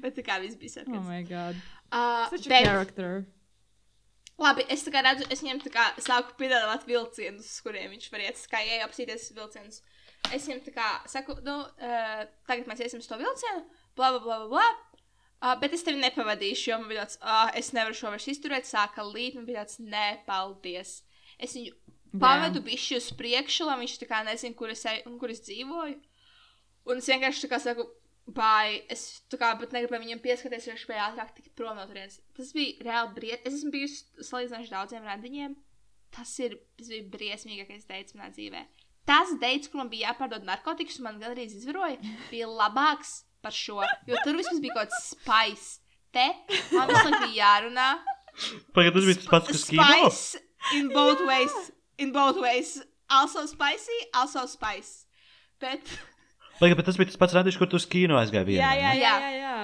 Bet 0.00 0.14
tā 0.16 0.22
kā 0.24 0.38
viss 0.40 0.56
bija 0.56 0.70
Oh 0.70 0.76
sarkans. 0.78 1.06
my 1.08 1.22
god. 1.28 1.56
Uh, 1.92 2.28
Such 2.30 2.46
a 2.46 2.48
bet, 2.48 2.64
character. 2.64 3.26
labi, 4.40 4.64
es 4.72 4.84
tā 4.86 4.92
kā 4.94 5.02
redzu, 5.04 5.26
es 5.30 5.42
viņam 5.44 5.60
tā 5.66 5.72
kā 5.74 5.84
sāku 6.00 6.32
piedāvāt 6.40 6.86
vilcienus, 6.88 7.50
uz 7.50 7.60
kuriem 7.66 7.90
viņš 7.92 8.06
var 8.12 8.20
iet. 8.24 8.38
Es 8.38 8.46
kā 8.48 8.62
ieju 8.64 8.86
apsīties 8.86 9.26
vilcienus. 9.36 9.82
Es 10.32 10.46
viņam 10.48 10.62
tā 10.64 10.72
kā 10.76 10.86
saku, 11.10 11.36
nu, 11.44 11.58
uh, 11.66 12.22
tagad 12.48 12.66
mēs 12.70 12.80
iesim 12.86 13.00
uz 13.02 13.08
to 13.10 13.18
vilcienu, 13.20 13.66
bla, 13.96 14.10
bla, 14.16 14.20
bla, 14.20 14.38
bla. 14.38 14.48
bla. 14.48 14.68
Uh, 15.40 15.54
bet 15.60 15.72
es 15.72 15.84
tevi 15.86 16.00
nepavadīšu, 16.02 16.66
jo 16.68 16.80
man 16.82 16.90
bija 16.90 17.06
tāds, 17.06 17.16
ah, 17.24 17.48
es 17.56 17.72
nevaru 17.72 17.96
šo 17.96 18.10
vairs 18.12 18.28
izturēt, 18.28 18.68
sāka 18.68 19.04
līt, 19.06 19.38
man 19.38 19.46
bija 19.48 19.62
tāds, 19.64 19.78
nē, 19.80 20.08
paldies. 20.26 20.98
Es 21.40 21.56
viņu 21.56 21.72
pavedu 22.20 22.60
bišķi 22.66 22.98
uz 22.98 23.08
priekšu, 23.16 23.64
lai 23.70 23.78
viņš 23.80 23.96
tā 24.02 24.10
kā 24.10 24.20
nezina, 24.26 24.58
kur 24.58 24.74
es, 24.74 24.84
eju 24.84 25.16
kur 25.22 25.32
es 25.32 25.40
dzīvoju. 25.46 25.96
Un 26.90 27.00
es 27.00 27.08
vienkārši 27.08 27.46
tā 27.46 27.50
kā 27.54 27.60
saku, 27.62 27.88
Vai 28.30 28.84
es 28.92 29.22
tā 29.32 29.38
kā 29.40 29.48
pat 29.58 29.72
negribēju 29.74 30.04
viņam 30.04 30.20
pieskarties, 30.22 30.66
jo 30.66 30.74
viņš 30.74 30.84
spēja 30.84 31.06
ātrāk 31.08 31.32
tikt 31.34 31.54
prom 31.58 31.78
no 31.78 31.86
turienes. 31.88 32.20
Tas 32.36 32.52
bija 32.54 32.84
reāli 32.86 33.14
briesmīgi. 33.16 33.46
Es 33.48 33.56
esmu 33.56 33.72
bijusi 33.74 34.26
salīdzinoši 34.28 34.70
daudziem 34.74 35.08
randiņiem. 35.08 35.56
Tas, 36.14 36.34
ir, 36.42 36.56
tas 36.78 36.90
bija 36.92 37.08
briesmīgākais 37.10 37.88
deids 37.88 38.14
manā 38.18 38.30
dzīvē. 38.34 38.62
Tas 39.08 39.32
deids, 39.40 39.70
kur 39.70 39.80
man 39.80 39.90
bija 39.90 40.10
jāpārdod 40.10 40.46
narkotikas, 40.46 41.00
un 41.00 41.08
man 41.08 41.18
gandrīz 41.22 41.56
izvaroja, 41.56 41.98
bija 42.30 42.50
labāks 42.50 43.16
par 43.42 43.52
šo. 43.56 43.80
Jo 44.08 44.20
tur 44.24 44.36
vismaz 44.38 44.60
bija 44.62 44.74
kaut 44.78 44.90
kāds 44.90 45.10
spice. 45.14 45.80
Te 46.10 46.26
man 46.74 46.88
visu 46.90 47.04
laiku 47.06 47.20
bija 47.28 47.36
jārunā. 47.44 47.88
Pagaid, 48.74 48.94
tas 48.96 49.04
bija 49.06 49.18
tas 49.20 49.28
pats, 49.30 49.50
kas 49.52 49.64
kino. 49.70 49.84
Spice 50.10 50.40
in 50.78 50.88
both 50.94 51.20
ways. 51.28 51.54
In 51.98 52.12
both 52.16 52.38
ways. 52.42 52.76
Also 53.10 53.44
spicy, 53.50 53.98
also 54.14 54.46
spice. 54.46 55.04
Bet, 55.60 55.86
Pagaid, 56.60 56.76
bet 56.78 56.86
tas 56.88 56.98
bija 57.00 57.10
tas 57.10 57.18
pats 57.20 57.34
rādījums, 57.36 57.58
kur 57.60 57.68
tu 57.70 57.78
uz 57.80 57.86
kino 57.90 58.18
aizgāji 58.20 58.52
vienā. 58.54 58.60
Jā, 58.64 58.72
jā, 58.78 58.92
jā. 58.98 59.14
jā, 59.24 59.30
jā. 59.38 59.54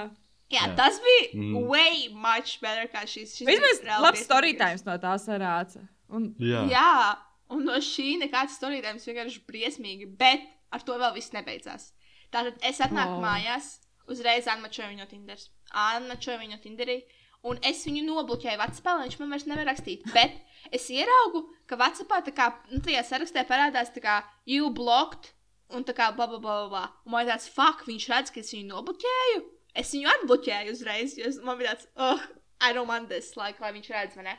jā, 0.55 0.63
Jā. 0.63 0.65
tas 0.79 0.99
bija 1.03 1.29
Mm. 1.35 1.55
way 1.67 2.07
much 2.13 2.57
better 2.63 2.87
kā 2.91 3.03
šis. 3.07 3.35
šis 3.37 3.47
Vismaz 3.47 3.81
bija 3.83 3.99
labs 4.03 4.21
story 4.23 4.53
briesmīgais. 4.55 4.83
times 4.83 4.85
no 4.87 4.97
tā 5.03 5.15
sarāca. 5.19 5.83
Un 6.09 6.29
Jā. 6.39 6.63
Jā, 6.71 7.17
un 7.51 7.65
no 7.67 7.75
šī 7.83 8.13
nekāds 8.23 8.55
storītājums 8.59 9.03
vienkārši 9.09 9.41
briesmīgi, 9.49 10.07
bet 10.17 10.41
ar 10.71 10.79
to 10.87 10.95
vēl 10.99 11.13
viss 11.15 11.33
nebeidzās. 11.35 11.91
Tātad 12.33 12.57
es 12.61 12.81
atnāku 12.83 13.17
Oh. 13.17 13.23
mājās, 13.23 13.79
uzreiz 14.07 14.47
atmačoju 14.47 14.89
viņu 14.93 15.07
Tinder. 15.09 15.37
Atmačoju 15.71 16.39
viņu 16.43 16.59
Tinderī, 16.63 16.97
un 17.43 17.59
es 17.63 17.85
viņu 17.85 18.03
nobloķēju 18.07 18.59
Vācijā, 18.59 18.97
lai 18.97 19.07
viņš 19.07 19.19
man 19.19 19.29
vairs 19.35 19.47
nevar 19.47 19.65
rakstīt. 19.69 20.03
Bet 20.13 20.35
es 20.71 20.89
ieraugu, 20.89 21.45
ka 21.67 21.79
Vācijā 21.79 22.21
tā 22.23 22.33
kā 22.35 22.49
nu, 22.71 22.79
tajā 22.83 23.03
sarakstā 23.03 23.45
parādās, 23.47 23.93
tā 23.95 24.03
kā 24.03 24.23
you 24.45 24.69
blocked, 24.69 25.33
un 25.69 25.83
tā 25.83 25.93
kā 25.93 26.11
bla 26.15 26.27
bla 26.27 26.39
bla 26.39 26.67
bla. 26.71 26.83
Un 27.05 27.11
man 27.11 27.25
ir 27.25 27.31
tāds, 27.33 27.47
fuck, 27.51 27.85
viņš 27.87 28.09
redz, 28.11 28.31
ka 28.31 28.39
es 28.39 28.51
viņu 28.55 28.71
nobloķēju. 28.73 29.45
Es 29.77 29.91
viņu 29.93 30.11
atbloķēju 30.15 30.73
uzreiz, 30.73 31.17
jo 31.19 31.31
man 31.45 31.59
bija 31.59 31.75
tāds, 31.75 31.87
oh, 31.95 32.19
I 32.59 32.73
don't 32.73 32.87
want 32.89 33.09
this, 33.09 33.35
like, 33.37 33.61
lai 33.61 33.71
viņš 33.75 33.89
redz, 33.93 34.15
ne? 34.23 34.37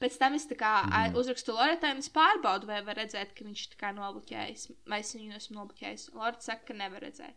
Pēc 0.00 0.16
tam 0.16 0.36
es 0.38 0.46
kā 0.48 0.72
mm. 0.86 1.16
uzrakstu 1.20 1.52
Loretai 1.52 1.90
un 1.92 2.00
es 2.00 2.08
pārbaudu, 2.12 2.68
vai 2.70 2.78
var 2.86 2.96
redzēt, 2.96 3.34
ka 3.36 3.44
viņš 3.44 3.66
kā 3.80 3.90
nobloķējis, 3.96 4.70
vai 4.88 5.02
es 5.04 5.12
viņu 5.16 5.36
esmu 5.36 5.58
nobloķējis. 5.58 6.06
Loreta 6.16 6.46
saka, 6.46 6.70
ka 6.70 6.76
nevar 6.78 7.04
redzēt. 7.04 7.36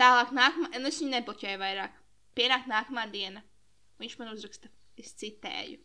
Tālāk, 0.00 0.32
nākamā, 0.36 0.70
nu 0.80 0.88
es 0.88 1.02
viņu 1.02 1.12
nebloķēju 1.12 1.60
vairāk. 1.60 2.00
Pienāk 2.36 2.66
nākamā 2.68 3.06
diena. 3.12 3.44
Viņš 4.00 4.16
man 4.20 4.32
uzraksta, 4.32 4.72
es 5.00 5.12
citēju. 5.20 5.78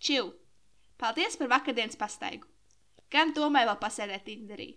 Čil! 0.00 0.32
Paldies 1.00 1.36
par 1.36 1.52
vakardienas 1.52 1.96
pastaigu. 2.00 2.48
Gan 3.12 3.32
domāju 3.36 3.70
vēl 3.70 3.80
pasēdēt 3.80 4.24
Tinderī. 4.28 4.70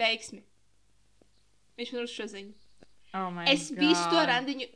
Veiksmi! 0.00 0.42
Viņš 1.76 1.92
man 1.92 2.04
uzraksta 2.04 2.22
šo 2.22 2.30
ziņu. 2.34 2.54
oh 3.20 3.28
my 3.32 3.44
Es 3.52 3.68
God. 3.68 3.84
visu 3.84 4.08
to 4.12 4.24
randiņu. 4.32 4.68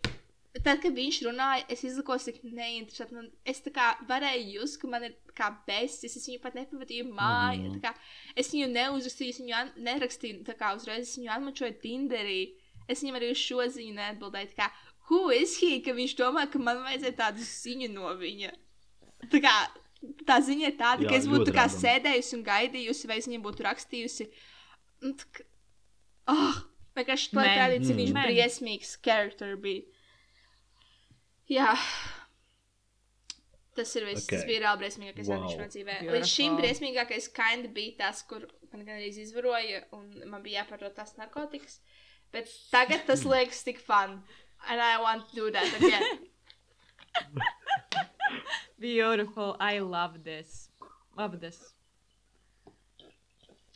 Tad, 0.61 0.83
kad 0.83 0.93
viņš 0.93 1.19
runāja, 1.25 1.65
es 1.73 1.81
izlikos 1.89 2.27
tik 2.29 2.43
neinteresanti. 2.45 3.15
Man, 3.17 3.31
es 3.49 3.63
tā 3.65 3.71
kā 3.73 3.87
varēju 4.05 4.51
just, 4.59 4.77
ka 4.83 4.87
man 4.93 5.07
ir 5.07 5.15
kā 5.35 5.47
bestis. 5.67 6.17
Es 6.19 6.27
viņu 6.29 6.43
pat 6.43 6.55
nepavadīju 6.59 7.07
mājā. 7.09 7.63
Mhm. 7.63 7.79
Mm. 7.79 7.81
Kā, 7.81 7.95
es 8.37 8.51
viņu 8.53 8.69
neuzrakstīju, 8.75 9.33
es 9.33 9.41
viņu 9.41 9.55
an- 9.57 9.73
nerakstīju. 9.89 10.43
Tā 10.45 10.55
kā 10.61 10.75
uzreiz 10.77 11.07
es 11.09 11.17
viņu 11.17 11.31
atmačoju 11.33 11.79
Tinderī. 11.81 12.53
Es 12.87 13.01
viņam 13.03 13.17
arī 13.17 13.31
uz 13.33 13.39
šo 13.41 13.65
ziņu 13.65 13.95
neatbildēju. 13.97 14.51
tā 14.53 14.59
Kā, 14.61 14.69
who 15.09 15.31
is 15.31 15.57
he, 15.63 15.81
ka 15.81 15.93
viņš 15.97 16.17
domā, 16.21 16.45
ka 16.53 16.59
man 16.59 16.83
vajadzēja 16.85 17.17
tādu 17.17 17.39
ziņu 17.49 17.89
no 17.95 18.13
viņa. 18.21 18.53
Tā 19.33 19.41
kā 19.41 19.55
tā 20.29 20.37
ziņa 20.43 20.67
ir 20.69 20.77
tāda, 20.77 21.03
Jā, 21.07 21.09
ka 21.09 21.15
es 21.17 21.27
būtu 21.31 21.49
tā 21.49 21.55
kā 21.57 21.65
random. 21.65 21.81
sēdējusi 21.81 22.35
un 22.37 22.45
gaidījusi, 22.45 23.07
vai 23.09 23.17
es 23.23 23.27
viņai 23.27 23.43
būtu 23.43 23.65
rakstījusi. 23.71 24.29
Un 25.03 25.15
tā 25.15 25.25
kā- 25.33 25.49
Oh, 26.29 26.55
vienkārši 26.95 27.33
lai 27.35 27.47
Man. 27.47 27.57
parādītu, 27.59 27.87
cik 27.89 27.97
viņš 27.97 28.13
Man. 28.13 28.27
briesmīgs 28.29 28.97
charakter 29.03 29.57
bija. 29.57 29.83
Jā. 31.51 31.73
Tas 33.77 33.91
ir 33.97 34.05
viss. 34.05 34.27
Okay. 34.27 34.37
Tas 34.37 34.45
bija 34.49 34.61
reāli 34.67 34.81
briesmīgākais, 34.85 35.29
wow. 35.31 35.37
Wow. 35.41 35.47
viņš 35.49 35.57
man 35.63 35.71
dzīvē. 35.73 35.95
Līdz 36.13 36.29
šim 36.29 36.53
Beautiful. 36.53 36.61
briesmīgākais 36.61 37.27
kinda 37.39 37.69
bija 37.73 37.93
tas, 38.03 38.21
kur 38.29 38.41
man 38.73 38.85
gan 38.85 38.99
arī 38.99 39.09
izvaroja, 39.23 39.79
un 39.97 40.05
man 40.29 40.43
bija 40.45 40.61
jāpārdod 40.63 40.93
tās 40.97 41.13
narkotikas. 41.17 41.75
Bet 42.33 42.47
tagad 42.73 43.07
tas 43.09 43.25
liekas 43.29 43.65
tik 43.65 43.81
fun. 43.81 44.21
And 44.69 44.81
I 44.81 45.01
want 45.03 45.29
to 45.31 45.37
do 45.37 45.51
that 45.51 45.69
again. 45.77 46.19
Beautiful. 48.79 49.57
I 49.59 49.81
love 49.81 50.23
this. 50.25 50.69
Love 51.17 51.41
this. 51.41 51.75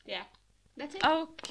yeah. 0.07 0.25
That's 0.77 0.95
it. 0.95 1.05
Ok. 1.05 1.51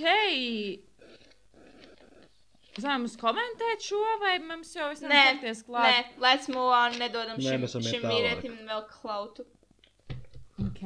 Vai 2.83 2.97
mums 2.99 3.15
komentēt 3.19 3.85
šo, 3.87 4.01
vai 4.19 4.33
mums 4.43 4.73
jau 4.75 4.89
visam 4.91 5.11
Nē, 5.11 5.21
ķerties 5.29 5.61
Nē, 5.63 5.67
klāt? 5.69 6.17
let's 6.19 6.49
move 6.51 6.73
on. 6.75 6.97
Nedodam 6.99 7.39
Nē, 7.39 7.55
šim, 7.55 7.85
šim 7.87 8.03
vīrietim 8.03 8.57
vēl 8.67 8.83
klautu. 8.91 9.45
Ok. 10.65 10.83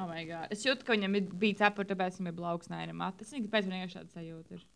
Oh 0.00 0.08
my 0.08 0.24
god. 0.26 0.50
Es 0.54 0.64
jūtu, 0.66 0.86
ka 0.86 0.96
viņam 0.96 1.14
ir 1.20 1.30
bija 1.38 1.60
cepura, 1.62 1.92
tāpēc 1.92 2.18
viņam 2.18 2.32
ir 2.32 2.38
blauksnaina 2.40 2.94
mata. 2.96 3.22
Es 3.22 3.30
nezinu, 3.30 3.46
kāpēc 3.48 3.68
viņam 3.68 3.82
vienkārši 3.82 4.00
tāda 4.00 4.14
sajūta 4.16 4.56
ir. 4.58 4.68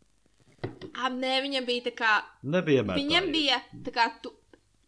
Ah, 0.95 1.11
nē, 1.13 1.33
viņam 1.45 1.67
bija 1.69 1.87
tā 1.89 1.93
kā. 1.99 2.13
Nevienmēr. 2.47 3.01
Viņam 3.01 3.27
tā 3.27 3.31
ir. 3.31 3.35
bija 3.35 3.61
tā 3.87 3.95
kā. 3.97 4.11
Tu, 4.23 4.33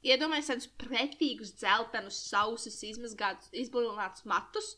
Iedomājieties, 0.08 0.48
tādus 0.52 0.68
pretīgus, 0.78 1.56
dzeltenus, 1.58 2.20
sausus, 2.30 2.76
izmazgātus, 2.86 3.50
izblūmātus 3.64 4.28
matus. 4.30 4.76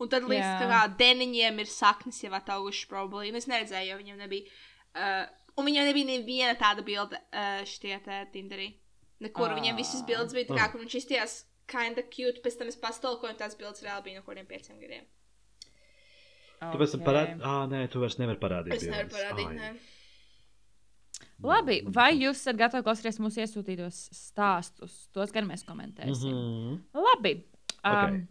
Un 0.00 0.08
tad 0.08 0.24
līdz 0.30 0.62
kā 0.62 0.84
deniņiem 1.00 1.58
ir 1.60 1.68
saknes 1.68 2.20
jau 2.22 2.30
ataugušas 2.38 2.86
problēmas. 2.88 3.42
Es 3.42 3.50
neredzēju, 3.50 3.90
jo 3.90 3.98
viņam 3.98 4.22
nebija. 4.22 4.46
Uh, 4.90 5.26
un 5.60 5.68
viņam 5.68 5.88
nebija 5.90 6.08
neviena 6.08 6.56
tāda 6.58 6.84
bilde 6.86 7.20
uh, 7.20 7.60
šitie 7.68 7.98
te 8.04 8.24
Tinderī. 8.34 8.72
Nekur 9.20 9.52
Ah. 9.52 9.56
viņam 9.58 9.76
visas 9.76 10.02
bildes 10.08 10.32
bija 10.36 10.48
tā 10.48 10.58
kā, 10.58 10.70
kur 10.72 10.80
viņš 10.80 10.96
izties 10.96 11.38
kinda 11.70 12.02
cute. 12.10 12.40
Pēc 12.44 12.58
tam 12.58 12.68
es 12.72 12.78
pastolkoju, 12.80 13.34
un 13.34 13.38
tās 13.38 13.56
bildes 13.58 13.84
reāli 13.84 14.08
bija 14.08 14.20
no 14.20 14.26
kādiem 14.26 14.48
pieciem 14.48 14.80
gadiem. 14.80 15.04
Okay. 16.60 17.00
parādi. 17.04 17.40
Ah, 17.42 17.64
nē, 17.70 17.86
tu 17.88 18.00
vairs 18.02 18.18
nevari 18.20 18.40
parādīt. 18.40 18.74
Es 18.76 18.84
nevaru 18.84 19.08
parādīt, 19.14 19.48
Ai. 19.48 19.56
nē. 19.56 20.00
Labi, 21.40 21.78
vai 21.88 22.10
jūs 22.18 22.42
esat 22.42 22.58
gatavi 22.60 22.84
klausīties 22.84 23.20
mūsu 23.22 23.40
iesūtītos 23.40 24.00
stāstus? 24.12 25.06
Tos 25.14 25.32
gan 25.32 25.48
mēs 25.48 25.64
komentēsim. 25.64 26.34
Mm. 26.34 26.76
-hmm. 26.76 27.06
Labi. 27.06 27.32
Um, 27.36 27.90
Ok. 27.92 28.04
okay. 28.04 28.26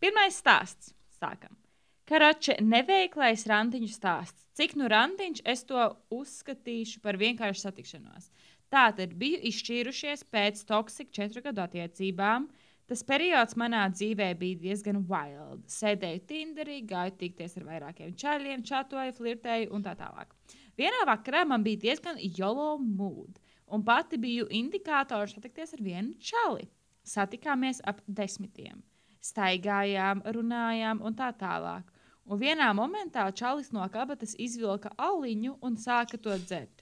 Pirmais 0.00 0.40
stāsts. 0.40 0.94
Sākam. 1.20 1.56
Karače 2.04 2.58
neveiklais 2.60 3.46
randiņu 3.48 3.88
stāsts. 3.88 4.42
Cik 4.54 4.76
nu 4.76 4.90
randiņš 4.92 5.40
es 5.50 5.64
to 5.66 5.86
uzskatīšu 6.12 7.00
par 7.02 7.16
vienkāršu 7.18 7.64
satikšanos. 7.64 8.28
Tātad 8.70 9.14
biju 9.18 9.38
izšķīrušies 9.48 10.26
pēc 10.34 10.60
toksika 10.68 11.16
četru 11.16 11.42
gadu 11.46 11.64
attiecībām. 11.64 12.50
Tas 12.84 13.00
periods 13.08 13.56
manā 13.56 13.86
dzīvē 13.88 14.26
bija 14.36 14.60
diezgan 14.66 15.00
wild. 15.08 15.62
Sēdēju 15.72 16.20
Tinderī, 16.28 16.82
gāju 16.84 17.14
tikties 17.22 17.56
ar 17.56 17.64
vairākiem 17.70 18.12
čaļiem, 18.20 18.66
čatoju, 18.68 19.14
flirtēju 19.16 19.72
un 19.72 19.86
tā 19.86 19.94
tālāk. 19.96 20.36
Vienā 20.76 21.06
vakarā 21.08 21.46
man 21.48 21.64
bija 21.64 21.80
diezgan 21.86 22.20
jolo 22.36 22.74
mood, 22.82 23.40
un 23.72 23.84
pati 23.86 24.20
biju 24.20 24.50
indikātors 24.52 25.32
satikties 25.38 25.72
ar 25.78 25.84
vienu 25.86 26.12
čali. 26.20 26.68
Satikāmies 27.04 27.80
ap 27.88 28.04
desmitiem. 28.04 28.84
Staigājām, 29.24 30.20
runājām 30.36 31.00
un 31.00 31.16
tā 31.16 31.32
tālāk. 31.40 31.88
Un 32.24 32.40
vienā 32.40 32.70
momentā 32.72 33.26
čalis 33.36 33.68
no 33.76 33.84
kabatas 33.92 34.32
izvilka 34.40 34.92
aliņu 34.96 35.58
un 35.60 35.76
sāka 35.76 36.16
to 36.16 36.36
dzert. 36.40 36.80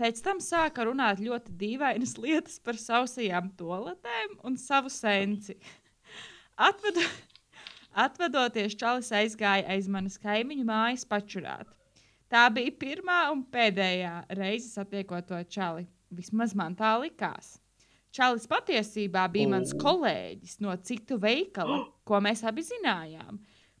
Pēc 0.00 0.22
tam 0.24 0.38
sāka 0.40 0.86
runāt 0.88 1.20
ļoti 1.20 1.52
dīvainas 1.60 2.14
lietas 2.16 2.56
par 2.64 2.78
sausajām 2.80 3.50
toaletēm 3.58 4.38
un 4.48 4.56
savu 4.56 4.88
senci. 4.88 5.58
Atvedu, 6.68 7.04
atvedoties, 7.92 8.78
čalis 8.80 9.12
aizgāja 9.12 9.68
aiz 9.74 9.88
manas 9.92 10.16
kaimiņu 10.22 10.64
mājas 10.64 11.04
pačurāt. 11.08 11.68
Tā 12.32 12.46
bija 12.54 12.72
pirmā 12.80 13.20
un 13.34 13.44
pēdējā 13.52 14.14
reize 14.38 14.70
satiekot 14.72 15.28
to 15.28 15.42
čali. 15.50 15.84
Vismaz 16.10 16.54
man 16.56 16.76
tā 16.78 16.94
likās. 17.02 17.58
Čalis 18.14 18.48
patiesībā 18.50 19.28
bija 19.30 19.52
mans 19.52 19.76
kolēģis 19.78 20.56
no 20.64 20.72
citu 20.82 21.20
veikala, 21.20 21.84
ko 22.06 22.18
mēs 22.24 22.42
abi 22.48 22.64
zinājām. 22.66 23.38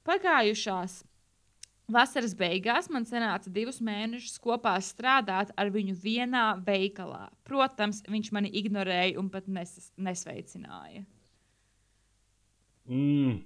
Pagājušās 0.08 1.00
vasaras 1.90 2.34
beigās 2.38 2.88
man 2.92 3.04
sanāca 3.08 3.50
divus 3.52 3.80
mēnešus 3.84 4.38
kopā 4.42 4.76
strādāt 4.84 5.52
ar 5.58 5.70
viņu 5.74 5.96
vienā 6.02 6.44
veikalā. 6.66 7.28
Protams, 7.46 8.02
viņš 8.08 8.30
mani 8.36 8.52
ignorēja 8.62 9.18
un 9.20 9.30
pat 9.32 9.48
nes 9.50 9.92
nesveicināja. 9.98 11.04
Mm. 12.90 13.40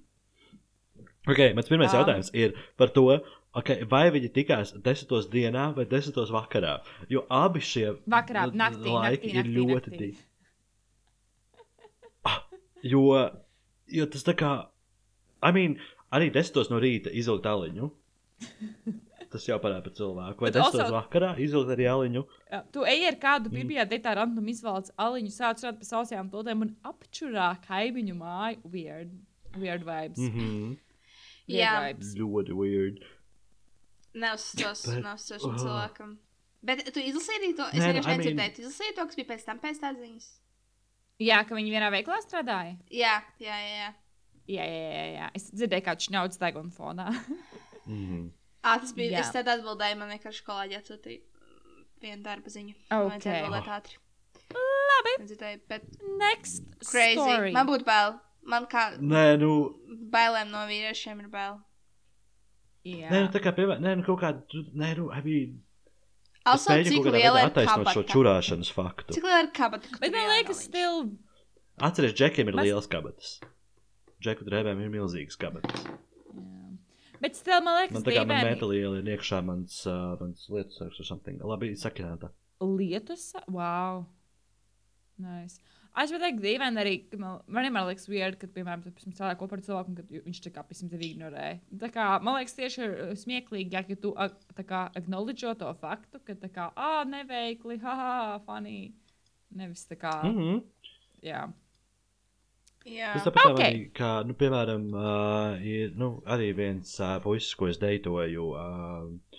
Okay, 1.28 1.54
mans 1.56 1.68
pirmais 1.68 1.92
Um. 1.92 1.98
jautājums 2.00 2.30
ir 2.36 2.54
par 2.76 2.92
to, 2.92 3.06
okay, 3.56 3.84
vai 3.88 4.10
viņi 4.12 4.30
tikās 4.32 4.74
desmitos 4.84 5.28
dienā 5.32 5.70
vai 5.76 5.86
desmitos 5.88 6.32
vakarā. 6.32 6.78
Jo 7.08 7.24
abi 7.30 7.60
šie 7.64 7.96
Vakarā, 8.06 8.50
naktī, 8.52 8.92
laiki 8.92 9.32
naktī, 9.32 9.34
ir 9.34 9.44
naktī, 9.44 9.56
ļoti 9.58 9.96
divi. 9.96 10.22
Ah, 12.24 12.40
jo, 12.82 13.04
jo 13.88 14.06
tas 14.12 14.24
tā 14.24 14.36
kā, 14.36 14.52
I 15.44 15.52
mean, 15.52 15.76
arī 16.14 16.30
desmitos 16.34 16.70
no 16.72 16.78
rīta 16.82 17.12
izvilkt 17.12 17.46
aliņu. 17.50 17.90
Tas 19.34 19.48
jau 19.48 19.56
parāda 19.58 19.82
par 19.82 19.94
cilvēku. 19.98 20.44
Vai 20.44 20.50
Bet 20.52 20.60
desmitos 20.60 20.84
also- 20.84 20.94
vakarā 20.94 21.32
izvilkt 21.42 21.72
arī 21.74 21.86
aliņu? 21.90 22.22
Jā, 22.52 22.60
Tu 22.74 22.84
ej 22.86 23.06
ar 23.08 23.16
kādu 23.18 23.50
te 23.90 23.98
tā 23.98 24.12
random 24.14 24.46
izvēlēts 24.52 24.92
aliņu, 24.96 25.32
sāc 25.34 25.64
runāt 25.64 25.80
par 25.80 25.88
sausajām 25.90 26.30
todēm 26.30 26.62
un 26.62 26.76
apčurā 26.86 27.48
kaimiņu 27.66 28.14
māju. 28.14 28.60
Weird. 28.70 29.10
Weird 29.58 29.82
vibes. 29.86 30.18
Mm. 30.18 30.30
Mm 30.30 30.38
-hmm. 30.38 30.76
Weird 31.48 31.60
Jā. 31.60 31.72
vibes. 31.88 32.14
Ļoti 32.14 32.52
weird. 32.60 33.02
Nav 34.14 34.36
stos, 34.38 34.86
nav 35.02 35.18
stos 35.18 35.42
šim 35.42 35.50
Ah. 35.50 35.58
cilvēkam. 35.58 36.16
Bet 36.62 36.84
tu 36.94 37.00
izlasīji 37.00 37.38
arī 37.40 37.56
to, 37.56 37.64
es 37.72 37.74
nu, 37.74 37.80
vienkārši 37.80 37.98
I 37.98 38.06
mean- 38.06 38.18
nedzirdēju. 38.18 38.54
Tu 38.56 38.62
izlasīji 38.62 38.94
to, 38.96 39.06
kas 39.06 39.16
bija 39.16 39.26
pēc 39.26 39.44
tam 39.44 39.58
pēc 39.58 39.80
tādas 39.82 40.00
ziņas. 40.00 40.28
Jā, 41.20 41.44
ka 41.48 41.54
viņi 41.54 41.70
vienā 41.70 41.90
veiklā 41.90 42.16
strādāja. 42.22 42.76
Jā, 42.90 43.22
jā, 43.40 43.56
jā. 43.58 43.74
jā. 43.82 43.94
Jā, 44.46 44.64
jā, 44.64 44.88
jā. 44.94 45.04
jā. 45.18 45.28
Es 45.34 45.50
dzirdēju, 45.50 45.84
kā 45.86 45.94
viņš 45.96 46.10
naudas 46.10 46.38
deguna 46.40 46.70
fonā. 46.70 47.08
Mm 47.86 48.04
-hmm. 48.08 48.28
Ā, 48.64 48.80
tas 48.80 48.94
bija, 48.96 49.10
Jā. 49.12 49.20
es 49.20 49.30
tad 49.32 49.46
atbildēju, 49.46 49.96
man 49.98 50.08
vienkārši 50.08 50.44
kolēģi 50.46 50.76
atsūtīja 50.78 51.20
mm, 51.20 51.82
vienu 52.00 52.22
darba 52.22 52.48
ziņu. 52.48 52.72
Ok. 52.90 53.08
Man 53.10 53.20
atbildēt 53.20 53.66
ātri. 53.68 53.96
Labi. 54.54 55.12
Nedzirdēju, 55.20 55.60
bet 55.68 55.82
Next 56.18 56.62
crazy. 56.90 57.18
story. 57.20 57.52
Man 57.52 57.66
būtu 57.66 57.84
bail. 57.84 58.14
Man 58.42 58.64
kā 58.66 58.96
Nē, 59.00 59.36
nu, 59.38 59.50
bailēm 60.10 60.48
no 60.50 60.64
vīriešiem 60.70 61.20
ir 61.20 61.28
bail. 61.28 61.60
Jā. 62.84 63.10
nē, 63.10 63.20
nu, 63.26 63.28
tā 63.32 63.40
kā, 63.44 63.52
piemēram, 63.56 63.80
nē, 63.84 63.94
nu, 63.96 64.02
kaut 64.04 64.20
kā, 64.20 64.32
tu- 64.48 64.64
nē, 64.74 64.96
nu, 64.96 65.10
I 65.12 65.20
mean, 65.24 65.60
Also, 66.46 66.72
Es 66.72 66.76
mēģinu 66.76 66.90
cik 66.92 67.04
kaut 67.04 67.06
kādā 67.14 67.20
liela 67.22 67.38
veidā 67.40 67.44
ir 67.44 67.50
attaisnot 67.50 67.94
šo 67.94 68.02
čurāšanas 68.12 68.72
faktu. 68.72 69.12
Cik 69.14 69.24
liela 69.24 69.40
ir 69.42 69.50
kabata? 69.56 69.88
ka 69.92 69.98
Bet 70.00 70.12
man 70.12 70.28
liekas, 70.28 70.56
aliņš? 70.56 70.64
still. 70.68 71.18
Atcerieties, 71.80 72.18
džekiem 72.18 72.48
ir 72.48 72.54
Mēs- 72.54 72.62
liels 72.64 72.86
kabatas. 72.86 73.40
Džeku 74.24 74.46
drēbēm 74.48 74.80
ir 74.80 74.92
milzīgas 74.94 75.36
kabatas. 75.40 75.84
Jā. 75.84 76.70
Bet 77.20 77.36
still, 77.36 77.60
man 77.64 77.78
liekas, 77.82 77.94
Man 77.98 78.06
tā 78.06 78.16
kā 78.16 78.24
man 78.28 78.46
metāla 78.48 78.76
iela 78.78 78.98
ir 79.02 79.12
iekšā 79.14 79.40
mans, 79.44 79.76
uh, 79.88 80.14
mans 80.20 80.48
lietu 80.52 80.76
sargs 80.78 81.00
or 81.00 81.08
something. 81.08 81.38
Labi, 81.44 81.74
sakināta. 81.76 82.32
Lietus. 82.64 83.30
Wow. 83.52 84.06
Nice. 85.20 85.60
Es 85.94 86.10
varu 86.10 86.24
teikt, 86.24 86.40
dīvaini 86.42 86.80
arī, 86.82 86.92
man, 87.22 87.36
vienmēr 87.54 87.84
liekas, 87.86 88.08
weird, 88.10 88.36
kad, 88.40 88.50
piemēram, 88.56 88.80
strādāji 88.98 89.38
kopā 89.38 89.54
ar 89.54 89.62
cilvēku, 89.62 89.92
un 89.92 89.98
kad 90.00 90.08
viņš 90.26 90.40
tā 90.42 90.50
kā 90.56 90.64
pēc 90.66 90.80
tam 90.82 90.90
tevi 90.90 91.10
ignorē. 91.12 91.44
Tā 91.84 91.90
kā, 91.94 92.06
man 92.24 92.40
liekas, 92.40 92.56
tieši 92.58 92.80
ir 92.82 92.94
smieklīgi, 93.20 93.76
ja 93.78 93.98
tu 94.02 94.10
a- 94.18 94.32
tā 94.58 94.64
kā 94.66 94.80
acknowledge 94.98 95.52
to 95.60 95.70
faktu, 95.78 96.18
ka 96.26 96.34
tā 96.34 96.50
kā, 96.50 96.72
ah, 96.74 97.04
neveikli, 97.06 97.78
haha, 97.84 98.40
funny. 98.48 98.92
Nevis 99.54 99.86
tā 99.86 99.94
kā, 99.96 100.16
Mm 100.24 100.34
-hmm. 100.38 100.62
jā. 101.22 101.52
Jā. 102.84 103.14
Tas 103.14 103.24
tāpat 103.24 103.46
Ok. 103.48 103.54
okay. 103.54 103.70
arī, 103.70 103.84
kā, 103.96 104.10
nu, 104.28 104.36
piemēram, 104.36 104.90
uh, 104.92 105.62
ir 105.64 105.94
nu, 105.96 106.18
arī 106.28 106.50
viens 106.56 106.90
uh, 107.00 107.16
puisis, 107.24 107.54
ko 107.56 107.70
es 107.72 107.80
deitoju 107.80 108.50
uh, 108.52 109.38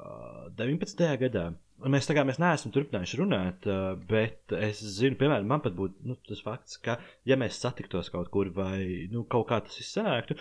uh, 0.00 0.48
19. 0.58 1.06
gadā. 1.22 1.46
Un 1.84 1.92
Mēs, 1.92 2.08
tā 2.08 2.16
kā, 2.16 2.24
mēs 2.24 2.40
neesam 2.40 2.72
turpinājuši 2.72 3.18
runāt, 3.20 3.66
uh, 3.68 3.92
bet 4.08 4.54
es 4.56 4.80
zinu, 4.96 5.18
piemēram, 5.20 5.46
man 5.50 5.62
pat 5.62 5.76
būtu 5.76 6.08
nu, 6.08 6.16
tas 6.26 6.40
fakts, 6.42 6.78
ka, 6.82 6.96
ja 7.28 7.36
mēs 7.38 7.60
satiktos 7.60 8.08
kaut 8.10 8.32
kur 8.34 8.50
vai 8.56 9.06
nu, 9.12 9.26
kaut 9.30 9.46
kā 9.50 9.60
tas 9.62 9.76
izsāktu, 9.82 10.38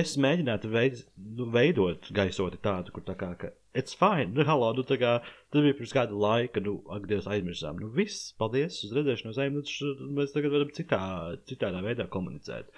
es 0.00 0.16
mēģinātu 0.20 0.72
veid, 0.72 1.04
nu, 1.36 1.46
veidot 1.52 2.08
gaisoti 2.16 2.58
tādu, 2.64 2.96
kur 2.96 3.04
tā 3.06 3.14
kā, 3.20 3.34
ka 3.38 3.52
it's 3.74 3.94
fine. 3.94 4.32
Nu, 4.34 4.44
halo, 4.48 4.72
nu, 4.76 4.84
tā 4.86 4.98
kā 5.00 5.16
tas 5.22 5.64
bija 5.64 5.76
pirms 5.78 5.94
kāda 5.94 6.16
laika, 6.16 6.62
nu, 6.64 6.78
ak, 6.92 7.06
Dievs, 7.10 7.28
aizmirsām. 7.30 7.80
Nu, 7.82 7.90
viss, 7.94 8.32
paldies 8.40 8.80
uz 8.86 8.94
redzēšanos, 8.96 9.40
ejam, 9.42 9.60
nu, 9.60 10.10
mēs 10.18 10.34
tagad 10.34 10.54
varam 10.56 10.72
citā, 10.76 11.02
citādā 11.50 11.82
veidā 11.86 12.08
komunicēt. 12.10 12.72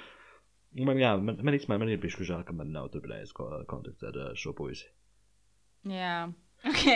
Man, 0.80 1.00
jā, 1.00 1.12
man, 1.20 1.36
man 1.44 1.56
īstenībā 1.58 1.80
man 1.82 1.92
ir 1.92 2.00
bijuši 2.00 2.30
žēl, 2.30 2.46
ka 2.48 2.56
man 2.56 2.72
nav 2.72 2.88
turpinājis 2.94 3.34
ko, 3.36 3.50
kontakts 3.68 4.08
ar 4.08 4.20
šo 4.38 4.54
puisi. 4.56 4.88
Jā. 5.88 6.30
Ok. 6.62 6.86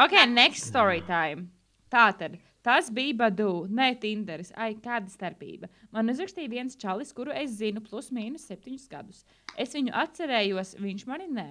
Ok, 0.00 0.14
next 0.30 0.70
story 0.70 1.02
time. 1.06 1.50
Tātad. 1.92 2.38
Tas 2.64 2.88
bija 2.90 3.14
Badu, 3.18 3.66
ne 3.68 3.90
Tinderis. 4.00 4.48
Ai, 4.56 4.72
kāda 4.80 5.12
starpība. 5.12 5.68
Man 5.92 6.08
uzrakstīja 6.08 6.48
viens 6.48 6.78
čalis, 6.80 7.12
kuru 7.12 7.34
es 7.36 7.58
zinu, 7.58 7.82
plus 7.84 8.08
mīnus 8.14 8.46
septiņus 8.48 8.88
gadus. 8.88 9.20
Es 9.60 9.76
viņu 9.76 9.92
atcerējos, 9.92 10.72
viņš 10.80 11.04
mani 11.10 11.28
nē. 11.28 11.48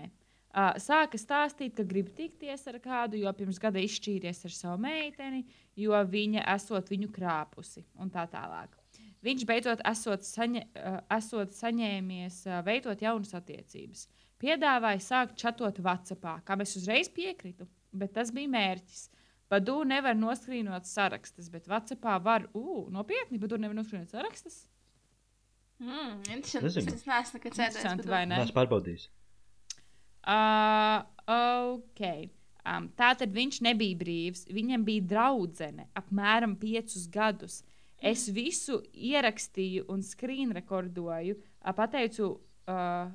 Uh, 0.53 0.75
sāka 0.77 1.17
stāstīt, 1.17 1.73
ka 1.73 1.83
grib 1.89 2.11
tikties 2.13 2.67
ar 2.69 2.75
kādu, 2.77 3.17
jo 3.17 3.31
pirms 3.33 3.57
gada 3.57 3.81
izšķīries 3.81 4.43
ar 4.45 4.53
savu 4.53 4.81
meiteni, 4.83 5.39
jo 5.81 5.97
viņa 6.05 6.43
esot 6.53 6.91
viņu 6.93 7.07
krāpusi 7.15 7.81
un 7.97 8.11
tā 8.13 8.27
tālāk. 8.29 8.75
Viņš 9.25 9.45
beidzot 9.49 9.81
esot, 9.89 10.21
saņa, 10.27 10.61
uh, 10.77 10.99
esot 11.17 11.55
saņēmies 11.57 12.37
uh, 12.51 12.59
veidot 12.67 13.01
jaunas 13.01 13.33
attiecības. 13.39 14.05
Piedāvāja 14.43 15.01
sākt 15.01 15.39
čatot 15.41 15.79
WhatsApp, 15.81 16.29
kam 16.45 16.61
es 16.61 16.75
uzreiz 16.77 17.09
piekritu, 17.09 17.65
bet 17.89 18.13
tas 18.13 18.29
bija 18.35 18.51
mērķis. 18.53 19.07
Badu 19.49 19.79
nevar 19.89 20.13
noskrīnot 20.17 20.85
sarakstus, 20.85 21.49
bet 21.49 21.65
WhatsAppā 21.71 22.19
var, 22.21 22.45
uu, 22.53 22.91
nopietni, 22.93 23.41
Badu 23.41 23.57
nevar 23.57 23.79
noskrīnot 23.81 24.13
sarakstus. 24.13 24.67
Mm, 25.81 26.21
interesanti. 26.29 26.93
Es 26.93 27.05
neesmu 27.09 27.41
nekad 27.41 27.57
bet- 27.57 28.07
vai 28.07 28.23
ne? 28.29 28.37
Nē, 28.37 28.53
pārbaudījis. 28.53 29.09
Uh, 30.23 31.03
ok. 31.27 32.01
Um, 32.63 32.87
tā 32.95 33.11
tad 33.19 33.33
viņš 33.35 33.59
nebija 33.65 33.99
brīvs. 33.99 34.45
Viņam 34.53 34.85
bija 34.87 35.07
draudzene 35.15 35.89
apmēram 35.99 36.55
piecus 36.59 37.09
gadus. 37.11 37.61
Es 38.03 38.27
visu 38.31 38.81
ierakstīju 38.93 39.85
un 39.91 40.03
screenrekordoju. 40.03 41.35
uh, 41.35 41.73
Pateicu, 41.75 42.29
uh, 42.67 43.11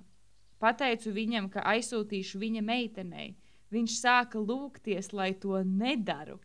pateicu 0.61 1.13
viņam, 1.13 1.49
ka 1.53 1.65
aizsūtīšu 1.73 2.41
viņa 2.41 2.65
meitenei. 2.65 3.35
Viņš 3.73 3.97
sāka 4.01 4.41
lūgties, 4.41 5.13
lai 5.13 5.35
to 5.37 5.61
nedaru. 5.65 6.39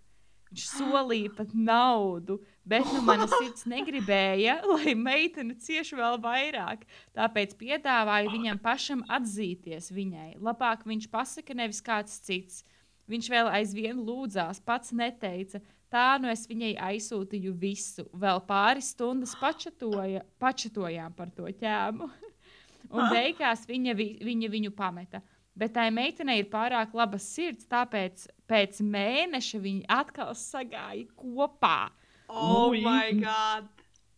Viņš 0.53 0.67
solīja 0.69 1.31
pat 1.34 1.53
naudu, 1.57 2.35
bet 2.61 2.85
nu, 2.93 2.99
mana 3.01 3.25
sirds 3.25 3.63
negribēja, 3.65 4.59
lai 4.69 4.93
meitene 4.93 5.55
cieši 5.57 5.97
vēl 5.97 6.19
vairāk. 6.21 6.84
Tāpēc 7.17 7.55
piedāvāju 7.57 8.30
viņam 8.35 8.59
pašam 8.61 9.01
atzīties 9.09 9.89
viņai. 9.89 10.35
Labāk 10.38 10.85
viņš 10.85 11.07
pasaka, 11.09 11.57
nevis 11.57 11.81
kāds 11.81 12.19
cits. 12.21 12.61
Viņš 13.09 13.31
vēl 13.34 13.49
aizvien 13.49 13.97
lūdzās, 13.97 14.61
pats 14.61 14.93
neteica. 14.93 15.63
Tā 15.89 16.05
nu 16.21 16.30
es 16.30 16.45
viņai 16.45 16.75
aizsūtīju 16.91 17.55
visu. 17.57 18.05
Vēl 18.13 18.45
pāris 18.45 18.91
stundas 18.93 19.34
pačatoja, 19.41 20.21
pačatojām 20.38 21.17
par 21.17 21.34
to 21.34 21.49
ķēmu. 21.49 22.11
Un 22.93 23.09
beigās 23.09 23.65
viņa, 23.65 23.97
vi, 23.97 24.11
viņa 24.21 24.53
viņu 24.53 24.77
pameta. 24.77 25.25
Bet 25.57 25.73
tai 25.73 25.89
meitenei 25.93 26.43
ir 26.43 26.53
pārāk 26.53 26.93
laba 26.97 27.17
sirds, 27.21 27.65
tāpēc 27.69 28.27
pēc 28.53 28.81
mēneša 28.85 29.61
viņi 29.63 29.85
atkal 29.89 30.34
sagāja 30.38 31.07
kopā. 31.17 31.89
Oh, 32.30 32.69
Ui. 32.69 32.84
my 32.85 33.13
God. 33.17 33.69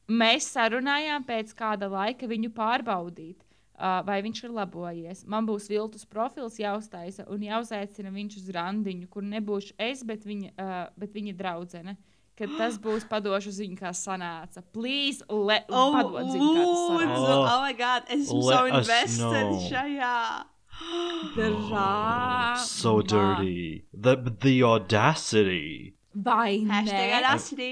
Mēs 0.05 0.51
sarunājām 0.53 1.23
pēc 1.25 1.53
kāda 1.57 1.89
laika 1.89 2.27
viņu 2.29 2.51
pārbaudīt, 2.53 3.39
uh, 3.41 4.01
vai 4.05 4.19
viņš 4.25 4.43
ir 4.45 4.53
labojies. 4.53 5.23
Man 5.25 5.47
būs 5.47 5.69
viltus 5.71 6.05
profils 6.05 6.59
jāuztaisa 6.61 7.25
un 7.31 7.47
jāuzaicina 7.47 8.13
viņš 8.13 8.37
uz 8.43 8.51
randiņu, 8.53 9.09
kur 9.09 9.25
nebūšu 9.25 9.73
es, 9.81 10.03
bet 10.05 10.27
viņa, 10.27 10.51
uh, 10.53 10.75
bet 10.99 11.15
viņa 11.15 11.33
draudzene. 11.39 11.97
Kad 12.35 12.51
tas 12.59 12.75
būs 12.83 13.05
padošu 13.07 13.53
ziņu, 13.55 13.77
kā 13.79 13.93
sanāca. 13.95 14.59
Please, 14.75 15.23
let, 15.31 15.69
Oh, 15.71 15.95
padod 15.95 16.27
ziņu, 16.33 16.49
kā 16.51 16.65
sanāca. 16.67 17.13
Oh. 17.15 17.45
Oh, 17.47 17.61
my 17.63 17.77
God. 17.79 18.11
Es 18.11 18.27
esmu 18.27 18.41
Let 18.43 18.57
so 18.57 18.65
us 18.65 18.75
invested 18.83 19.47
know. 19.47 20.54
Šajā. 20.79 21.35
Drāmā. 21.35 22.57
So 22.63 23.01
dirty. 23.01 23.85
The, 23.93 24.15
the 24.41 24.63
audacity. 24.63 25.95
Vai 26.13 26.59
Hashtag 26.63 27.07
ne? 27.07 27.13
audacity. 27.13 27.71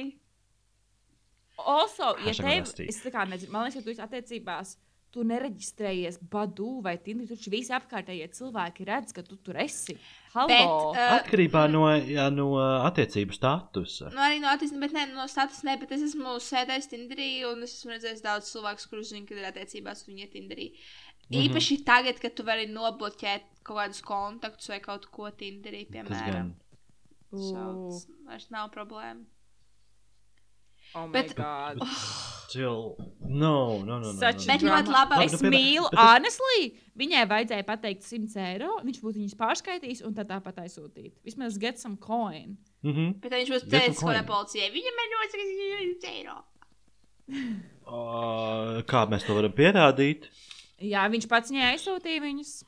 Also, 1.58 2.16
ja 2.18 2.32
Hashtag 2.32 2.44
tev, 2.44 2.58
honesty. 2.58 2.88
es 2.90 2.98
tā 3.04 3.12
kā 3.14 3.28
nezinu, 3.30 3.54
man 3.54 3.68
liekas, 3.68 3.80
ka 3.80 3.86
tu 3.86 3.94
esi 3.94 4.02
attiecībās, 4.04 4.74
tu 5.14 5.22
nereģistrējies 5.30 6.18
Badu 6.34 6.80
vai 6.84 6.96
Tindu, 6.98 7.28
taču 7.30 7.52
visi 7.54 7.72
apkārtējie 7.78 8.26
cilvēki 8.34 8.88
redz, 8.90 9.14
ka 9.14 9.22
tu 9.24 9.38
tur 9.38 9.60
esi. 9.62 9.94
Halo! 10.34 10.50
Bet, 10.50 10.98
uh, 10.98 11.14
Atkarībā 11.20 11.68
no, 11.70 11.86
jā, 11.94 12.26
no 12.34 12.50
uh, 12.58 12.82
attiecību 12.90 13.38
statusa. 13.38 14.10
Nu, 14.12 14.20
arī 14.26 14.42
no 14.42 14.50
attīstības, 14.50 14.82
bet 14.82 14.98
ne 14.98 15.06
no 15.14 15.28
status, 15.30 15.62
ne, 15.64 15.78
bet 15.80 15.94
es 15.94 16.08
esmu 16.10 16.36
sēdējis 16.42 16.90
Tinderī 16.96 17.30
un 17.52 17.62
es 17.64 17.78
esmu 17.78 17.94
redzējis 17.94 18.26
daudz 18.26 18.50
cilvēku, 18.50 18.90
kurus 18.90 19.14
zinu, 19.14 19.30
kad 19.30 19.38
ir 19.38 19.52
attiecībās, 19.54 20.04
un 20.04 20.16
viņi 20.16 20.26
ir 20.26 20.34
Tinderī. 20.34 20.70
Mhm. 20.74 21.03
Īpaši 21.32 21.84
tagad, 21.86 22.20
kad 22.20 22.36
tu 22.36 22.44
vari 22.44 22.68
nobloķēt 22.68 23.42
kaut 23.64 23.78
kādus 23.78 24.02
kontaktus 24.04 24.68
vai 24.70 24.80
kaut 24.84 25.06
ko 25.12 25.30
Tinderī, 25.32 25.86
Tas 25.88 25.94
piemēram. 25.94 26.32
gan. 26.34 26.56
So, 27.32 27.90
tas 27.90 28.08
vairs 28.28 28.50
nav 28.52 28.70
problēma. 28.72 29.24
oh 30.96 31.08
my 31.08 31.12
bet- 31.14 31.36
God. 31.36 31.80
Still, 32.54 32.96
no, 33.26 33.80
no, 33.82 33.98
no. 33.98 34.00
no, 34.00 34.12
no, 34.14 34.20
Bet 34.22 34.62
ļoti 34.62 34.92
labi. 34.94 35.24
Es 35.26 35.32
Nu, 35.32 35.38
piemēram, 35.40 35.54
mīlu, 35.56 35.88
bet 35.90 35.98
tas- 35.98 36.20
honestly, 36.20 36.80
viņai 37.02 37.24
vajadzēja 37.32 37.66
pateikt 37.66 38.04
100 38.06 38.36
eiro, 38.38 38.76
viņš 38.84 39.00
būtu 39.02 39.18
viņus 39.24 39.36
pārskaitījis 39.40 40.04
un 40.06 40.14
tad 40.14 40.28
tāpat 40.30 40.60
aizsūtīt. 40.62 41.14
Vismaz 41.26 41.58
get 41.58 41.80
some 41.80 41.98
coin. 41.98 42.58
Mhm. 42.84 43.20
Bet 43.22 43.32
tad 43.32 43.40
viņš 43.42 43.50
būs 43.56 43.66
teicis, 43.72 44.00
ko 44.00 44.12
ne 44.12 44.22
coin. 44.22 44.28
policijai. 44.28 44.70
Viņam 44.70 45.02
ir 45.02 45.88
ļoti 45.90 46.14
eiro. 46.14 46.44
Uh, 47.88 48.84
kā 48.88 49.08
mēs 49.10 49.26
to 49.26 49.34
varam 49.34 49.52
pierādīt? 49.52 50.28
Jā, 50.82 51.04
viņš 51.10 51.28
pats 51.30 51.52
viņai 51.52 51.74
aizsūtīja 51.76 52.22
viņus. 52.22 52.64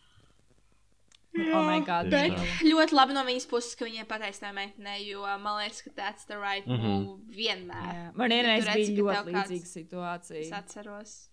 Oh 1.51 1.63
my 1.67 1.81
God. 1.83 2.09
Bet- 2.09 2.31
mīlu. 2.31 2.71
Ļoti 2.71 2.93
labi 2.95 3.13
no 3.13 3.23
viņas 3.27 3.47
puses, 3.49 3.75
ka 3.75 3.83
viņai 3.85 4.05
pateiks 4.07 4.39
tā 4.39 4.53
meitene, 4.55 4.93
jo 5.03 5.19
man 5.21 5.59
liekas, 5.59 5.81
ka 5.83 5.89
that's 5.97 6.23
the 6.25 6.37
right 6.39 6.65
Mhm. 6.65 6.81
move 7.03 7.19
vienmēr. 7.27 7.89
Jā. 7.91 8.15
Man 8.15 8.29
tu 8.29 8.35
redzi, 8.35 8.71
bija 8.71 9.03
ļoti 9.03 9.33
līdzīga 9.33 9.63
Es 9.63 9.73
situācija. 9.75 10.53
atceros. 10.53 11.29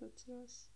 atceros. 0.00 0.66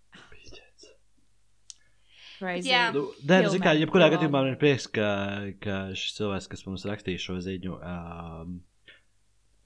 Crazy. 2.38 2.68
Jā. 2.68 2.90
Nu, 2.92 3.06
Nē, 3.24 3.40
Kill 3.44 3.50
zinu, 3.54 3.64
kā, 3.64 3.72
jebkurā 3.78 4.08
gadījumā 4.12 4.30
man 4.42 4.48
ir 4.50 4.56
prieks, 4.60 4.88
ka, 4.90 5.52
ka 5.62 5.76
šis 5.96 6.16
cilvēks, 6.18 6.48
kas 6.50 6.64
mums 6.66 6.84
rakstīja 6.84 7.22
šo 7.22 7.36
ziņu, 7.40 7.76
um, 7.78 8.56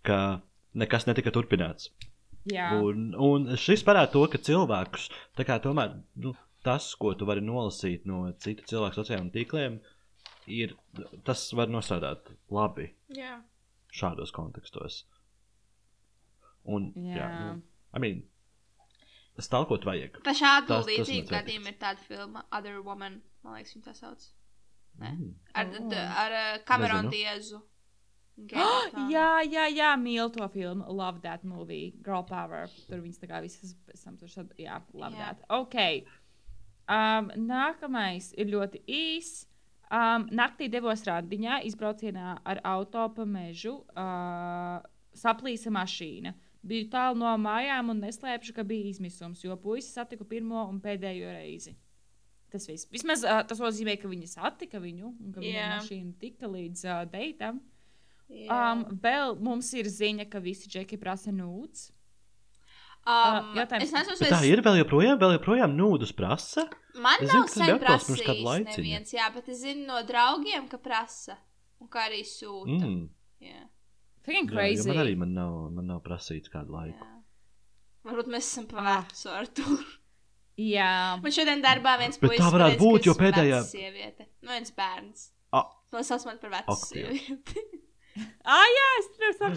ka 0.04 0.42
nekas 0.76 1.06
netika 1.08 1.32
turpināts. 1.34 1.88
Jā. 2.52 2.70
Un, 2.80 3.10
un 3.14 3.48
šis 3.60 3.82
parāda 3.86 4.12
to, 4.12 4.24
ka 4.32 4.40
cilvēkus, 4.40 5.08
tomēr 5.36 5.96
nu, 6.24 6.34
tas, 6.64 6.90
ko 7.00 7.12
tu 7.18 7.28
vari 7.28 7.44
nolasīt 7.44 8.06
no 8.08 8.24
citu 8.42 8.66
cilvēku 8.70 9.00
sociālajiem 9.00 9.30
tīkliem, 9.34 9.78
ir, 10.48 10.74
tas 11.28 11.44
var 11.56 11.70
nostrādāt 11.72 12.32
labi 12.54 12.90
Jā. 13.14 13.38
šādos 13.94 14.32
kontekstos. 14.34 15.02
Un, 16.68 16.90
jā, 16.96 17.16
Jā. 17.20 17.28
nu, 17.54 17.62
I 17.96 18.02
mean, 18.02 18.24
stalkot 19.40 19.86
vajag. 19.88 20.18
Pa 20.26 20.34
šādu 20.36 20.82
līdzīgu 20.88 21.30
gadījumu 21.30 21.72
ir 21.72 21.78
tāda 21.80 22.04
filma, 22.04 22.44
Other 22.52 22.80
Woman, 22.84 23.20
man 23.44 23.58
liekas, 23.58 23.76
viņa 23.76 23.86
tā 23.88 23.94
sauc. 23.96 24.26
Ne? 24.98 25.12
Mm. 25.14 25.34
Ar, 25.54 25.68
Oh. 25.78 25.92
ar 26.24 26.32
uh, 26.34 26.64
Cameronu 26.66 27.08
Nezinu. 27.08 27.14
Diezu. 27.14 27.60
Jā, 29.12 29.42
jā, 29.42 29.66
jā, 29.72 29.90
mīlu 29.98 30.30
to 30.34 30.46
filmu. 30.52 30.86
Love 30.94 31.20
that 31.24 31.44
movie. 31.44 31.94
Girl 32.04 32.22
Power. 32.26 32.70
Tur 32.88 33.02
viņas 33.02 33.20
tā 33.22 33.28
kā 33.30 33.42
visas 33.44 33.74
pēc 33.86 34.04
tam 34.04 34.16
tur 34.20 34.30
sad... 34.32 34.52
Jā, 34.60 34.80
love 34.94 35.18
Jā. 35.18 35.32
that. 35.32 35.44
Ok. 35.50 35.78
Um, 36.88 37.32
nākamais 37.48 38.30
ir 38.38 38.52
ļoti 38.54 38.82
īs. 38.86 39.32
Um, 39.88 40.26
naktī 40.36 40.68
devos 40.68 41.02
randiņā, 41.08 41.62
izbraucienā 41.68 42.38
ar 42.44 42.60
auto 42.68 43.06
pa 43.16 43.24
mežu. 43.28 43.80
Uh, 43.96 44.84
saplīsa 45.16 45.72
mašīna. 45.74 46.34
Biju 46.68 46.88
tālu 46.92 47.20
no 47.20 47.32
mājām 47.40 47.92
un 47.94 48.02
neslēpšu, 48.02 48.54
ka 48.56 48.64
bija 48.66 48.90
izmisums, 48.90 49.44
jo 49.44 49.56
puisis 49.60 49.94
satiku 49.96 50.26
pirmo 50.28 50.66
un 50.68 50.80
pēdējo 50.84 51.30
reizi. 51.32 51.76
Tas 52.52 52.64
viss. 52.68 52.88
Vismaz 52.92 53.24
uh, 53.26 53.42
tas 53.48 53.60
nozīmē, 53.60 53.98
ka 54.00 54.08
viņi 54.10 54.30
satika 54.30 54.80
viņu 54.82 55.10
un 55.10 55.34
ka 55.34 55.42
viņa 55.42 55.58
Jā. 55.58 55.72
mašīna 55.76 56.14
tika 56.20 56.48
līdz 56.48 56.84
uh, 56.88 57.02
deitam. 57.10 57.60
Jā. 57.60 57.77
Um, 58.28 58.84
vēl 59.00 59.38
mums 59.40 59.70
ir 59.74 59.84
ziņa, 59.88 60.28
ka 60.30 60.38
visi 60.44 60.68
džeki 60.68 60.98
prasa 61.00 61.32
nūts. 61.32 61.90
um, 63.08 63.54
jautājums- 63.56 63.82
es 63.86 63.92
neesmu 63.92 64.18
Bet 64.20 64.32
tā 64.34 64.40
ir 64.44 64.60
vēl 64.62 64.76
joprojām, 64.84 65.18
vēl 65.18 65.38
joprojām 65.38 65.74
nūdus 65.78 66.12
prasa. 66.14 66.68
Man 66.94 67.16
Es 67.22 67.32
nav 67.32 67.44
tas 67.46 67.54
sen 67.54 67.78
prasījis 67.78 68.66
neviens, 68.66 69.12
jā, 69.14 69.32
bet 69.32 69.48
es 69.48 69.62
zinu 69.62 69.86
no 69.86 70.02
draugiem, 70.02 70.68
ka 70.68 70.76
prasa. 70.78 71.38
Un 71.80 71.88
kā 71.88 72.08
arī 72.10 72.20
sūta. 72.26 72.80
Mm. 72.84 73.08
Jā, 73.40 73.62
Jā, 74.26 74.42
jo 74.42 74.46
crazy. 74.50 74.88
man 74.88 74.96
arī 75.06 75.16
man 75.16 75.32
nav, 75.32 75.70
man 75.72 75.86
nav 75.86 76.02
prasīts 76.02 76.50
kādu 76.50 76.68
laiku. 76.74 76.98
jā. 76.98 77.14
Varbūt 78.04 78.26
mēs 78.28 78.44
esam 78.50 78.66
pa 78.68 78.82
vecu 78.82 79.30
ar 79.30 79.46
to. 79.46 79.62
Jā, 80.58 81.22
Man 81.22 81.30
šodien 81.32 81.62
darbā 81.62 81.96
viens 82.00 82.18
Bet 82.18 82.30
puisis 82.30 82.40
tā 82.44 82.50
varētu 82.52 82.78
būt, 82.78 83.04
jo 83.06 83.14
pēdējā- 83.14 83.62
Sieviete. 83.64 84.26
Nu, 84.42 84.50
viens 84.50 84.72
bērns. 84.72 85.30
Ah. 85.52 85.64
No 85.92 86.00
sauc 86.00 86.24
man 86.26 86.38
par 86.38 86.50
vecu 86.50 86.66
Dievs. 86.66 86.92
sievieti. 86.92 87.56
ah, 88.56 88.66
jā 88.78 88.88
es 89.00 89.08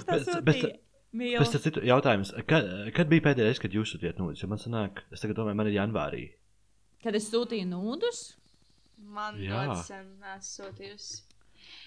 tas 0.05 0.41
bet- 0.43 0.55
ir 0.63 0.79
mīlestības. 1.13 1.47
Pēc 1.47 1.51
tam 1.51 1.61
citu 1.67 1.81
jautājums. 1.87 2.33
Kad, 2.47 2.69
kad 2.95 3.09
bija 3.11 3.21
pēdējā 3.29 3.47
reize, 3.49 3.61
kad 3.61 3.71
jūs 3.75 3.95
sūtījāt 3.95 4.17
nūdus? 4.21 4.41
Jo 4.43 4.47
man 4.51 4.57
sanāk, 4.61 5.01
es 5.11 5.19
tagad 5.23 5.35
domāju, 5.41 5.55
man 5.59 5.67
ir 5.67 5.77
janvārī. 5.79 6.23
Kad 7.03 7.15
es 7.15 7.31
sūtīju 7.31 7.67
nūdus, 7.71 8.37
Man 9.01 9.33
Jā. 9.41 9.63
ļoti 9.65 9.83
sen 9.87 10.09
nesūtījusi. 10.21 11.21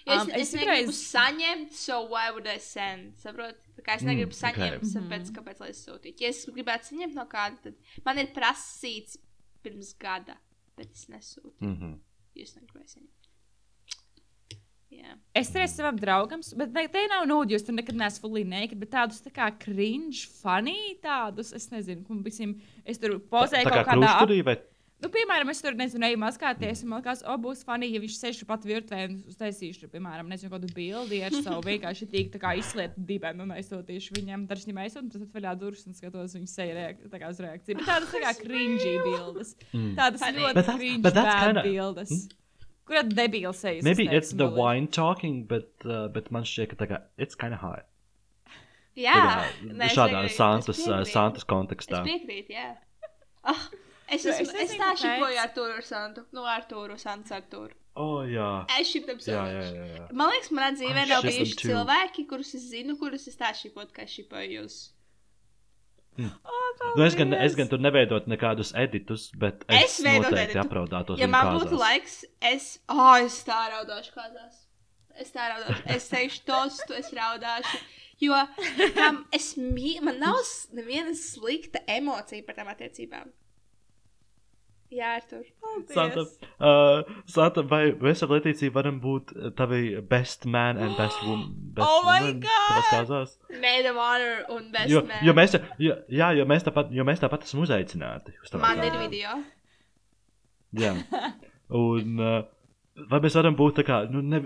Ja 0.07 0.17
Um, 0.23 0.29
es, 0.31 0.35
es 0.35 0.49
es 0.49 0.55
negribu 0.59 0.91
citreiz- 0.91 1.13
saņemt, 1.13 1.73
so 1.73 2.01
why 2.11 2.31
would 2.31 2.47
I 2.47 2.59
send? 2.59 3.15
Saprot? 3.23 3.55
Es 3.87 4.03
Mm, 4.03 4.07
negribu 4.07 4.33
ok. 4.33 4.39
saņemt, 4.41 4.83
Mhm. 4.83 4.95
tāpēc 4.97 5.31
kāpēc 5.37 5.61
lai 5.61 5.69
es 5.71 5.87
sūtītu? 5.87 6.21
Ja 6.21 6.29
es 6.29 6.45
gribētu 6.47 6.91
saņemt 6.91 7.15
no 7.15 7.25
kāda, 7.27 7.57
tad 7.63 7.75
man 8.05 8.19
ir 8.19 8.27
prasīts 8.35 9.17
pirms 9.63 9.95
gada, 9.99 10.37
bet 10.77 10.91
es 10.91 11.07
nesūtu. 11.07 11.55
Mm 11.61 11.77
-hmm. 11.77 11.99
Jūs 12.37 12.57
negribējāt 12.59 12.97
saņemt. 12.97 13.24
Jā. 14.95 15.16
es 15.41 15.51
reiz 15.57 15.75
savam 15.77 15.99
draugam, 16.01 16.45
bet 16.61 16.75
ne, 16.77 16.87
te 16.93 17.07
nav 17.11 17.27
nūdus, 17.31 17.57
jo 17.57 17.69
tur 17.69 17.79
nekad 17.79 17.99
neesmu 18.01 18.27
fully 18.27 18.45
naked, 18.49 18.79
bet 18.81 18.93
tādus 18.95 19.23
tā 19.25 19.33
kā 19.35 19.49
cringe, 19.65 20.27
funny 20.43 20.95
tādus, 21.05 21.55
es 21.57 21.71
nezinu, 21.73 22.05
ko 22.07 22.21
visiem, 22.25 22.57
es 22.85 23.03
tur 23.03 23.19
pozēju 23.19 23.69
kaut 23.71 23.91
kādā 23.91 24.12
ap- 24.12 24.23
krustturī 24.23 24.41
vai 24.47 24.59
Nu, 25.05 25.11
piemēram, 25.12 25.51
es 25.53 25.59
tur 25.61 25.75
nezinu, 25.77 26.07
eju 26.07 26.19
mazgāties, 26.23 26.81
un 26.85 26.89
man 26.93 27.03
liekas, 27.03 27.21
o, 27.29 27.35
būs 27.41 27.61
funny, 27.66 27.91
ja 27.93 28.01
viņš 28.01 28.15
sēž 28.16 28.39
pat 28.49 28.62
virtuvē 28.65 29.03
un 29.11 29.16
uztaisīšu, 29.29 29.83
tur, 29.83 29.91
piemēram, 29.93 30.31
nezinu, 30.33 30.49
kādu 30.55 30.71
bildi 30.73 31.19
ar 31.27 31.35
savu 31.45 31.61
vienkārši 31.66 32.09
tīk 32.09 32.31
tā 32.33 32.41
kā 32.41 32.55
izslietu 32.57 33.05
dibenu 33.11 33.45
un 33.45 33.53
aizsūtīšu 33.53 34.16
viņam, 34.16 34.47
tad 34.49 34.62
viņam 34.65 34.81
aizsūtu, 34.85 35.05
un 35.05 35.11
tad 35.12 35.27
atvaļā 35.27 35.53
durvis 35.61 35.85
un 35.91 35.99
skatos 35.99 36.39
viņa 36.39 36.49
seja 36.55 36.79
reak 36.79 37.03
tā 37.12 37.21
kā 37.21 37.33
uz 37.35 37.43
reakciju. 37.45 37.81
Bet 37.83 37.91
tādas 37.91 38.15
tā 38.15 38.23
kā 38.25 38.33
cringy 38.39 38.95
bildes. 39.05 39.53
Mm. 39.75 39.93
Tādas 39.99 40.25
ļoti 40.39 40.66
cringe 40.71 41.15
bildes. 41.69 42.16
Kur 42.85 42.98
ir 43.01 43.06
debīla 43.09 43.55
sejas? 43.56 43.82
Maybe 43.86 44.05
es 44.09 44.12
it's 44.19 44.31
the 44.36 44.44
bildi. 44.44 44.59
wine 44.61 44.86
talking, 44.89 45.44
bet, 45.48 45.69
uh, 45.86 46.09
bet 46.12 46.31
man 46.31 46.44
šķiet, 46.44 46.74
ka 46.77 46.86
kā 46.90 46.98
it's 47.16 47.35
kind 47.35 47.55
of 47.56 47.61
hot. 47.65 47.86
Jā, 48.94 49.15
Tā 49.15 49.73
nē, 49.74 49.86
es 49.89 49.94
šādā 49.97 50.20
Santas, 50.31 50.78
es 50.78 50.85
uh, 50.86 50.90
piekrītu. 51.01 51.12
Santas 51.12 51.43
Es 51.43 51.48
kontekstā. 51.51 52.02
piekrītu, 52.06 52.52
jā. 52.55 52.66
Oh, 53.44 53.62
es, 54.09 54.23
es 54.24 54.39
es, 54.44 54.52
nezinu, 54.55 54.78
tā 54.85 54.93
šipoju 55.01 55.40
ar 55.43 55.51
Turu 55.56 55.74
ar 55.81 55.82
Santu. 55.89 56.23
Nu, 56.36 56.44
ar 56.47 56.62
Turu, 56.70 56.98
Sants 57.01 57.32
ar 57.35 57.43
Turu. 57.51 57.74
O, 57.97 58.23
jā. 58.27 58.66
Es 58.78 58.89
šitam 58.93 59.19
Jā, 59.23 59.43
jā, 59.48 59.65
savu. 59.65 59.74
jā. 59.81 59.89
jā. 59.98 60.06
Man 60.12 60.31
liekas, 60.32 60.51
manā 60.55 60.70
dzīvē 60.78 61.02
I 61.05 61.11
nav 61.11 61.23
ship 61.27 61.31
bijuši 61.31 61.59
cilvēki, 61.69 62.24
kurus 62.31 62.55
es 62.59 62.65
zinu, 62.70 62.97
kurus 62.98 63.27
es 63.31 63.36
tā 63.39 63.51
šipot, 63.55 63.90
kā 63.94 64.06
šipoju 64.06 64.61
jūs. 64.61 64.78
O, 66.19 66.61
Nu, 66.97 67.03
es, 67.05 67.15
gan, 67.19 67.32
es 67.35 67.55
gan 67.59 67.66
tur 67.70 67.81
neveidot 67.82 68.27
nekādus 68.31 68.70
editus, 68.78 69.28
bet 69.41 69.65
Es 69.69 69.99
es, 69.99 70.05
noteikti 70.05 70.59
apraudātos. 70.61 71.19
Ja 71.19 71.27
man 71.31 71.47
kāzās. 71.49 71.62
būtu 71.65 71.78
laiks, 71.81 72.16
es, 72.51 72.66
oh, 72.93 73.15
es 73.19 73.39
tā 73.47 73.57
raudāšu 73.73 74.12
kādās. 74.15 74.61
Es 75.19 75.31
tā 75.35 75.47
raudāšu, 75.53 75.82
es 75.97 76.09
teikšu 76.11 76.43
tostu, 76.47 76.95
es 76.99 77.11
raudāšu. 77.15 77.81
Jo 78.23 78.36
tam 78.95 79.24
es, 79.35 79.55
mī- 79.59 80.01
man 80.03 80.20
nav 80.23 80.36
s- 80.43 80.69
neviena 80.73 81.15
slikta 81.19 81.81
emocija 81.91 82.45
par 82.47 82.55
tām 82.61 82.70
attiecībām. 82.74 83.32
Jā, 84.95 85.15
ar 85.19 85.25
tur. 85.27 85.43
Santa, 85.91 86.23
uh, 86.62 87.15
Santa, 87.27 87.65
vai 87.66 87.81
mēs 87.99 88.21
ar 88.23 88.31
Letīciju 88.31 88.71
varam 88.77 89.01
būt 89.03 89.33
uh, 89.35 89.49
tavi 89.59 89.81
best 90.11 90.45
man 90.47 90.79
and 90.79 90.95
best 90.99 91.19
woman? 91.27 91.49
Best 91.75 91.89
Oh 91.91 92.05
my 92.07 92.21
woman 92.23 92.37
God! 92.45 92.69
tavās 92.71 92.91
kāzās? 92.93 93.33
Maid 93.65 93.89
of 93.91 93.97
honor 93.99 94.45
un 94.55 94.69
best 94.71 94.93
Jo, 94.93 95.01
man. 95.09 95.19
jo, 95.27 95.35
mēs, 95.35 95.57
jo, 95.83 95.97
jā, 96.15 96.29
jo 96.39 96.45
mēs 96.47 96.62
tāpat, 96.69 96.93
jo 96.95 97.03
mēs 97.09 97.23
tāpat 97.25 97.43
esam 97.49 97.65
uzaicināti. 97.66 98.37
Man 98.55 98.79
kāzām. 98.79 98.85
ir 98.87 99.01
video. 99.03 99.35
Jā. 100.79 100.93
Un 101.81 102.21
uh, 102.23 102.39
vai 103.11 103.19
mēs 103.25 103.35
varam 103.41 103.59
būt 103.59 103.81
tā 103.81 103.87
kā, 103.89 103.99
nu, 104.15 104.23
ne, 104.23 104.43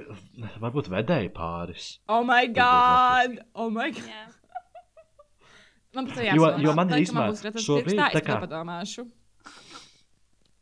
varbūt 0.63 0.89
vedēji 0.95 1.29
pāris? 1.37 1.91
Oh 2.09 2.23
my 2.25 2.47
god! 2.49 3.37
Oh 3.55 3.69
my 3.69 3.91
god! 3.93 4.09
Jā. 4.09 4.25
Man 5.97 6.07
par 6.09 6.19
to 6.19 6.25
Jo- 6.25 6.33
jāsaka. 6.33 6.63
jo 6.65 6.73
man 6.77 6.91
īstenībā 6.93 7.55
šobrīd 7.65 7.97
tā 8.01 8.09
tā 8.13 8.21
kā 8.25 8.35
kā- 8.37 8.49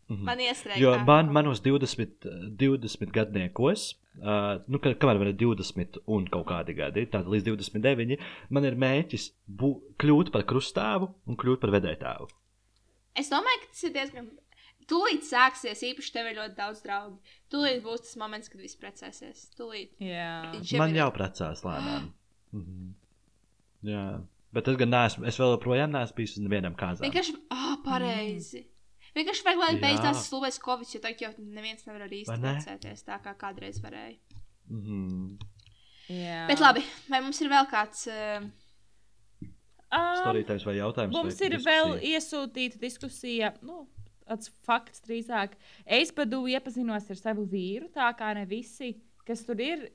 padomāšu. 0.07 0.17
Mhm. 0.17 0.25
Man 0.25 0.39
iestrēga. 0.39 0.79
Jo 0.81 0.93
man, 1.05 1.33
manos 1.33 1.61
20, 1.61 2.27
uh, 2.27 2.49
20 2.57 3.11
gadniekos, 3.13 3.95
uh, 4.21 4.63
nu, 4.69 4.79
ka, 4.79 4.95
kamēr 4.95 5.19
man 5.19 5.29
ir 5.33 5.37
20 5.41 5.99
un 6.07 6.27
kaut 6.31 6.47
kādi 6.47 6.77
gadi, 6.79 7.07
tātad 7.07 7.27
līdz 7.27 7.45
29, 7.51 8.19
man 8.51 8.65
ir 8.65 8.75
mēķis 8.79 9.33
bū, 9.49 9.73
kļūt 9.99 10.31
par 10.33 10.45
krustāvu 10.47 11.11
un 11.27 11.37
kļūt 11.37 11.61
par 11.61 11.71
vedētāju. 11.75 12.29
Es 13.17 13.31
domāju, 13.33 13.63
ka 13.65 13.73
tas 13.73 13.83
ir 13.85 13.93
diezgan. 13.95 14.29
Tūlīt 14.87 15.25
sāksies, 15.27 15.81
īpaši 15.83 16.13
tev 16.15 16.27
ir 16.31 16.37
ļoti 16.39 16.55
daudz 16.55 16.83
draugu. 16.85 17.17
Tūlīt 17.51 17.81
būs 17.83 18.05
tas 18.05 18.17
moments, 18.21 18.47
kad 18.49 18.61
viss 18.63 18.77
precēsies. 18.79 19.49
Tūlīt. 19.59 19.97
Jā. 19.99 20.53
Viņš 20.53 20.77
Man 20.79 20.91
ir- 20.95 21.01
jau 21.03 21.11
precās 21.17 21.65
lēnām. 21.67 22.13
Mhm. 22.57 22.93
Jā, 23.83 24.03
bet 24.55 24.69
es 24.71 24.77
gan 24.81 24.89
neesmu, 24.89 25.27
es 25.27 25.37
vēl 25.37 25.57
joprojām 25.57 25.91
neesmu 25.93 26.17
bijis 26.17 26.37
uz 26.39 26.45
nevienam 26.45 26.77
kāzām. 26.79 27.05
Vienkārši, 27.05 27.35
ah, 27.51 27.75
oh, 27.75 27.83
pareizi. 27.85 28.63
Vienkārši 29.17 29.47
vajag, 29.47 29.63
lai 29.63 29.73
Jā. 29.75 29.81
beidzās 29.81 30.27
slūvēs 30.29 30.61
Covid, 30.63 30.93
jo 30.93 31.01
tagad 31.01 31.25
jau 31.25 31.33
neviens 31.41 31.87
nevar 31.89 32.05
arī 32.07 32.23
Vai 32.29 32.37
ne? 32.43 32.55
tā, 32.61 33.19
kā 33.25 33.33
kādreiz 33.41 33.81
varēja. 33.85 34.19
Mhm. 34.69 35.39
Jā. 36.13 36.47
Bet 36.51 36.61
labi, 36.63 36.85
vai 37.11 37.21
mums 37.25 37.41
ir 37.41 37.51
vēl 37.51 37.67
kāds. 37.73 38.07
Uh, 38.13 38.47
Um, 39.87 40.17
Storītājs 40.19 40.65
vai 40.67 40.73
jautājums? 40.81 41.15
Mums 41.15 41.37
vai 41.39 41.47
ir 41.47 41.53
diskusija? 41.55 41.83
vēl 41.85 42.01
iesūtīta 42.11 42.81
diskusija. 42.83 43.53
Nu, 43.63 43.85
tāds 44.27 44.51
fakts 44.67 45.05
drīzāk. 45.07 45.55
Es 45.87 46.11
padu 46.15 46.41
iepazinos 46.51 47.07
ar 47.13 47.21
savu 47.21 47.45
vīru, 47.47 47.87
tā 47.95 48.09
kā 48.19 48.33
ne 48.35 48.43
visi, 48.51 48.97
kas 49.27 49.45
tur 49.47 49.63
ir. 49.63 49.87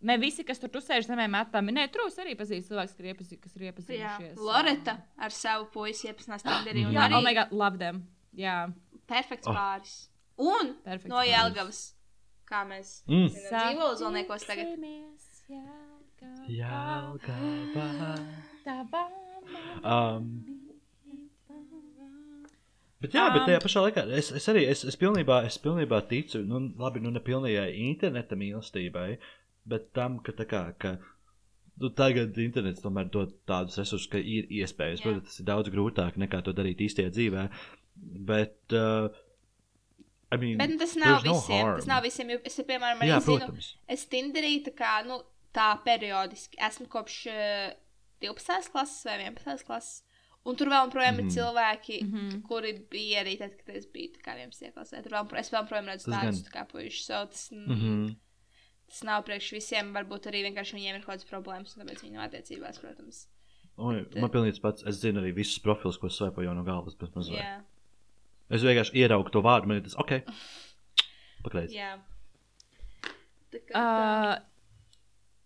Ne 0.00 0.16
visi, 0.20 0.44
kas 0.48 0.60
tur 0.60 0.80
sēž 0.80 1.08
zemē, 1.08 1.26
metami. 1.28 1.72
Nē, 1.76 1.86
trūks 1.92 2.20
arī 2.22 2.32
pazīst 2.36 2.70
cilvēks, 2.70 2.94
kas 2.94 3.00
ir, 3.00 3.08
iepazi, 3.12 3.36
kas 3.40 3.56
ir 3.56 3.64
jā, 3.66 3.72
iepazinušies. 3.72 4.38
Loreta 4.40 4.94
ar 5.20 5.34
savu 5.36 5.66
puisi 5.74 6.08
iepazinās 6.08 6.44
Tinderī. 6.44 6.86
un 6.88 6.96
Jā, 6.96 7.08
arī 7.08 7.18
oh 7.18 7.24
my 7.24 7.34
god, 7.36 7.52
love 7.52 7.80
them. 7.80 7.98
Jā, 8.36 8.72
perfekts 9.10 9.48
Oh. 9.48 9.54
pāris. 9.54 10.08
Un 10.38 10.74
perfekts. 10.84 11.08
no 11.08 11.20
Jelgavas, 11.26 11.94
kā 12.48 12.64
mēs 12.66 13.02
Mm. 13.08 13.28
zinām, 13.28 13.74
dzīvo 13.74 13.92
uz 13.92 14.00
Olniekos 14.02 14.46
tagad. 14.46 14.66
Jelgava. 16.48 18.14
Tavā 18.64 19.08
Um, 19.82 20.44
Bet 23.00 23.14
jā, 23.16 23.22
bet 23.32 23.46
tajā 23.48 23.60
pašā 23.64 23.80
laikā 23.86 24.02
es, 24.12 24.28
es 24.36 24.46
arī 24.52 24.66
es, 24.68 24.82
es 24.84 24.96
pilnībā, 25.00 25.38
es 25.48 25.56
pilnībā 25.58 26.02
ticu, 26.10 26.42
nu, 26.44 26.58
labi, 26.78 27.00
nu, 27.00 27.10
nepilnīgai 27.14 27.70
interneta 27.88 28.36
mīlestībai, 28.36 29.14
bet 29.72 29.86
tam, 29.96 30.18
ka, 30.20 30.32
tā 30.36 30.44
kā, 30.44 30.60
ka 30.78 30.98
nu, 31.80 31.88
tagad 31.96 32.36
internets 32.44 32.84
tomēr 32.84 33.08
dod 33.10 33.32
tādus 33.48 33.78
resursus, 33.80 34.10
ka 34.12 34.18
ir 34.20 34.44
iespējas. 34.52 35.00
Jā. 35.00 35.06
Protams, 35.06 35.30
tas 35.30 35.40
ir 35.40 35.46
daudz 35.48 35.72
grūtāk 35.72 36.20
nekā 36.20 36.42
to 36.44 36.52
darīt 36.52 36.84
īstajā 36.84 37.08
dzīvē. 37.16 37.46
Bet, 38.00 38.56
uh, 38.72 39.08
I 40.32 40.36
mean, 40.38 40.58
Bet 40.58 40.70
nu, 40.70 40.78
tas 40.78 40.94
nav 40.96 41.24
no 41.24 41.34
visiem. 41.34 41.64
harm. 41.66 41.76
Tas 41.80 41.86
nav 41.90 42.02
visiem. 42.06 42.30
Es, 42.44 42.56
piemēram, 42.66 43.00
arī 43.02 43.08
Jā, 43.12 43.18
zinu, 43.24 43.38
protams. 43.46 43.70
es 43.88 44.04
Tinderī 44.06 44.52
tā 44.64 44.72
kā, 44.78 44.92
nu, 45.06 45.20
tā 45.52 45.72
periodiski 45.84 46.56
esmu 46.62 46.86
kopš 46.92 47.16
uh, 47.32 47.72
12. 48.22 48.70
klases 48.72 49.04
vai 49.08 49.18
11. 49.26 49.64
klases. 49.66 50.04
Un 50.48 50.56
tur 50.56 50.70
vēl 50.72 50.86
joprojām 50.86 51.18
mm. 51.18 51.20
Mhm. 51.20 51.28
ir 51.28 51.34
cilvēki, 51.36 51.96
mm 52.02 52.08
Mhm. 52.08 52.28
-hmm. 52.30 52.42
kuri 52.48 52.72
bija 52.90 53.24
arī 53.24 53.38
tad, 53.38 53.56
kad 53.58 53.76
es 53.76 53.86
biju 53.92 54.14
tā 54.16 54.20
kā 54.24 54.36
11. 54.38 54.72
klasē. 54.72 55.02
Tur 55.02 55.12
vēl, 55.12 55.38
es 55.38 55.50
vēl 55.52 55.62
joprojām 55.64 55.86
redzu 55.90 56.10
tādus 56.10 56.40
gan. 56.40 56.46
tā 56.46 56.50
kā 56.54 56.66
puikas. 56.72 57.02
So 57.06 57.26
tas, 57.26 57.50
mm. 57.52 57.66
Mm 57.66 57.80
-hmm. 57.80 58.16
tas 58.88 59.02
nav 59.02 59.24
priekš 59.24 59.50
visiem. 59.52 59.92
Varbūt 59.94 60.26
arī 60.30 60.40
vienkārši 60.48 60.74
viņiem 60.78 60.94
ir 60.96 61.02
kaut 61.04 61.14
kādas 61.14 61.28
problēmas, 61.32 61.76
un 61.76 61.82
tāpēc 61.84 62.00
viņi 62.02 62.12
nav 62.12 62.24
attiecībās, 62.30 62.78
protams. 62.80 63.26
Oi, 63.76 64.02
Bet, 64.02 64.20
man 64.20 64.30
pilnīgi 64.30 64.50
tas 64.52 64.60
pats. 64.60 64.82
Es 64.86 64.96
zinu 65.00 65.20
arī 65.20 65.34
visus 65.34 65.58
profilus, 65.58 65.98
ko 65.98 66.08
svaipoju 66.08 66.44
jau 66.46 66.54
no 66.54 66.62
galvas. 66.64 66.94
Bet 66.94 67.14
mazliet. 67.14 67.40
Jā, 67.40 67.62
Es 68.50 68.64
vienkārši 68.66 68.98
ieraugu 69.04 69.30
to 69.34 69.42
vārdu, 69.46 69.70
man 69.70 69.80
ir 69.80 69.84
tas 69.86 69.96
ok. 70.00 70.16
Pakreiz. 71.44 71.70
jā. 71.74 71.92
Tā 73.50 73.60
kā, 73.66 73.74
tā. 73.74 73.84
Uh, 73.84 74.34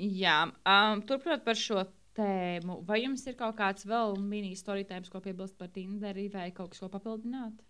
jā, 0.01 0.39
um, 0.69 1.05
turpinot 1.09 1.45
par 1.47 1.57
šo 1.57 1.85
tēmu, 2.17 2.81
vai 2.87 3.03
jums 3.03 3.23
ir 3.29 3.37
kaut 3.39 3.57
kāds 3.59 3.87
vēl 3.89 4.17
mini-storītājums, 4.21 5.11
ko 5.13 5.21
piebilst 5.25 5.57
par 5.59 5.71
Tinderi, 5.75 6.29
vai 6.33 6.51
kaut 6.55 6.73
kas, 6.75 6.83
ko 6.85 6.91
papildināt? 6.93 7.63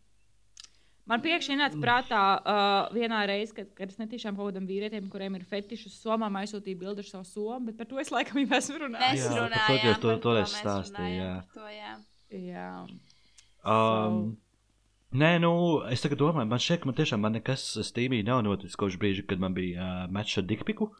Man 1.05 1.21
pēkšņi 1.21 1.57
nāca 1.61 1.77
prātā 1.83 2.21
uh, 2.41 2.95
vienā 2.97 3.19
reizē, 3.29 3.59
kad, 3.59 3.73
kad 3.77 3.91
es 3.93 3.99
netīšām 4.01 4.39
kaut 4.39 4.49
kādam 4.49 4.65
vīrietim, 4.69 5.11
kuriem 5.13 5.35
ir 5.37 5.45
fetišs 5.49 5.91
uz 5.91 5.97
somām, 6.01 6.39
aizsūtīju 6.41 6.79
bildi 6.81 7.05
ar 7.05 7.09
savu 7.11 7.27
somu, 7.29 7.67
bet 7.69 7.77
par 7.77 7.91
to 7.91 8.01
es 8.01 8.09
laikam 8.15 8.41
jau 8.41 8.47
esmu 8.57 8.79
Mēs 8.79 8.87
runājis. 8.87 9.21
Jā, 9.21 9.29
par 9.29 9.35
to 9.37 9.43
runājām 9.43 9.85
jau 9.85 9.99
to- 10.01 10.09
par 10.09 10.23
toreiz 10.25 10.47
mēs 10.55 10.63
stāstīji, 10.65 10.97
runājām 10.97 11.21
jā. 11.21 11.35
par 11.43 11.59
To, 11.59 11.67
jā. 11.77 11.93
Jā. 12.49 12.71
Um, 13.65 14.23
nē, 15.15 15.31
nu, 15.43 15.55
es 15.93 16.03
tagad 16.05 16.21
domāju, 16.21 16.49
man 16.51 16.63
šķiet, 16.63 16.83
ka 16.83 16.91
man 16.91 16.99
tiešām 16.99 17.25
man 17.25 17.37
nekas 17.39 17.65
stīmī 17.89 18.21
nav 18.27 18.43
noticis 18.47 18.77
kopš 18.81 18.99
brīža, 19.01 19.25
kad 19.31 19.43
man 19.43 19.57
bija 19.57 19.81
uh, 19.81 20.05
mečs 20.13 20.39
ar 20.41 20.47
dikpiku. 20.51 20.91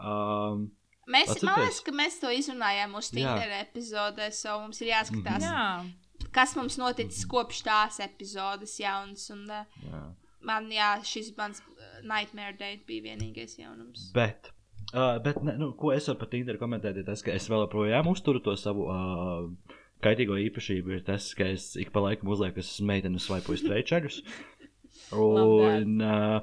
Um, 0.00 0.68
Mēs, 1.10 1.26
man 1.26 1.34
Atcerieties? 1.34 1.58
liekas, 1.58 1.80
ka 1.86 1.92
mēs 1.96 2.18
to 2.22 2.30
izrunājām 2.30 2.92
Jā. 2.94 3.02
Tinder 3.16 3.54
epizodē, 3.64 4.28
so 4.34 4.60
mums 4.62 4.78
ir 4.82 4.92
jāskatās. 4.92 5.46
Jā. 5.46 5.64
kas 6.36 6.54
mums 6.58 6.76
noticis 6.78 7.26
kopš 7.30 7.64
tās 7.66 7.98
epizodes 8.04 8.76
jaunas. 8.78 9.26
Un, 9.34 9.46
uh, 9.50 9.80
Jā. 9.88 10.02
man, 10.46 10.70
jā, 10.70 10.92
šis 11.06 11.32
mans 11.38 11.62
Nightmare 12.04 12.54
Date 12.58 12.86
bija 12.86 13.08
vienīgais 13.10 13.58
jaunums. 13.58 14.10
Bet, 14.14 14.52
uh, 14.92 15.18
bet 15.24 15.42
ne, 15.42 15.56
nu, 15.58 15.72
ko 15.78 15.90
es 15.96 16.06
varu 16.10 16.20
par 16.22 16.30
Tinderu 16.32 16.62
komentēt, 16.62 17.00
ir 17.00 17.08
tas, 17.08 17.24
ka 17.26 17.34
es 17.34 17.48
vēl 17.50 17.66
joprojām 17.66 18.12
uzturu 18.12 18.42
to 18.44 18.54
savu 18.60 18.86
uh, 18.86 19.76
kaitīgo 20.04 20.36
īpašību. 20.48 20.96
Ir 20.98 21.02
tas, 21.06 21.30
ka 21.38 21.44
es 21.54 21.74
ik 21.80 21.92
pa 21.94 22.00
laikam 22.04 22.30
uzlieku, 22.32 22.58
ka 22.58 22.64
esmu 22.64 22.86
meitene 22.90 23.18
un 23.18 23.22
svaipoju 23.24 23.60
streičaļus. 23.62 24.20
Un, 25.12 26.00
uh, 26.00 26.40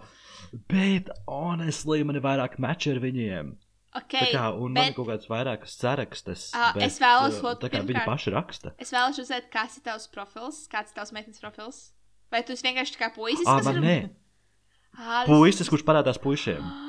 bet, 0.71 1.09
honestly, 1.27 2.03
man 2.07 2.19
ir 2.19 2.23
vairāk 2.25 2.57
mači 2.63 2.91
ar 2.95 2.99
viņiem. 3.03 3.55
Okay, 3.97 4.27
tā 4.29 4.34
kā, 4.35 4.47
un 4.53 4.73
man 4.75 4.84
ir 4.84 4.91
bet 4.91 4.97
kaut 4.99 5.07
kāds 5.09 5.29
vairākas 5.31 5.73
sarakstas. 5.79 6.47
Ā, 6.53 6.73
bet, 6.75 6.84
es 6.85 6.99
vēlos, 7.01 7.39
uh, 7.41 7.55
Tā 7.57 7.69
kā 7.71 7.79
viņi 7.81 7.93
pirmkārt- 7.95 8.09
paši 8.11 8.34
raksta. 8.35 8.73
es 8.77 8.91
vēlos 8.93 9.17
uzzināt, 9.23 9.47
kas 9.53 9.77
ir 9.79 9.84
tavs 9.88 10.07
profils, 10.13 10.59
kāds 10.69 10.91
ir 10.93 10.99
tavs 10.99 11.13
meitenes 11.15 11.39
profils. 11.41 11.79
Vai 12.31 12.43
tu 12.43 12.53
vienkārši 12.53 12.99
kā 12.99 13.09
puisis? 13.15 13.47
Ah, 13.47 13.61
man 13.63 13.79
ir- 13.79 13.81
nē. 13.88 13.97
Tas- 14.97 15.27
Puisis, 15.29 15.69
kurš 15.69 15.84
parādās 15.88 16.19
puišiem. 16.21 16.61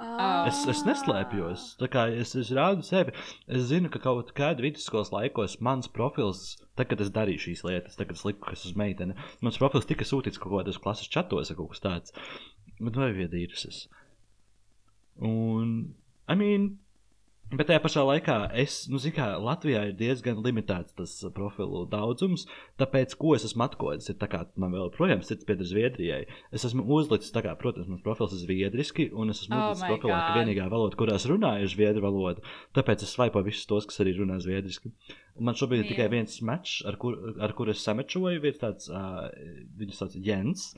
Ā. 0.00 0.48
Es, 0.48 0.62
es 0.70 0.80
neslēpjos. 0.86 1.64
Tā 1.80 1.88
kā 1.92 2.06
es, 2.22 2.32
es 2.38 2.50
rādu 2.56 2.84
sevi. 2.86 3.12
Es 3.52 3.66
zinu, 3.68 3.90
ka 3.92 4.00
kaut 4.00 4.32
kādā 4.36 4.64
vidusskolas 4.64 5.12
laikos 5.12 5.58
mans 5.64 5.90
profils, 5.92 6.56
tad, 6.78 6.88
kad 6.88 7.02
es 7.04 7.12
darīju 7.12 7.44
šīs 7.44 7.64
lietas, 7.68 7.98
tad, 7.98 8.08
kad 8.08 8.16
es 8.16 8.24
liku, 8.24 8.40
ka 8.46 8.56
es 8.56 8.64
esmu 8.64 8.80
meitene, 8.80 9.16
mans 9.44 9.60
profils 9.60 9.88
tika 9.90 10.06
sūtīts 10.08 10.40
kaut 10.40 10.54
kādos 10.56 10.80
klases 10.80 11.10
čatos 11.12 11.52
kaut 11.52 11.74
kas 11.74 11.84
tāds. 11.84 12.16
Bet 12.80 12.96
vai 12.96 13.10
viedīrusies? 13.18 13.82
Un, 15.20 15.74
I 16.32 16.38
mean, 16.40 16.70
Bet 17.50 17.66
tajā 17.66 17.80
pašā 17.82 18.02
laikā, 18.06 18.34
es, 18.62 18.84
nu, 18.86 19.00
zinu, 19.02 19.16
kā 19.16 19.24
Latvijā 19.42 19.80
ir 19.88 19.94
diezgan 19.98 20.38
limitēts 20.44 20.94
tas 20.94 21.14
uh, 21.24 21.32
profilu 21.34 21.80
daudzums. 21.90 22.44
Tāpēc, 22.78 23.16
ko 23.18 23.32
es 23.34 23.46
esmu 23.48 23.64
atklājis, 23.66 24.12
ir 24.12 24.18
tā, 24.20 24.28
kā 24.30 24.44
man 24.60 24.70
vēl 24.76 24.84
joprojām 24.84 25.24
sirds 25.26 25.48
pieder 25.48 25.66
Zviedrijai. 25.66 26.20
Es 26.54 26.68
esmu 26.68 26.84
uzlicis, 26.94 27.32
tā 27.34 27.42
kā, 27.42 27.56
protams, 27.58 27.88
mans 27.90 28.04
profils 28.06 28.36
ir 28.36 28.44
zviedriski, 28.44 29.08
un 29.10 29.34
es 29.34 29.42
esmu 29.42 29.58
Oh 29.58 29.72
uzlicis 29.72 29.90
profilā, 29.90 30.20
ka 30.28 30.38
vienīgā 30.38 30.68
valoda, 30.70 30.98
kurā 31.00 31.18
es 31.18 31.26
runāju, 31.26 31.66
ir 31.66 31.74
zviedru 31.74 32.04
valoda. 32.06 32.46
Tāpēc 32.78 33.02
es 33.02 33.16
svaipoju 33.16 33.50
visus 33.50 33.66
tos, 33.66 33.90
kas 33.90 33.98
arī 34.04 34.14
runā 34.20 34.38
zviedriski. 34.44 34.94
Man 35.42 35.58
šobrīd 35.58 35.82
ir 35.82 35.90
tikai 35.90 36.06
viens 36.14 36.38
mačs, 36.46 36.84
ar, 36.86 37.00
kur, 37.02 37.18
ar 37.42 37.56
kuru 37.58 37.74
es 37.74 37.82
samečoju. 37.82 38.44
Viens 38.46 38.62
tāds, 38.62 38.86
uh, 38.94 39.26
viņu 39.80 39.98
sauc 39.98 40.14
Jens. 40.22 40.70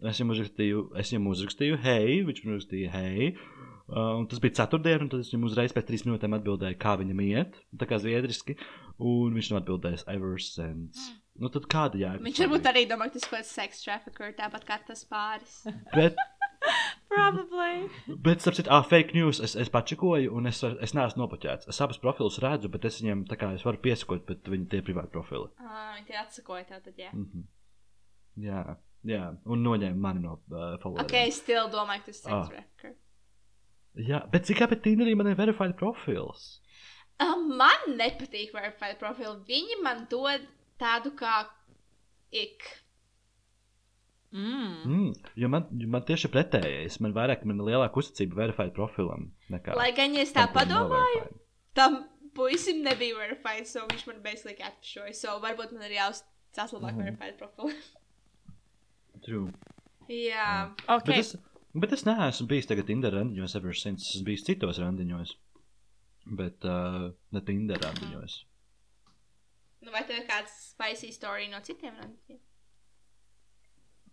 Es 0.00 0.18
viņam 0.18 0.34
uzrakstīju, 0.34 0.84
es 0.98 1.14
viņam 1.14 1.26
uzrakstīju, 1.36 1.80
hei, 1.86 2.22
viņš 2.26 2.46
man 2.46 2.56
uzrakstīja, 2.56 2.94
hei. 2.98 3.34
Uh, 3.90 4.20
tas 4.30 4.38
bija 4.42 4.54
ceturtdiena, 4.60 5.02
un 5.02 5.08
tad 5.10 5.20
es 5.24 5.32
viņam 5.32 5.48
uzreiz 5.48 5.72
pēc 5.74 5.88
trīs 5.88 6.04
minūtēm 6.06 6.36
atbildēju, 6.38 6.78
kā 6.78 6.92
viņam 7.00 7.20
iet. 7.26 7.56
Tā 7.80 7.88
kā 7.90 7.98
zviedriski. 7.98 8.54
Un 8.98 9.34
viņš 9.34 9.48
man 9.50 9.62
atbildēja, 9.62 10.04
ever 10.12 10.38
since. 10.38 11.08
Nu, 11.40 11.48
tad 11.48 11.66
kāda 11.72 11.98
jēga? 11.98 12.22
Viņš 12.22 12.38
varbūt 12.44 12.68
arī 12.70 12.84
domā, 12.86 13.08
ka 13.08 13.16
tas 13.16 13.24
ir 13.24 13.30
kaut 13.30 13.38
kāds 13.40 13.54
seks 13.56 13.82
trafficker, 13.82 14.32
tāpat 14.38 14.66
kā 14.68 14.76
tas 14.86 15.02
pāris. 15.08 15.56
Bet, 15.96 16.16
Probably. 17.10 17.88
bet 18.22 18.40
citu, 18.44 18.68
ah, 18.70 18.82
fake 18.86 19.14
news. 19.16 19.40
Es, 19.40 19.56
es 19.56 19.70
pačikoju, 19.72 20.30
un 20.36 20.46
es, 20.46 20.60
es 20.62 20.92
neesmu 20.94 21.24
nopaķēts. 21.24 21.66
Es 21.72 21.80
abus 21.82 21.98
profilus 21.98 22.36
redzu, 22.44 22.68
bet 22.70 22.84
es 22.86 23.00
viņiem 23.00 23.24
tā 23.30 23.38
kā 23.40 23.48
es 23.56 23.64
varu 23.66 23.80
piesakot, 23.82 24.22
bet 24.28 24.46
viņi 24.52 24.68
tie 24.70 24.82
privāti 24.86 25.10
profili. 25.16 25.48
Ah, 25.58 25.96
Viņi 25.96 26.06
tie 26.12 26.18
atsakoja 26.20 26.68
tev 26.68 26.82
tad, 26.84 27.00
jā. 27.00 27.10
Mm 27.16 27.24
-hmm. 27.32 27.46
Jā, 28.44 28.76
jā, 29.04 29.24
un 29.46 29.64
noņēma 29.66 29.96
mani 29.96 30.20
no 30.20 30.32
uh, 30.36 30.76
followers. 30.82 31.04
Ok, 31.08 31.14
es 31.26 31.40
still 31.42 31.66
domāju, 31.72 32.04
ka 32.04 32.12
tas 32.12 32.24
ir 32.24 32.32
Ah. 32.32 32.44
seks 32.44 32.54
trafficker. 32.54 32.94
Jā, 33.98 34.20
bet 34.30 34.46
cik 34.46 34.58
kāpēc 34.62 34.82
Tinderī 34.84 35.16
man 35.18 35.26
ir 35.26 35.34
verified 35.38 35.76
profils? 35.76 36.60
Uh, 37.20 37.34
man 37.36 37.96
nepatīk 37.98 38.52
verified 38.54 38.98
profilu. 39.00 39.42
Viņi 39.48 39.80
man 39.82 40.06
dod 40.10 40.46
tādu 40.80 41.10
kā 41.18 41.46
ik. 42.32 42.62
Mm. 44.32 44.84
Mm, 44.86 45.14
jo 45.42 45.48
man, 45.50 45.66
jo 45.74 45.88
man 45.90 46.04
tieši 46.06 46.30
pretējais. 46.30 47.00
Man 47.02 47.12
vairāk, 47.16 47.42
man 47.44 47.58
ir 47.60 47.72
lielāka 47.72 47.98
uzticība 47.98 48.38
verified 48.44 48.72
profilam. 48.76 49.32
Nekā 49.50 49.74
Lai 49.76 49.90
gan 49.96 50.14
ja 50.14 50.22
es 50.22 50.30
tā 50.32 50.44
tam, 50.46 50.54
padomāju, 50.54 51.24
verified. 51.24 51.40
tam 51.74 51.96
puisim 52.38 52.84
nebija 52.86 53.16
verified, 53.18 53.66
so 53.66 53.82
viņš 53.90 54.06
man 54.06 54.22
basically 54.22 54.62
atpašoja. 54.62 55.16
So 55.18 55.34
varbūt 55.42 55.74
man 55.74 55.82
ir 55.90 55.96
jāuzcās 55.98 56.72
labāk 56.76 56.94
Mhm. 56.94 57.02
verified 57.02 57.38
profilu. 57.42 57.74
True. 59.26 59.50
Jā. 60.08 60.70
Ok. 60.88 61.06
Bet 61.10 61.18
es, 61.18 61.34
bet 61.74 61.94
es 61.96 62.04
neesmu 62.08 62.48
bijis 62.50 62.68
tagad 62.70 62.88
Tinder 62.90 63.14
randiņos, 63.14 63.56
ever 63.58 63.76
since. 63.76 64.08
Es 64.08 64.16
esmu 64.16 64.30
bijis 64.30 64.46
citos 64.48 64.80
randiņos. 64.82 65.34
Bet 66.40 66.66
uh, 66.68 67.10
ne 67.34 67.42
Tinder 67.46 67.80
randiņos. 67.82 68.36
Nu, 69.80 69.92
vai 69.94 70.02
tev 70.04 70.20
ir 70.20 70.26
kāds 70.28 70.52
spicy 70.74 71.08
story 71.14 71.48
no 71.48 71.62
citiem 71.64 71.96
randiem? 71.96 72.40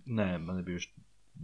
Nē, 0.07 0.27
man 0.39 0.61
ir 0.61 0.67
bijuši 0.69 0.93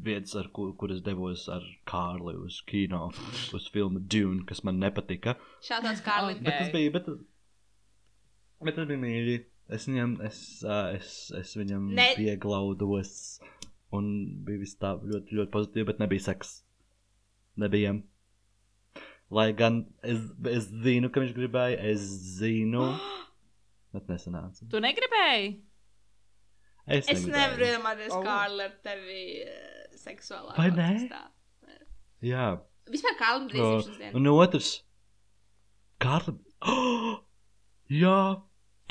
vietas, 0.06 0.36
ar 0.40 0.48
kur, 0.56 0.72
kur 0.80 0.94
es 0.96 1.02
devos 1.06 1.46
ar 1.52 1.64
Kārli 1.90 2.36
uz 2.40 2.62
kino, 2.70 3.10
uz 3.58 3.68
filmu 3.74 4.00
Dune, 4.00 4.46
kas 4.50 4.64
man 4.68 4.80
nepatika. 4.82 5.36
Šādās 5.66 6.04
Kārlim. 6.06 6.40
Ok. 6.40 6.48
Bet 6.48 6.62
tas 6.62 6.72
bija, 6.74 6.94
bet, 6.96 7.10
bet 8.64 8.80
tas 8.80 8.90
bija 8.90 9.04
mīļi. 9.04 9.42
Es 9.74 9.88
viņam, 9.88 10.18
es, 10.28 10.40
es, 10.98 11.12
es 11.40 11.54
viņam 11.56 11.92
ne... 11.96 12.10
pieglaudos. 12.20 13.14
Un 13.94 14.08
bija 14.48 14.62
viss 14.64 14.78
tā 14.82 14.96
ļoti, 15.00 15.36
ļoti 15.38 15.52
pozitīvi, 15.54 15.86
bet 15.92 16.00
nebija 16.02 16.24
seks. 16.32 16.54
Nebija. 17.62 17.92
Lai 19.34 19.48
gan 19.58 19.84
es, 20.06 20.20
es 20.50 20.68
zinu, 20.86 21.10
ka 21.14 21.22
viņš 21.24 21.36
gribēja, 21.38 21.78
es 21.94 22.02
zinu, 22.40 22.88
bet 23.94 24.10
nesanāca. 24.10 24.66
Tu 24.72 24.82
negribēji? 24.84 25.52
Es, 26.84 27.06
Es 27.08 27.22
negribēju. 27.24 27.38
nevaru 27.38 27.68
iedomāties 27.70 28.16
Oh. 28.18 28.24
Kārli 28.26 28.66
ar 28.66 28.74
tevi 28.84 29.20
uh, 29.46 29.94
seksuālā 30.02 30.58
Vai 30.58 30.68
ne? 30.74 30.88
kontekstā. 30.90 31.22
Jā, 32.24 32.48
Vispār 32.92 33.16
Kārlim 33.20 33.46
drīzības 33.52 33.98
dienu. 34.02 34.18
un 34.20 34.28
otrs. 34.34 34.72
Kārli. 36.04 36.34
Oh! 36.68 37.14
Jā, 38.04 38.18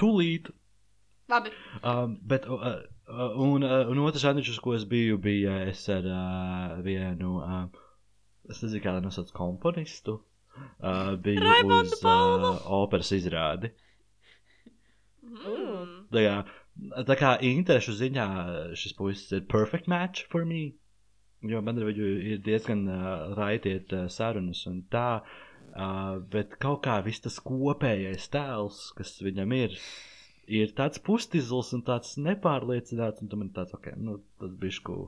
tūlīt. 0.01 0.49
Labi. 1.33 1.53
Um, 1.83 2.17
bet, 2.29 2.47
uh, 2.49 2.61
uh, 2.61 2.92
un, 3.13 3.63
uh, 3.63 3.87
un 3.93 4.03
otrs 4.07 4.25
uz 4.25 4.59
ko 4.63 4.75
es 4.75 4.85
biju, 4.89 5.19
bija 5.19 5.59
es 5.69 5.89
ar 5.93 6.07
uh, 6.09 6.83
vienu, 6.85 7.39
uh, 7.41 7.67
es 8.51 8.63
nezinu, 8.63 8.83
kā 8.85 8.95
lai 8.97 9.05
nosauc 9.05 9.33
komponistu. 9.37 10.21
Uh, 10.79 11.17
biju 11.17 11.41
Raimondu 11.41 11.93
uz 11.93 12.01
Paulu. 12.03 12.51
uh, 12.51 12.67
operas 12.83 13.13
izrādi. 13.17 13.73
Mm. 15.23 15.93
Tā 16.13 16.25
kā, 16.27 16.35
tā 17.09 17.17
kā 17.17 17.33
interešu 17.49 17.95
ziņā 17.97 18.27
šis 18.77 18.97
puisis 18.99 19.33
ir 19.39 19.47
perfect 19.49 19.89
match 19.89 20.27
for 20.33 20.45
me. 20.45 20.75
Jo 21.43 21.63
man 21.65 21.81
ar 21.81 21.89
viņu 21.89 22.11
ir 22.35 22.43
diezgan 22.45 22.85
uh, 22.87 23.33
raitiet 23.39 23.93
uh, 23.97 24.07
sarunas 24.13 24.67
un 24.71 24.83
tā. 24.93 25.23
Uh, 25.73 26.21
bet 26.33 26.59
kaut 26.61 26.83
kā 26.85 26.99
viss 27.05 27.25
tas 27.25 27.39
kopējais 27.41 28.29
tēls, 28.35 28.91
kas 28.99 29.15
viņam 29.25 29.55
ir, 29.57 29.77
ir 30.53 30.73
tāds 30.77 31.01
pustizls 31.03 31.73
un 31.77 31.83
tāds 31.87 32.17
nepārliecināts. 32.21 33.25
Un 33.25 33.31
tam 33.33 33.45
ir 33.47 33.53
tāds, 33.57 33.75
ok, 33.77 33.93
nu, 34.01 34.19
tas 34.41 34.53
bija 34.61 34.85
ko 34.87 34.99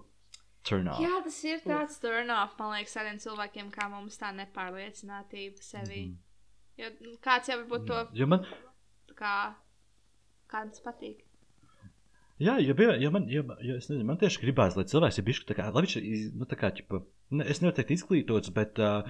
turn 0.65 0.89
off. 0.89 1.03
Jā, 1.03 1.21
tas 1.25 1.41
ir 1.45 1.61
tāds 1.65 1.99
turn 2.03 2.33
off, 2.35 2.57
man 2.61 2.75
liekas, 2.77 2.97
tādiem 2.97 3.21
cilvēkiem 3.23 3.71
kā 3.75 3.89
mums 3.93 4.17
tā 4.21 4.33
nepārliecinātība 4.37 5.65
sevi. 5.65 6.07
Mhm. 6.09 6.21
Jo 6.81 6.91
nu, 7.05 7.15
kāds 7.23 7.51
jau 7.51 7.61
varbūt 7.61 7.87
to 7.87 8.01
Jo 8.19 8.27
man, 8.27 8.47
kā, 9.15 9.55
kādam 10.51 10.73
tas 10.75 10.83
patīk. 10.83 11.21
jā, 12.43 12.57
jo, 12.65 12.75
bija, 12.75 12.97
jo 12.99 13.13
man, 13.15 13.29
jo, 13.31 13.45
jo 13.63 13.77
es 13.79 13.87
nezinu, 13.91 14.07
man 14.09 14.19
tieši 14.19 14.43
gribās, 14.43 14.75
lai 14.75 14.87
cilvēks 14.91 15.21
ir 15.21 15.27
bijis 15.29 15.45
tā 15.47 15.55
kā, 15.55 15.69
lai 15.71 15.85
viņš 15.85 15.97
ir, 16.01 16.25
nu, 16.35 16.49
tā 16.51 16.59
kā, 16.59 16.73
ķipa, 16.75 17.05
ne, 17.39 17.47
es 17.47 17.63
nevaru 17.63 17.79
teikt 17.79 17.95
izglītots, 17.95 18.51
bet 18.57 18.81
uh, 18.83 19.07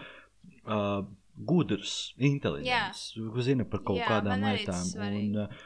uh, 0.68 1.06
gudrs, 1.48 1.94
inteliģents, 2.20 3.06
kurš 3.32 3.48
zina 3.48 3.64
par 3.64 3.80
kaut 3.86 4.02
Jā, 4.02 4.10
kādām 4.12 4.44
lietām. 4.44 4.92
Un, 5.08 5.40
uh, 5.46 5.64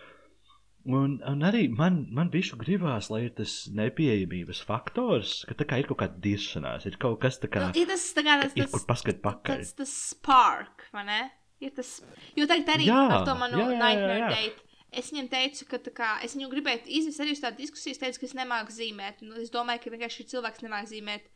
un, 0.89 1.17
un 1.29 1.45
arī 1.47 1.67
man, 1.73 2.01
man 2.15 2.31
bišu 2.33 2.59
gribās, 2.61 3.11
lai 3.13 3.25
ir 3.27 3.35
tas 3.37 3.55
nepieejamības 3.77 4.63
faktors, 4.67 5.43
ka 5.49 5.57
tā 5.59 5.67
kā 5.69 5.81
ir 5.83 5.89
kaut 5.91 6.01
kāda 6.03 6.21
diršanās, 6.25 6.87
ir 6.89 6.97
kaut 7.01 7.19
kas 7.23 7.41
tā 7.43 7.51
kā, 7.53 7.67
Nu, 7.69 7.75
ir 7.77 7.91
tas 7.91 8.07
tā 8.17 8.25
kā 8.27 8.39
tas, 8.43 8.57
ir 8.57 8.71
kur 8.73 8.87
paskat 8.89 9.21
pakaļ. 9.25 9.61
tas, 9.63 9.75
tas 9.83 9.93
spark, 10.13 10.89
vai 10.95 11.05
ne? 11.09 11.21
Ir 11.61 11.75
tas, 11.75 11.99
jo 12.39 12.47
tagad 12.47 12.71
arī 12.77 12.87
Jā, 12.87 13.03
ar 13.19 13.27
to 13.27 13.35
manu 13.39 13.59
jā, 13.59 13.67
jā, 13.67 13.75
jā, 13.75 13.79
nightmare 13.83 14.19
jā. 14.23 14.29
date. 14.37 14.65
Es 14.99 15.11
viņam 15.13 15.27
teicu, 15.29 15.67
ka 15.69 15.81
kā, 15.93 16.11
es 16.25 16.33
viņu 16.37 16.49
gribēju 16.49 16.87
izvest 16.97 17.21
arī 17.21 17.35
uz 17.35 17.43
tādu 17.43 17.61
diskusiju. 17.61 17.93
Es 17.93 18.01
teicu, 18.01 18.23
ka 18.23 18.29
es 18.31 18.37
nemāku 18.39 18.73
zīmēt. 18.73 19.21
Nu, 19.27 19.35
es 19.43 19.51
domāju, 19.53 19.83
ka 19.83 19.93
vienkārši 19.93 20.23
šis 20.23 20.31
cilvēks 20.33 20.65
nemāku 20.65 20.89
zīmēt. 20.95 21.27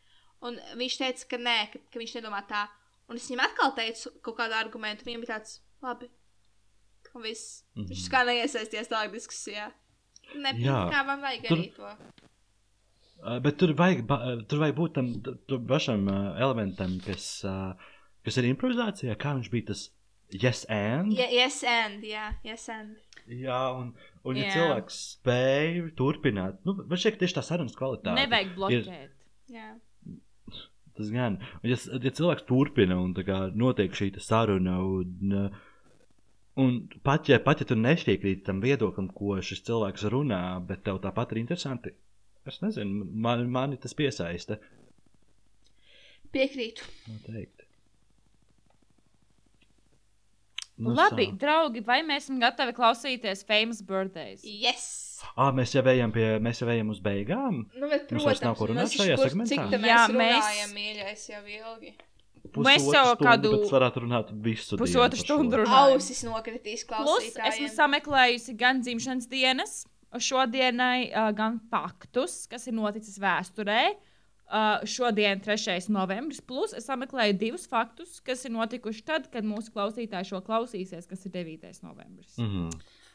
Un 0.47 0.57
viņš 0.79 0.95
teica, 1.03 1.27
ka 1.29 1.37
nē, 1.37 1.57
ka, 1.73 1.81
ka 1.93 2.01
viņš 2.01 2.15
nedomā 2.17 2.41
tā. 2.49 2.63
Un 3.11 3.19
es 3.19 3.27
viņam 3.29 3.43
atkal 3.45 3.75
teicu 3.77 4.09
kaut 4.25 4.39
kādu 4.39 4.57
argumentu. 4.57 5.05
Viņam 5.05 5.21
bija 5.21 5.35
tāds, 5.35 5.59
labi. 5.85 6.09
Un 7.13 7.21
viss. 7.21 7.63
Mm 7.75 7.83
-hmm. 7.83 7.89
Viņš 7.89 8.09
kā 8.09 8.25
neiesaistījās 8.25 8.89
tālāk 8.89 9.11
diskusijā. 9.13 9.71
Ne, 10.35 10.53
Jā. 10.57 10.89
kā 10.91 11.05
man 11.05 11.21
vajag 11.21 11.47
Tur- 11.47 11.57
arī 11.57 11.73
to. 11.75 13.39
Bet 13.41 13.57
tur 13.57 13.73
vajag, 13.73 14.05
ba- 14.07 14.37
tur 14.47 14.59
vajag 14.59 14.75
būt 14.75 14.93
tam 14.93 15.67
pašam 15.67 16.07
uh, 16.07 16.39
elementam, 16.39 16.99
kas, 17.05 17.43
uh, 17.47 17.73
kas 18.25 18.37
ir 18.37 18.43
improvizācijā. 18.43 19.15
Kā 19.15 19.35
viņš 19.37 19.49
bija 19.51 19.65
tas 19.67 19.91
yes 20.31 20.65
and? 20.69 21.13
Yeah, 21.13 21.31
yes, 21.31 21.63
and, 21.63 22.03
jā, 22.03 22.33
yes, 22.43 22.67
and. 22.69 22.97
Jā, 23.27 23.61
un, 23.79 23.93
un 24.27 24.35
ja 24.35 24.49
Jā. 24.49 24.53
cilvēks 24.57 24.97
spēj 25.15 25.95
turpināt, 25.95 26.59
nu, 26.65 26.73
man 26.73 26.99
šķiet, 26.99 27.19
tieši 27.21 27.37
tā 27.37 27.43
sarunas 27.47 27.75
kvalitāte. 27.75 28.17
Nevajag 28.17 28.55
bloķēt. 28.57 29.09
Jā. 29.53 29.69
Tas 30.97 31.09
gan. 31.09 31.39
Un, 31.63 31.69
ja, 31.71 31.77
ja 31.77 32.11
cilvēks 32.11 32.43
turpina 32.49 32.99
un 32.99 33.13
tā 33.17 33.23
kā 33.25 33.37
notiek 33.55 33.95
šī 33.95 34.11
saruna, 34.21 34.79
un, 34.83 35.31
uh, 35.45 35.61
un 36.59 36.77
pat, 37.05 37.29
ja, 37.31 37.39
pat 37.43 37.63
ja 37.63 37.67
tu 37.69 37.77
nepiekrīti 37.79 38.45
tam 38.47 38.61
viedoklim, 38.63 39.09
ko 39.15 39.39
šis 39.41 39.63
cilvēks 39.67 40.07
runā, 40.13 40.43
bet 40.67 40.83
tev 40.87 41.01
tāpat 41.03 41.33
ir 41.33 41.43
interesanti, 41.43 41.93
es 42.49 42.61
nezinu, 42.63 43.05
man, 43.25 43.47
mani 43.51 43.79
tas 43.81 43.95
piesaista. 43.97 44.59
Piekrītu. 46.33 46.85
Noteikti. 47.09 47.69
Labi, 50.83 51.27
sā. 51.29 51.37
draugi, 51.37 51.83
vai 51.85 51.99
mēs 52.05 52.25
esam 52.25 52.39
gatavi 52.41 52.73
klausīties 52.73 53.43
famous 53.45 53.83
birthdays? 53.85 54.41
Yes! 54.43 54.87
Ā, 55.37 55.51
mēs 55.55 55.75
jau 55.75 55.83
ejam 55.87 56.11
pie, 56.11 56.25
mēs 56.43 56.63
jau 56.63 56.69
ejam 56.73 56.89
uz 56.89 56.99
beigām. 57.03 57.61
Nu, 57.77 57.89
bet, 57.91 58.09
Mums 58.11 58.25
vairs 58.25 58.41
nav 58.43 58.57
ko 58.57 58.71
runāt 58.71 58.89
mēs 58.89 58.97
šajā 58.97 59.19
segmentā? 59.21 59.67
Jā, 59.77 59.99
mēs- 60.09 60.41
runājam, 60.41 60.73
mīļais, 60.73 61.27
jau 61.29 61.43
ilgi. 61.45 61.93
Mēs 62.61 62.83
Pusotru 62.83 62.93
jau 62.93 63.15
stundu, 63.15 63.25
kādu- 63.27 63.51
Bet 63.61 63.71
varētu 63.71 63.97
runāt 64.05 64.31
visu 64.43 64.77
Pusotru 64.77 65.17
stundu. 65.17 65.63
Ausis 65.67 66.23
nokritīs 66.23 66.85
Plus, 66.85 66.99
klausītājiem. 67.33 67.47
esmu 67.49 67.69
sameklējusi 67.75 68.57
gan 68.57 68.81
dzimšanas 68.81 69.27
dienas, 69.27 69.85
šodienai, 70.13 71.11
gan 71.35 71.59
faktus, 71.71 72.47
kas 72.47 72.67
ir 72.67 72.73
noticis 72.73 73.17
vēsturē. 73.19 73.93
Uh, 74.53 74.83
šodien, 74.85 75.39
3. 75.41 75.87
novembris, 75.89 76.39
plus 76.45 76.73
es 76.77 76.85
sameklēju 76.85 77.37
divus 77.39 77.65
faktus, 77.65 78.19
kas 78.21 78.43
ir 78.45 78.51
notikuši 78.51 79.01
tad, 79.07 79.31
kad 79.31 79.43
mūsu 79.43 79.71
klausītāji 79.73 80.27
šo 80.29 80.41
klausīsies, 80.45 81.07
kas 81.09 81.25
ir 81.25 81.31
9. 81.31 81.79
novembris. 81.81 82.35
Mm. 82.37 82.45
Mhm. 82.45 82.69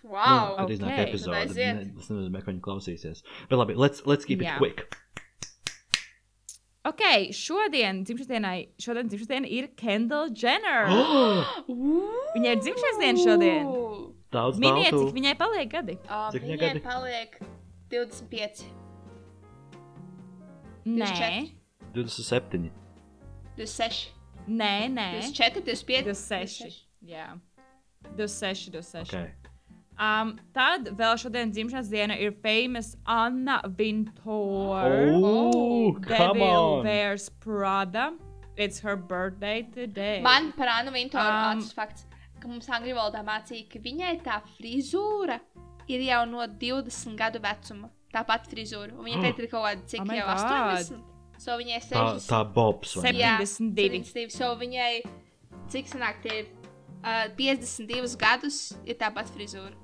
Wow! 0.08 0.48
Nu, 0.48 0.56
kad 0.56 0.70
iznāk 0.70 0.94
ok. 0.94 1.04
epizode. 1.08 1.34
Tad 1.36 1.48
aiziet. 1.48 1.76
Ne- 1.76 1.94
Tas 1.94 2.08
nenozīmē, 2.08 2.42
ka 2.44 2.50
viņi 2.50 2.60
klausīsies. 2.60 3.22
Bet 3.50 3.58
labi, 3.58 3.74
let's, 3.76 4.02
let's 4.06 4.24
keep 4.24 4.40
it 4.42 4.48
quick. 4.58 4.96
Ok, 6.88 7.02
šodien 7.36 8.02
dzimšanas 8.06 8.30
dienai, 8.30 8.58
šodien 8.80 9.08
dzimšanas 9.10 9.28
diena 9.32 9.50
ir 9.58 9.68
Kendall 9.76 10.30
Jenner. 10.32 10.88
Viņai 12.34 12.54
ir 12.54 12.62
dzimšanas 12.64 13.00
diena 13.02 13.24
šodien. 13.24 13.70
Daudz 14.32 14.58
Miniet, 14.60 14.92
baltu. 14.92 15.06
cik 15.08 15.16
viņai 15.16 15.34
paliek 15.40 15.70
gadi? 15.72 15.94
Uh, 16.04 16.26
Cik 16.34 16.42
viņai 16.44 16.56
viņai 16.58 16.72
gadi? 16.74 16.82
paliek 16.84 17.38
25, 17.92 18.66
Nē, 20.88 21.08
27. 21.94 22.68
26, 23.56 24.02
nē, 24.48 24.72
nē. 24.92 25.06
24, 25.20 25.64
25, 25.64 26.04
26. 26.12 26.78
Jā, 27.08 27.26
26, 28.16 28.70
26. 28.76 29.02
Okay. 29.08 29.32
Um, 29.98 30.36
tad 30.54 30.92
vēl 30.94 31.16
šodien 31.18 31.50
dzimšanas 31.50 31.88
diena 31.90 32.14
ir 32.22 32.30
famous 32.44 32.92
Anna 33.04 33.56
Vintour. 33.66 35.10
Oh, 35.18 35.92
come 36.04 36.38
Devil! 36.38 36.82
Wears 36.84 37.28
Prada. 37.42 38.12
It's 38.56 38.78
her 38.80 38.96
birthday 38.96 39.62
today. 39.74 40.20
Man 40.22 40.52
par 40.52 40.68
Anu 40.68 40.90
Vintoru 40.94 41.52
Um, 41.52 41.62
fakts, 41.74 42.06
ka 42.40 42.46
mums 42.50 42.66
angļu 42.70 42.94
valodā 42.94 43.24
mācīja, 43.26 43.66
ka 43.72 43.78
viņai 43.82 44.14
tā 44.22 44.40
frizūra 44.56 45.40
ir 45.90 46.00
jau 46.06 46.24
no 46.30 46.46
20 46.46 47.14
gadu 47.18 47.42
vecuma. 47.42 47.90
Tāpat 48.14 48.46
frizūra. 48.50 48.94
Un 48.96 49.04
viņa 49.04 49.22
tagad 49.22 49.38
ir 49.44 49.50
kaut 49.52 49.66
kāda 49.66 49.86
cik 49.90 50.00
Oh 50.06 50.14
jau 50.16 50.26
God. 50.26 50.78
80. 50.78 51.02
So 51.38 51.54
viņai 51.58 51.80
Tā, 51.84 52.04
60. 52.18 52.28
tā 52.30 52.40
Bobs. 52.54 52.94
vai 52.98 53.12
ne? 53.12 53.18
Jā, 53.18 53.34
72. 53.46 54.02
72. 54.14 54.30
So 54.34 54.54
viņai, 54.58 54.92
cik 55.70 55.86
sanāk, 55.90 56.22
tie 56.24 56.40
ir 56.42 56.48
uh, 57.02 57.26
52 57.38 58.16
gadus, 58.20 58.60
ir 58.86 58.98
tāpat 59.00 59.30
frizūra. 59.34 59.74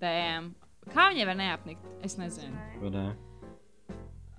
Damn. 0.00 0.54
Kā 0.92 1.10
viņai 1.10 1.26
var 1.26 1.38
neapnikt? 1.38 1.86
Es 2.06 2.16
nezinu. 2.20 2.54
Ne? 2.92 3.08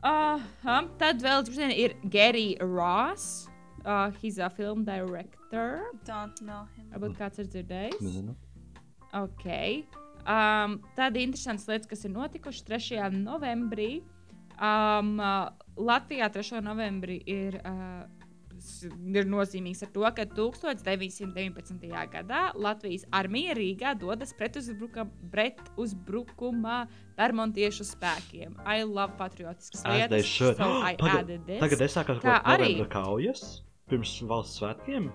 Uh, 0.05 0.39
um, 0.63 0.89
tad 0.99 1.23
vēl 1.23 1.47
ir 1.75 1.95
Gary 2.07 2.57
Ross. 2.61 3.47
Uh, 3.85 4.11
he's 4.21 4.37
a 4.37 4.49
film 4.49 4.83
director. 4.83 5.91
Don't 6.05 6.41
know 6.41 6.67
him. 6.75 6.89
Varbūt 6.91 7.17
kāds 7.17 7.39
ir 7.39 7.47
dzirdējis. 7.47 8.01
Nezinu. 8.03 8.35
Ok. 9.15 9.47
Um, 10.27 10.81
tad 10.95 11.15
interesants 11.15 11.67
lietas, 11.69 11.87
kas 11.87 12.03
ir 12.03 12.11
notikušas 12.11 12.65
3. 12.67 13.09
novembrī. 13.15 14.01
Um, 14.57 15.17
uh, 15.21 15.53
Latvijā 15.77 16.27
3. 16.33 16.59
novembrī 16.65 17.21
ir, 17.29 17.59
uh, 17.63 18.03
ir 18.87 19.25
nozīmīgs 19.29 19.81
ar 19.85 19.89
to, 19.95 20.03
ka 20.17 20.23
1919. 20.25 21.87
gadā 22.13 22.41
Latvijas 22.55 23.05
armija 23.11 23.53
Rīgā 23.57 23.93
dodas 23.99 24.33
pretuzbrukumā 24.37 26.77
Bermontiešu 27.17 27.83
spēkiem. 27.87 28.55
I 28.65 28.83
love 28.83 29.13
patriotiskas 29.17 29.83
lietas. 29.85 30.25
So 30.37 30.53
I 30.83 30.95
Pagad- 30.95 31.19
added 31.23 31.45
this. 31.47 31.59
Tagad 31.61 31.81
es 31.81 31.93
sāku 31.97 32.09
ar 32.23 32.41
arī- 32.43 32.77
novembra 32.77 33.01
kaujas 33.01 33.61
pirms 33.89 34.21
valsts 34.21 34.59
svētkiem. 34.61 35.11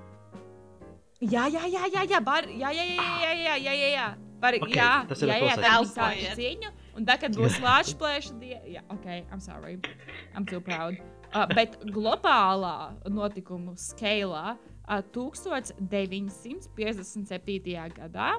Jā, 1.22 1.46
jā, 1.46 1.62
jā, 1.70 1.86
jā, 1.94 2.02
jā, 2.10 2.18
bar, 2.24 2.42
jā, 2.50 2.70
jā, 2.74 2.82
jā, 2.82 2.96
jā, 2.98 3.32
jā, 3.46 3.54
jā, 3.62 3.72
jā, 3.78 3.88
jā. 3.94 4.06
Bar, 4.42 4.54
Ok, 4.58 4.74
jā, 4.74 5.06
tas 5.06 5.22
ir 5.22 5.28
jā, 5.28 5.34
jā, 5.38 5.54
tā 5.54 5.54
ir 5.54 5.62
tāda 5.94 6.34
cīņa. 6.34 6.68
Un 6.96 7.06
tā, 7.06 7.14
kad 7.20 7.30
būs 7.32 7.60
lāča 7.62 7.94
plēša 7.94 8.34
diena, 8.40 8.66
jā, 8.66 8.82
ok, 8.90 9.06
I'm 9.30 9.38
sorry, 9.38 9.78
I'm 10.34 10.44
too 10.44 10.60
proud. 10.60 10.96
Uh, 11.32 11.46
bet 11.54 11.78
globālā 11.94 12.92
notikumu 13.08 13.72
skalā 13.80 14.56
uh, 14.56 15.00
1957. 15.14 17.92
gadā 17.96 18.30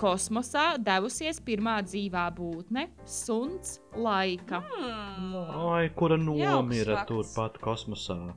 kosmosā 0.00 0.64
devusies 0.82 1.38
pirmā 1.44 1.82
dzīvā 1.86 2.24
būtne- 2.34 2.86
suns 3.20 3.80
laika. 3.94 4.60
Hmm. 4.70 5.34
Ai, 5.74 5.88
kura 5.94 6.16
nomira 6.16 6.96
fakts. 7.02 7.08
turpat 7.12 7.58
kosmosā. 7.62 8.34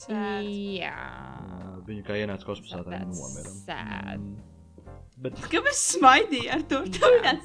Sad. 0.00 0.44
Jā, 0.44 0.96
Viņa 1.86 2.02
kā 2.06 2.12
ienāca 2.16 2.44
kosmosā, 2.48 2.78
tā 2.86 2.98
nomira. 3.04 3.50
sad. 3.66 4.20
Mm. 4.20 4.36
Bet 5.20 5.32
Kāpēc 5.52 5.76
smaidīja 5.76 6.50
ar 6.56 6.62
to? 6.70 6.78
Tāds. 6.96 7.44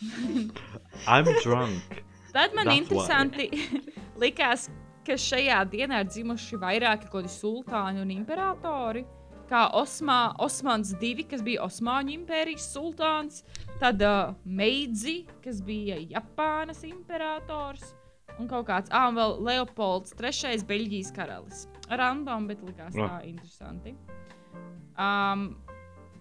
I'm 1.06 1.24
drunk. 1.44 2.02
Tad 2.32 2.54
man 2.54 2.70
interesanti 2.74 3.48
likās, 4.22 4.68
ka 5.06 5.16
šajā 5.18 5.62
dienā 5.72 6.02
ir 6.04 6.10
dzimuši 6.10 6.58
vairāki 6.60 7.08
sultāni 7.28 8.02
un 8.02 8.10
imperatori. 8.14 9.04
Kā 9.50 9.64
Osmā, 9.74 10.36
Osmans 10.38 10.92
II, 11.02 11.24
kas 11.26 11.40
bija 11.42 11.64
Osmaņu 11.64 12.12
impērijas 12.14 12.68
sultāns, 12.70 13.40
tad 13.80 13.98
uh, 14.06 14.36
Meidzi, 14.44 15.24
kas 15.42 15.58
bija 15.60 15.96
Japānas 15.98 16.84
imperators, 16.86 17.82
un 18.38 18.46
kaut 18.46 18.68
kāds, 18.68 18.92
ah, 18.94 19.08
vēl 19.10 19.40
Leopolds 19.42 20.14
III, 20.14 20.62
Beļģijas 20.68 21.10
karalis. 21.16 21.64
Random, 21.90 22.46
bet 22.46 22.62
likās 22.62 22.94
tā 22.94 23.08
Ah. 23.08 23.26
interesanti. 23.26 23.96
Um, 24.94 25.56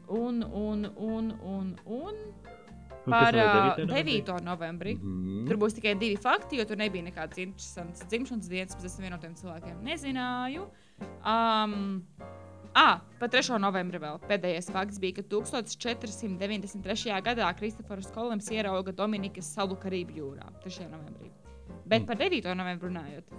un, 0.10 0.42
un, 0.42 0.90
un, 0.98 1.34
un 1.46 1.76
Un 1.86 2.16
par 3.14 3.36
kas 3.36 3.80
vēl 3.80 3.88
uh, 3.88 3.94
9. 3.94 4.18
9. 4.30 4.42
novembrī. 4.48 4.96
Mhm. 4.98 5.46
Tur 5.50 5.62
būs 5.62 5.78
tikai 5.78 5.96
divi 6.00 6.20
fakti, 6.22 6.60
jo 6.60 6.68
tur 6.70 6.80
nebija 6.80 7.06
nekādas 7.10 7.42
interesantas 7.44 8.06
dzimšanas 8.10 8.52
dienas, 8.52 8.76
bet 8.76 8.92
es 8.92 9.00
vienu 9.00 9.16
no 9.16 9.22
tiem 9.24 9.38
cilvēkiem 9.40 9.82
nezināju. 9.88 10.68
Um, 11.24 11.80
Ah, 12.78 13.02
par 13.18 13.32
3. 13.34 13.58
novembri 13.58 13.98
vēl 13.98 14.20
pēdējais 14.30 14.70
fakts 14.70 15.00
bija, 15.02 15.18
ka 15.18 15.24
1493. 15.32 17.16
gadā 17.26 17.48
Kristofers 17.58 18.12
Kolumbs 18.14 18.52
ierauga 18.54 18.94
Dominikas 18.94 19.50
salu 19.56 19.76
Karību 19.76 20.14
jūrā 20.20 20.46
3. 20.64 20.86
novembrī. 20.92 21.32
Bet 21.90 22.06
par 22.06 22.20
9. 22.22 22.54
novembri 22.54 22.92
runājot. 22.92 23.34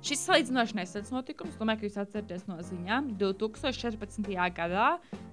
Šis 0.00 0.22
salīdzinoši 0.24 0.76
nesens 0.78 1.10
notikums, 1.12 1.58
domāju, 1.60 1.82
ka 1.82 1.88
jūs 1.90 1.96
atceraties 2.00 2.46
no 2.48 2.54
ziņām. 2.64 3.10
2014. 3.20 4.30
gadā 4.56 4.86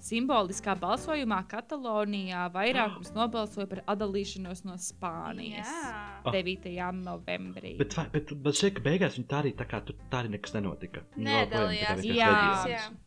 simboliskā 0.03 0.73
balsojumā 0.81 1.38
Katalonijā 1.48 2.41
vairākums 2.52 3.14
nobalsoja 3.18 3.64
par 3.72 3.81
atdalīšanos 3.94 4.65
no 4.68 4.76
Spānijas. 4.76 5.72
Jā. 5.72 6.34
9. 6.35 6.68
novembrī. 6.99 7.77
Bet, 7.80 7.95
vai- 7.95 8.10
bet, 8.11 8.34
bet 8.44 8.60
šeit 8.60 8.81
beigās 8.84 9.15
viņa 9.15 9.30
tā 9.31 9.39
arī, 9.39 9.53
tā 9.56 9.68
kā, 9.72 9.80
tur, 9.88 9.95
tā 10.11 10.19
arī 10.26 10.34
nekas 10.35 10.57
nenotika. 10.57 11.06
Viņa 11.15 11.27
Nē, 11.30 11.38
joprojām 11.45 11.61
dalījās. 11.64 12.02
tikai 12.03 12.18
vienkārši 12.18 12.19
Jā. 12.19 12.31
reģionā. 12.34 12.73
Jā. 12.76 13.03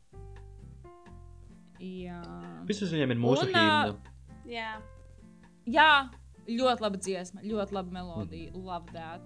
Jā. 1.81 2.23
Visas 2.69 2.91
viņiem 2.93 3.13
ir 3.15 3.21
mūsu 3.21 3.45
Un, 3.45 3.53
himna. 3.53 3.95
Jā. 4.51 4.73
Jā, 5.71 5.91
ļoti 6.49 6.85
laba 6.85 6.99
dziesma, 7.01 7.45
ļoti 7.45 7.77
laba 7.77 7.95
melodija. 8.01 8.51
Mm. 8.53 8.65
Love 8.65 8.97
that. 8.97 9.21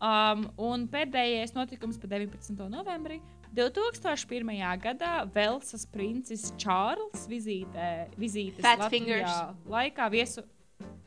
Um, 0.00 0.46
un 0.60 0.86
pēdējais 0.92 1.54
notikums 1.56 1.96
par 1.98 2.10
19. 2.12 2.52
novembrī. 2.68 3.20
2001. 3.56 4.50
gadā 4.82 5.12
Velsas 5.32 5.86
princis 5.88 6.50
Čārls 6.60 7.22
vizītē, 7.30 8.08
vizītes 8.20 8.60
Fat 8.60 8.82
Latvijā 8.84 8.90
fingers. 8.90 9.38
laikā 9.72 10.10
viesu, 10.12 10.42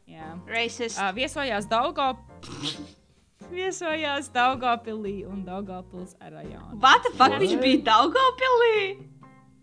jā, 0.09 0.31
Racist. 0.49 0.97
uh, 0.97 1.11
viesojās 1.13 1.67
Daugop, 1.69 2.17
viesojās 3.53 4.31
Daugopilī 4.33 5.19
un 5.29 5.43
Daugopils 5.45 6.15
rajonā. 6.21 6.73
What 6.81 7.05
the 7.05 7.13
fuck? 7.17 7.37
Viņš 7.41 7.55
bija 7.61 7.83
Daugopilī? 7.91 9.05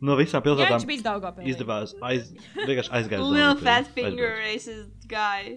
No 0.06 0.14
visām 0.18 0.42
Jā, 0.42 0.44
pilsētām 0.44 0.76
viņš 0.78 0.86
bija 0.92 1.04
Daugopilī. 1.08 1.48
izdevās 1.50 1.94
aiz, 2.04 2.30
vienkārši 2.54 2.92
aizgāt. 3.00 3.22
uz 3.24 3.30
Little 3.32 3.56
fat 3.64 3.86
finger 3.96 4.36
racist 4.44 5.06
guy. 5.08 5.56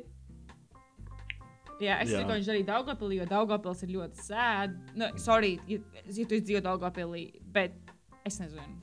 Jā, 1.79 2.01
es 2.03 2.11
Jā. 2.11 2.21
tikai 2.21 2.39
viņš 2.39 2.49
arī 2.51 2.63
Daugopilī, 2.67 3.19
jo 3.21 3.25
Daugopils 3.29 3.83
ir 3.85 3.93
ļoti 3.95 4.25
sēd. 4.25 4.75
Nu, 4.99 5.07
sorry, 5.21 5.53
ja, 5.69 5.79
ja 6.05 6.25
tu 6.27 6.39
dzīvo 6.39 6.61
Daugopilī, 6.65 7.23
bet 7.55 7.77
es 8.27 8.39
nezinu. 8.41 8.75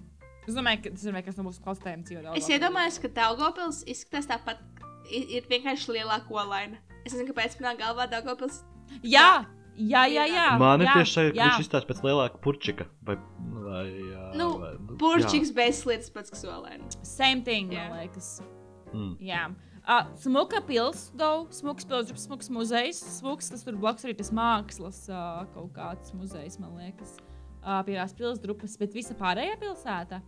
Es 0.46 0.54
domāju, 0.56 0.84
ka 0.84 0.94
tas 0.94 1.04
ir 1.04 1.18
kas 1.26 1.36
no 1.36 1.48
mūsu 1.48 1.64
klausītājiem 1.64 2.06
dzīvo 2.06 2.22
Daugopilī. 2.24 2.40
Es 2.40 2.48
iedomājos, 2.54 3.00
ka 3.02 3.12
Daugopils 3.20 3.82
izskatās 3.90 4.30
tāpat. 4.30 4.62
Ir, 5.06 5.28
ir 5.38 5.44
vienkārši 5.46 5.92
lielāka 5.98 6.34
olaina. 6.34 6.80
Es 7.04 7.12
nezinu, 7.12 7.28
kāpēc 7.30 7.60
manā 7.60 7.76
galvā 7.78 8.08
Daugopils. 8.10 8.62
Jā, 9.06 9.44
jā, 9.76 10.06
jā. 10.10 10.24
jā 10.32 10.46
Man 10.58 10.82
ir 10.82 10.88
jā, 10.88 10.96
tieši 10.98 11.12
šeit, 11.12 11.30
ka 11.34 11.38
jā. 11.38 11.50
viņš 11.52 11.66
izstāsta 11.66 11.90
pēc 11.92 12.02
lielāka 12.06 12.40
purčika. 12.42 12.88
Vai, 13.06 13.18
vai, 13.66 13.84
jā, 13.92 14.24
Nu, 14.36 14.48
vai, 14.62 14.72
Purčiks 15.00 15.52
bez 15.54 15.84
lietas 15.88 16.10
pats, 16.14 16.32
kas 16.32 16.44
olaina. 16.48 16.88
Same 17.06 17.44
thing, 17.46 17.72
Jā. 17.74 17.88
man 17.92 18.04
liekas. 18.04 18.36
jā. 18.40 18.92
Mm. 18.92 19.14
Jā. 19.20 19.44
Uh, 19.86 20.02
smuka 20.18 20.60
pils, 20.66 21.12
though, 21.14 21.46
smuks 21.54 21.84
pils, 21.86 22.10
smuks 22.18 22.48
muzejs, 22.50 22.98
smuks, 23.20 23.50
tas 23.52 23.62
tur 23.62 23.76
blakus 23.78 24.04
arī 24.04 24.16
tas 24.18 24.32
mākslas 24.34 25.04
uh, 25.12 25.44
kaut 25.54 25.70
kāds 25.76 26.10
muzejs, 26.18 26.58
man 26.58 26.72
liekas. 26.80 27.16
Uh, 27.62 27.82
pie 27.86 27.94
tās 27.94 28.14
pils 28.18 28.40
grupas, 28.42 28.74
bet 28.80 28.94
visa 28.94 29.14
pārējā 29.14 29.54
pilsēta. 29.62 30.20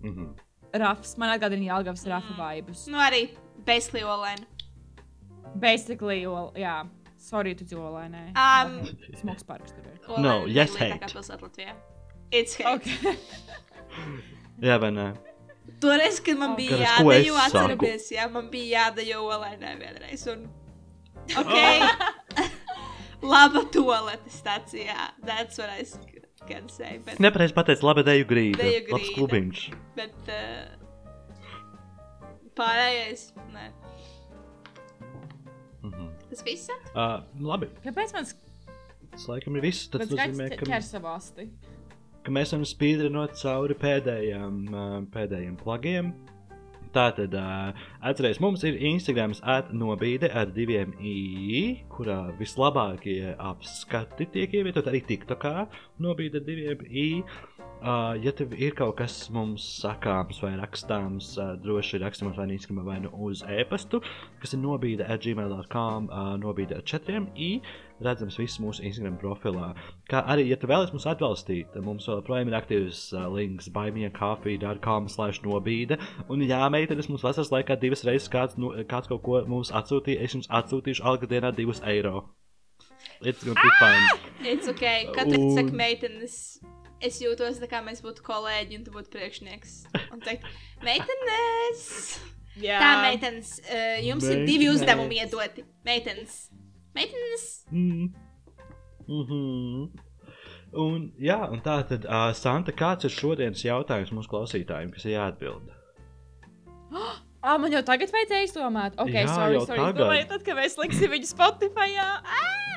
Mm 0.00 0.14
-hmm. 0.14 0.30
Rafs, 0.80 1.16
man 1.20 1.34
atgādina 1.34 1.68
Jālgavas 1.68 2.06
Rafa 2.08 2.34
vibes. 2.38 2.86
Nu, 2.88 2.96
arī 2.98 3.28
lietas 3.66 3.90
olaina. 4.04 4.46
Basically, 5.54 6.26
ol, 6.26 6.52
jā, 6.56 6.86
sorry, 7.16 7.54
tu 7.54 7.64
dzīvo 7.64 7.88
Olainē. 7.90 8.32
Um, 8.36 8.80
Smuks 9.20 9.44
parks 9.44 9.72
tur 9.72 9.86
ir. 9.86 9.98
Olaina 10.08 10.22
No, 10.22 10.46
yes, 10.46 10.74
lielākā 10.76 11.00
hate. 11.00 11.14
pilsēta 11.14 11.42
Latvijā. 11.42 11.74
It's 12.30 12.56
hate. 12.56 12.74
Okay. 12.74 13.18
Jā, 14.68 14.78
vai 14.80 14.90
ne? 14.90 15.12
Toreiz, 15.80 16.20
kad 16.24 16.38
man 16.38 16.56
bija 16.58 16.76
es 16.76 16.84
jādejo, 16.84 17.34
saku? 17.34 17.44
atceramies, 17.46 18.08
jā, 18.14 18.24
man 18.34 18.48
bija 18.50 18.86
jādejo 18.88 19.22
olainē 19.30 19.74
vienreiz. 19.78 20.24
Un... 20.32 20.48
Ok. 21.38 21.54
Laba 23.32 23.64
toalete 23.74 24.30
stācijā. 24.30 25.10
That's 25.26 25.58
what 25.58 25.70
I 25.74 25.84
can 26.48 26.68
say. 26.72 26.98
Bet, 27.04 27.20
Nepareizi 27.22 27.54
pateicis, 27.56 27.84
labi, 27.86 28.04
deju 28.06 28.26
grīda. 28.30 28.62
Deju 28.62 28.84
Labs 28.92 29.04
grīda. 29.04 29.14
klubiņš. 29.18 29.62
bet 29.98 30.30
uh, 30.34 30.78
pārējais, 32.58 33.28
nē. 33.54 33.70
Mm 35.82 35.90
-hmm. 35.94 36.12
Tas 36.30 36.44
viss? 36.44 36.70
uh, 36.94 37.22
labi, 37.40 37.70
Kāpēc 37.84 38.14
man 38.14 38.26
tas 39.10 39.28
laikam 39.28 39.56
ir 39.58 39.62
viss. 39.62 39.88
Tas 39.90 40.10
nozīmē, 40.10 40.50
ka, 40.58 40.66
ķer 40.66 40.82
savu 40.82 41.10
asti? 41.12 41.48
Ka 42.28 42.34
mēs 42.36 42.50
esam 42.50 42.64
spīdrinot 42.68 43.38
cauri 43.40 43.74
pēdējiem, 43.80 44.56
uh, 44.68 44.96
pēdējiem 45.14 45.54
plagiem. 45.56 46.10
Tātad, 46.92 47.32
uh, 47.36 47.78
atcerieties, 48.04 48.40
mums 48.44 48.64
ir 48.68 48.76
Instagram 48.90 49.32
atnobīde 49.48 50.28
ar 50.36 50.48
diviem 50.52 50.92
i, 51.00 51.84
kurā 51.92 52.18
vislabākie 52.40 53.34
apskati 53.36 54.28
tiek 54.34 54.56
ievietot 54.60 54.88
arī 54.88 55.02
TikTokā. 55.08 55.68
Nobīde 56.04 56.42
ar 56.42 56.46
diviem 56.48 56.84
i. 56.88 57.06
Uh, 57.78 58.16
ja 58.18 58.32
tev 58.34 58.56
ir 58.58 58.74
kaut 58.74 58.96
kas 58.98 59.28
mums 59.30 59.62
sakāms 59.78 60.40
vai 60.42 60.50
rakstāms, 60.58 61.28
uh, 61.38 61.52
droši 61.62 62.00
raksti 62.02 62.26
mums 62.26 62.38
vai 62.40 62.48
Instagram 62.50 62.86
vai 62.88 62.96
nu 63.04 63.12
uz 63.28 63.44
e-pastu, 63.46 64.00
kas 64.42 64.56
ir 64.56 64.58
nobīde 64.64 65.06
at 65.06 65.22
gmail.com, 65.22 66.08
uh, 66.10 66.32
nobīde 66.42 66.74
ar 66.74 66.82
četriem 66.82 67.28
i. 67.38 67.60
Redzams, 68.02 68.36
viss 68.38 68.58
mūsu 68.62 68.82
Instagram 68.86 69.16
profilā. 69.22 69.68
Kā 70.10 70.24
arī, 70.30 70.48
ja 70.50 70.58
tu 70.58 70.66
vēlaties 70.70 70.94
mūs 70.94 71.06
atbalstīt, 71.10 71.78
mums 71.82 72.06
joprojām 72.10 72.50
ir 72.50 72.58
aktīvs 72.58 73.04
uh, 73.14 73.28
links 73.34 73.70
baimienkafija.com 73.74 75.06
slash 75.10 75.42
nobīde. 75.46 76.00
Un 76.30 76.42
jā, 76.46 76.60
meitenes, 76.74 77.08
mums 77.10 77.22
vasaras 77.26 77.52
laikā 77.54 77.78
divas 77.78 78.02
reizes 78.06 78.30
kāds, 78.32 78.58
nu, 78.58 78.72
kāds 78.90 79.10
kaut 79.10 79.22
ko 79.26 79.44
mums 79.46 79.70
atsūtīja. 79.70 80.26
Es 80.26 80.34
jums 80.34 80.50
atsūtīšu 80.50 81.06
alga 81.06 81.30
dienā 81.30 81.54
divus 81.54 81.82
eiro. 81.86 82.26
It's 83.20 83.42
gonna 83.42 83.58
be 83.58 83.70
fun. 83.78 84.02
It's 84.46 84.68
ok. 84.70 84.84
Kad 85.14 85.30
tu 85.32 85.40
Un- 85.40 85.54
saki 85.56 85.74
meitenes, 85.74 86.34
es 87.04 87.20
jūtos 87.22 87.60
tā 87.62 87.68
kā 87.70 87.82
mēs 87.84 88.02
būtu 88.04 88.24
kolēģi 88.26 88.78
un 88.78 88.86
tu 88.86 88.94
būtu 88.94 89.12
priekšnieks. 89.14 89.78
Un 90.14 90.24
teikt, 90.24 90.48
meitenes! 90.84 91.84
Jā, 92.58 92.78
Tā, 92.82 92.90
meitenes, 93.04 93.52
uh, 93.68 93.98
jums 94.02 94.26
ir 94.26 94.42
divi 94.48 94.66
uzdevumi 94.72 95.20
iedoti. 95.22 95.62
Meitenes. 95.86 96.48
Meitenes. 96.96 97.44
Mm. 97.70 98.08
Mm 99.08 99.24
-hmm. 99.28 100.00
Un, 100.72 101.12
jā, 101.18 101.38
un 101.50 101.60
tā 101.64 101.78
tad, 101.88 102.04
uh, 102.04 102.32
Santa, 102.36 102.72
kāds 102.72 103.04
ir 103.04 103.10
šodienas 103.10 103.64
jautājums 103.64 104.12
mūsu 104.12 104.28
klausītājiem, 104.28 104.90
kas 104.92 105.04
ir 105.04 105.12
jāatbild? 105.16 105.70
Ah, 107.40 107.54
man 107.62 107.70
jau 107.70 107.80
tagad 107.86 108.10
vajadzēja 108.10 108.46
izdomāt. 108.48 108.96
Ok, 108.98 109.12
Jā, 109.14 109.28
sorry, 109.30 109.54
jau 109.54 109.66
sorry. 109.68 109.78
tagad. 109.78 109.98
Domāju, 110.00 110.24
tad, 110.32 110.42
kad 110.46 110.56
mēs 110.58 110.74
liksim 110.80 111.12
viņu 111.12 111.28
Spotify. 111.30 111.86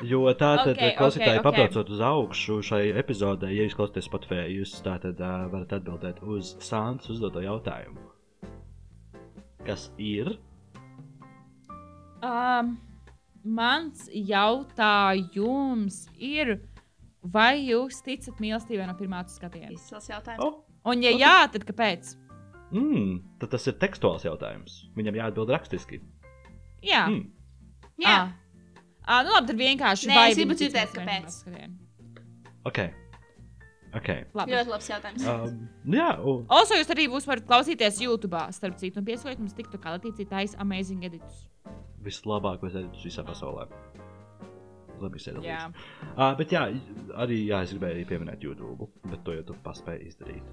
Jo 0.06 0.20
tā 0.38 0.52
tad, 0.60 0.70
Ok, 0.70 0.78
okay, 0.78 0.94
klausītāji, 0.98 1.40
ok, 1.40 1.40
okay, 1.40 1.40
ok. 1.40 1.46
pabraucot 1.48 1.90
uz 1.96 2.00
augšu 2.06 2.60
šai 2.66 2.84
epizodē, 3.02 3.50
ja 3.54 3.66
jūs 3.66 3.76
klausāties 3.78 4.06
Spotify, 4.10 4.44
jūs 4.54 4.76
tā 4.86 4.96
tad 5.02 5.18
uh, 5.22 5.48
varat 5.50 5.74
atbildēt 5.80 6.22
uz 6.22 6.54
Santas 6.62 7.10
uzdoto 7.14 7.42
jautājumu. 7.42 7.98
Kas 9.66 9.88
ir? 10.02 10.36
Um, 12.22 12.76
mans 13.46 14.08
jautājums 14.14 16.04
ir, 16.22 16.60
vai 17.22 17.56
jūs 17.66 18.02
ticat 18.06 18.38
mīlestībai 18.42 18.86
no 18.90 18.98
pirmā 18.98 19.24
skatiena? 19.30 19.74
Izcils 19.74 20.10
jautājums. 20.14 20.46
Oh, 20.46 20.62
Un, 20.82 21.04
ja 21.06 21.12
Ok. 21.14 21.20
jā, 21.22 21.34
tad 21.54 21.66
kāpēc? 21.70 22.16
Mm, 22.72 23.12
tad 23.42 23.52
tas 23.54 23.68
ir 23.68 23.76
tekstuāls 23.82 24.26
jautājums. 24.28 24.80
Viņam 24.98 25.20
jāatbild 25.22 25.52
rakstiski. 25.54 26.02
Jā, 26.82 27.06
Mm. 27.08 27.30
Jā, 28.02 28.16
Ah. 28.18 28.32
Ah, 29.06 29.24
nu 29.26 29.32
labi, 29.34 29.48
tad 29.52 29.58
vienkārši. 29.58 30.08
Nē, 30.10 30.16
vai 30.16 30.32
es 30.32 30.38
gribu 30.38 30.56
dzirdēt, 30.58 30.92
kāpēc. 30.96 31.36
Ok. 32.66 32.80
okay. 33.98 34.26
Labi. 34.34 34.54
ļoti 34.54 34.70
labs 34.70 34.90
jautājums. 34.90 35.26
Um, 35.28 35.70
jā, 35.86 36.08
un, 36.24 36.46
Also, 36.50 36.76
jūs 36.78 36.90
arī 36.94 37.08
būs 37.10 37.26
varat 37.28 37.46
klausīties 37.50 38.00
YouTube, 38.02 38.38
starp 38.54 38.78
citu, 38.78 39.02
un 39.02 39.06
piesaistīt 39.06 39.40
mums 39.42 39.54
tiktu 39.58 39.78
kā 39.82 39.96
Latīcija 39.98 40.30
taisa 40.30 40.58
Amazing 40.62 41.04
Editus. 41.04 41.48
vislabākais 42.02 42.76
edits 42.76 43.04
visā 43.06 43.26
pasaulē. 43.26 43.68
Labi. 45.02 45.18
Jā. 45.42 45.72
Uh, 46.16 46.36
bet 46.38 46.52
jā, 46.54 46.62
arī 47.18 47.48
jā, 47.48 47.64
es 47.66 47.74
gribēju 47.74 47.96
arī 47.96 48.06
pieminēt 48.06 48.44
YouTube, 48.46 48.88
bet 49.10 49.24
to 49.26 49.34
jau 49.34 49.44
tu 49.50 49.56
paspēji 49.66 50.12
izdarīt. 50.12 50.44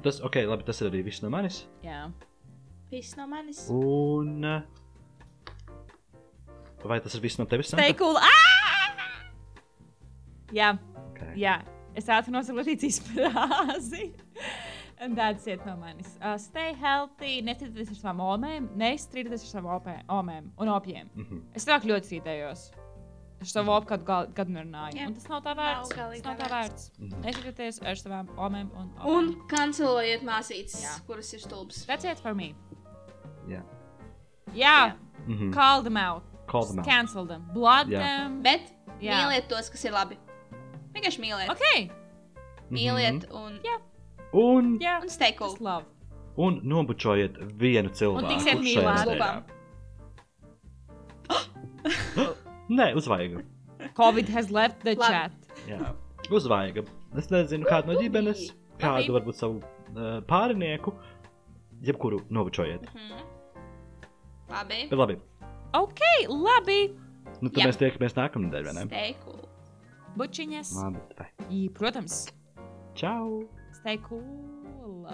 Tas, 0.00 0.20
ok, 0.24 0.36
labi, 0.48 0.64
tas 0.64 0.80
ir 0.80 0.88
arī 0.90 1.02
viss 1.04 1.22
no 1.22 1.28
manis. 1.30 1.66
Jā. 1.84 2.10
Viss 2.90 3.16
no 3.16 3.26
manis. 3.26 3.66
Un. 3.70 4.40
Vai 6.84 6.98
tas 7.00 7.14
ir 7.14 7.20
viss 7.22 7.38
no 7.38 7.44
tevis? 7.46 7.68
Stay 7.70 7.92
cool! 7.94 8.16
Ah! 8.18 8.30
Jā, 10.52 10.74
Okay. 11.12 11.34
jā. 11.40 11.60
Es 11.94 12.08
ātri 12.08 12.32
nosaku 12.32 12.58
Latīcijas 12.62 12.98
frāzi. 13.04 14.08
Un 15.02 15.14
tāds 15.16 15.46
iet 15.50 15.64
no 15.66 15.76
manis. 15.76 16.16
Uh, 16.22 16.36
stay 16.38 16.72
healthy, 16.78 17.40
nestrīdieties 17.44 17.90
ar 17.94 17.98
savām 18.00 18.20
omēm, 18.26 18.68
nestrīdieties 18.78 19.44
ar 19.46 19.50
savām 19.60 19.70
opē- 19.80 20.02
omēm 20.08 20.50
un 20.58 20.68
opiem. 20.68 21.08
Mm 21.14 21.24
-hmm. 21.26 21.40
Es 21.54 21.66
tā 21.66 21.78
ļoti 21.80 22.06
strīdējos. 22.10 22.70
Es 23.42 23.52
savu 23.52 23.74
kādu 23.88 24.04
gal- 24.04 24.26
gadu 24.36 24.52
nerunāju. 24.54 24.94
Jā. 24.98 25.06
Un 25.08 25.14
tas 25.14 25.28
nav 25.28 25.42
tā 25.42 25.54
vērts. 25.58 25.96
Nav 25.96 26.10
Tas 26.12 26.24
nav 26.24 26.36
tā 26.38 26.48
vērts. 26.52 26.90
Mhm. 26.98 27.22
Nestrīdieties 27.24 27.80
ar 27.82 27.94
savām 28.00 28.28
omēm 28.36 28.68
un 28.78 28.90
opiem. 28.98 29.16
Un 29.16 29.34
kancelojiet 29.48 30.22
māsītes, 30.22 30.82
Jā. 30.82 30.94
kuras 31.06 31.32
ir 31.34 31.40
stulbas. 31.40 31.84
That's 31.86 32.04
it 32.04 32.18
for 32.20 32.34
me. 32.34 32.54
Jā. 33.48 33.62
Jā, 34.54 34.94
Mm 35.26 35.38
-hmm. 35.38 35.52
call 35.54 35.82
them 35.82 35.96
out. 35.96 36.22
Call 36.46 36.64
them 36.66 36.78
out. 36.78 36.86
Cancel 36.86 37.26
them. 37.26 37.42
Blood 37.54 37.88
Jā. 37.88 37.98
them. 37.98 38.42
Bet 38.42 38.72
Jā. 39.00 39.12
mīliet 39.14 39.48
tos, 39.48 39.68
kas 39.70 39.84
ir 39.84 39.92
labi. 39.92 40.16
Vienkārši 40.94 41.20
mīliet. 41.20 41.50
Ok. 41.50 41.90
Mīliet 42.70 43.30
un, 43.32 43.60
Jā. 43.62 43.78
Un, 44.32 44.78
Jā. 44.78 45.00
un 45.02 45.08
stay 45.08 45.32
cool. 45.32 45.50
Just 45.50 45.60
love. 45.60 45.84
un 46.36 46.60
nobučojiet 46.64 47.36
vienu 47.58 47.88
cilvēku. 47.90 48.28
tiksiet 48.28 48.58
šajā 48.58 48.82
mīlēti. 48.82 49.06
nedēļā. 49.06 49.42
Nē, 52.72 52.92
uzvaiga. 52.96 53.42
Covid 53.98 54.28
has 54.32 54.50
left 54.54 54.80
the 54.86 54.94
Labi. 54.96 55.08
chat. 55.10 55.32
Jā, 55.68 55.92
uzvaiga. 56.30 56.84
Es 57.18 57.28
nezinu, 57.32 57.66
kādu 57.68 57.92
no 57.92 57.98
ģimenes, 58.00 58.46
kādu 58.80 59.12
varbūt 59.18 59.36
savu 59.40 59.58
uh, 59.60 60.20
pārinieku. 60.30 60.94
Jebkuru 61.82 62.20
nobučojiet. 62.30 62.86
Mhm. 62.94 63.22
Labi. 64.52 64.80
Bet 64.90 64.98
labi, 65.00 65.16
Ok, 65.74 66.00
labi. 66.28 66.92
nu, 67.40 67.48
tad 67.48 67.62
Jā. 67.62 67.66
mēs 67.70 67.78
tiekamies 67.80 68.14
nākamnedēļ, 68.18 68.66
vai 68.68 68.74
ne? 68.76 68.84
Stay 68.86 69.14
cool. 69.24 69.40
Bučiņas. 70.20 70.72
Labi, 70.76 71.00
vai. 71.18 71.60
Protams, 71.74 72.18
Čau! 72.94 73.48
stay 73.80 73.96
cool. 74.04 75.08